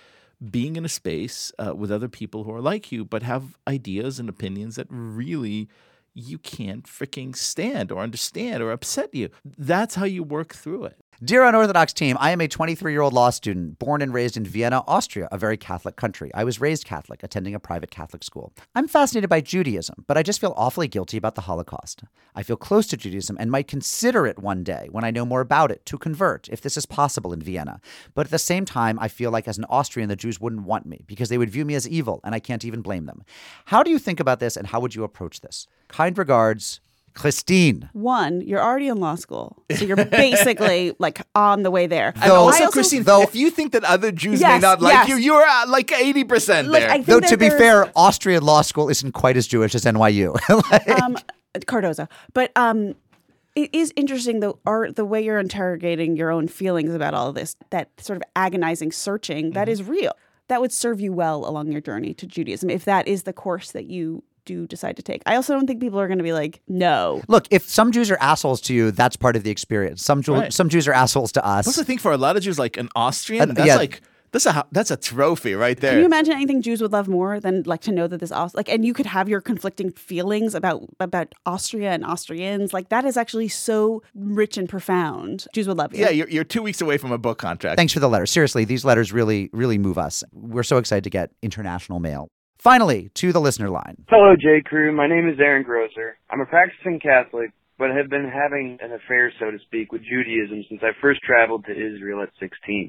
being 0.51 0.77
in 0.77 0.85
a 0.85 0.89
space 0.89 1.53
uh, 1.59 1.75
with 1.75 1.93
other 1.93 2.09
people 2.09 2.45
who 2.45 2.53
are 2.53 2.61
like 2.61 2.91
you, 2.91 3.05
but 3.05 3.23
have 3.23 3.57
ideas 3.67 4.19
and 4.19 4.29
opinions 4.29 4.77
that 4.77 4.87
really 4.91 5.69
you 6.15 6.39
can't 6.39 6.85
freaking 6.85 7.35
stand 7.37 7.91
or 7.91 8.01
understand 8.01 8.63
or 8.63 8.71
upset 8.71 9.15
you. 9.15 9.31
That's 9.45 9.95
how 9.95 10.05
you 10.05 10.23
work 10.23 10.55
through 10.55 10.85
it. 10.85 11.01
Dear 11.25 11.45
Unorthodox 11.45 11.93
team, 11.93 12.16
I 12.18 12.33
am 12.33 12.41
a 12.41 12.49
23 12.49 12.91
year 12.91 13.01
old 13.01 13.12
law 13.12 13.31
student 13.31 13.79
born 13.79 14.03
and 14.03 14.12
raised 14.12 14.37
in 14.37 14.45
Vienna, 14.45 14.83
Austria, 14.89 15.29
a 15.31 15.39
very 15.39 15.57
Catholic 15.57 15.95
country. 15.95 16.35
I 16.35 16.43
was 16.43 16.61
raised 16.61 16.85
Catholic, 16.85 17.23
attending 17.23 17.55
a 17.55 17.61
private 17.61 17.93
Catholic 17.93 18.25
school. 18.25 18.53
I'm 18.75 18.89
fascinated 18.89 19.31
by 19.31 19.41
Judaism, 19.41 20.05
but 20.09 20.18
I 20.18 20.25
just 20.25 20.41
feel 20.41 20.53
awfully 20.57 20.89
guilty 20.89 21.16
about 21.16 21.37
the 21.37 21.43
Holocaust. 21.43 22.03
I 22.35 22.43
feel 22.43 22.57
close 22.57 22.89
to 22.89 22.97
Judaism 22.97 23.37
and 23.39 23.53
might 23.53 23.68
consider 23.68 24.27
it 24.27 24.41
one 24.41 24.64
day, 24.64 24.89
when 24.91 25.05
I 25.05 25.12
know 25.12 25.25
more 25.25 25.41
about 25.41 25.70
it, 25.70 25.87
to 25.87 25.97
convert, 25.97 26.49
if 26.49 26.61
this 26.61 26.77
is 26.77 26.87
possible 26.87 27.33
in 27.33 27.41
Vienna. 27.41 27.81
But 28.16 28.27
at 28.27 28.33
the 28.33 28.39
same 28.41 28.64
time, 28.64 28.99
I 28.99 29.07
feel 29.07 29.31
like 29.31 29.47
as 29.47 29.59
an 29.59 29.66
Austrian, 29.68 30.09
the 30.09 30.16
Jews 30.16 30.41
wouldn't 30.41 30.66
want 30.66 30.87
me 30.87 31.05
because 31.07 31.29
they 31.29 31.39
would 31.39 31.51
view 31.51 31.64
me 31.64 31.77
as 31.77 31.89
evil, 31.89 32.20
and 32.25 32.35
I 32.35 32.41
can't 32.41 32.64
even 32.64 32.83
blame 32.83 33.07
them. 33.07 33.23
How 33.66 33.85
do 33.85 33.93
you 33.93 34.01
think 34.01 34.18
about 34.18 34.41
this, 34.41 34.57
and 34.57 34.66
how 34.66 34.81
would 34.81 34.97
you 34.97 35.05
approach 35.05 35.41
this? 35.41 35.68
Kind 35.87 36.18
regards, 36.18 36.81
Christine. 37.15 37.89
One, 37.93 38.41
you're 38.41 38.63
already 38.63 38.89
in 38.89 38.99
law 38.99 39.15
school, 39.15 39.63
so 39.77 39.85
you're 39.85 39.97
basically 40.05 40.95
like 40.99 41.21
on 41.35 41.63
the 41.63 41.71
way 41.71 41.87
there. 41.87 42.13
And 42.15 42.31
Though- 42.31 42.37
also, 42.37 42.65
I 42.65 42.71
Christine, 42.71 43.03
though- 43.05 43.23
if 43.23 43.35
you 43.35 43.51
think 43.51 43.73
that 43.73 43.85
other 43.85 44.13
Jews 44.13 44.41
may 44.41 44.59
not 44.59 44.81
like 44.81 44.95
yes. 44.95 45.09
you, 45.09 45.17
you're 45.17 45.43
at 45.47 45.69
like 45.69 45.89
80% 45.89 46.69
Like, 46.69 46.81
there. 46.83 46.91
I 46.91 46.93
think 46.95 47.07
Though 47.07 47.21
to 47.21 47.37
be 47.37 47.51
fair, 47.51 47.91
Austrian 47.95 48.43
law 48.43 48.63
school 48.63 48.89
isn't 48.89 49.13
quite 49.13 49.37
as 49.37 49.47
Jewish 49.47 49.75
as 49.75 49.85
NYU. 49.85 50.37
Like- 50.71 51.03
um, 51.03 51.17
Cardozo. 51.67 52.09
But 52.33 52.51
um, 52.57 52.95
it 53.55 53.71
is 53.75 53.93
interesting 53.97 54.41
though, 54.41 54.59
are 54.65 54.91
the 54.91 55.05
way 55.05 55.23
you're 55.23 55.39
interrogating 55.39 56.17
your 56.17 56.31
own 56.31 56.49
feelings 56.49 56.95
about 56.95 57.15
all 57.15 57.29
of 57.29 57.35
this, 57.35 57.57
that 57.71 57.91
sort 58.01 58.17
of 58.17 58.23
agonizing 58.35 58.93
searching, 58.93 59.51
that 59.53 59.69
is 59.69 59.83
real. 59.83 60.13
That 60.49 60.61
would 60.61 60.73
serve 60.73 61.01
you 61.01 61.13
well 61.13 61.47
along 61.47 61.71
your 61.73 61.81
journey 61.81 62.15
to 62.15 62.27
Judaism 62.27 62.69
if 62.71 62.85
that 62.85 63.07
is 63.07 63.23
the 63.25 63.33
course 63.33 63.73
that 63.73 63.87
you 63.87 64.23
do 64.45 64.66
decide 64.66 64.97
to 64.97 65.03
take. 65.03 65.22
I 65.26 65.36
also 65.36 65.55
don't 65.55 65.66
think 65.66 65.80
people 65.80 66.01
are 66.01 66.07
going 66.09 66.18
to 66.18 66.24
be 66.24 66.32
like, 66.32 66.61
no. 66.68 67.22
Look, 67.28 67.47
if 67.51 67.68
some 67.68 67.93
Jews 67.93 68.11
are 68.11 68.18
assholes 68.20 68.61
to 68.62 68.74
you, 68.74 68.90
that's 68.90 69.16
part 69.16 69.36
of 69.36 69.43
the 69.45 69.51
experience. 69.51 70.03
Some 70.05 70.22
Jew- 70.22 70.34
Right. 70.34 70.53
some 70.53 70.68
Jews 70.68 70.88
are 70.88 70.93
assholes 70.93 71.32
to 71.32 71.45
us. 71.47 71.64
Plus, 71.66 71.78
I 71.78 71.84
think 71.84 72.01
for 72.01 72.12
a 72.12 72.16
lot 72.16 72.36
of 72.36 72.43
Jews, 72.43 72.59
like 72.59 72.76
an 72.76 72.88
Austrian, 72.97 73.51
Uh, 73.51 73.55
that's 73.55 73.66
yeah. 73.66 73.76
like 73.76 74.01
that's 74.32 74.47
a 74.47 74.64
that's 74.72 74.90
a 74.90 74.97
trophy 74.97 75.55
right 75.55 75.78
there. 75.78 75.90
Can 75.90 75.99
you 76.01 76.07
imagine 76.07 76.32
anything 76.32 76.62
Jews 76.62 76.80
would 76.80 76.90
love 76.93 77.07
more 77.07 77.38
than 77.38 77.64
like 77.66 77.82
to 77.82 77.93
know 77.93 78.07
that 78.09 78.18
this 78.18 78.32
also 78.32 78.57
like 78.57 78.70
and 78.70 78.82
you 78.82 78.95
could 78.95 79.05
have 79.05 79.28
your 79.28 79.43
conflicting 79.43 79.90
feelings 79.93 80.55
about 80.55 80.84
about 81.01 81.34
Austria 81.45 81.90
and 81.93 82.03
Austrians 82.03 82.72
like 82.72 82.88
that 82.88 83.05
is 83.05 83.18
actually 83.18 83.49
so 83.49 84.03
rich 84.14 84.57
and 84.57 84.70
profound. 84.70 85.47
Jews 85.53 85.68
would 85.68 85.76
love 85.76 85.93
you. 85.95 86.01
yeah, 86.01 86.09
you're, 86.09 86.30
you're 86.30 86.45
two 86.45 86.62
weeks 86.62 86.80
away 86.80 86.97
from 86.97 87.12
a 87.12 87.18
book 87.18 87.36
contract. 87.38 87.76
Thanks 87.76 87.93
for 87.93 88.01
the 88.01 88.09
letter. 88.09 88.24
Seriously, 88.24 88.64
these 88.64 88.86
letters 88.86 89.12
really, 89.12 89.51
really 89.53 89.76
move 89.76 89.99
us. 89.99 90.24
We're 90.32 90.62
so 90.62 90.78
excited 90.78 91.05
to 91.05 91.11
get 91.11 91.30
international 91.43 92.01
mail. 92.01 92.28
Finally, 92.63 93.11
to 93.15 93.33
the 93.33 93.41
listener 93.41 93.69
line. 93.69 94.07
Hello, 94.07 94.37
J. 94.39 94.63
Crew. 94.63 94.95
My 94.95 95.09
name 95.09 95.27
is 95.29 95.35
Aaron 95.43 95.65
Grosser. 95.65 96.15
I'm 96.31 96.39
a 96.39 96.47
practicing 96.47 97.01
Catholic, 97.03 97.51
but 97.77 97.91
have 97.91 98.09
been 98.09 98.31
having 98.31 98.79
an 98.81 98.93
affair, 98.95 99.33
so 99.41 99.51
to 99.51 99.59
speak, 99.67 99.91
with 99.91 100.07
Judaism 100.07 100.63
since 100.71 100.79
I 100.81 100.95
first 101.03 101.19
traveled 101.27 101.67
to 101.67 101.73
Israel 101.75 102.23
at 102.23 102.31
16. 102.39 102.89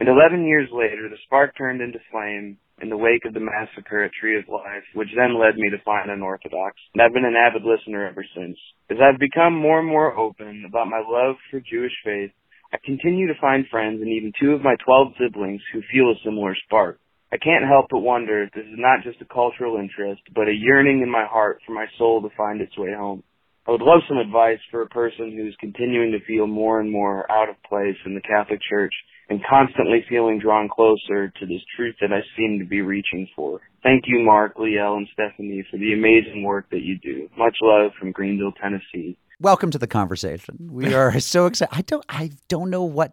And 0.00 0.08
11 0.08 0.42
years 0.44 0.66
later, 0.74 1.06
the 1.08 1.22
spark 1.22 1.56
turned 1.56 1.80
into 1.80 2.02
flame 2.10 2.58
in 2.82 2.90
the 2.90 2.96
wake 2.96 3.22
of 3.24 3.32
the 3.32 3.38
massacre 3.38 4.02
at 4.02 4.10
Tree 4.10 4.40
of 4.40 4.50
Life, 4.50 4.82
which 4.98 5.14
then 5.14 5.38
led 5.38 5.54
me 5.54 5.70
to 5.70 5.78
find 5.86 6.10
Unorthodox. 6.10 6.74
And 6.92 7.00
I've 7.00 7.14
been 7.14 7.30
an 7.30 7.38
avid 7.38 7.62
listener 7.62 8.10
ever 8.10 8.26
since. 8.34 8.58
As 8.90 8.98
I've 8.98 9.22
become 9.22 9.54
more 9.54 9.78
and 9.78 9.86
more 9.86 10.18
open 10.18 10.64
about 10.66 10.90
my 10.90 10.98
love 11.06 11.36
for 11.52 11.62
Jewish 11.62 11.94
faith, 12.02 12.34
I 12.74 12.78
continue 12.84 13.28
to 13.28 13.40
find 13.40 13.70
friends 13.70 14.02
and 14.02 14.10
even 14.10 14.32
two 14.34 14.50
of 14.50 14.66
my 14.66 14.74
12 14.84 15.14
siblings 15.22 15.62
who 15.72 15.86
feel 15.94 16.10
a 16.10 16.18
similar 16.24 16.56
spark. 16.66 16.98
I 17.36 17.44
can't 17.44 17.68
help 17.68 17.88
but 17.90 17.98
wonder 17.98 18.44
if 18.44 18.52
this 18.52 18.64
is 18.64 18.78
not 18.78 19.04
just 19.04 19.20
a 19.20 19.26
cultural 19.26 19.76
interest, 19.76 20.22
but 20.34 20.48
a 20.48 20.54
yearning 20.54 21.02
in 21.02 21.10
my 21.10 21.26
heart 21.26 21.60
for 21.66 21.72
my 21.72 21.84
soul 21.98 22.22
to 22.22 22.34
find 22.34 22.62
its 22.62 22.78
way 22.78 22.94
home. 22.96 23.22
I 23.68 23.72
would 23.72 23.82
love 23.82 24.00
some 24.08 24.16
advice 24.16 24.60
for 24.70 24.80
a 24.80 24.88
person 24.88 25.36
who's 25.36 25.54
continuing 25.60 26.12
to 26.12 26.24
feel 26.24 26.46
more 26.46 26.80
and 26.80 26.90
more 26.90 27.30
out 27.30 27.50
of 27.50 27.62
place 27.68 27.96
in 28.06 28.14
the 28.14 28.22
Catholic 28.22 28.60
Church 28.70 28.94
and 29.28 29.44
constantly 29.44 30.02
feeling 30.08 30.38
drawn 30.38 30.66
closer 30.66 31.28
to 31.28 31.46
this 31.46 31.60
truth 31.76 31.96
that 32.00 32.10
I 32.10 32.20
seem 32.38 32.58
to 32.58 32.64
be 32.64 32.80
reaching 32.80 33.28
for. 33.36 33.60
Thank 33.82 34.04
you, 34.06 34.20
Mark, 34.24 34.56
Liel, 34.56 34.96
and 34.96 35.08
Stephanie 35.12 35.66
for 35.70 35.76
the 35.76 35.92
amazing 35.92 36.42
work 36.42 36.70
that 36.70 36.82
you 36.82 36.96
do. 36.98 37.28
Much 37.36 37.56
love 37.60 37.90
from 38.00 38.12
Greenville, 38.12 38.52
Tennessee. 38.52 39.18
Welcome 39.40 39.70
to 39.72 39.78
the 39.78 39.86
conversation. 39.86 40.68
We 40.70 40.94
are 40.94 41.18
so 41.20 41.46
excited. 41.46 41.74
I 41.76 41.82
don't 41.82 42.04
I 42.08 42.30
don't 42.48 42.70
know 42.70 42.84
what 42.84 43.12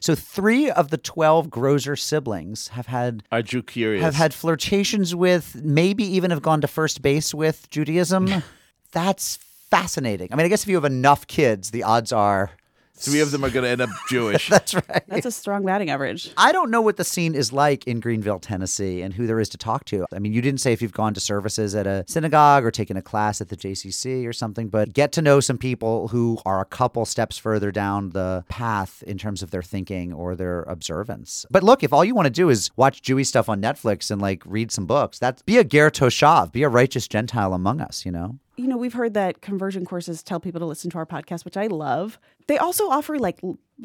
so 0.00 0.14
three 0.14 0.70
of 0.70 0.90
the 0.90 0.98
twelve 0.98 1.48
Grosser 1.48 1.96
siblings 1.96 2.68
have 2.68 2.86
had 2.86 3.22
Are 3.32 3.40
Jew 3.42 3.62
curious? 3.62 4.02
have 4.02 4.14
had 4.14 4.34
flirtations 4.34 5.14
with, 5.14 5.62
maybe 5.64 6.04
even 6.04 6.30
have 6.30 6.42
gone 6.42 6.60
to 6.60 6.68
first 6.68 7.00
base 7.00 7.32
with 7.32 7.70
Judaism. 7.70 8.42
That's 8.92 9.38
fascinating. 9.70 10.28
I 10.30 10.36
mean, 10.36 10.44
I 10.44 10.48
guess 10.50 10.62
if 10.64 10.68
you 10.68 10.74
have 10.74 10.84
enough 10.84 11.26
kids, 11.26 11.70
the 11.70 11.84
odds 11.84 12.12
are 12.12 12.50
Three 12.94 13.20
of 13.20 13.30
them 13.30 13.44
are 13.44 13.50
going 13.50 13.64
to 13.64 13.70
end 13.70 13.80
up 13.80 13.90
Jewish. 14.08 14.48
that's 14.48 14.74
right. 14.74 15.02
That's 15.08 15.26
a 15.26 15.32
strong 15.32 15.64
batting 15.64 15.90
average. 15.90 16.30
I 16.36 16.52
don't 16.52 16.70
know 16.70 16.80
what 16.80 16.96
the 16.98 17.04
scene 17.04 17.34
is 17.34 17.52
like 17.52 17.86
in 17.86 18.00
Greenville, 18.00 18.38
Tennessee, 18.38 19.02
and 19.02 19.12
who 19.14 19.26
there 19.26 19.40
is 19.40 19.48
to 19.50 19.58
talk 19.58 19.84
to. 19.86 20.06
I 20.12 20.18
mean, 20.18 20.32
you 20.32 20.40
didn't 20.42 20.60
say 20.60 20.72
if 20.72 20.82
you've 20.82 20.92
gone 20.92 21.14
to 21.14 21.20
services 21.20 21.74
at 21.74 21.86
a 21.86 22.04
synagogue 22.06 22.64
or 22.64 22.70
taken 22.70 22.96
a 22.96 23.02
class 23.02 23.40
at 23.40 23.48
the 23.48 23.56
JCC 23.56 24.26
or 24.26 24.32
something, 24.32 24.68
but 24.68 24.92
get 24.92 25.10
to 25.12 25.22
know 25.22 25.40
some 25.40 25.58
people 25.58 26.08
who 26.08 26.38
are 26.44 26.60
a 26.60 26.64
couple 26.64 27.04
steps 27.04 27.38
further 27.38 27.72
down 27.72 28.10
the 28.10 28.44
path 28.48 29.02
in 29.06 29.18
terms 29.18 29.42
of 29.42 29.50
their 29.50 29.62
thinking 29.62 30.12
or 30.12 30.36
their 30.36 30.62
observance. 30.62 31.46
But 31.50 31.62
look, 31.62 31.82
if 31.82 31.92
all 31.92 32.04
you 32.04 32.14
want 32.14 32.26
to 32.26 32.30
do 32.30 32.50
is 32.50 32.70
watch 32.76 33.02
Jewish 33.02 33.28
stuff 33.28 33.48
on 33.48 33.60
Netflix 33.60 34.10
and 34.10 34.20
like 34.20 34.42
read 34.46 34.70
some 34.70 34.86
books, 34.86 35.18
that's 35.18 35.42
be 35.42 35.58
a 35.58 35.64
ger 35.64 35.90
toshav, 35.90 36.52
be 36.52 36.62
a 36.62 36.68
righteous 36.68 37.08
Gentile 37.08 37.54
among 37.54 37.80
us, 37.80 38.04
you 38.04 38.12
know? 38.12 38.38
You 38.56 38.66
know, 38.68 38.76
we've 38.76 38.92
heard 38.92 39.14
that 39.14 39.40
conversion 39.40 39.84
courses 39.84 40.22
tell 40.22 40.38
people 40.38 40.60
to 40.60 40.66
listen 40.66 40.90
to 40.90 40.98
our 40.98 41.06
podcast, 41.06 41.44
which 41.44 41.56
I 41.56 41.68
love. 41.68 42.18
They 42.48 42.58
also 42.58 42.90
offer 42.90 43.18
like 43.18 43.40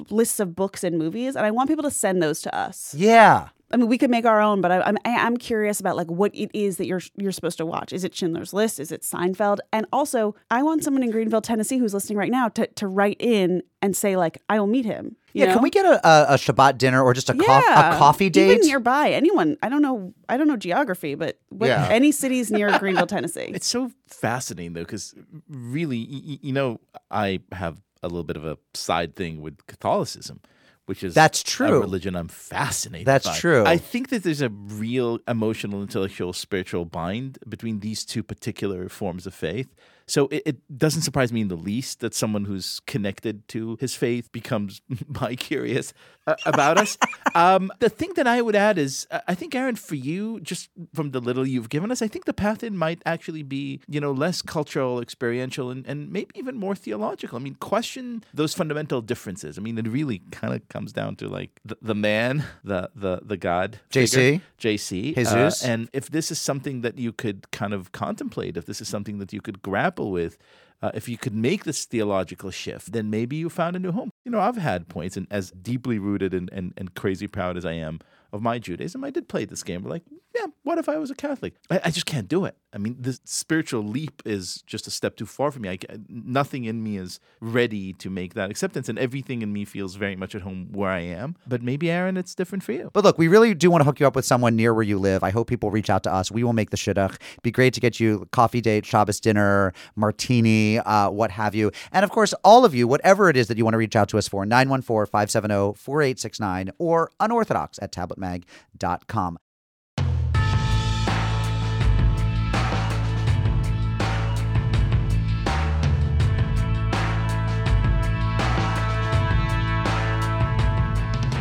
lists 0.09 0.39
of 0.39 0.55
books 0.55 0.83
and 0.83 0.97
movies, 0.97 1.35
and 1.35 1.45
I 1.45 1.51
want 1.51 1.69
people 1.69 1.83
to 1.83 1.91
send 1.91 2.21
those 2.21 2.41
to 2.41 2.55
us. 2.55 2.93
Yeah. 2.93 3.49
I 3.69 3.75
mean, 3.77 3.87
we 3.89 3.97
could 3.97 4.09
make 4.09 4.25
our 4.25 4.39
own, 4.41 4.61
but 4.61 4.71
I, 4.71 4.81
I'm 4.81 4.97
I- 5.03 5.25
I'm 5.25 5.35
curious 5.35 5.79
about 5.81 5.97
like 5.97 6.09
what 6.09 6.33
it 6.33 6.49
is 6.53 6.77
that 6.77 6.87
you're 6.87 7.01
you're 7.17 7.31
supposed 7.33 7.57
to 7.57 7.65
watch. 7.65 7.91
Is 7.91 8.03
it 8.05 8.15
Schindler's 8.15 8.53
List? 8.53 8.79
Is 8.79 8.91
it 8.93 9.01
Seinfeld? 9.01 9.57
And 9.73 9.85
also, 9.91 10.35
I 10.49 10.63
want 10.63 10.83
someone 10.85 11.03
in 11.03 11.11
Greenville, 11.11 11.41
Tennessee, 11.41 11.77
who's 11.77 11.93
listening 11.93 12.17
right 12.17 12.31
now, 12.31 12.47
to 12.49 12.67
to 12.67 12.87
write 12.87 13.17
in 13.19 13.61
and 13.81 13.95
say 13.95 14.15
like, 14.15 14.41
I 14.49 14.59
will 14.59 14.67
meet 14.67 14.85
him. 14.85 15.17
you 15.33 15.41
Yeah, 15.41 15.47
know? 15.47 15.53
can 15.55 15.63
we 15.63 15.69
get 15.69 15.85
a, 15.85 15.95
a, 16.07 16.33
a 16.33 16.37
Shabbat 16.37 16.77
dinner 16.77 17.03
or 17.03 17.13
just 17.13 17.29
a, 17.29 17.33
cof- 17.33 17.59
a 17.59 17.97
coffee 17.97 18.29
date? 18.29 18.51
Even 18.55 18.67
nearby, 18.67 19.09
anyone. 19.11 19.57
I 19.61 19.67
don't 19.69 19.81
know. 19.81 20.13
I 20.29 20.37
don't 20.37 20.47
know 20.47 20.57
geography, 20.57 21.15
but 21.15 21.37
what, 21.49 21.67
Yeah. 21.67 21.87
any 21.91 22.11
cities 22.13 22.49
near 22.49 22.79
Greenville, 22.79 23.05
Tennessee. 23.07 23.51
It's 23.53 23.67
so 23.67 23.91
fascinating 24.07 24.73
though, 24.73 24.81
because 24.83 25.13
really, 25.49 26.07
y- 26.09 26.21
y- 26.25 26.39
you 26.41 26.53
know, 26.53 26.79
I 27.11 27.41
have 27.51 27.81
a 28.03 28.07
little 28.07 28.23
bit 28.23 28.37
of 28.37 28.45
a 28.45 28.57
side 28.73 29.15
thing 29.15 29.41
with 29.41 29.65
Catholicism, 29.67 30.39
which 30.87 31.03
is 31.03 31.13
That's 31.13 31.41
a 31.41 31.45
true. 31.45 31.79
religion 31.79 32.15
I'm 32.15 32.29
fascinated. 32.29 33.05
That's 33.05 33.27
by. 33.27 33.37
true. 33.37 33.65
I 33.65 33.77
think 33.77 34.09
that 34.09 34.23
there's 34.23 34.41
a 34.41 34.49
real 34.49 35.19
emotional, 35.27 35.81
intellectual, 35.81 36.31
spiritual 36.33 36.85
bind 36.85 37.37
between 37.47 37.81
these 37.81 38.03
two 38.05 38.23
particular 38.23 38.89
forms 38.89 39.27
of 39.27 39.33
faith. 39.33 39.75
So 40.07 40.27
it, 40.27 40.43
it 40.45 40.77
doesn't 40.77 41.01
surprise 41.01 41.33
me 41.33 41.41
in 41.41 41.49
the 41.49 41.55
least 41.55 41.99
that 41.99 42.13
someone 42.13 42.45
who's 42.45 42.79
connected 42.87 43.47
to 43.49 43.77
his 43.79 43.93
faith 43.93 44.31
becomes 44.31 44.81
bi-curious 45.09 45.93
uh, 46.25 46.35
about 46.45 46.77
us. 46.77 46.97
Um, 47.35 47.71
the 47.77 47.89
thing 47.89 48.13
that 48.15 48.25
I 48.25 48.41
would 48.41 48.55
add 48.55 48.79
is, 48.79 49.05
uh, 49.11 49.19
I 49.27 49.35
think 49.35 49.53
Aaron, 49.53 49.75
for 49.75 49.93
you, 49.93 50.39
just 50.39 50.69
from 50.95 51.11
the 51.11 51.19
little 51.19 51.45
you've 51.45 51.69
given 51.69 51.91
us, 51.91 52.01
I 52.01 52.07
think 52.07 52.25
the 52.25 52.33
path 52.33 52.63
in 52.63 52.75
might 52.75 52.99
actually 53.05 53.43
be, 53.43 53.79
you 53.87 53.99
know, 53.99 54.11
less 54.11 54.41
cultural, 54.41 54.99
experiential, 54.99 55.69
and, 55.69 55.85
and 55.85 56.11
maybe 56.11 56.31
even 56.33 56.55
more 56.55 56.73
theological. 56.73 57.37
I 57.37 57.41
mean, 57.41 57.53
question 57.55 58.23
those 58.33 58.55
fundamental 58.55 59.01
differences. 59.01 59.59
I 59.59 59.61
mean, 59.61 59.77
it 59.77 59.87
really 59.87 60.23
kind 60.31 60.55
of 60.55 60.67
comes 60.69 60.91
down 60.93 61.15
to 61.17 61.27
like 61.27 61.59
the, 61.63 61.77
the 61.79 61.93
man, 61.93 62.43
the 62.63 62.89
the 62.95 63.19
the 63.23 63.37
God, 63.37 63.79
JC? 63.91 64.09
figure, 64.09 64.41
JC, 64.59 65.15
Jesus. 65.15 65.63
uh, 65.63 65.67
and 65.67 65.89
if 65.93 66.09
this 66.09 66.31
is 66.31 66.39
something 66.39 66.81
that 66.81 66.97
you 66.97 67.11
could 67.13 67.51
kind 67.51 67.73
of 67.73 67.91
contemplate, 67.91 68.57
if 68.57 68.65
this 68.65 68.81
is 68.81 68.87
something 68.87 69.19
that 69.19 69.31
you 69.31 69.41
could 69.41 69.61
grapple 69.97 70.11
with, 70.11 70.37
uh, 70.81 70.91
if 70.93 71.09
you 71.09 71.17
could 71.17 71.33
make 71.33 71.63
this 71.63 71.85
theological 71.85 72.51
shift, 72.51 72.91
then 72.91 73.09
maybe 73.09 73.35
you 73.35 73.49
found 73.49 73.75
a 73.75 73.79
new 73.79 73.91
home. 73.91 74.11
You 74.25 74.31
know, 74.31 74.39
I've 74.39 74.57
had 74.57 74.87
points, 74.87 75.17
and 75.17 75.27
as 75.31 75.51
deeply 75.51 75.97
rooted 75.97 76.33
and, 76.33 76.49
and, 76.53 76.73
and 76.77 76.93
crazy 76.93 77.27
proud 77.27 77.57
as 77.57 77.65
I 77.65 77.73
am 77.73 77.99
of 78.31 78.41
my 78.41 78.59
Judaism, 78.59 79.03
I 79.03 79.09
did 79.09 79.27
play 79.27 79.45
this 79.45 79.63
game. 79.63 79.81
But 79.81 79.89
like, 79.89 80.03
yeah, 80.37 80.47
what 80.63 80.77
if 80.77 80.89
I 80.89 80.97
was 80.97 81.11
a 81.11 81.15
Catholic? 81.15 81.55
I, 81.69 81.81
I 81.85 81.91
just 81.91 82.05
can't 82.05 82.27
do 82.27 82.45
it. 82.45 82.55
I 82.73 82.77
mean, 82.77 82.97
the 82.99 83.17
spiritual 83.23 83.81
leap 83.81 84.21
is 84.25 84.61
just 84.67 84.87
a 84.87 84.91
step 84.91 85.15
too 85.15 85.25
far 85.25 85.51
for 85.51 85.59
me. 85.59 85.69
I, 85.69 85.79
nothing 86.09 86.65
in 86.65 86.83
me 86.83 86.97
is 86.97 87.19
ready 87.39 87.93
to 87.93 88.09
make 88.09 88.33
that 88.35 88.51
acceptance, 88.51 88.89
and 88.89 88.99
everything 88.99 89.41
in 89.41 89.51
me 89.51 89.65
feels 89.65 89.95
very 89.95 90.15
much 90.15 90.35
at 90.35 90.41
home 90.41 90.69
where 90.71 90.91
I 90.91 90.99
am. 90.99 91.35
But 91.47 91.63
maybe, 91.63 91.89
Aaron, 91.89 92.17
it's 92.17 92.35
different 92.35 92.63
for 92.63 92.73
you. 92.73 92.89
But 92.93 93.03
look, 93.03 93.17
we 93.17 93.27
really 93.27 93.53
do 93.53 93.71
want 93.71 93.81
to 93.81 93.85
hook 93.85 93.99
you 93.99 94.07
up 94.07 94.15
with 94.15 94.25
someone 94.25 94.55
near 94.55 94.73
where 94.73 94.83
you 94.83 94.99
live. 94.99 95.23
I 95.23 95.31
hope 95.31 95.47
people 95.47 95.71
reach 95.71 95.89
out 95.89 96.03
to 96.03 96.13
us. 96.13 96.31
We 96.31 96.43
will 96.43 96.53
make 96.53 96.69
the 96.69 96.77
shidduch. 96.77 97.17
Be 97.41 97.51
great 97.51 97.73
to 97.73 97.79
get 97.79 97.99
you 97.99 98.27
coffee 98.31 98.61
date, 98.61 98.85
Shabbos 98.85 99.19
dinner, 99.19 99.73
martini, 99.95 100.79
uh, 100.79 101.09
what 101.09 101.31
have 101.31 101.55
you. 101.55 101.71
And 101.91 102.03
of 102.03 102.11
course, 102.11 102.33
all 102.43 102.65
of 102.65 102.75
you, 102.75 102.87
whatever 102.87 103.29
it 103.29 103.37
is 103.37 103.47
that 103.47 103.57
you 103.57 103.63
want 103.63 103.73
to 103.73 103.79
reach 103.79 103.95
out 103.95 104.09
to 104.09 104.17
us 104.17 104.27
for, 104.27 104.45
914 104.45 105.09
570 105.09 105.73
4869 105.77 106.71
or 106.77 107.11
unorthodox 107.19 107.79
at 107.81 107.91
tabletmag.com. 107.91 109.39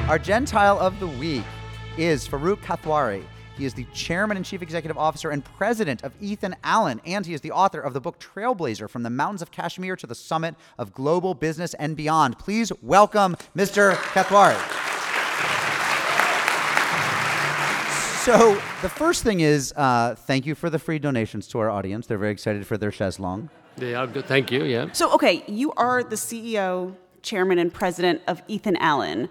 Our 0.09 0.21
Gentile 0.21 0.79
of 0.79 1.01
the 1.01 1.09
week 1.09 1.43
is 1.99 2.29
Farooq 2.29 2.59
Kathwari. 2.59 3.25
He 3.59 3.65
is 3.65 3.75
the 3.75 3.85
chairman 3.93 4.37
and 4.37 4.47
chief 4.47 4.63
executive 4.63 4.97
officer 4.97 5.31
and 5.31 5.45
president 5.45 6.05
of 6.05 6.13
Ethan 6.21 6.55
Allen, 6.63 7.01
and 7.05 7.27
he 7.27 7.35
is 7.35 7.41
the 7.41 7.51
author 7.51 7.81
of 7.81 7.93
the 7.93 8.01
book 8.01 8.21
Trailblazer 8.21 8.89
From 8.89 9.03
the 9.03 9.11
Mountains 9.11 9.43
of 9.43 9.51
Kashmir 9.51 9.97
to 9.97 10.07
the 10.07 10.15
Summit 10.15 10.55
of 10.79 10.93
Global 10.93 11.35
Business 11.35 11.75
and 11.75 11.97
Beyond. 11.97 12.39
Please 12.39 12.71
welcome 12.83 13.37
Mr. 13.57 13.95
Kathwari. 13.95 14.55
So, 18.23 18.55
the 18.83 18.89
first 18.89 19.25
thing 19.25 19.41
is 19.41 19.75
uh, 19.77 20.15
thank 20.15 20.47
you 20.47 20.55
for 20.55 20.71
the 20.71 20.79
free 20.79 21.01
donations 21.01 21.49
to 21.49 21.59
our 21.59 21.69
audience. 21.69 22.07
They're 22.07 22.17
very 22.17 22.31
excited 22.31 22.65
for 22.65 22.79
their 22.79 22.93
Cheslong. 22.93 23.49
They 23.77 23.97
are 23.97 24.07
good. 24.07 24.27
Thank 24.27 24.53
you. 24.53 24.63
Yeah. 24.63 24.93
So, 24.93 25.13
okay, 25.15 25.43
you 25.49 25.73
are 25.73 26.05
the 26.05 26.15
CEO, 26.15 26.95
chairman, 27.23 27.59
and 27.59 27.75
president 27.75 28.23
of 28.29 28.41
Ethan 28.47 28.77
Allen. 28.77 29.29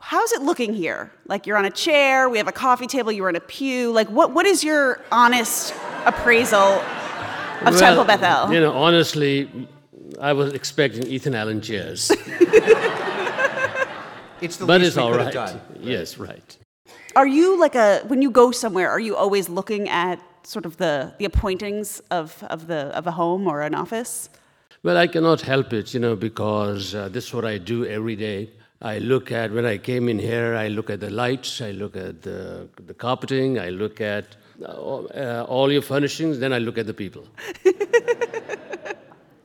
How's 0.00 0.32
it 0.32 0.42
looking 0.42 0.72
here? 0.74 1.12
Like 1.26 1.46
you're 1.46 1.56
on 1.58 1.66
a 1.66 1.70
chair, 1.70 2.28
we 2.28 2.38
have 2.38 2.48
a 2.48 2.52
coffee 2.52 2.86
table, 2.86 3.12
you're 3.12 3.28
in 3.28 3.36
a 3.36 3.40
pew. 3.40 3.92
Like, 3.92 4.08
what, 4.08 4.32
what 4.32 4.46
is 4.46 4.64
your 4.64 5.00
honest 5.12 5.74
appraisal 6.04 6.82
of 7.66 7.78
Temple 7.78 8.04
Bethel? 8.04 8.52
You 8.52 8.60
know, 8.60 8.72
honestly, 8.72 9.68
I 10.20 10.32
was 10.32 10.52
expecting 10.54 11.06
Ethan 11.06 11.34
Allen 11.34 11.60
chairs, 11.60 12.10
It's 14.40 14.56
the 14.56 14.64
but 14.64 14.80
least 14.80 14.88
it's 14.88 14.96
we 14.96 15.02
all 15.02 15.10
could 15.10 15.18
right. 15.18 15.34
have 15.34 15.34
done. 15.34 15.60
Yes, 15.80 16.16
right. 16.16 16.56
Are 17.14 17.26
you 17.26 17.60
like 17.60 17.74
a 17.74 18.00
when 18.06 18.22
you 18.22 18.30
go 18.30 18.50
somewhere? 18.52 18.88
Are 18.90 19.00
you 19.00 19.14
always 19.14 19.50
looking 19.50 19.88
at 19.90 20.18
sort 20.44 20.64
of 20.64 20.78
the 20.78 21.12
the 21.18 21.26
appointings 21.26 22.00
of 22.10 22.42
of 22.48 22.66
the 22.66 22.86
of 22.96 23.06
a 23.06 23.10
home 23.10 23.46
or 23.46 23.60
an 23.60 23.74
office? 23.74 24.30
Well, 24.82 24.96
I 24.96 25.08
cannot 25.08 25.42
help 25.42 25.74
it, 25.74 25.92
you 25.92 26.00
know, 26.00 26.16
because 26.16 26.94
uh, 26.94 27.10
this 27.10 27.26
is 27.26 27.34
what 27.34 27.44
I 27.44 27.58
do 27.58 27.84
every 27.84 28.16
day. 28.16 28.48
I 28.82 28.98
look 28.98 29.30
at 29.30 29.52
when 29.52 29.66
I 29.66 29.78
came 29.78 30.08
in 30.08 30.18
here. 30.18 30.54
I 30.54 30.68
look 30.68 30.88
at 30.90 31.00
the 31.00 31.10
lights. 31.10 31.60
I 31.60 31.70
look 31.72 31.96
at 31.96 32.22
the 32.22 32.68
the 32.86 32.94
carpeting. 32.94 33.58
I 33.58 33.68
look 33.70 34.00
at 34.00 34.24
uh, 34.62 34.72
all- 34.72 35.10
uh, 35.14 35.44
all 35.44 35.70
your 35.72 35.82
furnishings. 35.82 36.38
Then 36.38 36.52
I 36.52 36.58
look 36.58 36.78
at 36.78 36.86
the 36.86 36.94
people. 36.94 37.24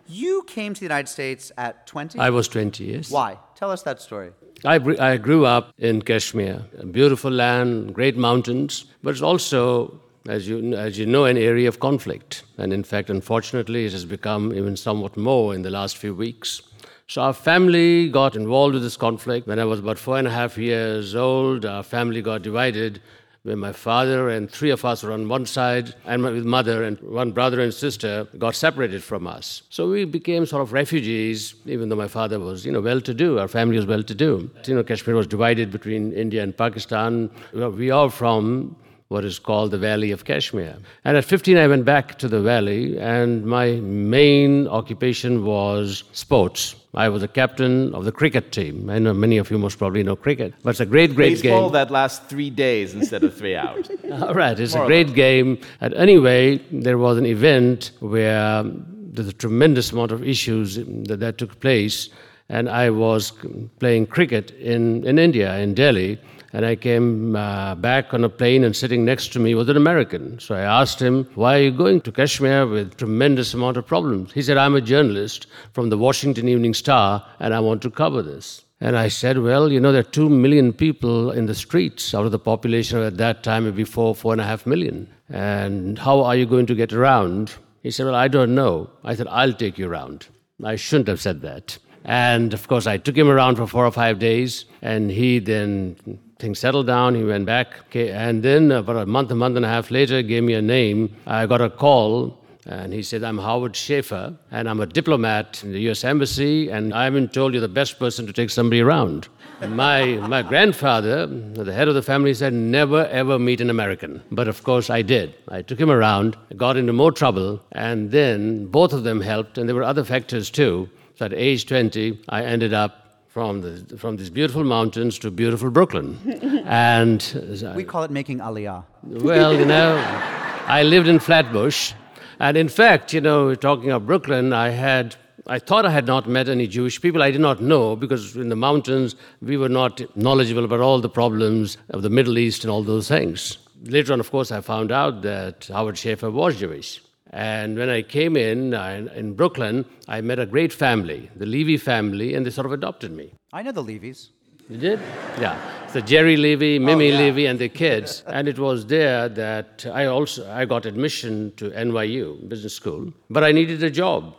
You 0.07 0.43
came 0.43 0.73
to 0.75 0.79
the 0.79 0.85
United 0.85 1.09
States 1.09 1.51
at 1.57 1.87
20? 1.87 2.19
I 2.19 2.29
was 2.29 2.47
20 2.47 2.83
years. 2.83 3.09
Why? 3.09 3.37
Tell 3.55 3.71
us 3.71 3.81
that 3.83 4.01
story. 4.01 4.31
I, 4.63 4.75
I 4.99 5.17
grew 5.17 5.45
up 5.45 5.73
in 5.79 6.01
Kashmir, 6.03 6.61
a 6.77 6.85
beautiful 6.85 7.31
land, 7.31 7.93
great 7.93 8.15
mountains, 8.15 8.85
but 9.03 9.09
it's 9.09 9.21
also, 9.23 9.99
as 10.29 10.47
you, 10.47 10.73
as 10.75 10.97
you 10.99 11.05
know, 11.07 11.25
an 11.25 11.37
area 11.37 11.67
of 11.67 11.79
conflict. 11.79 12.43
And 12.57 12.71
in 12.71 12.83
fact, 12.83 13.09
unfortunately, 13.09 13.85
it 13.85 13.91
has 13.93 14.05
become 14.05 14.53
even 14.53 14.77
somewhat 14.77 15.17
more 15.17 15.55
in 15.55 15.63
the 15.63 15.71
last 15.71 15.97
few 15.97 16.13
weeks. 16.13 16.61
So 17.07 17.21
our 17.21 17.33
family 17.33 18.09
got 18.09 18.35
involved 18.35 18.73
with 18.73 18.81
this 18.81 18.97
conflict. 18.97 19.45
When 19.47 19.59
I 19.59 19.65
was 19.65 19.79
about 19.79 19.99
four 19.99 20.17
and 20.17 20.27
a 20.27 20.31
half 20.31 20.57
years 20.57 21.13
old, 21.13 21.63
our 21.63 21.83
family 21.83 22.19
got 22.21 22.41
divided 22.41 22.99
where 23.43 23.55
my 23.55 23.71
father 23.71 24.29
and 24.29 24.49
three 24.49 24.71
of 24.71 24.83
us 24.83 25.03
were 25.03 25.11
on 25.11 25.29
one 25.29 25.45
side, 25.45 25.93
and 26.05 26.23
my 26.23 26.31
mother 26.31 26.83
and 26.83 26.99
one 27.01 27.31
brother 27.31 27.61
and 27.61 27.71
sister 27.71 28.27
got 28.39 28.55
separated 28.55 29.03
from 29.03 29.27
us. 29.27 29.61
So 29.69 29.87
we 29.87 30.03
became 30.03 30.47
sort 30.47 30.63
of 30.63 30.73
refugees, 30.73 31.53
even 31.67 31.89
though 31.89 31.95
my 31.95 32.07
father 32.07 32.39
was, 32.39 32.65
you 32.65 32.71
know, 32.71 32.81
well-to-do. 32.81 33.37
Our 33.37 33.47
family 33.47 33.75
was 33.75 33.85
well-to-do. 33.85 34.49
You 34.65 34.73
know, 34.73 34.83
Kashmir 34.83 35.15
was 35.15 35.27
divided 35.27 35.69
between 35.69 36.11
India 36.11 36.41
and 36.41 36.57
Pakistan. 36.57 37.29
We 37.53 37.91
are 37.91 38.09
from 38.09 38.75
what 39.09 39.23
is 39.23 39.37
called 39.37 39.69
the 39.69 39.77
Valley 39.77 40.09
of 40.09 40.25
Kashmir. 40.25 40.75
And 41.03 41.15
at 41.15 41.23
15, 41.23 41.55
I 41.55 41.67
went 41.67 41.85
back 41.85 42.17
to 42.17 42.27
the 42.27 42.41
valley, 42.41 42.97
and 42.97 43.45
my 43.45 43.73
main 43.73 44.67
occupation 44.67 45.45
was 45.45 46.03
sports. 46.13 46.75
I 46.95 47.09
was 47.09 47.23
a 47.23 47.27
captain 47.27 47.93
of 47.93 48.05
the 48.05 48.11
cricket 48.11 48.51
team. 48.51 48.89
I 48.89 48.99
know 48.99 49.13
many 49.13 49.37
of 49.37 49.51
you 49.51 49.57
most 49.57 49.77
probably 49.77 50.03
know 50.03 50.15
cricket, 50.15 50.53
but 50.63 50.71
it's 50.71 50.79
a 50.79 50.85
great, 50.85 51.13
great 51.15 51.41
Baseball 51.41 51.65
game. 51.65 51.73
that 51.73 51.91
lasts 51.91 52.25
three 52.27 52.49
days 52.49 52.93
instead 52.93 53.23
of 53.23 53.35
three 53.35 53.55
hours. 53.55 53.89
All 54.11 54.33
right, 54.33 54.57
it's 54.59 54.75
More 54.75 54.85
a 54.85 54.87
great 54.87 55.13
game. 55.13 55.59
And 55.81 55.93
anyway, 55.93 56.57
there 56.71 56.97
was 56.97 57.17
an 57.17 57.25
event 57.25 57.91
where 57.99 58.63
there's 58.63 59.27
a 59.27 59.33
tremendous 59.33 59.91
amount 59.91 60.11
of 60.11 60.23
issues 60.23 60.75
that, 60.75 61.19
that 61.19 61.37
took 61.37 61.59
place, 61.59 62.09
and 62.49 62.69
I 62.69 62.89
was 62.89 63.33
playing 63.79 64.07
cricket 64.07 64.51
in, 64.51 65.05
in 65.05 65.19
India, 65.19 65.57
in 65.57 65.73
Delhi, 65.73 66.19
and 66.55 66.65
I 66.65 66.75
came 66.77 67.35
uh, 67.35 67.75
back 67.75 68.13
on 68.13 68.23
a 68.23 68.29
plane, 68.29 68.63
and 68.63 68.73
sitting 68.73 69.03
next 69.03 69.33
to 69.33 69.39
me 69.39 69.55
was 69.55 69.67
an 69.67 69.75
American. 69.75 70.39
So 70.39 70.55
I 70.55 70.61
asked 70.61 71.01
him, 71.01 71.27
"Why 71.35 71.57
are 71.57 71.63
you 71.63 71.71
going 71.71 71.99
to 72.01 72.13
Kashmir 72.19 72.65
with 72.65 72.95
tremendous 72.95 73.53
amount 73.53 73.75
of 73.75 73.85
problems?" 73.85 74.31
He 74.31 74.41
said, 74.41 74.57
"I'm 74.57 74.75
a 74.75 74.87
journalist 74.93 75.47
from 75.73 75.89
the 75.89 75.97
Washington 75.97 76.47
Evening 76.47 76.73
Star, 76.73 77.25
and 77.41 77.53
I 77.53 77.59
want 77.59 77.81
to 77.81 77.91
cover 78.03 78.21
this." 78.21 78.63
And 78.79 78.97
I 78.97 79.07
said, 79.07 79.37
Well, 79.39 79.71
you 79.71 79.79
know, 79.79 79.91
there 79.91 80.01
are 80.01 80.15
two 80.19 80.29
million 80.29 80.71
people 80.73 81.31
in 81.31 81.45
the 81.45 81.55
streets 81.55 82.13
out 82.13 82.25
of 82.25 82.31
the 82.31 82.45
population 82.51 82.99
at 82.99 83.17
that 83.17 83.41
time, 83.41 83.65
maybe 83.65 83.83
four, 83.83 84.13
four 84.13 84.31
and 84.33 84.41
a 84.41 84.45
half 84.45 84.65
million. 84.65 85.07
And 85.29 85.97
how 85.97 86.21
are 86.21 86.35
you 86.35 86.45
going 86.45 86.65
to 86.67 86.75
get 86.75 86.93
around? 86.93 87.53
He 87.83 87.91
said, 87.91 88.05
Well, 88.05 88.15
I 88.15 88.27
don't 88.27 88.55
know. 88.55 88.89
I 89.03 89.15
said, 89.15 89.27
I'll 89.29 89.53
take 89.53 89.77
you 89.77 89.87
around. 89.89 90.27
I 90.63 90.75
shouldn't 90.75 91.07
have 91.07 91.21
said 91.21 91.41
that. 91.41 91.77
And 92.05 92.53
of 92.53 92.67
course, 92.67 92.85
I 92.85 92.97
took 92.97 93.17
him 93.17 93.29
around 93.29 93.55
for 93.55 93.65
four 93.65 93.85
or 93.85 93.91
five 93.91 94.19
days, 94.19 94.65
and 94.81 95.09
he 95.09 95.39
then, 95.39 96.19
things 96.39 96.59
settled 96.59 96.87
down, 96.87 97.15
he 97.15 97.23
went 97.23 97.45
back. 97.45 97.79
Okay, 97.87 98.11
and 98.11 98.43
then 98.43 98.71
about 98.71 98.97
a 98.97 99.05
month, 99.05 99.31
a 99.31 99.35
month 99.35 99.55
and 99.55 99.65
a 99.65 99.69
half 99.69 99.91
later, 99.91 100.21
gave 100.21 100.43
me 100.43 100.53
a 100.53 100.61
name. 100.61 101.15
I 101.25 101.45
got 101.45 101.61
a 101.61 101.69
call 101.69 102.37
and 102.67 102.91
he 102.91 103.03
said, 103.03 103.23
I'm 103.23 103.37
Howard 103.37 103.75
Schaefer, 103.75 104.35
and 104.49 104.67
I'm 104.67 104.79
a 104.79 104.87
diplomat 104.87 105.63
in 105.63 105.71
the 105.71 105.79
US 105.91 106.03
Embassy, 106.03 106.69
and 106.69 106.93
I've 106.95 107.13
been 107.13 107.27
told 107.27 107.53
you're 107.53 107.61
the 107.61 107.67
best 107.67 107.99
person 107.99 108.25
to 108.25 108.33
take 108.33 108.49
somebody 108.49 108.81
around. 108.81 109.27
My, 109.61 110.15
my 110.15 110.41
grandfather, 110.41 111.27
the 111.27 111.73
head 111.73 111.87
of 111.87 111.93
the 111.93 112.01
family, 112.01 112.33
said, 112.33 112.53
Never 112.53 113.05
ever 113.05 113.37
meet 113.37 113.61
an 113.61 113.69
American. 113.69 114.21
But 114.31 114.47
of 114.47 114.63
course, 114.63 114.89
I 114.89 115.01
did. 115.01 115.35
I 115.47 115.61
took 115.61 115.79
him 115.79 115.91
around, 115.91 116.37
got 116.57 116.75
into 116.75 116.91
more 116.91 117.11
trouble, 117.11 117.61
and 117.71 118.11
then 118.11 118.65
both 118.65 118.93
of 118.93 119.03
them 119.03 119.21
helped, 119.21 119.57
and 119.57 119.69
there 119.69 119.75
were 119.75 119.83
other 119.83 120.03
factors 120.03 120.49
too. 120.49 120.89
So 121.17 121.25
at 121.25 121.33
age 121.33 121.67
20, 121.67 122.19
I 122.29 122.43
ended 122.43 122.73
up 122.73 123.04
from, 123.35 123.59
the, 123.59 123.97
from 123.97 124.15
these 124.15 124.29
beautiful 124.29 124.63
mountains 124.63 125.19
to 125.19 125.29
beautiful 125.29 125.69
Brooklyn. 125.69 126.17
and 126.65 127.19
uh, 127.65 127.73
We 127.75 127.83
call 127.83 128.03
it 128.03 128.09
making 128.09 128.39
aliyah. 128.39 128.85
well, 129.03 129.53
you 129.53 129.65
know, 129.65 129.97
I 130.67 130.83
lived 130.83 131.09
in 131.09 131.19
Flatbush. 131.19 131.91
And 132.39 132.55
in 132.55 132.69
fact, 132.69 133.11
you 133.11 133.19
know, 133.19 133.53
talking 133.53 133.91
of 133.91 134.05
Brooklyn, 134.05 134.53
I 134.53 134.69
had, 134.69 135.17
I 135.47 135.59
thought 135.59 135.85
I 135.85 135.89
had 135.89 136.07
not 136.07 136.29
met 136.29 136.47
any 136.47 136.65
Jewish 136.65 137.01
people. 137.01 137.21
I 137.21 137.29
did 137.29 137.41
not 137.41 137.61
know 137.61 137.97
because 137.97 138.37
in 138.37 138.47
the 138.47 138.55
mountains, 138.55 139.17
we 139.41 139.57
were 139.57 139.67
not 139.67 140.01
knowledgeable 140.15 140.63
about 140.63 140.79
all 140.79 141.01
the 141.01 141.09
problems 141.09 141.77
of 141.89 142.03
the 142.03 142.09
Middle 142.09 142.37
East 142.37 142.63
and 142.63 142.71
all 142.71 142.83
those 142.83 143.09
things. 143.09 143.57
Later 143.83 144.13
on, 144.13 144.21
of 144.21 144.31
course, 144.31 144.49
I 144.53 144.61
found 144.61 144.93
out 144.93 145.23
that 145.23 145.67
Howard 145.73 145.97
Schaefer 145.97 146.31
was 146.31 146.55
Jewish. 146.57 147.01
And 147.35 147.77
when 147.77 147.89
I 147.89 148.01
came 148.01 148.37
in 148.37 148.73
uh, 148.73 149.09
in 149.13 149.33
Brooklyn, 149.33 149.83
I 150.07 150.21
met 150.21 150.39
a 150.39 150.45
great 150.45 150.71
family, 150.71 151.29
the 151.35 151.45
Levy 151.45 151.75
family, 151.75 152.33
and 152.33 152.45
they 152.45 152.49
sort 152.49 152.65
of 152.65 152.71
adopted 152.71 153.11
me. 153.11 153.33
I 153.51 153.61
know 153.61 153.73
the 153.73 153.83
Levies. 153.83 154.29
You 154.69 154.77
did? 154.77 154.99
Yeah. 155.37 155.59
So 155.91 155.99
Jerry 155.99 156.37
Levy, 156.37 156.79
Mimi 156.79 157.09
yeah. 157.09 157.17
Levy, 157.17 157.45
and 157.45 157.59
the 157.59 157.67
kids. 157.67 158.23
and 158.25 158.47
it 158.47 158.57
was 158.57 158.85
there 158.85 159.27
that 159.27 159.85
I 159.93 160.05
also 160.05 160.49
I 160.49 160.63
got 160.63 160.85
admission 160.85 161.51
to 161.57 161.71
NYU 161.71 162.47
Business 162.47 162.73
School, 162.73 163.11
but 163.29 163.43
I 163.43 163.51
needed 163.51 163.83
a 163.83 163.91
job. 163.91 164.33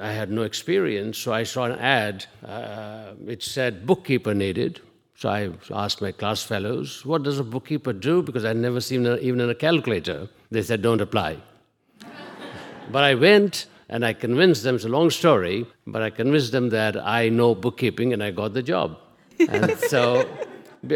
I 0.00 0.12
had 0.12 0.30
no 0.30 0.42
experience, 0.42 1.18
so 1.18 1.32
I 1.32 1.42
saw 1.42 1.64
an 1.64 1.78
ad. 1.80 2.26
Uh, 2.44 3.14
it 3.26 3.42
said 3.42 3.86
bookkeeper 3.86 4.34
needed. 4.34 4.80
So 5.16 5.30
I 5.30 5.50
asked 5.74 6.00
my 6.00 6.12
class 6.12 6.44
fellows, 6.44 7.04
"What 7.04 7.24
does 7.24 7.40
a 7.40 7.44
bookkeeper 7.44 7.92
do?" 7.92 8.22
Because 8.22 8.44
I'd 8.44 8.56
never 8.56 8.80
seen 8.80 9.04
a, 9.04 9.16
even 9.16 9.40
a 9.40 9.54
calculator. 9.54 10.28
They 10.52 10.62
said, 10.62 10.80
"Don't 10.80 11.00
apply." 11.00 11.38
But 12.90 13.04
I 13.04 13.14
went 13.14 13.66
and 13.88 14.04
I 14.04 14.12
convinced 14.12 14.62
them, 14.64 14.76
it's 14.76 14.84
a 14.84 14.88
long 14.88 15.10
story, 15.10 15.66
but 15.86 16.02
I 16.02 16.10
convinced 16.10 16.52
them 16.52 16.70
that 16.70 16.96
I 16.96 17.28
know 17.28 17.54
bookkeeping 17.54 18.12
and 18.12 18.22
I 18.22 18.30
got 18.30 18.52
the 18.54 18.62
job. 18.62 18.98
And 19.48 19.76
so 19.92 20.28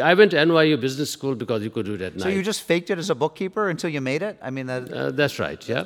I 0.02 0.14
went 0.14 0.30
to 0.32 0.36
NYU 0.36 0.80
Business 0.80 1.10
School 1.10 1.34
because 1.34 1.62
you 1.62 1.70
could 1.70 1.86
do 1.86 1.94
it 1.94 2.00
at 2.02 2.18
So 2.20 2.26
night. 2.26 2.34
you 2.36 2.42
just 2.42 2.62
faked 2.62 2.90
it 2.90 2.98
as 2.98 3.10
a 3.10 3.14
bookkeeper 3.14 3.68
until 3.70 3.90
you 3.90 4.00
made 4.00 4.22
it? 4.22 4.38
I 4.42 4.50
mean, 4.50 4.66
that, 4.66 4.92
Uh, 4.92 5.10
that's 5.10 5.38
right, 5.38 5.60
yeah. 5.68 5.84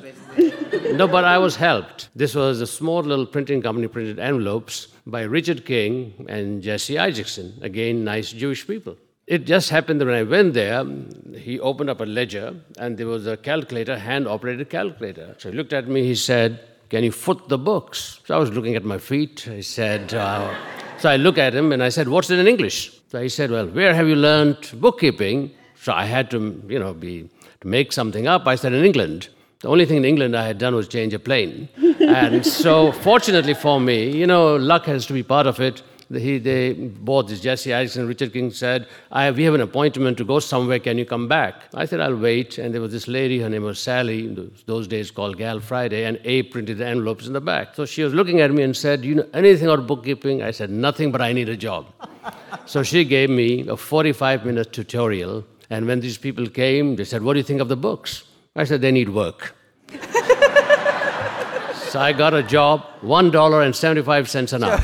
no, 0.93 1.07
but 1.07 1.23
I 1.25 1.37
was 1.37 1.55
helped. 1.55 2.09
This 2.15 2.33
was 2.35 2.61
a 2.61 2.67
small 2.67 3.01
little 3.01 3.25
printing 3.25 3.61
company 3.61 3.87
printed 3.87 4.19
envelopes 4.19 4.87
by 5.05 5.21
Richard 5.23 5.65
King 5.65 6.25
and 6.27 6.61
Jesse 6.61 6.97
Isaacson. 6.97 7.53
Again, 7.61 8.03
nice 8.03 8.31
Jewish 8.31 8.65
people. 8.67 8.95
It 9.27 9.45
just 9.47 9.71
happened 9.71 9.99
that 10.01 10.05
when 10.05 10.13
I 10.13 10.21
went 10.21 10.53
there, 10.53 10.85
he 11.35 11.59
opened 11.59 11.89
up 11.89 11.99
a 11.99 12.05
ledger 12.05 12.55
and 12.77 12.95
there 12.95 13.07
was 13.07 13.25
a 13.25 13.35
calculator, 13.35 13.97
hand 13.97 14.27
operated 14.27 14.69
calculator. 14.69 15.35
So 15.39 15.49
he 15.49 15.57
looked 15.57 15.73
at 15.73 15.87
me, 15.87 16.03
he 16.03 16.13
said, 16.13 16.59
Can 16.89 17.03
you 17.03 17.11
foot 17.11 17.49
the 17.49 17.57
books? 17.57 18.19
So 18.25 18.35
I 18.35 18.37
was 18.37 18.51
looking 18.51 18.75
at 18.75 18.83
my 18.83 18.99
feet. 18.99 19.47
I 19.47 19.61
said, 19.61 20.13
uh, 20.13 20.53
So 20.99 21.09
I 21.09 21.15
look 21.15 21.39
at 21.39 21.55
him 21.55 21.71
and 21.71 21.81
I 21.81 21.89
said, 21.89 22.07
What's 22.07 22.29
it 22.29 22.37
in 22.37 22.47
English? 22.47 23.01
So 23.07 23.19
he 23.19 23.29
said, 23.29 23.49
Well, 23.49 23.67
where 23.67 23.95
have 23.95 24.07
you 24.07 24.15
learned 24.15 24.71
bookkeeping? 24.75 25.49
So 25.75 25.91
I 25.91 26.05
had 26.05 26.29
to, 26.29 26.61
you 26.67 26.77
know, 26.77 26.93
be 26.93 27.27
to 27.61 27.67
make 27.67 27.93
something 27.93 28.27
up. 28.27 28.45
I 28.45 28.55
said, 28.55 28.73
In 28.73 28.85
England. 28.85 29.29
The 29.61 29.69
only 29.69 29.87
thing 29.87 29.97
in 29.97 30.05
England 30.05 30.37
I 30.37 30.45
had 30.45 30.59
done 30.59 30.75
was 30.75 30.87
change 30.87 31.15
a 31.15 31.19
plane. 31.19 31.67
and 31.99 32.45
so, 32.45 32.91
fortunately 32.91 33.55
for 33.55 33.79
me, 33.79 34.15
you 34.15 34.27
know, 34.27 34.55
luck 34.57 34.85
has 34.85 35.07
to 35.07 35.13
be 35.13 35.23
part 35.23 35.47
of 35.47 35.59
it. 35.59 35.81
He, 36.13 36.37
they 36.37 36.73
both 36.73 37.27
this 37.27 37.39
Jesse 37.41 37.73
Isaacs 37.73 37.95
and 37.97 38.07
Richard 38.07 38.31
King 38.33 38.51
said, 38.51 38.87
I 39.11 39.31
"We 39.31 39.43
have 39.43 39.53
an 39.55 39.61
appointment 39.61 40.17
to 40.19 40.25
go 40.25 40.39
somewhere. 40.39 40.79
Can 40.79 40.97
you 40.97 41.05
come 41.05 41.27
back?" 41.27 41.53
I 41.73 41.85
said, 41.85 41.99
"I'll 41.99 42.15
wait." 42.15 42.57
And 42.57 42.73
there 42.73 42.81
was 42.81 42.91
this 42.91 43.07
lady. 43.07 43.39
Her 43.39 43.49
name 43.49 43.63
was 43.63 43.79
Sally. 43.79 44.27
those- 44.27 44.63
Those 44.65 44.87
days 44.87 45.11
called 45.11 45.37
Gal 45.37 45.59
Friday, 45.59 46.03
and 46.05 46.19
A 46.23 46.43
printed 46.43 46.77
the 46.77 46.87
envelopes 46.87 47.25
in 47.27 47.33
the 47.33 47.41
back. 47.41 47.75
So 47.75 47.85
she 47.85 48.03
was 48.03 48.13
looking 48.13 48.39
at 48.41 48.51
me 48.51 48.63
and 48.63 48.75
said, 48.77 49.03
"You 49.03 49.15
know 49.15 49.27
anything 49.33 49.67
about 49.67 49.87
bookkeeping?" 49.87 50.43
I 50.43 50.51
said, 50.51 50.69
"Nothing, 50.69 51.11
but 51.11 51.21
I 51.21 51.33
need 51.33 51.49
a 51.49 51.57
job." 51.57 51.85
So 52.67 52.81
she 52.81 53.03
gave 53.05 53.29
me 53.29 53.67
a 53.67 53.75
45 53.77 54.43
minute 54.45 54.71
tutorial. 54.73 55.43
And 55.69 55.85
when 55.87 55.99
these 55.99 56.17
people 56.17 56.47
came, 56.47 56.95
they 56.95 57.03
said, 57.03 57.21
What 57.23 57.33
do 57.33 57.39
you 57.39 57.43
think 57.43 57.61
of 57.61 57.67
the 57.69 57.75
books? 57.75 58.23
I 58.55 58.63
said, 58.63 58.81
They 58.81 58.91
need 58.91 59.09
work. 59.09 59.55
so 61.91 61.99
I 61.99 62.11
got 62.13 62.33
a 62.33 62.41
job, 62.43 62.83
$1.75 63.03 64.53
an 64.53 64.63
hour. 64.63 64.83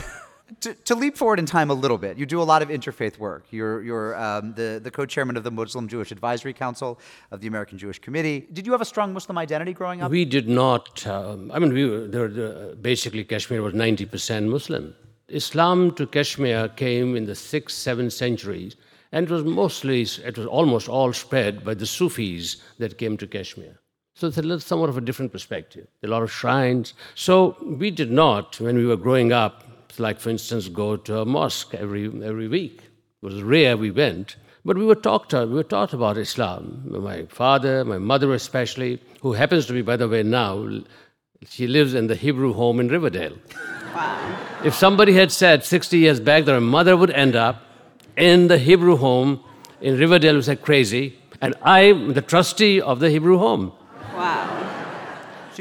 To, 0.60 0.74
to 0.74 0.96
leap 0.96 1.16
forward 1.16 1.40
in 1.40 1.46
time 1.46 1.70
a 1.70 1.74
little 1.74 1.98
bit, 1.98 2.18
you 2.18 2.26
do 2.26 2.42
a 2.42 2.44
lot 2.44 2.62
of 2.62 2.68
interfaith 2.68 3.18
work. 3.18 3.46
You're, 3.52 3.82
you're 3.82 4.22
um, 4.22 4.54
the, 4.54 4.82
the 4.84 4.92
co 4.92 5.06
chairman 5.06 5.38
of 5.38 5.44
the 5.44 5.52
Muslim 5.52 5.88
Jewish 5.88 6.12
Advisory 6.12 6.54
Council 6.54 7.00
of 7.32 7.40
the 7.40 7.48
American 7.48 7.78
Jewish 7.78 8.00
Committee. 8.00 8.48
Did 8.52 8.66
you 8.66 8.74
have 8.74 8.82
a 8.82 8.86
strong 8.86 9.14
Muslim 9.14 9.38
identity 9.38 9.74
growing 9.74 10.02
up? 10.02 10.12
We 10.12 10.26
did 10.26 10.50
not, 10.50 11.08
um, 11.08 11.52
I 11.54 11.60
mean, 11.60 11.74
we 11.74 11.90
were, 11.90 12.08
there, 12.08 12.28
there, 12.28 12.76
basically, 12.76 13.24
Kashmir 13.24 13.62
was 13.62 13.74
90% 13.74 14.50
Muslim. 14.50 14.94
Islam 15.30 15.96
to 15.96 16.06
Kashmir 16.06 16.68
came 16.70 17.16
in 17.16 17.26
the 17.26 17.34
6th, 17.34 17.70
7th 17.70 18.12
centuries, 18.12 18.76
and 19.14 19.26
it 19.26 19.32
was 19.32 19.46
mostly, 19.46 20.02
it 20.02 20.38
was 20.38 20.48
almost 20.48 20.90
all 20.90 21.14
spread 21.14 21.64
by 21.64 21.74
the 21.74 21.86
Sufis 21.86 22.58
that 22.78 22.98
came 22.98 23.18
to 23.18 23.28
Kashmir. 23.28 23.80
So 24.16 24.28
it's 24.28 24.38
a 24.38 24.42
little 24.42 24.60
somewhat 24.60 24.90
of 24.90 24.98
a 24.98 25.02
different 25.02 25.32
perspective. 25.32 25.88
A 26.04 26.08
lot 26.08 26.22
of 26.22 26.32
shrines. 26.32 26.94
So 27.16 27.56
we 27.62 27.92
did 27.92 28.12
not, 28.12 28.60
when 28.60 28.76
we 28.76 28.86
were 28.86 28.98
growing 28.98 29.32
up, 29.32 29.64
like 30.00 30.20
for 30.20 30.30
instance, 30.30 30.68
go 30.68 30.98
to 30.98 31.20
a 31.20 31.26
mosque 31.26 31.74
every, 31.74 32.06
every 32.06 32.48
week. 32.48 32.82
It 33.22 33.26
was 33.26 33.44
rare 33.44 33.78
we 33.78 33.92
went, 33.92 34.36
but 34.64 34.78
we 34.78 34.86
were 34.86 34.96
taught, 34.96 35.34
we 35.34 35.46
were 35.46 35.64
taught 35.64 35.94
about 35.94 36.18
Islam. 36.18 36.84
My 36.86 37.26
father, 37.26 37.84
my 37.84 37.98
mother 37.98 38.34
especially, 38.34 39.02
who 39.22 39.34
happens 39.34 39.66
to 39.68 39.74
be, 39.74 39.82
by 39.82 39.98
the 39.98 40.08
way, 40.08 40.24
now, 40.24 40.82
she 41.48 41.68
lives 41.68 41.94
in 41.94 42.08
the 42.08 42.16
Hebrew 42.16 42.54
home 42.54 42.80
in 42.80 42.88
Riverdale. 42.88 43.38
If 44.64 44.76
somebody 44.76 45.14
had 45.14 45.32
said 45.32 45.64
60 45.64 45.98
years 45.98 46.20
back 46.20 46.46
that 46.46 46.54
her 46.54 46.62
mother 46.62 46.96
would 46.96 47.12
end 47.12 47.36
up 47.36 47.64
in 48.16 48.48
the 48.48 48.60
Hebrew 48.60 48.96
home 48.98 49.44
in 49.82 49.98
Riverdale, 49.98 50.36
we 50.36 50.42
said 50.44 50.62
crazy, 50.62 51.18
and 51.42 51.56
I'm 51.64 52.14
the 52.14 52.22
trustee 52.22 52.80
of 52.80 53.00
the 53.00 53.10
Hebrew 53.10 53.40
home. 53.40 53.74
Wow. 54.14 54.71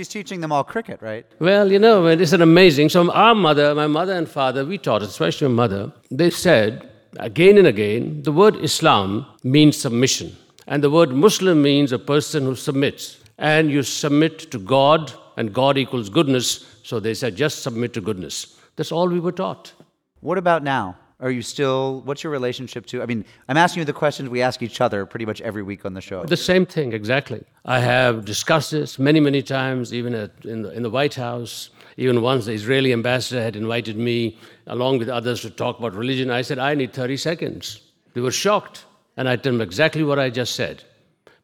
She's 0.01 0.09
teaching 0.09 0.40
them 0.40 0.51
all 0.51 0.64
cricket, 0.64 1.03
right? 1.03 1.26
Well, 1.40 1.70
you 1.70 1.78
know, 1.78 2.07
it's 2.07 2.32
an 2.32 2.40
amazing. 2.40 2.88
So 2.88 3.12
our 3.12 3.34
mother, 3.34 3.74
my 3.74 3.86
mother 3.86 4.14
and 4.14 4.26
father, 4.26 4.64
we 4.64 4.78
taught, 4.78 5.03
especially 5.03 5.48
my 5.48 5.55
mother, 5.55 5.92
they 6.11 6.30
said 6.30 6.88
again 7.18 7.59
and 7.59 7.66
again, 7.66 8.22
the 8.22 8.32
word 8.32 8.57
Islam 8.57 9.26
means 9.44 9.76
submission. 9.76 10.34
And 10.66 10.82
the 10.82 10.88
word 10.88 11.12
Muslim 11.12 11.61
means 11.61 11.92
a 11.92 11.98
person 11.98 12.44
who 12.44 12.55
submits. 12.55 13.18
And 13.36 13.70
you 13.70 13.82
submit 13.82 14.51
to 14.53 14.59
God, 14.59 15.12
and 15.36 15.53
God 15.53 15.76
equals 15.76 16.09
goodness. 16.09 16.64
So 16.82 16.98
they 16.98 17.12
said, 17.12 17.36
just 17.36 17.62
submit 17.62 17.92
to 17.92 18.01
goodness. 18.01 18.59
That's 18.76 18.92
all 18.92 19.07
we 19.07 19.20
were 19.20 19.32
taught. 19.32 19.74
What 20.20 20.38
about 20.38 20.62
now? 20.62 20.96
Are 21.21 21.31
you 21.31 21.43
still, 21.43 22.01
what's 22.07 22.25
your 22.25 22.33
relationship 22.33 22.87
to, 22.87 23.03
I 23.03 23.07
mean, 23.07 23.27
I'm 23.49 23.59
asking 23.59 23.83
you 23.83 23.85
the 23.85 23.93
questions 23.93 24.31
we 24.31 24.41
ask 24.41 24.62
each 24.62 24.81
other 24.81 25.05
pretty 25.05 25.27
much 25.27 25.43
every 25.43 25.62
week 25.62 25.85
on 25.85 25.93
the 25.93 26.01
show. 26.01 26.25
The 26.25 26.37
same 26.37 26.64
thing, 26.64 26.95
exactly. 26.95 27.45
I 27.66 27.81
have 27.81 28.25
discussed 28.25 28.71
this 28.71 28.99
many, 28.99 29.21
many 29.21 29.43
times, 29.43 29.93
even 29.93 30.14
at, 30.14 30.31
in, 30.45 30.62
the, 30.62 30.71
in 30.71 30.83
the 30.83 30.89
White 30.89 31.14
House. 31.14 31.71
Even 31.99 32.23
once 32.23 32.47
the 32.47 32.53
Israeli 32.53 32.95
ambassador 32.95 33.43
had 33.43 33.55
invited 33.55 33.99
me, 33.99 34.39
along 34.66 34.99
with 34.99 35.11
others, 35.11 35.43
to 35.43 35.51
talk 35.51 35.79
about 35.79 35.95
religion. 35.95 36.31
I 36.31 36.41
said, 36.41 36.59
I 36.59 36.75
need 36.75 36.95
30 36.95 37.18
seconds. 37.18 37.83
They 38.14 38.23
were 38.23 38.31
shocked. 38.31 38.87
And 39.18 39.29
I 39.29 39.37
told 39.37 39.57
them 39.57 39.61
exactly 39.61 40.03
what 40.03 40.18
I 40.18 40.31
just 40.31 40.55
said. 40.55 40.85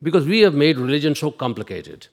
Because 0.02 0.26
we 0.26 0.40
have 0.40 0.54
made 0.54 0.78
religion 0.78 1.14
so 1.14 1.30
complicated. 1.30 2.06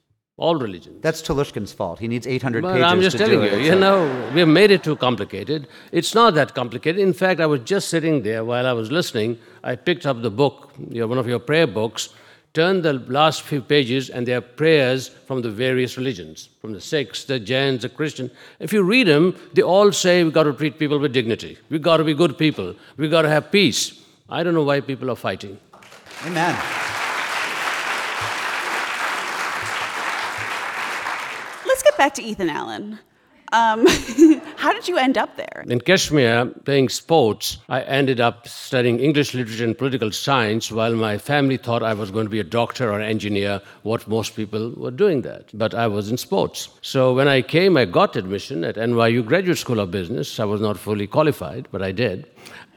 All 0.46 0.56
religions. 0.62 0.98
That's 1.02 1.22
Telushkin's 1.28 1.72
fault. 1.72 2.00
He 2.00 2.08
needs 2.14 2.28
800 2.28 2.64
But 2.64 2.74
pages 2.74 2.86
I'm 2.92 3.02
just 3.02 3.18
telling 3.18 3.40
you, 3.44 3.44
it. 3.58 3.62
you 3.68 3.72
So- 3.72 3.80
know, 3.84 4.32
we 4.34 4.40
have 4.42 4.50
made 4.50 4.72
it 4.72 4.84
too 4.88 4.96
complicated. 5.04 5.68
It's 6.00 6.14
not 6.14 6.34
that 6.40 6.54
complicated. 6.54 7.00
In 7.02 7.14
fact, 7.14 7.40
I 7.40 7.46
was 7.46 7.62
just 7.74 7.88
sitting 7.88 8.24
there 8.24 8.44
while 8.44 8.66
I 8.72 8.74
was 8.74 8.92
listening. 8.92 9.38
I 9.64 9.76
picked 9.78 10.06
up 10.06 10.22
the 10.22 10.30
book, 10.42 10.74
your, 10.98 11.08
one 11.08 11.18
of 11.18 11.28
your 11.34 11.40
prayer 11.40 11.66
books, 11.66 12.10
turned 12.54 12.84
the 12.84 12.94
last 13.20 13.44
few 13.44 13.62
pages, 13.62 14.10
and 14.10 14.28
they 14.28 14.34
are 14.34 14.42
prayers 14.64 15.08
from 15.28 15.42
the 15.42 15.50
various 15.50 15.96
religions, 15.98 16.50
from 16.60 16.74
the 16.74 16.82
Sikhs, 16.82 17.24
the 17.24 17.40
Jains, 17.40 17.84
the 17.84 17.90
Christian. 17.90 18.30
If 18.60 18.74
you 18.74 18.84
read 18.84 19.08
them, 19.08 19.34
they 19.54 19.62
all 19.64 19.94
say 19.94 20.22
we've 20.26 20.34
got 20.34 20.44
to 20.44 20.54
treat 20.54 20.78
people 20.78 21.00
with 21.00 21.14
dignity. 21.14 21.58
We've 21.70 21.82
got 21.90 21.98
to 21.98 22.04
be 22.04 22.14
good 22.14 22.38
people. 22.38 22.76
We've 22.98 23.10
got 23.18 23.22
to 23.22 23.30
have 23.30 23.50
peace. 23.50 23.84
I 24.30 24.44
don't 24.44 24.54
know 24.60 24.64
why 24.72 24.82
people 24.82 25.10
are 25.10 25.16
fighting. 25.30 25.58
Amen. 26.28 26.56
Let's 31.66 31.82
get 31.82 31.93
back 32.04 32.16
to 32.16 32.22
Ethan 32.22 32.50
Allen. 32.50 33.00
Um, 33.54 33.88
how 34.58 34.74
did 34.74 34.90
you 34.90 34.98
end 34.98 35.18
up 35.18 35.38
there? 35.38 35.64
In 35.70 35.80
Kashmir, 35.80 36.48
playing 36.66 36.90
sports, 36.90 37.60
I 37.70 37.80
ended 37.84 38.20
up 38.20 38.46
studying 38.46 39.00
English 39.00 39.34
literature 39.34 39.64
and 39.64 39.78
political 39.78 40.12
science 40.12 40.70
while 40.70 40.96
my 40.96 41.18
family 41.18 41.56
thought 41.56 41.82
I 41.82 41.94
was 41.94 42.12
going 42.12 42.26
to 42.26 42.30
be 42.30 42.42
a 42.42 42.50
doctor 42.60 42.92
or 42.92 43.00
engineer, 43.00 43.62
what 43.84 44.06
most 44.06 44.36
people 44.36 44.74
were 44.76 44.92
doing 44.92 45.22
that. 45.22 45.46
But 45.54 45.74
I 45.74 45.88
was 45.88 46.12
in 46.12 46.18
sports. 46.18 46.68
So 46.82 47.14
when 47.14 47.30
I 47.30 47.42
came, 47.42 47.78
I 47.78 47.86
got 47.86 48.18
admission 48.18 48.66
at 48.66 48.76
NYU 48.76 49.26
Graduate 49.26 49.58
School 49.58 49.80
of 49.80 49.90
Business. 49.92 50.42
I 50.42 50.44
was 50.44 50.60
not 50.60 50.78
fully 50.78 51.08
qualified, 51.08 51.70
but 51.72 51.82
I 51.82 51.94
did. 51.94 52.30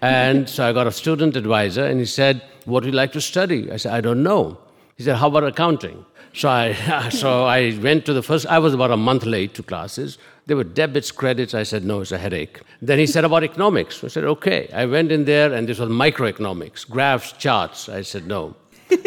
And 0.02 0.48
so 0.48 0.68
I 0.68 0.72
got 0.72 0.86
a 0.86 0.92
student 0.92 1.34
advisor, 1.34 1.84
and 1.84 1.98
he 1.98 2.06
said, 2.06 2.42
What 2.64 2.84
would 2.84 2.92
you 2.92 2.96
like 2.96 3.10
to 3.14 3.20
study? 3.20 3.72
I 3.72 3.76
said, 3.76 3.92
I 3.92 4.00
don't 4.00 4.22
know. 4.22 4.58
He 4.96 5.02
said, 5.02 5.16
How 5.16 5.26
about 5.26 5.42
accounting? 5.42 6.04
So 6.36 6.50
I, 6.50 7.08
so 7.08 7.44
I 7.44 7.76
went 7.82 8.04
to 8.06 8.12
the 8.12 8.22
first, 8.22 8.46
I 8.46 8.58
was 8.58 8.74
about 8.74 8.90
a 8.90 8.96
month 8.96 9.24
late 9.24 9.54
to 9.54 9.62
classes. 9.62 10.18
There 10.44 10.56
were 10.56 10.64
debits, 10.64 11.10
credits. 11.10 11.54
I 11.54 11.62
said, 11.62 11.84
no, 11.84 12.02
it's 12.02 12.12
a 12.12 12.18
headache. 12.18 12.60
Then 12.82 12.98
he 12.98 13.06
said 13.06 13.24
about 13.24 13.42
economics. 13.42 14.04
I 14.04 14.08
said, 14.08 14.24
okay. 14.24 14.70
I 14.72 14.84
went 14.84 15.10
in 15.10 15.24
there 15.24 15.52
and 15.52 15.66
this 15.66 15.78
was 15.78 15.88
microeconomics, 15.88 16.88
graphs, 16.88 17.32
charts. 17.32 17.88
I 17.88 18.02
said, 18.02 18.26
no. 18.26 18.54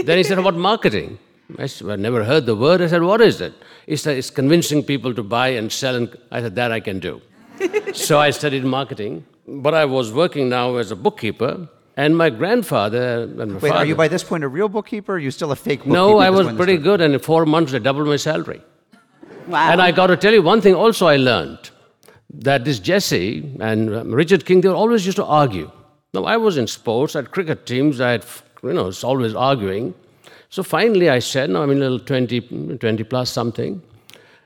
then 0.04 0.18
he 0.18 0.24
said 0.24 0.40
about 0.40 0.56
marketing. 0.56 1.20
I 1.58 1.68
said, 1.68 1.90
I 1.90 1.96
never 1.96 2.24
heard 2.24 2.48
the 2.48 2.56
word. 2.56 2.82
I 2.82 2.88
said, 2.88 3.04
what 3.04 3.22
is 3.22 3.42
it? 3.42 3.54
He 3.86 3.96
said, 3.96 4.18
it's 4.18 4.32
convincing 4.32 4.84
people 4.84 5.14
to 5.14 5.24
buy 5.24 5.50
and 5.50 5.72
sell. 5.72 5.96
And 5.96 6.16
I 6.32 6.42
said, 6.42 6.56
that 6.56 6.72
I 6.72 6.80
can 6.80 7.00
do. 7.00 7.22
so 7.94 8.20
I 8.20 8.32
studied 8.32 8.66
marketing. 8.66 9.26
But 9.48 9.76
I 9.76 9.86
was 9.86 10.12
working 10.12 10.50
now 10.50 10.76
as 10.78 10.92
a 10.92 10.96
bookkeeper. 10.96 11.70
And 12.02 12.16
my 12.18 12.30
grandfather 12.30 13.24
and 13.24 13.36
my 13.36 13.46
Wait, 13.46 13.60
father. 13.60 13.74
are 13.76 13.86
you 13.86 13.96
by 14.02 14.08
this 14.08 14.24
point 14.24 14.46
a 14.46 14.48
real 14.48 14.70
bookkeeper? 14.70 15.12
Or 15.12 15.16
are 15.16 15.20
you 15.20 15.32
still 15.32 15.52
a 15.52 15.56
fake 15.56 15.80
bookkeeper? 15.80 15.94
No, 15.94 16.20
I 16.20 16.30
was 16.30 16.46
point 16.46 16.52
in 16.52 16.56
the 16.56 16.60
pretty 16.64 16.78
story? 16.82 16.84
good, 16.84 17.02
and 17.02 17.14
in 17.14 17.20
four 17.20 17.46
months 17.46 17.74
they 17.74 17.80
doubled 17.80 18.08
my 18.08 18.16
salary. 18.16 18.62
Wow. 19.48 19.72
And 19.72 19.82
I 19.82 19.92
got 19.92 20.08
to 20.08 20.16
tell 20.16 20.32
you 20.32 20.42
one 20.42 20.62
thing 20.62 20.76
also 20.76 21.08
I 21.08 21.18
learned 21.18 21.72
that 22.34 22.64
this 22.64 22.80
Jesse 22.80 23.54
and 23.60 23.94
um, 23.94 24.14
Richard 24.14 24.46
King, 24.46 24.62
they 24.62 24.70
always 24.70 25.06
used 25.06 25.18
to 25.18 25.26
argue. 25.26 25.70
Now, 26.14 26.24
I 26.24 26.38
was 26.38 26.56
in 26.58 26.68
sports, 26.68 27.18
I 27.18 27.20
had 27.20 27.32
cricket 27.32 27.66
teams, 27.66 28.00
I 28.00 28.12
had, 28.12 28.26
you 28.64 28.74
know, 28.74 28.88
it's 28.88 29.04
always 29.04 29.36
arguing. 29.36 29.94
So 30.50 30.64
finally 30.64 31.10
I 31.10 31.20
said, 31.20 31.50
no, 31.50 31.64
I'm 31.64 31.72
a 31.72 31.76
little 31.76 32.00
20, 32.00 32.78
20 32.78 33.04
plus 33.04 33.30
something. 33.30 33.82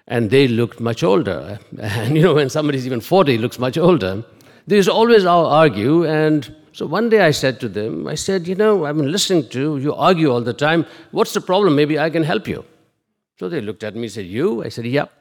And 0.07 0.31
they 0.31 0.47
looked 0.47 0.79
much 0.79 1.03
older. 1.03 1.59
And, 1.77 2.17
you 2.17 2.23
know, 2.23 2.33
when 2.33 2.49
somebody's 2.49 2.85
even 2.87 2.99
40, 2.99 3.37
looks 3.37 3.59
much 3.59 3.77
older. 3.77 4.23
They 4.65 4.77
used 4.77 4.89
to 4.89 4.93
always 4.93 5.23
ar- 5.25 5.45
argue. 5.45 6.05
And 6.05 6.53
so 6.73 6.87
one 6.87 7.09
day 7.09 7.21
I 7.21 7.29
said 7.31 7.59
to 7.59 7.69
them, 7.69 8.07
I 8.07 8.15
said, 8.15 8.47
you 8.47 8.55
know, 8.55 8.85
I've 8.85 8.97
been 8.97 9.11
listening 9.11 9.47
to 9.49 9.77
you 9.77 9.93
argue 9.93 10.31
all 10.31 10.41
the 10.41 10.53
time. 10.53 10.85
What's 11.11 11.33
the 11.33 11.41
problem? 11.41 11.75
Maybe 11.75 11.99
I 11.99 12.09
can 12.09 12.23
help 12.23 12.47
you. 12.47 12.65
So 13.37 13.47
they 13.47 13.61
looked 13.61 13.83
at 13.83 13.93
me 13.95 14.03
and 14.03 14.11
said, 14.11 14.25
You? 14.25 14.63
I 14.63 14.69
said, 14.69 14.85
Yep. 14.85 15.11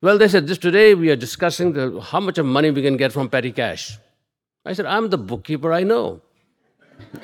Well, 0.00 0.18
they 0.18 0.28
said, 0.28 0.46
This 0.46 0.58
today 0.58 0.94
we 0.94 1.10
are 1.10 1.16
discussing 1.16 1.72
the, 1.72 2.00
how 2.00 2.20
much 2.20 2.38
of 2.38 2.46
money 2.46 2.70
we 2.70 2.82
can 2.82 2.96
get 2.96 3.12
from 3.12 3.28
petty 3.28 3.50
cash. 3.50 3.98
I 4.64 4.72
said, 4.72 4.86
I'm 4.86 5.10
the 5.10 5.18
bookkeeper, 5.18 5.72
I 5.72 5.82
know. 5.82 6.20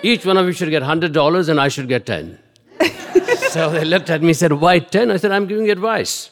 Each 0.03 0.27
one 0.27 0.37
of 0.37 0.47
you 0.47 0.53
should 0.53 0.71
get 0.71 0.83
$100 0.83 1.49
and 1.49 1.61
I 1.61 1.69
should 1.69 1.87
get 1.87 2.07
10. 2.07 2.39
so 3.51 3.71
they 3.71 3.85
looked 3.85 4.11
at 4.11 4.21
me 4.21 4.29
and 4.29 4.37
said, 4.37 4.53
Why 4.53 4.81
10? 4.81 5.13
I 5.13 5.17
said, 5.17 5.31
I'm 5.31 5.47
giving 5.47 5.71
advice. 5.71 6.31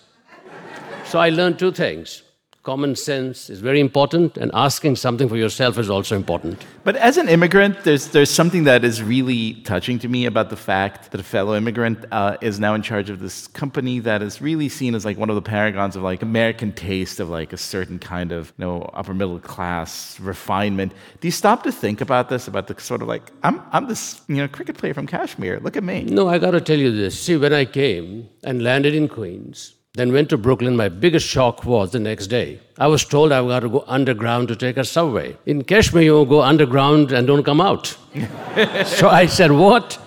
So 1.05 1.21
I 1.21 1.29
learned 1.29 1.61
two 1.61 1.71
things. 1.71 2.23
Common 2.67 2.97
sense 2.97 3.49
is 3.49 3.61
very 3.61 3.79
important, 3.79 4.37
and 4.37 4.51
asking 4.53 4.97
something 4.97 5.29
for 5.29 5.37
yourself 5.37 5.79
is 5.79 5.89
also 5.89 6.17
important. 6.17 6.67
But 6.83 6.97
as 6.97 7.17
an 7.17 7.29
immigrant, 7.29 7.85
there's 7.85 8.09
there's 8.09 8.29
something 8.29 8.65
that 8.65 8.83
is 8.83 9.01
really 9.01 9.55
touching 9.63 10.01
to 10.01 10.09
me 10.09 10.27
about 10.27 10.51
the 10.51 10.57
fact 10.57 11.13
that 11.13 11.21
a 11.21 11.23
fellow 11.23 11.55
immigrant 11.55 12.05
uh, 12.11 12.37
is 12.41 12.59
now 12.59 12.75
in 12.75 12.83
charge 12.83 13.09
of 13.09 13.21
this 13.21 13.47
company 13.47 14.01
that 14.01 14.21
is 14.21 14.43
really 14.43 14.69
seen 14.69 14.97
as 14.97 15.05
like 15.05 15.17
one 15.17 15.31
of 15.31 15.37
the 15.37 15.43
paragons 15.43 15.95
of 15.95 16.03
like 16.03 16.23
American 16.23 16.73
taste 16.73 17.21
of 17.21 17.31
like 17.31 17.53
a 17.53 17.57
certain 17.57 18.01
kind 18.01 18.33
of 18.33 18.53
you 18.59 18.65
know 18.65 18.91
upper 18.95 19.15
middle 19.15 19.39
class 19.39 20.19
refinement. 20.19 20.91
Do 21.21 21.29
you 21.29 21.37
stop 21.45 21.63
to 21.63 21.71
think 21.71 22.01
about 22.01 22.31
this? 22.31 22.49
About 22.49 22.67
the 22.67 22.75
sort 22.81 23.01
of 23.01 23.07
like 23.07 23.31
I'm 23.45 23.63
I'm 23.71 23.87
this 23.87 24.23
you 24.27 24.39
know 24.39 24.49
cricket 24.49 24.77
player 24.77 24.93
from 24.93 25.07
Kashmir. 25.07 25.61
Look 25.61 25.77
at 25.77 25.85
me. 25.85 26.03
No, 26.03 26.29
I 26.29 26.39
got 26.39 26.51
to 26.51 26.61
tell 26.61 26.81
you 26.81 26.91
this. 26.91 27.17
See, 27.17 27.37
when 27.37 27.53
I 27.53 27.65
came 27.65 28.29
and 28.43 28.65
landed 28.65 28.93
in 28.93 29.07
Queens, 29.07 29.76
Then 29.97 30.13
went 30.13 30.29
to 30.29 30.37
Brooklyn. 30.37 30.77
My 30.77 30.91
biggest 30.91 31.27
shock 31.27 31.65
was 31.65 31.93
the 31.93 31.99
next 31.99 32.27
day. 32.27 32.61
I 32.77 32.87
was 32.87 33.03
told 33.03 33.33
I've 33.33 33.49
got 33.49 33.61
to 33.61 33.71
go 33.71 33.83
underground 33.87 34.49
to 34.49 34.57
take 34.57 34.77
a 34.77 34.85
subway. 34.85 35.39
In 35.47 35.65
Kashmir, 35.65 36.03
you 36.03 36.27
go 36.27 36.43
underground 36.43 37.13
and 37.13 37.27
don't 37.27 37.45
come 37.45 37.63
out. 37.63 37.87
so 38.85 39.09
I 39.09 39.25
said, 39.25 39.53
What? 39.53 39.99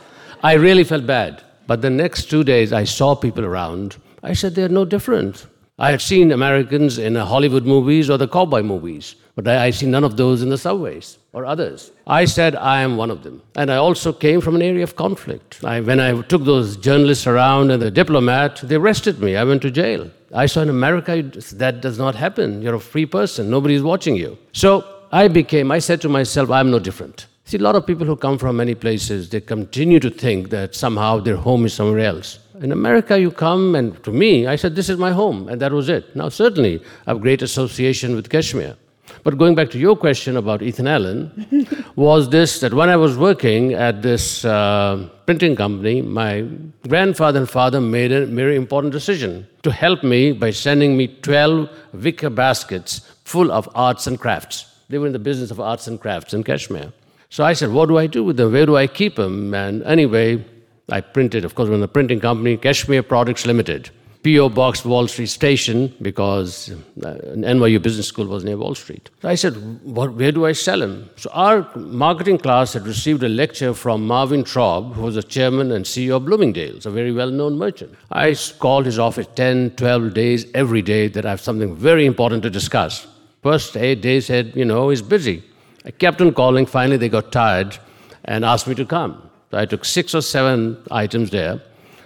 I 0.43 0.53
really 0.53 0.83
felt 0.83 1.07
bad. 1.07 1.41
But 1.65 1.81
the 1.81 1.89
next 1.89 2.29
two 2.29 2.43
days, 2.43 2.71
I 2.71 2.83
saw 2.83 3.15
people 3.15 3.43
around. 3.43 3.97
I 4.21 4.33
said, 4.33 4.53
They're 4.53 4.69
no 4.69 4.85
different. 4.85 5.47
I 5.81 5.91
had 5.91 6.01
seen 6.01 6.33
Americans 6.33 6.97
in 6.97 7.15
Hollywood 7.15 7.65
movies 7.65 8.09
or 8.09 8.17
the 8.17 8.27
cowboy 8.27 8.63
movies, 8.63 9.15
but 9.35 9.47
I, 9.47 9.67
I 9.67 9.69
see 9.69 9.85
none 9.85 10.03
of 10.03 10.17
those 10.17 10.41
in 10.41 10.49
the 10.49 10.57
subways 10.57 11.17
or 11.31 11.45
others. 11.45 11.91
I 12.05 12.25
said, 12.25 12.57
I 12.57 12.81
am 12.81 12.97
one 12.97 13.09
of 13.09 13.23
them. 13.23 13.41
And 13.55 13.71
I 13.71 13.77
also 13.77 14.11
came 14.11 14.41
from 14.41 14.55
an 14.57 14.61
area 14.61 14.83
of 14.83 14.97
conflict. 14.97 15.63
I, 15.63 15.79
when 15.79 16.01
I 16.01 16.21
took 16.23 16.43
those 16.43 16.75
journalists 16.75 17.27
around 17.27 17.71
and 17.71 17.81
the 17.81 17.91
diplomat, 17.91 18.57
they 18.57 18.75
arrested 18.75 19.21
me. 19.21 19.37
I 19.37 19.45
went 19.45 19.61
to 19.61 19.71
jail. 19.71 20.11
I 20.33 20.47
saw 20.47 20.63
in 20.63 20.69
America 20.69 21.23
that 21.53 21.79
does 21.79 21.97
not 21.97 22.13
happen. 22.13 22.61
You're 22.61 22.75
a 22.75 22.79
free 22.81 23.05
person, 23.05 23.49
nobody 23.49 23.75
is 23.75 23.81
watching 23.81 24.17
you. 24.17 24.37
So 24.51 24.83
I 25.13 25.29
became, 25.29 25.71
I 25.71 25.79
said 25.79 26.01
to 26.01 26.09
myself, 26.09 26.51
I'm 26.51 26.69
no 26.71 26.79
different. 26.79 27.27
See, 27.45 27.57
a 27.57 27.61
lot 27.61 27.75
of 27.75 27.87
people 27.87 28.05
who 28.05 28.15
come 28.15 28.37
from 28.37 28.57
many 28.57 28.75
places, 28.75 29.29
they 29.29 29.41
continue 29.41 29.99
to 30.01 30.11
think 30.11 30.49
that 30.49 30.75
somehow 30.75 31.19
their 31.19 31.37
home 31.37 31.65
is 31.65 31.73
somewhere 31.73 32.01
else. 32.01 32.37
In 32.61 32.73
America, 32.73 33.17
you 33.17 33.31
come, 33.31 33.73
and 33.75 34.03
to 34.03 34.11
me, 34.11 34.45
I 34.45 34.57
said, 34.57 34.75
This 34.75 34.89
is 34.89 34.97
my 34.97 35.11
home, 35.11 35.47
and 35.47 35.61
that 35.61 35.71
was 35.71 35.87
it. 35.87 36.13
Now, 36.15 36.27
certainly, 36.27 36.81
I 37.07 37.11
have 37.11 37.21
great 37.21 37.41
association 37.41 38.15
with 38.15 38.29
Kashmir. 38.29 38.75
But 39.23 39.37
going 39.37 39.55
back 39.55 39.69
to 39.71 39.79
your 39.79 39.95
question 39.95 40.35
about 40.37 40.61
Ethan 40.61 40.87
Allen, 40.87 41.53
was 41.95 42.29
this 42.29 42.59
that 42.59 42.73
when 42.73 42.89
I 42.89 42.97
was 42.97 43.17
working 43.17 43.73
at 43.73 44.01
this 44.01 44.43
uh, 44.43 45.09
printing 45.25 45.55
company, 45.55 46.01
my 46.01 46.47
grandfather 46.87 47.39
and 47.39 47.49
father 47.49 47.79
made 47.79 48.11
a 48.11 48.25
very 48.25 48.55
important 48.55 48.91
decision 48.91 49.47
to 49.63 49.71
help 49.71 50.03
me 50.03 50.33
by 50.33 50.51
sending 50.51 50.97
me 50.97 51.07
12 51.07 51.69
wicker 51.93 52.29
baskets 52.29 53.01
full 53.23 53.51
of 53.51 53.69
arts 53.73 54.05
and 54.05 54.19
crafts. 54.19 54.65
They 54.89 54.97
were 54.97 55.07
in 55.07 55.13
the 55.13 55.19
business 55.19 55.51
of 55.51 55.59
arts 55.59 55.87
and 55.87 55.99
crafts 55.99 56.33
in 56.33 56.43
Kashmir. 56.43 56.91
So 57.29 57.43
I 57.43 57.53
said, 57.53 57.71
What 57.71 57.87
do 57.87 57.97
I 57.97 58.07
do 58.07 58.23
with 58.23 58.37
them? 58.37 58.51
Where 58.51 58.65
do 58.65 58.75
I 58.75 58.87
keep 58.87 59.15
them? 59.15 59.53
And 59.53 59.83
anyway, 59.83 60.43
I 60.91 61.01
printed, 61.01 61.45
of 61.45 61.55
course, 61.55 61.69
when 61.69 61.81
the 61.81 61.87
printing 61.87 62.19
company, 62.19 62.57
Kashmir 62.57 63.03
Products 63.03 63.45
Limited. 63.45 63.91
P.O. 64.21 64.49
Box 64.49 64.83
Wall 64.83 65.07
Street 65.07 65.27
Station 65.27 65.95
because 66.01 66.71
uh, 66.71 67.15
NYU 67.35 67.81
Business 67.81 68.07
School 68.07 68.25
was 68.25 68.43
near 68.43 68.57
Wall 68.57 68.75
Street. 68.75 69.09
I 69.23 69.35
said, 69.35 69.53
what, 69.85 70.13
where 70.13 70.33
do 70.33 70.45
I 70.45 70.51
sell 70.51 70.79
them? 70.79 71.09
So 71.15 71.29
our 71.31 71.65
marketing 71.77 72.39
class 72.39 72.73
had 72.73 72.85
received 72.85 73.23
a 73.23 73.29
lecture 73.29 73.73
from 73.73 74.05
Marvin 74.05 74.43
Traub, 74.43 74.93
who 74.93 75.03
was 75.03 75.15
the 75.15 75.23
chairman 75.23 75.71
and 75.71 75.85
CEO 75.85 76.17
of 76.17 76.25
Bloomingdale's, 76.25 76.85
a 76.85 76.91
very 76.91 77.13
well-known 77.13 77.57
merchant. 77.57 77.95
I 78.11 78.35
called 78.59 78.87
his 78.87 78.99
office 78.99 79.27
10, 79.35 79.77
12 79.77 80.13
days 80.13 80.45
every 80.53 80.81
day 80.81 81.07
that 81.07 81.25
I 81.25 81.29
have 81.29 81.39
something 81.39 81.73
very 81.73 82.05
important 82.05 82.43
to 82.43 82.49
discuss. 82.49 83.07
First 83.41 83.77
eight 83.77 84.01
days 84.01 84.25
said, 84.25 84.53
you 84.53 84.65
know, 84.65 84.89
he's 84.89 85.01
busy. 85.01 85.43
I 85.85 85.91
kept 85.91 86.19
on 86.19 86.33
calling. 86.33 86.65
Finally, 86.65 86.97
they 86.97 87.07
got 87.07 87.31
tired 87.31 87.77
and 88.25 88.43
asked 88.43 88.67
me 88.67 88.75
to 88.75 88.85
come. 88.85 89.28
So 89.51 89.57
I 89.57 89.65
took 89.65 89.85
six 89.85 90.13
or 90.13 90.21
seven 90.21 90.77
items 90.91 91.31
there. 91.31 91.61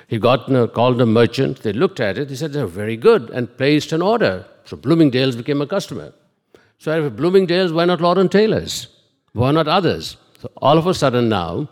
He 0.07 0.20
got 0.20 0.48
called 0.74 1.02
a 1.02 1.06
merchant. 1.06 1.64
They 1.64 1.74
looked 1.74 1.99
at 1.99 2.18
it. 2.18 2.30
He 2.30 2.36
said 2.36 2.53
they're 2.53 2.68
very 2.68 2.98
good 2.98 3.30
and 3.32 3.56
placed 3.57 3.91
an 3.91 4.02
order. 4.02 4.45
So 4.65 4.78
Bloomingdale's 4.78 5.36
became 5.36 5.61
a 5.61 5.68
customer. 5.68 6.14
So 6.78 7.06
if 7.06 7.15
Bloomingdale's, 7.15 7.72
why 7.72 7.86
not 7.86 8.02
Lord 8.02 8.32
& 8.32 8.32
Taylor's? 8.32 8.88
Why 9.34 9.52
not 9.52 9.68
others? 9.68 10.18
So 10.40 10.52
all 10.57 10.78
of 10.78 10.88
a 10.88 10.94
sudden 10.94 11.30
now, 11.30 11.70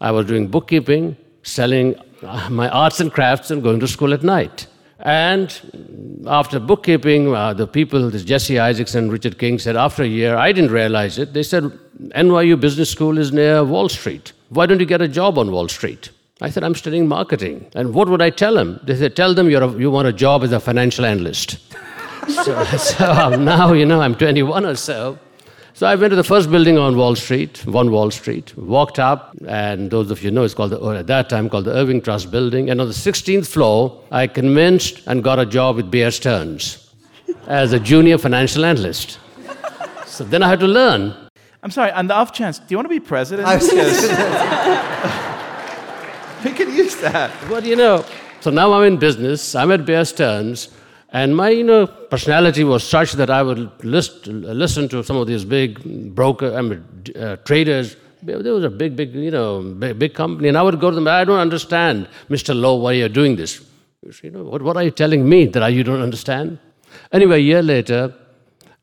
I 0.00 0.10
was 0.10 0.26
doing 0.26 0.48
bookkeeping, 0.48 1.16
selling 1.42 1.94
uh, 2.22 2.48
my 2.50 2.68
arts 2.68 3.00
and 3.00 3.12
crafts, 3.12 3.50
and 3.50 3.62
going 3.62 3.80
to 3.80 3.88
school 3.88 4.12
at 4.12 4.22
night. 4.22 4.66
And 5.00 6.24
after 6.26 6.58
bookkeeping, 6.58 7.34
uh, 7.34 7.52
the 7.52 7.66
people, 7.66 8.10
this 8.10 8.24
Jesse 8.24 8.58
Isaacs 8.58 8.94
and 8.94 9.12
Richard 9.12 9.38
King 9.38 9.58
said, 9.58 9.76
after 9.76 10.02
a 10.02 10.06
year, 10.06 10.36
I 10.36 10.52
didn't 10.52 10.72
realize 10.72 11.18
it. 11.18 11.34
They 11.34 11.42
said, 11.42 11.64
NYU 12.16 12.58
Business 12.58 12.90
School 12.90 13.18
is 13.18 13.32
near 13.32 13.64
Wall 13.64 13.88
Street. 13.88 14.32
Why 14.54 14.66
don't 14.66 14.80
you 14.80 14.86
get 14.86 15.02
a 15.02 15.08
job 15.08 15.38
on 15.38 15.50
Wall 15.50 15.68
Street? 15.68 16.10
I 16.40 16.50
said, 16.50 16.64
I'm 16.64 16.74
studying 16.74 17.08
marketing. 17.08 17.66
And 17.74 17.94
what 17.94 18.08
would 18.08 18.22
I 18.22 18.30
tell 18.30 18.54
them? 18.54 18.80
They 18.84 18.96
said, 18.96 19.16
tell 19.16 19.34
them 19.34 19.46
a, 19.48 19.78
you 19.78 19.90
want 19.90 20.08
a 20.08 20.12
job 20.12 20.42
as 20.42 20.52
a 20.52 20.60
financial 20.60 21.04
analyst. 21.04 21.58
so, 22.28 22.64
so 22.64 23.36
now, 23.36 23.72
you 23.72 23.84
know, 23.84 24.00
I'm 24.00 24.14
21 24.14 24.64
or 24.64 24.76
so. 24.76 25.18
So 25.74 25.88
I 25.88 25.96
went 25.96 26.12
to 26.12 26.16
the 26.16 26.22
first 26.22 26.52
building 26.52 26.78
on 26.78 26.96
Wall 26.96 27.16
Street, 27.16 27.66
One 27.66 27.90
Wall 27.90 28.08
Street, 28.12 28.56
walked 28.56 29.00
up, 29.00 29.34
and 29.48 29.90
those 29.90 30.08
of 30.12 30.22
you 30.22 30.30
know 30.30 30.44
it's 30.44 30.54
called 30.54 30.70
the, 30.70 30.80
at 30.90 31.08
that 31.08 31.28
time 31.28 31.50
called 31.50 31.64
the 31.64 31.72
Irving 31.72 32.00
Trust 32.00 32.30
Building. 32.30 32.70
And 32.70 32.80
on 32.80 32.86
the 32.86 32.94
16th 32.94 33.48
floor, 33.48 34.00
I 34.12 34.28
convinced 34.28 35.02
and 35.08 35.24
got 35.24 35.40
a 35.40 35.46
job 35.46 35.74
with 35.74 35.90
Bear 35.90 36.12
Stearns 36.12 36.94
as 37.48 37.72
a 37.72 37.80
junior 37.80 38.18
financial 38.18 38.64
analyst. 38.64 39.18
So 40.06 40.22
then 40.22 40.44
I 40.44 40.48
had 40.48 40.60
to 40.60 40.68
learn. 40.68 41.23
I'm 41.64 41.70
sorry, 41.70 41.90
on 41.92 42.08
the 42.08 42.14
off 42.14 42.32
chance, 42.32 42.58
do 42.58 42.66
you 42.68 42.76
want 42.76 42.84
to 42.84 42.90
be 42.90 43.00
president? 43.00 43.48
I 43.48 43.56
was- 43.56 43.72
we 46.44 46.50
could 46.52 46.68
use 46.68 46.96
that. 46.96 47.32
But 47.48 47.64
you 47.64 47.74
know, 47.74 48.04
so 48.40 48.50
now 48.50 48.74
I'm 48.74 48.82
in 48.82 48.98
business, 48.98 49.54
I'm 49.54 49.72
at 49.72 49.86
Bear 49.86 50.04
Stearns, 50.04 50.68
and 51.10 51.34
my 51.34 51.48
you 51.48 51.64
know 51.64 51.86
personality 51.86 52.64
was 52.64 52.84
such 52.84 53.14
that 53.14 53.30
I 53.30 53.42
would 53.42 53.82
list, 53.82 54.26
listen 54.26 54.90
to 54.90 55.02
some 55.02 55.16
of 55.16 55.26
these 55.26 55.46
big 55.46 56.14
broker, 56.14 56.54
I 56.54 56.60
mean, 56.60 56.84
uh, 57.18 57.36
traders. 57.36 57.96
There 58.22 58.54
was 58.54 58.64
a 58.64 58.70
big, 58.70 58.94
big, 58.94 59.14
you 59.14 59.30
know, 59.30 59.62
big, 59.62 59.98
big 59.98 60.12
company, 60.14 60.48
and 60.48 60.58
I 60.58 60.62
would 60.62 60.78
go 60.80 60.90
to 60.90 60.94
them. 60.94 61.08
I 61.08 61.24
don't 61.24 61.40
understand, 61.40 62.08
Mr. 62.28 62.54
Lowe, 62.54 62.76
why 62.76 62.92
you're 62.92 63.08
doing 63.08 63.36
this. 63.36 63.62
You 64.22 64.30
know, 64.30 64.44
what, 64.44 64.60
what 64.60 64.76
are 64.76 64.82
you 64.82 64.90
telling 64.90 65.26
me 65.26 65.46
that 65.46 65.62
I, 65.62 65.68
you 65.68 65.82
don't 65.82 66.02
understand? 66.02 66.58
Anyway, 67.10 67.36
a 67.36 67.40
year 67.40 67.62
later, 67.62 68.12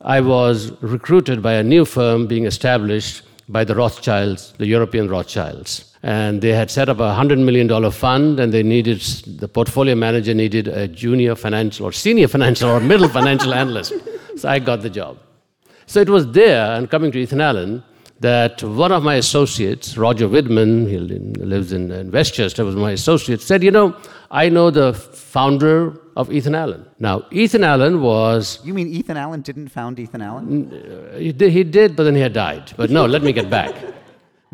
I 0.03 0.19
was 0.19 0.71
recruited 0.81 1.41
by 1.43 1.53
a 1.53 1.63
new 1.63 1.85
firm 1.85 2.25
being 2.25 2.45
established 2.45 3.21
by 3.47 3.63
the 3.63 3.75
Rothschilds, 3.75 4.53
the 4.57 4.65
European 4.65 5.07
Rothschilds. 5.07 5.93
And 6.03 6.41
they 6.41 6.53
had 6.53 6.71
set 6.71 6.89
up 6.89 6.97
a 6.97 7.13
$100 7.13 7.37
million 7.37 7.91
fund, 7.91 8.39
and 8.39 8.51
they 8.51 8.63
needed, 8.63 9.01
the 9.39 9.47
portfolio 9.47 9.93
manager 9.93 10.33
needed 10.33 10.67
a 10.67 10.87
junior 10.87 11.35
financial 11.35 11.85
or 11.85 11.91
senior 11.91 12.27
financial 12.27 12.69
or 12.69 12.79
middle 12.79 13.07
financial 13.07 13.53
analyst. 13.63 13.93
So 14.37 14.49
I 14.49 14.57
got 14.57 14.81
the 14.81 14.89
job. 14.89 15.19
So 15.85 15.99
it 15.99 16.09
was 16.09 16.31
there, 16.31 16.73
and 16.73 16.89
coming 16.89 17.11
to 17.11 17.19
Ethan 17.19 17.41
Allen, 17.41 17.83
that 18.21 18.61
one 18.63 18.91
of 18.91 19.03
my 19.03 19.15
associates, 19.15 19.97
Roger 19.97 20.27
Widman, 20.27 20.87
he 20.87 20.97
lives 20.99 21.73
in, 21.73 21.91
in 21.91 22.11
Westchester, 22.11 22.63
was 22.63 22.75
my 22.75 22.91
associate, 22.91 23.41
said, 23.41 23.63
You 23.63 23.71
know, 23.71 23.95
I 24.29 24.47
know 24.47 24.69
the 24.69 24.93
founder 24.93 25.99
of 26.15 26.31
Ethan 26.31 26.53
Allen. 26.53 26.85
Now, 26.99 27.25
Ethan 27.31 27.63
Allen 27.63 28.01
was 28.01 28.59
you 28.63 28.73
mean 28.73 28.87
Ethan 28.89 29.17
Allen 29.17 29.41
didn't 29.41 29.69
found 29.69 29.99
Ethan 29.99 30.21
Allen? 30.21 30.71
Uh, 30.71 31.17
he 31.17 31.31
did, 31.31 31.51
he 31.51 31.63
did, 31.63 31.95
but 31.95 32.03
then 32.03 32.15
he 32.15 32.21
had 32.21 32.33
died. 32.33 32.73
But 32.77 32.91
no, 32.91 33.05
let 33.05 33.23
me 33.23 33.33
get 33.33 33.49
back. 33.49 33.73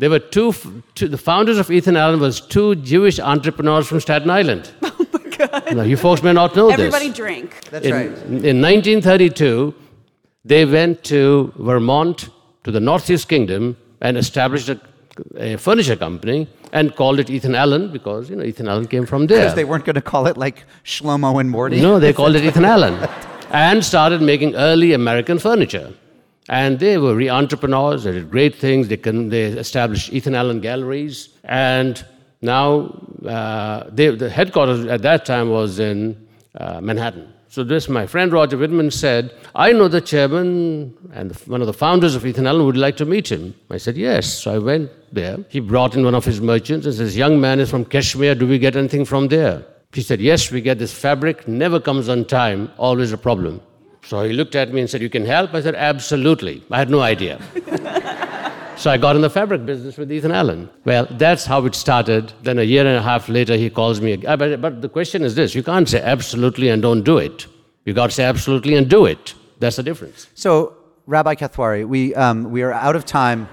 There 0.00 0.10
were 0.10 0.20
two, 0.20 0.54
two, 0.94 1.08
the 1.08 1.18
founders 1.18 1.58
of 1.58 1.72
Ethan 1.72 1.96
Allen 1.96 2.20
was 2.20 2.40
two 2.40 2.76
Jewish 2.76 3.18
entrepreneurs 3.18 3.88
from 3.88 4.00
Staten 4.00 4.30
Island. 4.30 4.70
Oh 5.00 5.06
my 5.12 5.36
God. 5.36 5.76
Now, 5.76 5.82
you 5.82 5.96
folks 5.96 6.22
may 6.22 6.32
not 6.32 6.54
know 6.54 6.68
Everybody 6.70 7.08
this. 7.08 7.16
drink. 7.16 7.64
That's 7.70 7.86
in, 7.86 7.92
right. 7.92 8.06
in 8.50 8.60
1932, 8.60 9.74
they 10.44 10.64
went 10.64 11.02
to 11.04 11.52
Vermont, 11.56 12.28
to 12.68 12.72
the 12.72 12.80
Northeast 12.80 13.30
Kingdom, 13.30 13.78
and 14.02 14.18
established 14.18 14.68
a, 14.68 14.78
a 15.36 15.56
furniture 15.56 15.96
company 15.96 16.46
and 16.72 16.94
called 16.94 17.18
it 17.18 17.30
Ethan 17.30 17.54
Allen 17.54 17.90
because, 17.90 18.28
you 18.28 18.36
know, 18.36 18.44
Ethan 18.44 18.68
Allen 18.68 18.86
came 18.86 19.06
from 19.06 19.26
there. 19.26 19.38
Because 19.38 19.54
they 19.54 19.64
weren't 19.64 19.86
going 19.86 19.94
to 19.94 20.02
call 20.02 20.26
it 20.26 20.36
like 20.36 20.64
Shlomo 20.84 21.40
and 21.40 21.50
Morty. 21.50 21.80
No, 21.80 21.98
they 21.98 22.12
called 22.18 22.36
it 22.36 22.44
Ethan 22.44 22.66
Allen. 22.66 23.08
And 23.50 23.82
started 23.82 24.20
making 24.20 24.54
early 24.54 24.92
American 24.92 25.38
furniture. 25.38 25.94
And 26.50 26.78
they 26.78 26.98
were 26.98 27.14
re 27.14 27.30
entrepreneurs, 27.30 28.04
they 28.04 28.12
did 28.12 28.30
great 28.30 28.54
things. 28.54 28.88
They, 28.88 28.98
can, 28.98 29.30
they 29.30 29.44
established 29.44 30.12
Ethan 30.12 30.34
Allen 30.34 30.60
galleries. 30.60 31.30
And 31.44 32.04
now 32.42 32.68
uh, 33.26 33.84
they, 33.88 34.14
the 34.14 34.28
headquarters 34.28 34.84
at 34.84 35.00
that 35.02 35.24
time 35.24 35.48
was 35.48 35.78
in 35.78 36.28
uh, 36.54 36.82
Manhattan. 36.82 37.32
So 37.50 37.64
this, 37.64 37.88
my 37.88 38.06
friend 38.06 38.30
Roger 38.30 38.58
Whitman 38.58 38.90
said, 38.90 39.34
I 39.54 39.72
know 39.72 39.88
the 39.88 40.02
chairman 40.02 40.94
and 41.14 41.34
one 41.46 41.62
of 41.62 41.66
the 41.66 41.72
founders 41.72 42.14
of 42.14 42.26
Ethan 42.26 42.46
Allen 42.46 42.66
would 42.66 42.76
like 42.76 42.98
to 42.98 43.06
meet 43.06 43.32
him. 43.32 43.54
I 43.70 43.78
said, 43.78 43.96
yes. 43.96 44.30
So 44.30 44.54
I 44.54 44.58
went 44.58 44.90
there. 45.12 45.38
He 45.48 45.60
brought 45.60 45.94
in 45.94 46.04
one 46.04 46.14
of 46.14 46.26
his 46.26 46.42
merchants 46.42 46.84
and 46.84 46.94
says, 46.94 47.16
young 47.16 47.40
man 47.40 47.58
is 47.58 47.70
from 47.70 47.86
Kashmir. 47.86 48.34
Do 48.34 48.46
we 48.46 48.58
get 48.58 48.76
anything 48.76 49.06
from 49.06 49.28
there? 49.28 49.64
He 49.92 50.02
said, 50.02 50.20
yes, 50.20 50.50
we 50.50 50.60
get 50.60 50.78
this 50.78 50.92
fabric, 50.92 51.48
never 51.48 51.80
comes 51.80 52.10
on 52.10 52.26
time, 52.26 52.70
always 52.76 53.12
a 53.12 53.18
problem. 53.18 53.62
So 54.04 54.22
he 54.22 54.34
looked 54.34 54.54
at 54.54 54.72
me 54.72 54.82
and 54.82 54.90
said, 54.90 55.00
you 55.00 55.08
can 55.08 55.24
help? 55.24 55.54
I 55.54 55.62
said, 55.62 55.74
absolutely. 55.74 56.62
I 56.70 56.78
had 56.78 56.90
no 56.90 57.00
idea. 57.00 57.40
So 58.78 58.92
I 58.92 58.96
got 58.96 59.16
in 59.16 59.22
the 59.22 59.28
fabric 59.28 59.66
business 59.66 59.96
with 59.98 60.12
Ethan 60.12 60.30
Allen. 60.30 60.70
Well, 60.84 61.08
that's 61.10 61.44
how 61.44 61.66
it 61.66 61.74
started. 61.74 62.32
Then 62.44 62.60
a 62.60 62.62
year 62.62 62.86
and 62.86 62.96
a 62.96 63.02
half 63.02 63.28
later, 63.28 63.56
he 63.56 63.70
calls 63.70 64.00
me. 64.00 64.14
But, 64.14 64.60
but 64.60 64.82
the 64.82 64.88
question 64.88 65.24
is 65.24 65.34
this 65.34 65.52
you 65.52 65.64
can't 65.64 65.88
say 65.88 66.00
absolutely 66.00 66.68
and 66.68 66.80
don't 66.80 67.02
do 67.02 67.18
it. 67.18 67.46
You 67.84 67.92
got 67.92 68.10
to 68.10 68.12
say 68.12 68.24
absolutely 68.24 68.76
and 68.76 68.88
do 68.88 69.04
it. 69.04 69.34
That's 69.58 69.74
the 69.74 69.82
difference. 69.82 70.28
So, 70.34 70.76
Rabbi 71.06 71.34
Kathwari, 71.34 71.88
we, 71.88 72.14
um, 72.14 72.52
we 72.52 72.62
are 72.62 72.72
out 72.72 72.94
of 72.94 73.04
time. 73.04 73.48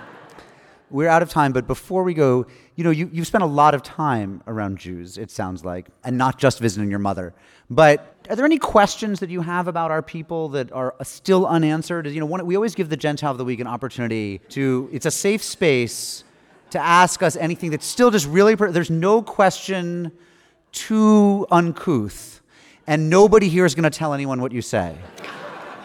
We're 0.92 1.10
out 1.10 1.24
of 1.24 1.30
time, 1.30 1.54
but 1.54 1.66
before 1.66 2.04
we 2.04 2.14
go, 2.14 2.46
you 2.76 2.84
know, 2.84 2.90
you, 2.90 3.10
you've 3.12 3.28
spent 3.28 3.44
a 3.44 3.48
lot 3.48 3.74
of 3.74 3.84
time 3.84 4.44
around 4.48 4.78
Jews, 4.78 5.18
it 5.18 5.32
sounds 5.32 5.64
like, 5.64 5.88
and 6.04 6.18
not 6.18 6.38
just 6.38 6.60
visiting 6.60 6.90
your 6.90 7.00
mother. 7.00 7.34
But 7.70 8.16
are 8.30 8.36
there 8.36 8.46
any 8.46 8.60
questions 8.60 9.22
that 9.22 9.30
you 9.30 9.42
have 9.42 9.68
about 9.68 9.92
our 9.92 10.02
people 10.02 10.50
that 10.50 10.72
are 10.72 10.94
still 11.04 11.48
unanswered? 11.48 12.08
You 12.08 12.20
know, 12.20 12.26
one, 12.26 12.46
we 12.46 12.56
always 12.56 12.76
give 12.76 12.90
the 12.90 12.98
Gentile 12.98 13.32
of 13.32 13.38
the 13.38 13.46
Week 13.46 13.60
an 13.60 13.68
opportunity 13.68 14.40
to, 14.50 14.90
it's 14.92 15.06
a 15.06 15.12
safe 15.12 15.42
space 15.42 16.24
to 16.72 16.80
ask 16.80 17.24
us 17.24 17.38
anything 17.38 17.72
that's 17.72 17.86
still 17.86 18.12
just 18.12 18.28
really, 18.28 18.56
there's 18.56 18.90
no 18.90 19.22
question 19.22 20.12
too 20.74 21.48
uncouth, 21.52 22.42
and 22.88 23.10
nobody 23.10 23.48
here 23.48 23.66
is 23.66 23.74
going 23.74 23.90
to 23.90 23.98
tell 23.98 24.14
anyone 24.14 24.42
what 24.42 24.52
you 24.52 24.62
say. 24.62 24.96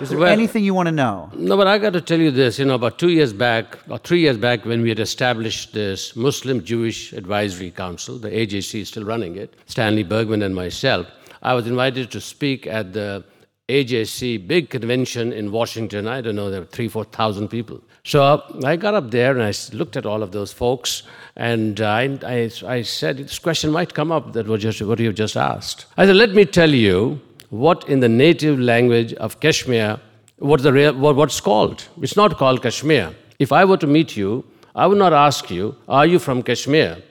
Is 0.01 0.09
there 0.11 0.19
Well- 0.19 0.33
anything 0.33 0.65
you 0.65 0.75
want 0.75 0.87
to 0.87 0.93
know? 0.93 1.31
No, 1.37 1.57
but 1.57 1.67
I 1.67 1.79
got 1.79 1.93
to 1.93 2.01
tell 2.01 2.19
you 2.19 2.31
this. 2.31 2.59
You 2.59 2.65
know, 2.65 2.75
about 2.75 2.99
two 2.99 3.11
years 3.11 3.33
back, 3.33 3.79
or 3.89 3.99
three 3.99 4.21
years 4.21 4.37
back, 4.39 4.65
when 4.65 4.83
we 4.83 4.89
had 4.89 4.99
established 5.01 5.75
this 5.75 6.17
Muslim 6.17 6.65
Jewish 6.65 7.13
Advisory 7.13 7.71
Council, 7.71 8.19
the 8.19 8.31
AJC 8.31 8.81
is 8.81 8.89
still 8.89 9.05
running 9.05 9.37
it, 9.37 9.55
Stanley 9.67 10.03
Bergman 10.03 10.43
and 10.43 10.55
myself, 10.55 11.07
I 11.43 11.55
was 11.55 11.67
invited 11.67 12.11
to 12.13 12.21
speak 12.21 12.67
at 12.67 12.93
the 12.93 13.25
AJC 13.69 14.37
big 14.49 14.69
convention 14.71 15.33
in 15.33 15.53
Washington. 15.53 16.09
I 16.09 16.21
don't 16.21 16.35
know, 16.37 16.51
there 16.51 16.61
were 16.61 16.67
three, 16.67 16.89
four 16.89 17.05
thousand 17.05 17.49
people. 17.49 17.81
So 18.03 18.43
I 18.65 18.77
got 18.77 18.95
up 18.95 19.11
there 19.11 19.33
and 19.33 19.43
I 19.43 19.53
looked 19.75 19.97
at 19.97 20.07
all 20.07 20.23
of 20.23 20.33
those 20.33 20.53
folks, 20.53 21.03
and 21.37 21.81
I, 21.81 22.19
I, 22.27 22.51
I 22.67 22.83
said, 22.83 23.19
this 23.19 23.39
question 23.39 23.71
might 23.71 23.93
come 23.95 24.11
up 24.11 24.33
that 24.33 24.47
was 24.47 24.63
just 24.63 24.81
what 24.83 24.99
you've 24.99 25.15
just 25.15 25.37
asked. 25.37 25.87
I 25.97 26.07
said, 26.07 26.17
let 26.17 26.31
me 26.35 26.45
tell 26.47 26.71
you 26.71 27.21
what 27.51 27.89
in 27.89 28.01
the 28.01 28.09
native 28.09 28.59
language 28.59 29.13
of 29.15 29.41
Kashmir, 29.41 30.01
what 30.39 30.63
the 30.63 30.73
real, 30.73 30.95
what, 30.95 31.17
what's 31.17 31.41
called. 31.41 31.89
It's 32.01 32.17
not 32.17 32.39
called 32.39 32.63
Kashmir. 32.63 33.15
If 33.39 33.53
I 33.53 33.65
were 33.65 33.77
to 33.77 33.87
meet 33.87 34.17
you, 34.17 34.45
I 34.75 34.87
would 34.87 34.99
not 34.99 35.13
ask 35.13 35.51
you, 35.51 35.77
are 35.89 36.07
you 36.07 36.19
from 36.19 36.43
Kashmir? 36.43 37.03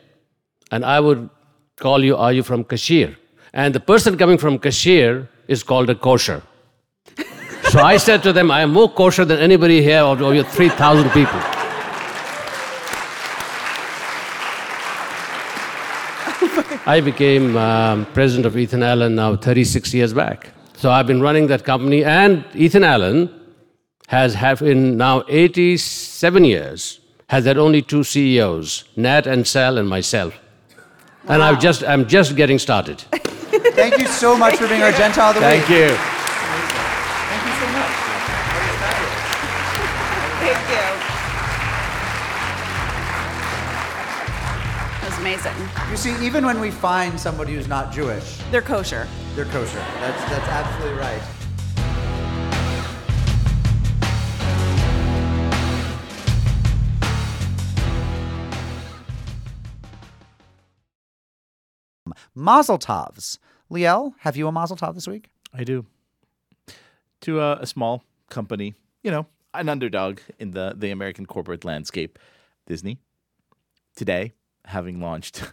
And 0.71 0.85
I 0.85 0.99
would 0.99 1.29
call 1.75 2.03
you, 2.03 2.15
are 2.15 2.31
you 2.31 2.43
from 2.43 2.63
Kashir? 2.63 3.15
And 3.53 3.75
the 3.75 3.79
person 3.79 4.17
coming 4.17 4.37
from 4.37 4.59
Kashir 4.59 5.27
is 5.47 5.63
called 5.63 5.89
a 5.89 5.95
kosher. 5.95 6.41
so 7.69 7.79
I 7.79 7.97
said 7.97 8.23
to 8.23 8.33
them, 8.33 8.49
I 8.51 8.61
am 8.61 8.71
more 8.71 8.89
kosher 8.89 9.25
than 9.25 9.39
anybody 9.39 9.81
here 9.81 10.01
of 10.01 10.19
your 10.21 10.43
3,000 10.43 11.09
people. 11.09 11.58
I 16.89 17.01
became 17.01 17.55
um, 17.55 18.07
president 18.15 18.47
of 18.47 18.57
Ethan 18.57 18.81
Allen 18.81 19.13
now 19.13 19.35
36 19.35 19.93
years 19.93 20.11
back. 20.11 20.49
So 20.75 20.89
I've 20.89 21.05
been 21.05 21.21
running 21.21 21.45
that 21.47 21.63
company, 21.63 22.03
and 22.03 22.43
Ethan 22.55 22.83
Allen 22.83 23.29
has 24.07 24.33
have 24.33 24.63
in 24.63 24.97
now 24.97 25.23
87 25.27 26.43
years 26.45 26.99
has 27.27 27.45
had 27.45 27.59
only 27.59 27.83
two 27.83 28.03
CEOs, 28.03 28.85
Nat 28.95 29.25
Ancell 29.25 29.77
and 29.77 29.87
myself. 29.87 30.33
And 31.27 31.43
I've 31.43 31.59
just 31.59 31.83
I'm 31.83 32.07
just 32.07 32.35
getting 32.35 32.57
started. 32.57 33.01
Thank 33.81 33.99
you 33.99 34.07
so 34.07 34.35
much 34.35 34.55
for 34.55 34.67
being 34.67 34.81
our 34.81 34.91
Gentile 34.91 35.29
of 35.29 35.35
the 35.35 35.41
Week. 35.41 35.65
Thank 35.65 35.69
you. 35.69 36.18
You 45.89 45.97
see, 45.97 46.25
even 46.25 46.45
when 46.45 46.59
we 46.59 46.69
find 46.69 47.19
somebody 47.19 47.55
who's 47.55 47.67
not 47.67 47.91
Jewish, 47.91 48.37
They're 48.51 48.61
kosher. 48.61 49.07
they're 49.35 49.45
kosher. 49.45 49.83
That's 49.99 50.21
that's 50.29 50.47
absolutely 50.47 50.97
right. 50.99 51.21
Mazel 62.35 62.77
tovs. 62.79 63.37
Liel, 63.71 64.13
have 64.19 64.35
you 64.35 64.47
a 64.47 64.51
mazel 64.51 64.77
tov 64.77 64.95
this 64.95 65.07
week? 65.07 65.29
I 65.53 65.63
do. 65.63 65.85
To 67.21 67.39
a, 67.41 67.57
a 67.57 67.67
small 67.67 68.03
company, 68.29 68.73
you 69.03 69.11
know, 69.11 69.27
an 69.53 69.69
underdog 69.69 70.19
in 70.39 70.51
the, 70.51 70.73
the 70.75 70.89
American 70.91 71.25
corporate 71.25 71.65
landscape, 71.65 72.17
Disney. 72.65 72.97
Today, 73.95 74.31
having 74.65 75.01
launched 75.01 75.43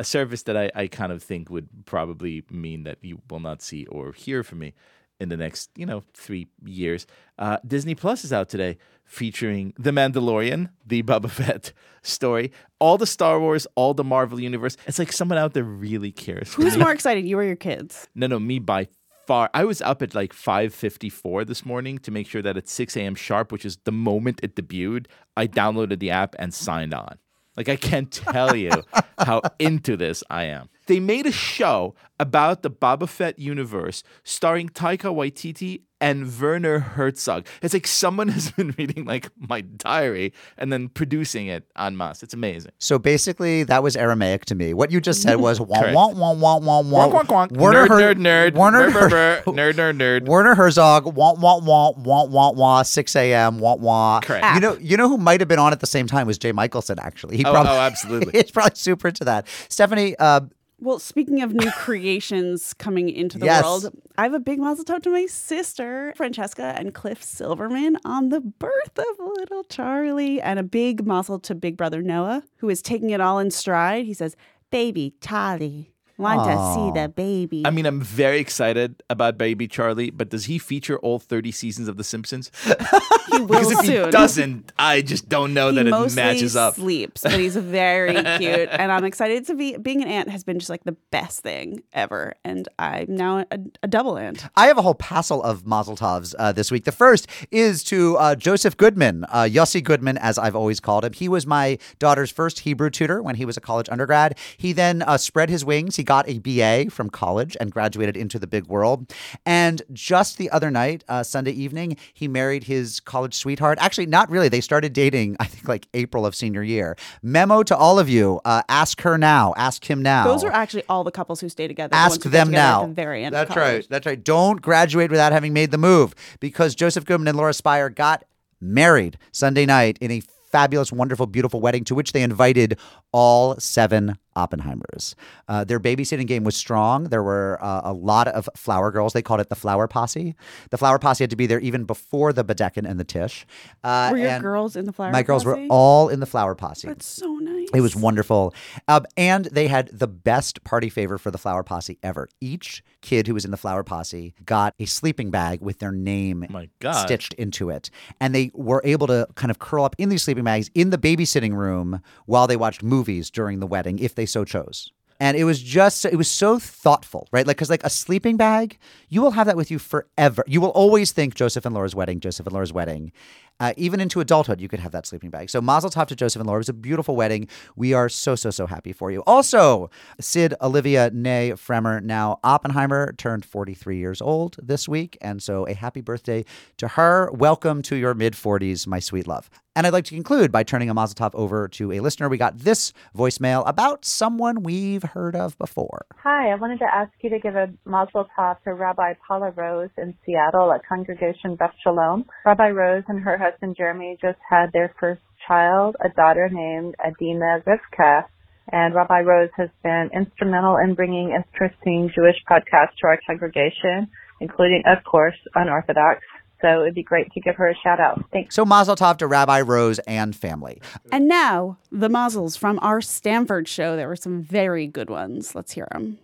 a 0.00 0.04
service 0.04 0.44
that 0.44 0.56
I, 0.56 0.70
I 0.74 0.86
kind 0.86 1.12
of 1.12 1.22
think 1.22 1.50
would 1.50 1.68
probably 1.84 2.42
mean 2.50 2.84
that 2.84 2.96
you 3.02 3.20
will 3.30 3.38
not 3.38 3.60
see 3.60 3.84
or 3.86 4.12
hear 4.12 4.42
from 4.42 4.60
me 4.60 4.72
in 5.20 5.28
the 5.28 5.36
next, 5.36 5.68
you 5.76 5.84
know, 5.84 6.02
three 6.14 6.48
years. 6.64 7.06
Uh, 7.38 7.58
Disney 7.66 7.94
Plus 7.94 8.24
is 8.24 8.32
out 8.32 8.48
today, 8.48 8.78
featuring 9.04 9.74
The 9.78 9.90
Mandalorian, 9.90 10.70
the 10.86 11.02
Boba 11.02 11.28
Fett 11.38 11.74
story, 12.00 12.50
all 12.78 12.96
the 12.96 13.06
Star 13.06 13.38
Wars, 13.38 13.66
all 13.74 13.92
the 13.92 14.02
Marvel 14.02 14.40
universe. 14.40 14.78
It's 14.86 14.98
like 14.98 15.12
someone 15.12 15.36
out 15.36 15.52
there 15.52 15.64
really 15.64 16.12
cares. 16.12 16.54
Who's 16.54 16.78
more 16.78 16.92
excited, 16.92 17.26
you 17.26 17.38
or 17.38 17.44
your 17.44 17.54
kids? 17.56 18.08
No, 18.14 18.26
no, 18.26 18.38
me 18.38 18.58
by 18.58 18.88
far. 19.26 19.50
I 19.52 19.64
was 19.64 19.82
up 19.82 20.00
at 20.00 20.14
like 20.14 20.32
5:54 20.32 21.46
this 21.46 21.66
morning 21.66 21.98
to 21.98 22.10
make 22.10 22.26
sure 22.26 22.40
that 22.40 22.56
at 22.56 22.70
6 22.70 22.96
a.m. 22.96 23.14
sharp, 23.14 23.52
which 23.52 23.66
is 23.66 23.76
the 23.84 23.92
moment 23.92 24.40
it 24.42 24.56
debuted, 24.56 25.08
I 25.36 25.46
downloaded 25.46 25.98
the 25.98 26.10
app 26.10 26.34
and 26.38 26.54
signed 26.54 26.94
on. 26.94 27.18
Like 27.56 27.68
I 27.68 27.76
can't 27.76 28.10
tell 28.10 28.54
you 28.56 28.70
how 29.18 29.42
into 29.58 29.96
this 29.96 30.22
I 30.30 30.44
am. 30.44 30.68
They 30.90 30.98
made 30.98 31.24
a 31.24 31.30
show 31.30 31.94
about 32.18 32.62
the 32.62 32.70
Boba 32.70 33.08
Fett 33.08 33.38
universe 33.38 34.02
starring 34.24 34.68
Taika 34.70 35.14
Waititi 35.14 35.82
and 36.00 36.26
Werner 36.40 36.80
Herzog. 36.80 37.46
It's 37.62 37.72
like 37.74 37.86
someone 37.86 38.26
has 38.28 38.50
been 38.56 38.74
reading 38.76 39.04
like 39.04 39.28
my 39.38 39.60
diary 39.60 40.32
and 40.58 40.72
then 40.72 40.88
producing 40.88 41.46
it 41.46 41.64
en 41.78 41.96
masse. 41.96 42.24
It's 42.24 42.34
amazing. 42.34 42.72
So 42.78 42.98
basically, 42.98 43.62
that 43.64 43.84
was 43.84 43.94
Aramaic 43.94 44.46
to 44.46 44.56
me. 44.56 44.74
What 44.74 44.90
you 44.90 45.00
just 45.00 45.22
said 45.22 45.36
was 45.36 45.60
wah 45.60 45.92
wah 45.92 46.08
wah 46.08 46.32
wah 46.32 46.58
wah 46.58 46.80
wah. 46.80 47.08
Quack, 47.08 47.28
quack, 47.28 47.50
quack. 47.50 47.60
Werner 47.60 47.86
nerd, 47.86 47.88
Her- 47.88 48.14
nerd, 48.14 48.16
nerd, 48.16 48.54
Werner 48.54 48.90
brr, 48.90 48.98
Her- 49.08 49.42
brr. 49.44 49.52
nerd, 49.52 49.74
nerd, 49.74 49.96
nerd. 49.98 50.26
Werner 50.26 50.56
Herzog, 50.56 51.04
wah 51.14 51.34
wah 51.34 51.58
wah 51.60 51.92
wah 51.92 52.24
wah 52.24 52.50
wah, 52.50 52.82
6 52.82 53.14
a.m. 53.14 53.60
wah 53.60 53.76
wah. 53.76 54.18
Correct. 54.24 54.54
You 54.56 54.60
know, 54.60 54.76
you 54.80 54.96
know 54.96 55.08
who 55.08 55.18
might 55.18 55.40
have 55.40 55.48
been 55.48 55.60
on 55.60 55.72
at 55.72 55.78
the 55.78 55.86
same 55.86 56.08
time 56.08 56.26
was 56.26 56.36
Jay 56.36 56.50
Michaelson. 56.50 56.98
Actually, 56.98 57.36
he 57.36 57.44
Oh, 57.44 57.52
probably, 57.52 57.70
oh, 57.70 57.80
absolutely. 57.80 58.32
he's 58.40 58.50
probably 58.50 58.74
super 58.74 59.06
into 59.08 59.24
that. 59.24 59.46
Stephanie, 59.68 60.16
uh, 60.18 60.40
Well, 60.82 60.98
speaking 60.98 61.42
of 61.42 61.52
new 61.52 61.70
creations 61.72 62.72
coming 62.74 63.10
into 63.10 63.38
the 63.38 63.44
Yes. 63.46 63.62
world, 63.62 63.94
I 64.16 64.22
have 64.22 64.32
a 64.32 64.40
big 64.40 64.58
mazel 64.58 64.84
tov 64.84 65.02
to 65.02 65.10
my 65.10 65.26
sister, 65.26 66.14
Francesca 66.16 66.74
and 66.76 66.94
Cliff 66.94 67.22
Silverman, 67.22 67.98
on 68.04 68.30
the 68.30 68.40
birth 68.40 68.98
of 68.98 69.18
little 69.36 69.62
Charlie, 69.64 70.40
and 70.40 70.58
a 70.58 70.62
big 70.62 71.06
mazel 71.06 71.38
to 71.40 71.54
big 71.54 71.76
brother 71.76 72.02
Noah, 72.02 72.44
who 72.58 72.70
is 72.70 72.80
taking 72.80 73.10
it 73.10 73.20
all 73.20 73.38
in 73.38 73.50
stride. 73.50 74.06
He 74.06 74.14
says, 74.14 74.36
Baby 74.70 75.14
Charlie, 75.20 75.92
want 76.20 76.44
to 76.50 76.74
see 76.74 77.00
the 77.00 77.08
baby. 77.08 77.62
I 77.66 77.70
mean, 77.70 77.86
I'm 77.86 78.00
very 78.00 78.38
excited 78.38 79.02
about 79.10 79.38
Baby 79.38 79.66
Charlie, 79.68 80.10
but 80.10 80.28
does 80.28 80.44
he 80.46 80.58
feature 80.58 80.98
all 80.98 81.18
30 81.18 81.50
seasons 81.52 81.88
of 81.88 81.96
The 81.96 82.04
Simpsons? 82.04 82.50
he 82.64 83.38
will 83.40 83.46
Because 83.46 83.70
if 83.72 83.78
soon. 83.86 84.04
he 84.06 84.10
doesn't, 84.10 84.72
I 84.78 85.02
just 85.02 85.28
don't 85.28 85.54
know 85.54 85.70
he 85.70 85.76
that 85.76 85.86
it 85.86 86.14
matches 86.14 86.56
up. 86.56 86.74
sleeps, 86.74 87.22
but 87.22 87.32
he's 87.32 87.56
very 87.56 88.14
cute, 88.38 88.68
and 88.70 88.92
I'm 88.92 89.04
excited 89.04 89.46
to 89.46 89.54
be. 89.54 89.76
Being 89.76 90.02
an 90.02 90.08
aunt 90.08 90.28
has 90.28 90.44
been 90.44 90.58
just 90.58 90.70
like 90.70 90.84
the 90.84 90.96
best 91.10 91.40
thing 91.40 91.82
ever, 91.92 92.34
and 92.44 92.68
I'm 92.78 93.06
now 93.14 93.38
a, 93.50 93.58
a 93.82 93.88
double 93.88 94.16
aunt. 94.18 94.46
I 94.56 94.66
have 94.66 94.78
a 94.78 94.82
whole 94.82 94.94
passel 94.94 95.42
of 95.42 95.66
Mazel 95.66 95.96
Tovs 95.96 96.34
uh, 96.38 96.52
this 96.52 96.70
week. 96.70 96.84
The 96.84 96.92
first 96.92 97.26
is 97.50 97.82
to 97.84 98.16
uh, 98.18 98.34
Joseph 98.34 98.76
Goodman, 98.76 99.24
uh, 99.28 99.42
Yossi 99.50 99.82
Goodman, 99.82 100.18
as 100.18 100.38
I've 100.38 100.56
always 100.56 100.80
called 100.80 101.04
him. 101.04 101.12
He 101.12 101.28
was 101.28 101.46
my 101.46 101.78
daughter's 101.98 102.30
first 102.30 102.60
Hebrew 102.60 102.90
tutor 102.90 103.22
when 103.22 103.36
he 103.36 103.44
was 103.44 103.56
a 103.56 103.60
college 103.60 103.88
undergrad. 103.90 104.36
He 104.56 104.72
then 104.72 105.02
uh, 105.02 105.16
spread 105.18 105.48
his 105.50 105.64
wings. 105.64 105.96
He 105.96 106.04
got 106.10 106.28
a 106.28 106.40
BA 106.40 106.90
from 106.90 107.08
college 107.08 107.56
and 107.60 107.70
graduated 107.70 108.16
into 108.16 108.36
the 108.36 108.48
big 108.48 108.66
world. 108.66 109.14
And 109.46 109.80
just 109.92 110.38
the 110.38 110.50
other 110.50 110.68
night, 110.68 111.04
uh, 111.06 111.22
Sunday 111.22 111.52
evening, 111.52 111.96
he 112.12 112.26
married 112.26 112.64
his 112.64 112.98
college 112.98 113.32
sweetheart. 113.32 113.78
Actually, 113.80 114.06
not 114.06 114.28
really. 114.28 114.48
They 114.48 114.60
started 114.60 114.92
dating, 114.92 115.36
I 115.38 115.44
think, 115.44 115.68
like 115.68 115.86
April 115.94 116.26
of 116.26 116.34
senior 116.34 116.64
year. 116.64 116.96
Memo 117.22 117.62
to 117.62 117.76
all 117.76 118.00
of 118.00 118.08
you: 118.08 118.40
uh, 118.44 118.62
ask 118.68 119.02
her 119.02 119.16
now. 119.18 119.54
Ask 119.56 119.88
him 119.88 120.02
now. 120.02 120.24
Those 120.24 120.42
are 120.42 120.50
actually 120.50 120.82
all 120.88 121.04
the 121.04 121.12
couples 121.12 121.40
who 121.40 121.48
stay 121.48 121.68
together. 121.68 121.94
Ask 121.94 122.22
them 122.22 122.48
together 122.48 122.50
now. 122.50 122.86
The 122.88 122.92
very 122.92 123.22
end. 123.22 123.32
That's 123.32 123.54
right. 123.54 123.86
That's 123.88 124.04
right. 124.04 124.22
Don't 124.22 124.60
graduate 124.60 125.12
without 125.12 125.30
having 125.30 125.52
made 125.52 125.70
the 125.70 125.78
move 125.78 126.16
because 126.40 126.74
Joseph 126.74 127.04
Goodman 127.04 127.28
and 127.28 127.38
Laura 127.38 127.54
Spire 127.54 127.88
got 127.88 128.24
married 128.60 129.16
Sunday 129.30 129.64
night 129.64 129.96
in 130.00 130.10
a 130.10 130.22
fabulous, 130.50 130.92
wonderful, 130.92 131.26
beautiful 131.26 131.60
wedding 131.60 131.84
to 131.84 131.94
which 131.94 132.12
they 132.12 132.22
invited 132.22 132.78
all 133.12 133.58
seven 133.60 134.18
Oppenheimers. 134.36 135.14
Uh, 135.48 135.64
their 135.64 135.80
babysitting 135.80 136.26
game 136.26 136.44
was 136.44 136.56
strong. 136.56 137.04
There 137.04 137.22
were 137.22 137.58
uh, 137.62 137.82
a 137.84 137.92
lot 137.92 138.28
of 138.28 138.48
flower 138.56 138.90
girls. 138.90 139.12
They 139.12 139.22
called 139.22 139.40
it 139.40 139.48
the 139.48 139.56
flower 139.56 139.88
posse. 139.88 140.34
The 140.70 140.78
flower 140.78 140.98
posse 140.98 141.24
had 141.24 141.30
to 141.30 141.36
be 141.36 141.46
there 141.46 141.60
even 141.60 141.84
before 141.84 142.32
the 142.32 142.44
Bedeken 142.44 142.88
and 142.88 142.98
the 143.00 143.04
Tish. 143.04 143.46
Uh, 143.82 144.08
Were 144.12 144.18
your 144.18 144.28
and 144.28 144.42
girls 144.42 144.76
in 144.76 144.84
the 144.84 144.92
flower? 144.92 145.10
My 145.12 145.22
girls 145.22 145.44
were 145.44 145.58
all 145.70 146.08
in 146.08 146.20
the 146.20 146.26
flower 146.26 146.54
posse. 146.54 146.88
That's 146.88 147.06
so 147.06 147.34
nice. 147.34 147.68
It 147.74 147.80
was 147.80 147.94
wonderful. 147.94 148.54
Um, 148.88 149.06
and 149.16 149.46
they 149.46 149.68
had 149.68 149.88
the 149.92 150.06
best 150.08 150.62
party 150.64 150.88
favor 150.88 151.18
for 151.18 151.30
the 151.30 151.38
flower 151.38 151.62
posse 151.62 151.98
ever. 152.02 152.28
Each 152.40 152.82
kid 153.00 153.26
who 153.26 153.34
was 153.34 153.44
in 153.44 153.50
the 153.50 153.56
flower 153.56 153.82
posse 153.82 154.34
got 154.44 154.74
a 154.78 154.84
sleeping 154.86 155.30
bag 155.30 155.60
with 155.60 155.78
their 155.78 155.92
name 155.92 156.46
My 156.50 156.68
God. 156.80 156.92
stitched 157.04 157.32
into 157.34 157.70
it. 157.70 157.90
And 158.20 158.34
they 158.34 158.50
were 158.54 158.82
able 158.84 159.06
to 159.08 159.26
kind 159.34 159.50
of 159.50 159.58
curl 159.58 159.84
up 159.84 159.94
in 159.98 160.08
these 160.08 160.22
sleeping 160.22 160.44
bags 160.44 160.70
in 160.74 160.90
the 160.90 160.98
babysitting 160.98 161.54
room 161.54 162.00
while 162.26 162.46
they 162.46 162.56
watched 162.56 162.82
movies 162.82 163.30
during 163.30 163.60
the 163.60 163.66
wedding, 163.66 163.98
if 163.98 164.14
they 164.20 164.26
so 164.26 164.44
chose. 164.44 164.92
And 165.18 165.36
it 165.36 165.44
was 165.44 165.62
just, 165.62 166.04
it 166.06 166.16
was 166.16 166.30
so 166.30 166.58
thoughtful, 166.58 167.28
right? 167.30 167.46
Like, 167.46 167.58
cause 167.58 167.68
like 167.68 167.84
a 167.84 167.90
sleeping 167.90 168.36
bag, 168.38 168.78
you 169.10 169.20
will 169.20 169.32
have 169.32 169.46
that 169.46 169.56
with 169.56 169.70
you 169.70 169.78
forever. 169.78 170.44
You 170.46 170.62
will 170.62 170.70
always 170.70 171.12
think 171.12 171.34
Joseph 171.34 171.66
and 171.66 171.74
Laura's 171.74 171.94
wedding, 171.94 172.20
Joseph 172.20 172.46
and 172.46 172.54
Laura's 172.54 172.72
wedding. 172.72 173.12
Uh, 173.60 173.74
even 173.76 174.00
into 174.00 174.20
adulthood, 174.20 174.58
you 174.58 174.68
could 174.68 174.80
have 174.80 174.92
that 174.92 175.06
sleeping 175.06 175.28
bag. 175.28 175.50
So 175.50 175.60
Mazel 175.60 175.90
Tov 175.90 176.06
to 176.06 176.16
Joseph 176.16 176.40
and 176.40 176.46
Laura. 176.46 176.58
It 176.58 176.60
was 176.60 176.68
a 176.70 176.74
beautiful 176.74 177.16
wedding. 177.16 177.48
We 177.76 177.92
are 177.92 178.08
so, 178.08 178.34
so, 178.34 178.50
so 178.50 178.66
happy 178.66 178.94
for 178.94 179.10
you. 179.10 179.22
Also, 179.26 179.90
Sid 180.18 180.54
Olivia 180.62 181.10
Nay 181.12 181.52
Fremer, 181.52 182.00
now 182.00 182.40
Oppenheimer, 182.42 183.12
turned 183.12 183.44
43 183.44 183.98
years 183.98 184.22
old 184.22 184.56
this 184.62 184.88
week. 184.88 185.18
And 185.20 185.42
so 185.42 185.66
a 185.66 185.74
happy 185.74 186.00
birthday 186.00 186.46
to 186.78 186.88
her. 186.88 187.30
Welcome 187.32 187.82
to 187.82 187.96
your 187.96 188.14
mid 188.14 188.32
40s, 188.32 188.86
my 188.86 189.00
sweet 189.00 189.26
love. 189.26 189.50
And 189.80 189.86
I'd 189.86 189.94
like 189.94 190.04
to 190.04 190.14
conclude 190.14 190.52
by 190.52 190.62
turning 190.62 190.90
a 190.90 190.92
Mazel 190.92 191.14
Tov 191.14 191.34
over 191.34 191.66
to 191.68 191.90
a 191.90 192.00
listener. 192.00 192.28
We 192.28 192.36
got 192.36 192.58
this 192.58 192.92
voicemail 193.16 193.66
about 193.66 194.04
someone 194.04 194.62
we've 194.62 195.02
heard 195.02 195.34
of 195.34 195.56
before. 195.56 196.04
Hi, 196.22 196.50
I 196.50 196.56
wanted 196.56 196.80
to 196.80 196.84
ask 196.84 197.10
you 197.22 197.30
to 197.30 197.38
give 197.38 197.56
a 197.56 197.72
mazel 197.86 198.28
tov 198.38 198.62
to 198.64 198.74
Rabbi 198.74 199.14
Paula 199.26 199.52
Rose 199.52 199.88
in 199.96 200.12
Seattle 200.26 200.70
at 200.70 200.86
Congregation 200.86 201.54
Beth 201.54 201.72
Shalom. 201.82 202.26
Rabbi 202.44 202.68
Rose 202.68 203.04
and 203.08 203.22
her 203.22 203.38
husband 203.38 203.74
Jeremy 203.74 204.18
just 204.20 204.36
had 204.46 204.70
their 204.74 204.94
first 205.00 205.22
child, 205.48 205.96
a 206.04 206.10
daughter 206.10 206.50
named 206.52 206.94
Adina 207.02 207.62
Rivka. 207.66 208.24
And 208.70 208.94
Rabbi 208.94 209.20
Rose 209.20 209.48
has 209.56 209.70
been 209.82 210.10
instrumental 210.14 210.76
in 210.76 210.92
bringing 210.92 211.30
interesting 211.30 212.10
Jewish 212.14 212.36
podcasts 212.46 213.00
to 213.00 213.06
our 213.06 213.18
congregation, 213.26 214.10
including, 214.42 214.82
of 214.84 215.02
course, 215.04 215.36
Unorthodox. 215.54 216.20
So 216.62 216.82
it'd 216.82 216.94
be 216.94 217.02
great 217.02 217.32
to 217.32 217.40
give 217.40 217.56
her 217.56 217.68
a 217.68 217.74
shout 217.82 218.00
out. 218.00 218.22
Thanks. 218.32 218.54
So 218.54 218.64
Mazel 218.64 218.96
Tov 218.96 219.16
to 219.18 219.26
Rabbi 219.26 219.62
Rose 219.62 219.98
and 220.00 220.36
family. 220.36 220.80
And 221.10 221.26
now, 221.26 221.78
the 221.90 222.08
Mazzles 222.08 222.58
from 222.58 222.78
our 222.82 223.00
Stamford 223.00 223.68
show. 223.68 223.96
There 223.96 224.08
were 224.08 224.16
some 224.16 224.42
very 224.42 224.86
good 224.86 225.10
ones. 225.10 225.54
Let's 225.54 225.72
hear 225.72 225.88
them. 225.92 226.18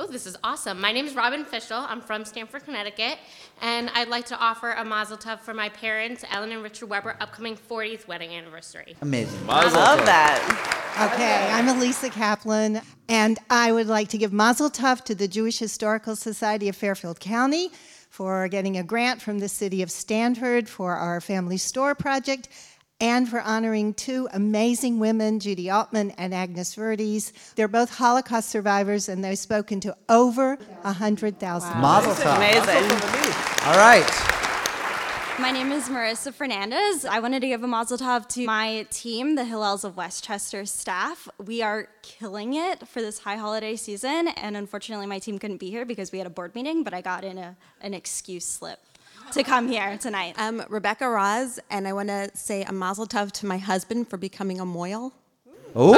Oh, 0.00 0.06
this 0.06 0.26
is 0.26 0.36
awesome. 0.44 0.80
My 0.80 0.92
name 0.92 1.06
is 1.06 1.16
Robin 1.16 1.44
Fischel. 1.44 1.84
I'm 1.88 2.00
from 2.00 2.24
Stamford, 2.24 2.64
Connecticut, 2.64 3.18
and 3.60 3.90
I'd 3.94 4.06
like 4.06 4.26
to 4.26 4.38
offer 4.38 4.70
a 4.70 4.84
mazel 4.84 5.16
tov 5.16 5.40
for 5.40 5.52
my 5.52 5.70
parents, 5.70 6.24
Ellen 6.30 6.52
and 6.52 6.62
Richard 6.62 6.88
Weber, 6.88 7.16
upcoming 7.20 7.56
40th 7.56 8.06
wedding 8.06 8.30
anniversary. 8.30 8.94
Amazing. 9.02 9.44
Mazel 9.44 9.76
I 9.76 9.84
love 9.84 10.06
that. 10.06 11.12
Okay, 11.12 11.50
I'm 11.52 11.68
Elisa 11.68 12.10
Kaplan, 12.10 12.80
and 13.08 13.40
I 13.50 13.72
would 13.72 13.88
like 13.88 14.06
to 14.10 14.18
give 14.18 14.32
Mazel 14.32 14.70
Tov 14.70 15.04
to 15.06 15.16
the 15.16 15.26
Jewish 15.26 15.58
Historical 15.58 16.14
Society 16.14 16.68
of 16.68 16.76
Fairfield 16.76 17.18
County 17.18 17.70
for 18.18 18.48
getting 18.48 18.76
a 18.76 18.82
grant 18.82 19.22
from 19.22 19.38
the 19.38 19.48
city 19.48 19.80
of 19.80 19.92
Stamford 19.92 20.68
for 20.68 20.96
our 20.96 21.20
family 21.20 21.56
store 21.56 21.94
project 21.94 22.48
and 23.00 23.28
for 23.28 23.40
honoring 23.40 23.94
two 23.94 24.28
amazing 24.32 24.98
women, 24.98 25.38
Judy 25.38 25.70
Altman 25.70 26.10
and 26.18 26.34
Agnes 26.34 26.74
Verdes. 26.74 27.32
They're 27.54 27.68
both 27.68 27.90
Holocaust 27.90 28.48
survivors, 28.48 29.08
and 29.08 29.22
they've 29.22 29.38
spoken 29.38 29.78
to 29.82 29.96
over 30.08 30.56
100,000. 30.82 31.80
Mazel 31.80 32.12
Tov. 32.14 32.36
Amazing. 32.38 32.90
All 33.68 33.78
right. 33.78 34.37
My 35.40 35.52
name 35.52 35.70
is 35.70 35.88
Marissa 35.88 36.34
Fernandez. 36.34 37.04
I 37.04 37.20
wanted 37.20 37.40
to 37.42 37.46
give 37.46 37.62
a 37.62 37.68
mazel 37.68 37.96
tov 37.96 38.28
to 38.30 38.44
my 38.44 38.86
team, 38.90 39.36
the 39.36 39.42
Hillels 39.42 39.84
of 39.84 39.96
Westchester 39.96 40.66
staff. 40.66 41.28
We 41.38 41.62
are 41.62 41.88
killing 42.02 42.54
it 42.54 42.88
for 42.88 43.00
this 43.00 43.20
high 43.20 43.36
holiday 43.36 43.76
season, 43.76 44.28
and 44.28 44.56
unfortunately, 44.56 45.06
my 45.06 45.20
team 45.20 45.38
couldn't 45.38 45.58
be 45.58 45.70
here 45.70 45.84
because 45.84 46.10
we 46.10 46.18
had 46.18 46.26
a 46.26 46.30
board 46.30 46.56
meeting, 46.56 46.82
but 46.82 46.92
I 46.92 47.02
got 47.02 47.22
in 47.22 47.38
a, 47.38 47.56
an 47.80 47.94
excuse 47.94 48.44
slip 48.44 48.80
to 49.32 49.44
come 49.44 49.68
here 49.68 49.96
tonight. 49.98 50.34
I'm 50.36 50.62
Rebecca 50.68 51.08
Roz, 51.08 51.60
and 51.70 51.86
I 51.86 51.92
want 51.92 52.08
to 52.08 52.30
say 52.34 52.64
a 52.64 52.72
mazel 52.72 53.06
tov 53.06 53.30
to 53.32 53.46
my 53.46 53.58
husband 53.58 54.10
for 54.10 54.16
becoming 54.16 54.58
a 54.58 54.66
moil. 54.66 55.12
Ooh. 55.76 55.94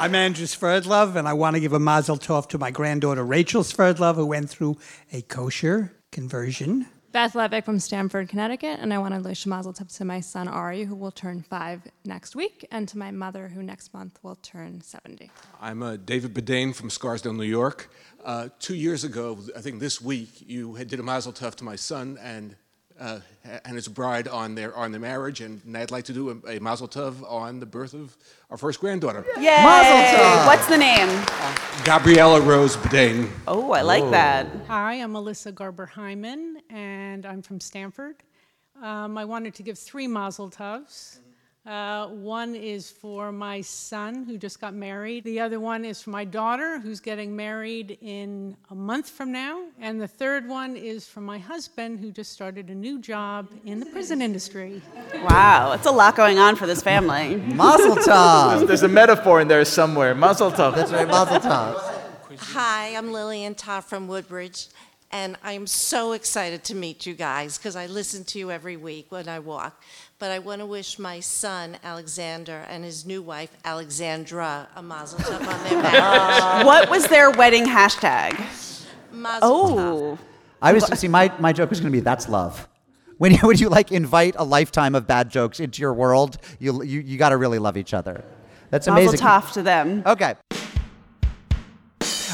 I'm 0.00 0.14
Andrew 0.14 0.46
Sverdlov, 0.46 1.16
and 1.16 1.28
I 1.28 1.34
want 1.34 1.54
to 1.54 1.60
give 1.60 1.74
a 1.74 1.78
mazel 1.78 2.16
tov 2.16 2.48
to 2.48 2.58
my 2.58 2.70
granddaughter 2.70 3.24
Rachel 3.24 3.62
Sverdlov, 3.62 4.14
who 4.14 4.24
went 4.24 4.48
through 4.48 4.78
a 5.12 5.20
kosher 5.20 5.92
conversion. 6.10 6.86
Beth 7.10 7.32
Levick 7.32 7.64
from 7.64 7.80
Stamford, 7.80 8.28
Connecticut, 8.28 8.80
and 8.80 8.92
I 8.92 8.98
want 8.98 9.14
to 9.14 9.20
wish 9.20 9.46
mazel 9.46 9.72
tov 9.72 9.96
to 9.96 10.04
my 10.04 10.20
son 10.20 10.46
Ari, 10.46 10.84
who 10.84 10.94
will 10.94 11.10
turn 11.10 11.42
five 11.42 11.80
next 12.04 12.36
week, 12.36 12.66
and 12.70 12.86
to 12.88 12.98
my 12.98 13.10
mother, 13.10 13.48
who 13.48 13.62
next 13.62 13.94
month 13.94 14.18
will 14.22 14.36
turn 14.36 14.82
70. 14.82 15.30
I'm 15.58 15.82
uh, 15.82 15.96
David 15.96 16.34
Bedane 16.34 16.74
from 16.74 16.90
Scarsdale, 16.90 17.32
New 17.32 17.44
York. 17.44 17.90
Uh, 18.22 18.50
two 18.58 18.74
years 18.74 19.04
ago, 19.04 19.38
I 19.56 19.62
think 19.62 19.80
this 19.80 20.02
week, 20.02 20.46
you 20.46 20.76
did 20.84 21.00
a 21.00 21.02
mazel 21.02 21.32
tov 21.32 21.54
to 21.56 21.64
my 21.64 21.76
son 21.76 22.18
and 22.20 22.56
uh, 23.00 23.20
and 23.64 23.74
his 23.74 23.88
bride 23.88 24.28
on 24.28 24.54
their 24.54 24.74
on 24.76 24.90
their 24.92 25.00
marriage, 25.00 25.40
and 25.40 25.60
I'd 25.76 25.90
like 25.90 26.04
to 26.04 26.12
do 26.12 26.30
a, 26.30 26.56
a 26.56 26.60
mazel 26.60 26.88
tov 26.88 27.28
on 27.30 27.60
the 27.60 27.66
birth 27.66 27.94
of 27.94 28.16
our 28.50 28.56
first 28.56 28.80
granddaughter, 28.80 29.24
Yay! 29.36 29.62
Mazel 29.62 30.18
tov. 30.18 30.46
What's 30.46 30.66
the 30.66 30.78
name? 30.78 31.08
Gabriella 31.84 32.40
Rose 32.40 32.76
Bedane. 32.76 33.30
Oh, 33.46 33.72
I 33.72 33.82
like 33.82 34.08
that. 34.10 34.46
Hi, 34.66 34.94
I'm 34.94 35.12
Melissa 35.12 35.52
Garber 35.52 35.86
Hyman, 35.86 36.60
and 36.70 37.24
I'm 37.24 37.42
from 37.42 37.60
Stamford. 37.60 38.16
Um, 38.82 39.18
I 39.18 39.24
wanted 39.24 39.54
to 39.54 39.62
give 39.62 39.78
three 39.78 40.06
mazel 40.06 40.50
tovs. 40.50 41.18
Uh, 41.68 42.06
one 42.06 42.54
is 42.54 42.90
for 42.90 43.30
my 43.30 43.60
son 43.60 44.24
who 44.24 44.38
just 44.38 44.58
got 44.58 44.72
married. 44.72 45.22
The 45.24 45.40
other 45.40 45.60
one 45.60 45.84
is 45.84 46.00
for 46.00 46.08
my 46.08 46.24
daughter 46.24 46.78
who's 46.78 46.98
getting 46.98 47.36
married 47.36 47.98
in 48.00 48.56
a 48.70 48.74
month 48.74 49.10
from 49.10 49.32
now. 49.32 49.66
And 49.78 50.00
the 50.00 50.08
third 50.08 50.48
one 50.48 50.76
is 50.76 51.06
for 51.06 51.20
my 51.20 51.36
husband 51.36 52.00
who 52.00 52.10
just 52.10 52.32
started 52.32 52.70
a 52.70 52.74
new 52.74 52.98
job 52.98 53.48
in 53.66 53.80
the 53.80 53.86
prison 53.86 54.22
industry. 54.22 54.80
Wow, 55.28 55.72
it's 55.72 55.84
a 55.84 55.90
lot 55.90 56.16
going 56.16 56.38
on 56.38 56.56
for 56.56 56.66
this 56.66 56.82
family. 56.82 57.36
Mazel 57.36 57.96
tov. 57.96 58.66
There's 58.66 58.82
a 58.82 58.88
metaphor 58.88 59.42
in 59.42 59.48
there 59.48 59.62
somewhere. 59.66 60.14
Mazel 60.14 60.50
tov. 60.50 60.74
That's 60.74 60.90
right, 60.90 61.06
Mazel 61.06 61.38
tov. 61.38 61.74
Hi, 62.38 62.96
I'm 62.96 63.12
Lillian 63.12 63.54
Todd 63.54 63.84
from 63.84 64.08
Woodbridge, 64.08 64.68
and 65.12 65.36
I'm 65.42 65.66
so 65.66 66.12
excited 66.12 66.64
to 66.64 66.74
meet 66.74 67.04
you 67.04 67.12
guys 67.12 67.58
because 67.58 67.76
I 67.76 67.84
listen 67.86 68.24
to 68.24 68.38
you 68.38 68.50
every 68.50 68.78
week 68.78 69.12
when 69.12 69.28
I 69.28 69.38
walk. 69.38 69.82
But 70.18 70.32
I 70.32 70.40
want 70.40 70.60
to 70.60 70.66
wish 70.66 70.98
my 70.98 71.20
son, 71.20 71.76
Alexander, 71.84 72.66
and 72.68 72.82
his 72.82 73.06
new 73.06 73.22
wife, 73.22 73.56
Alexandra, 73.64 74.68
a 74.74 74.82
mazel 74.82 75.20
tov 75.20 75.46
on 75.46 75.62
their 75.62 75.80
marriage. 75.82 76.00
Uh, 76.02 76.64
what 76.64 76.90
was 76.90 77.06
their 77.06 77.30
wedding 77.30 77.64
hashtag? 77.64 78.36
Mazel 79.12 79.40
Oh. 79.44 80.18
I 80.60 80.72
was 80.72 80.86
see 80.98 81.06
my, 81.06 81.32
my 81.38 81.52
joke 81.52 81.70
was 81.70 81.78
going 81.78 81.92
to 81.92 81.96
be 81.96 82.00
that's 82.00 82.28
love. 82.28 82.66
When 83.18 83.30
you, 83.30 83.38
when 83.42 83.58
you 83.58 83.68
like 83.68 83.92
invite 83.92 84.34
a 84.36 84.44
lifetime 84.44 84.96
of 84.96 85.06
bad 85.06 85.30
jokes 85.30 85.60
into 85.60 85.82
your 85.82 85.94
world, 85.94 86.38
you 86.58 86.82
you, 86.82 86.98
you 86.98 87.16
got 87.16 87.28
to 87.28 87.36
really 87.36 87.60
love 87.60 87.76
each 87.76 87.94
other. 87.94 88.24
That's 88.70 88.88
Mazel 88.88 89.10
amazing. 89.10 89.20
tov 89.24 89.52
to 89.52 89.62
them. 89.62 90.02
Okay. 90.04 90.34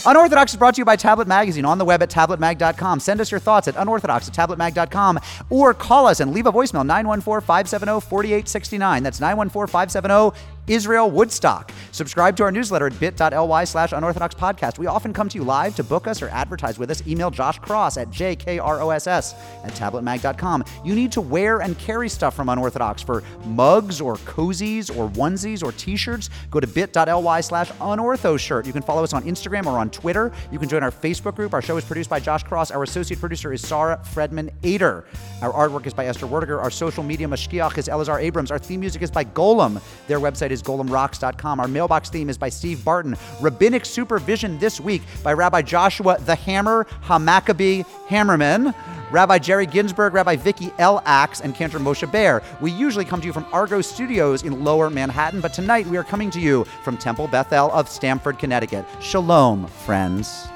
Unorthodox 0.06 0.52
is 0.52 0.58
brought 0.58 0.74
to 0.74 0.80
you 0.80 0.84
by 0.84 0.96
Tablet 0.96 1.26
Magazine 1.26 1.64
on 1.64 1.78
the 1.78 1.84
web 1.84 2.02
at 2.02 2.10
tabletmag.com. 2.10 3.00
Send 3.00 3.22
us 3.22 3.30
your 3.30 3.40
thoughts 3.40 3.68
at 3.68 3.76
unorthodox 3.76 4.28
at 4.28 4.34
tabletmag.com 4.34 5.18
or 5.48 5.72
call 5.72 6.06
us 6.06 6.20
and 6.20 6.34
leave 6.34 6.46
a 6.46 6.52
voicemail 6.52 6.84
914 6.84 7.40
570 7.46 8.00
4869. 8.06 9.02
That's 9.02 9.20
914 9.20 9.72
570 9.72 10.38
Israel 10.66 11.10
Woodstock. 11.10 11.72
Subscribe 11.92 12.36
to 12.36 12.42
our 12.42 12.50
newsletter 12.50 12.86
at 12.86 12.98
bit.ly 12.98 13.64
slash 13.64 13.92
unorthodox 13.92 14.34
podcast. 14.34 14.78
We 14.78 14.86
often 14.86 15.12
come 15.12 15.28
to 15.28 15.38
you 15.38 15.44
live 15.44 15.76
to 15.76 15.84
book 15.84 16.06
us 16.06 16.22
or 16.22 16.28
advertise 16.28 16.78
with 16.78 16.90
us. 16.90 17.06
Email 17.06 17.30
Josh 17.30 17.60
Kross 17.60 18.00
at 18.00 18.10
jkross 18.10 19.34
at 19.64 19.72
tabletmag.com. 19.72 20.64
You 20.84 20.94
need 20.94 21.12
to 21.12 21.20
wear 21.20 21.60
and 21.60 21.78
carry 21.78 22.08
stuff 22.08 22.34
from 22.34 22.48
Unorthodox 22.48 23.02
for 23.02 23.22
mugs 23.44 24.00
or 24.00 24.16
cozies 24.16 24.90
or 24.96 25.08
onesies 25.10 25.62
or 25.62 25.72
t-shirts. 25.72 26.30
Go 26.50 26.60
to 26.60 26.66
bit.ly 26.66 27.40
slash 27.40 27.70
unortho 27.72 28.38
shirt. 28.38 28.66
You 28.66 28.72
can 28.72 28.82
follow 28.82 29.02
us 29.02 29.12
on 29.12 29.22
Instagram 29.24 29.66
or 29.66 29.78
on 29.78 29.90
Twitter. 29.90 30.32
You 30.50 30.58
can 30.58 30.68
join 30.68 30.82
our 30.82 30.90
Facebook 30.90 31.36
group. 31.36 31.54
Our 31.54 31.62
show 31.62 31.76
is 31.76 31.84
produced 31.84 32.10
by 32.10 32.20
Josh 32.20 32.44
Kross. 32.44 32.74
Our 32.74 32.82
associate 32.82 33.20
producer 33.20 33.52
is 33.52 33.66
Sarah 33.66 34.00
Fredman 34.14 34.50
Ader. 34.62 35.04
Our 35.42 35.52
artwork 35.52 35.86
is 35.86 35.94
by 35.94 36.06
Esther 36.06 36.26
Werdiger. 36.26 36.60
Our 36.60 36.70
social 36.70 37.02
media 37.02 37.26
mashgiach 37.26 37.76
is 37.78 37.88
Elazar 37.88 38.20
Abrams. 38.20 38.50
Our 38.50 38.58
theme 38.58 38.80
music 38.80 39.02
is 39.02 39.10
by 39.10 39.24
Golem. 39.24 39.80
Their 40.06 40.20
website 40.20 40.50
is 40.54 40.62
golemrocks.com. 40.62 41.60
Our 41.60 41.68
mailbox 41.68 42.08
theme 42.08 42.30
is 42.30 42.38
by 42.38 42.48
Steve 42.48 42.82
Barton. 42.82 43.14
Rabbinic 43.42 43.84
supervision 43.84 44.58
this 44.58 44.80
week 44.80 45.02
by 45.22 45.34
Rabbi 45.34 45.60
Joshua 45.60 46.18
the 46.20 46.34
Hammer 46.34 46.86
Hamaccabee 47.02 47.84
Hammerman. 48.08 48.74
Rabbi 49.10 49.38
Jerry 49.38 49.66
Ginsburg, 49.66 50.14
Rabbi 50.14 50.36
Vicky 50.36 50.72
L. 50.78 51.02
Axe, 51.04 51.40
and 51.40 51.54
Cantor 51.54 51.78
Moshe 51.78 52.10
Bear. 52.10 52.42
We 52.60 52.70
usually 52.72 53.04
come 53.04 53.20
to 53.20 53.26
you 53.26 53.32
from 53.32 53.46
Argo 53.52 53.80
Studios 53.80 54.42
in 54.42 54.64
Lower 54.64 54.90
Manhattan, 54.90 55.40
but 55.40 55.52
tonight 55.52 55.86
we 55.86 55.96
are 55.98 56.04
coming 56.04 56.30
to 56.30 56.40
you 56.40 56.64
from 56.82 56.96
Temple 56.96 57.28
Beth 57.28 57.52
El 57.52 57.70
of 57.72 57.88
Stamford, 57.88 58.38
Connecticut. 58.38 58.84
Shalom, 59.00 59.66
friends. 59.66 60.48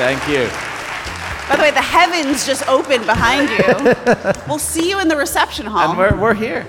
Thank 0.00 0.26
you. 0.28 0.48
By 1.50 1.56
the 1.56 1.62
way, 1.62 1.70
the 1.72 1.82
heavens 1.82 2.46
just 2.46 2.66
opened 2.66 3.04
behind 3.04 3.50
you. 3.50 4.32
we'll 4.48 4.58
see 4.58 4.88
you 4.88 4.98
in 4.98 5.08
the 5.08 5.16
reception 5.16 5.66
hall. 5.66 5.90
And 5.90 5.98
we're, 5.98 6.16
we're 6.16 6.32
here. 6.32 6.66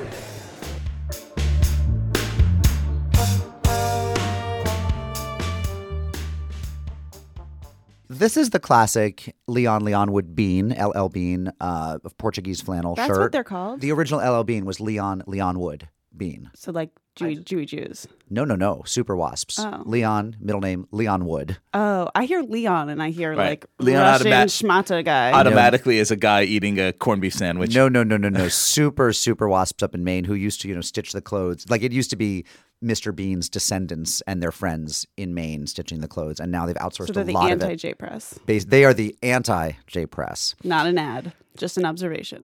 This 8.09 8.35
is 8.35 8.49
the 8.49 8.59
classic 8.59 9.33
Leon 9.47 9.83
Leonwood 9.83 10.35
bean, 10.35 10.75
LL 10.77 11.07
Bean, 11.07 11.53
uh, 11.61 11.99
of 12.03 12.17
Portuguese 12.17 12.59
flannel 12.59 12.97
shirt. 12.97 13.07
That's 13.07 13.17
shirt. 13.17 13.21
what 13.21 13.31
they're 13.31 13.45
called? 13.45 13.79
The 13.79 13.93
original 13.93 14.19
LL 14.19 14.43
Bean 14.43 14.65
was 14.65 14.81
Leon 14.81 15.23
Leonwood 15.25 15.83
bean. 16.15 16.49
so 16.55 16.71
like 16.71 16.89
Jewy, 17.15 17.43
Jewy 17.43 17.65
Jews. 17.67 18.07
No, 18.29 18.45
no, 18.45 18.55
no. 18.55 18.83
Super 18.85 19.15
wasps. 19.17 19.59
Oh. 19.59 19.83
Leon, 19.85 20.37
middle 20.39 20.61
name 20.61 20.87
Leonwood. 20.93 21.57
Oh, 21.73 22.09
I 22.15 22.23
hear 22.25 22.41
Leon 22.41 22.87
and 22.89 23.03
I 23.03 23.09
hear 23.09 23.31
Right. 23.31 23.49
like 23.49 23.65
Leon 23.79 24.01
Russian 24.01 24.27
automat- 24.27 24.47
schmata 24.49 25.03
guy. 25.05 25.31
Automatically 25.33 25.99
is 25.99 26.09
a 26.11 26.15
guy 26.15 26.43
eating 26.43 26.79
a 26.79 26.93
corned 26.93 27.21
beef 27.21 27.33
sandwich. 27.33 27.75
No, 27.75 27.89
no, 27.89 28.03
no, 28.03 28.15
no, 28.17 28.29
no. 28.29 28.47
super, 28.49 29.11
super 29.11 29.49
wasps 29.49 29.83
up 29.83 29.93
in 29.93 30.03
Maine 30.05 30.23
who 30.23 30.33
used 30.35 30.61
to, 30.61 30.69
you 30.69 30.75
know, 30.75 30.79
stitch 30.81 31.11
the 31.11 31.21
clothes. 31.21 31.65
Like 31.69 31.83
it 31.83 31.91
used 31.91 32.09
to 32.11 32.15
be 32.15 32.45
Mr. 32.83 33.13
Bean's 33.15 33.49
descendants 33.49 34.21
and 34.21 34.41
their 34.41 34.51
friends 34.53 35.05
in 35.17 35.33
Maine 35.33 35.67
stitching 35.67 35.99
the 35.99 36.07
clothes, 36.07 36.39
and 36.39 36.51
now 36.51 36.65
they've 36.65 36.75
outsourced 36.77 37.07
So 37.07 37.13
they're 37.13 37.23
a 37.23 37.27
the 37.27 37.33
lot 37.33 37.51
of 37.51 37.61
Anti 37.61 37.75
J 37.75 37.93
press. 37.93 38.39
Bas- 38.45 38.65
They 38.65 38.85
are 38.85 38.93
the 38.93 39.15
anti 39.21 39.73
J 39.85 40.05
press. 40.05 40.55
Not 40.63 40.87
an 40.87 40.97
ad, 40.97 41.33
just 41.57 41.77
an 41.77 41.85
observation. 41.85 42.39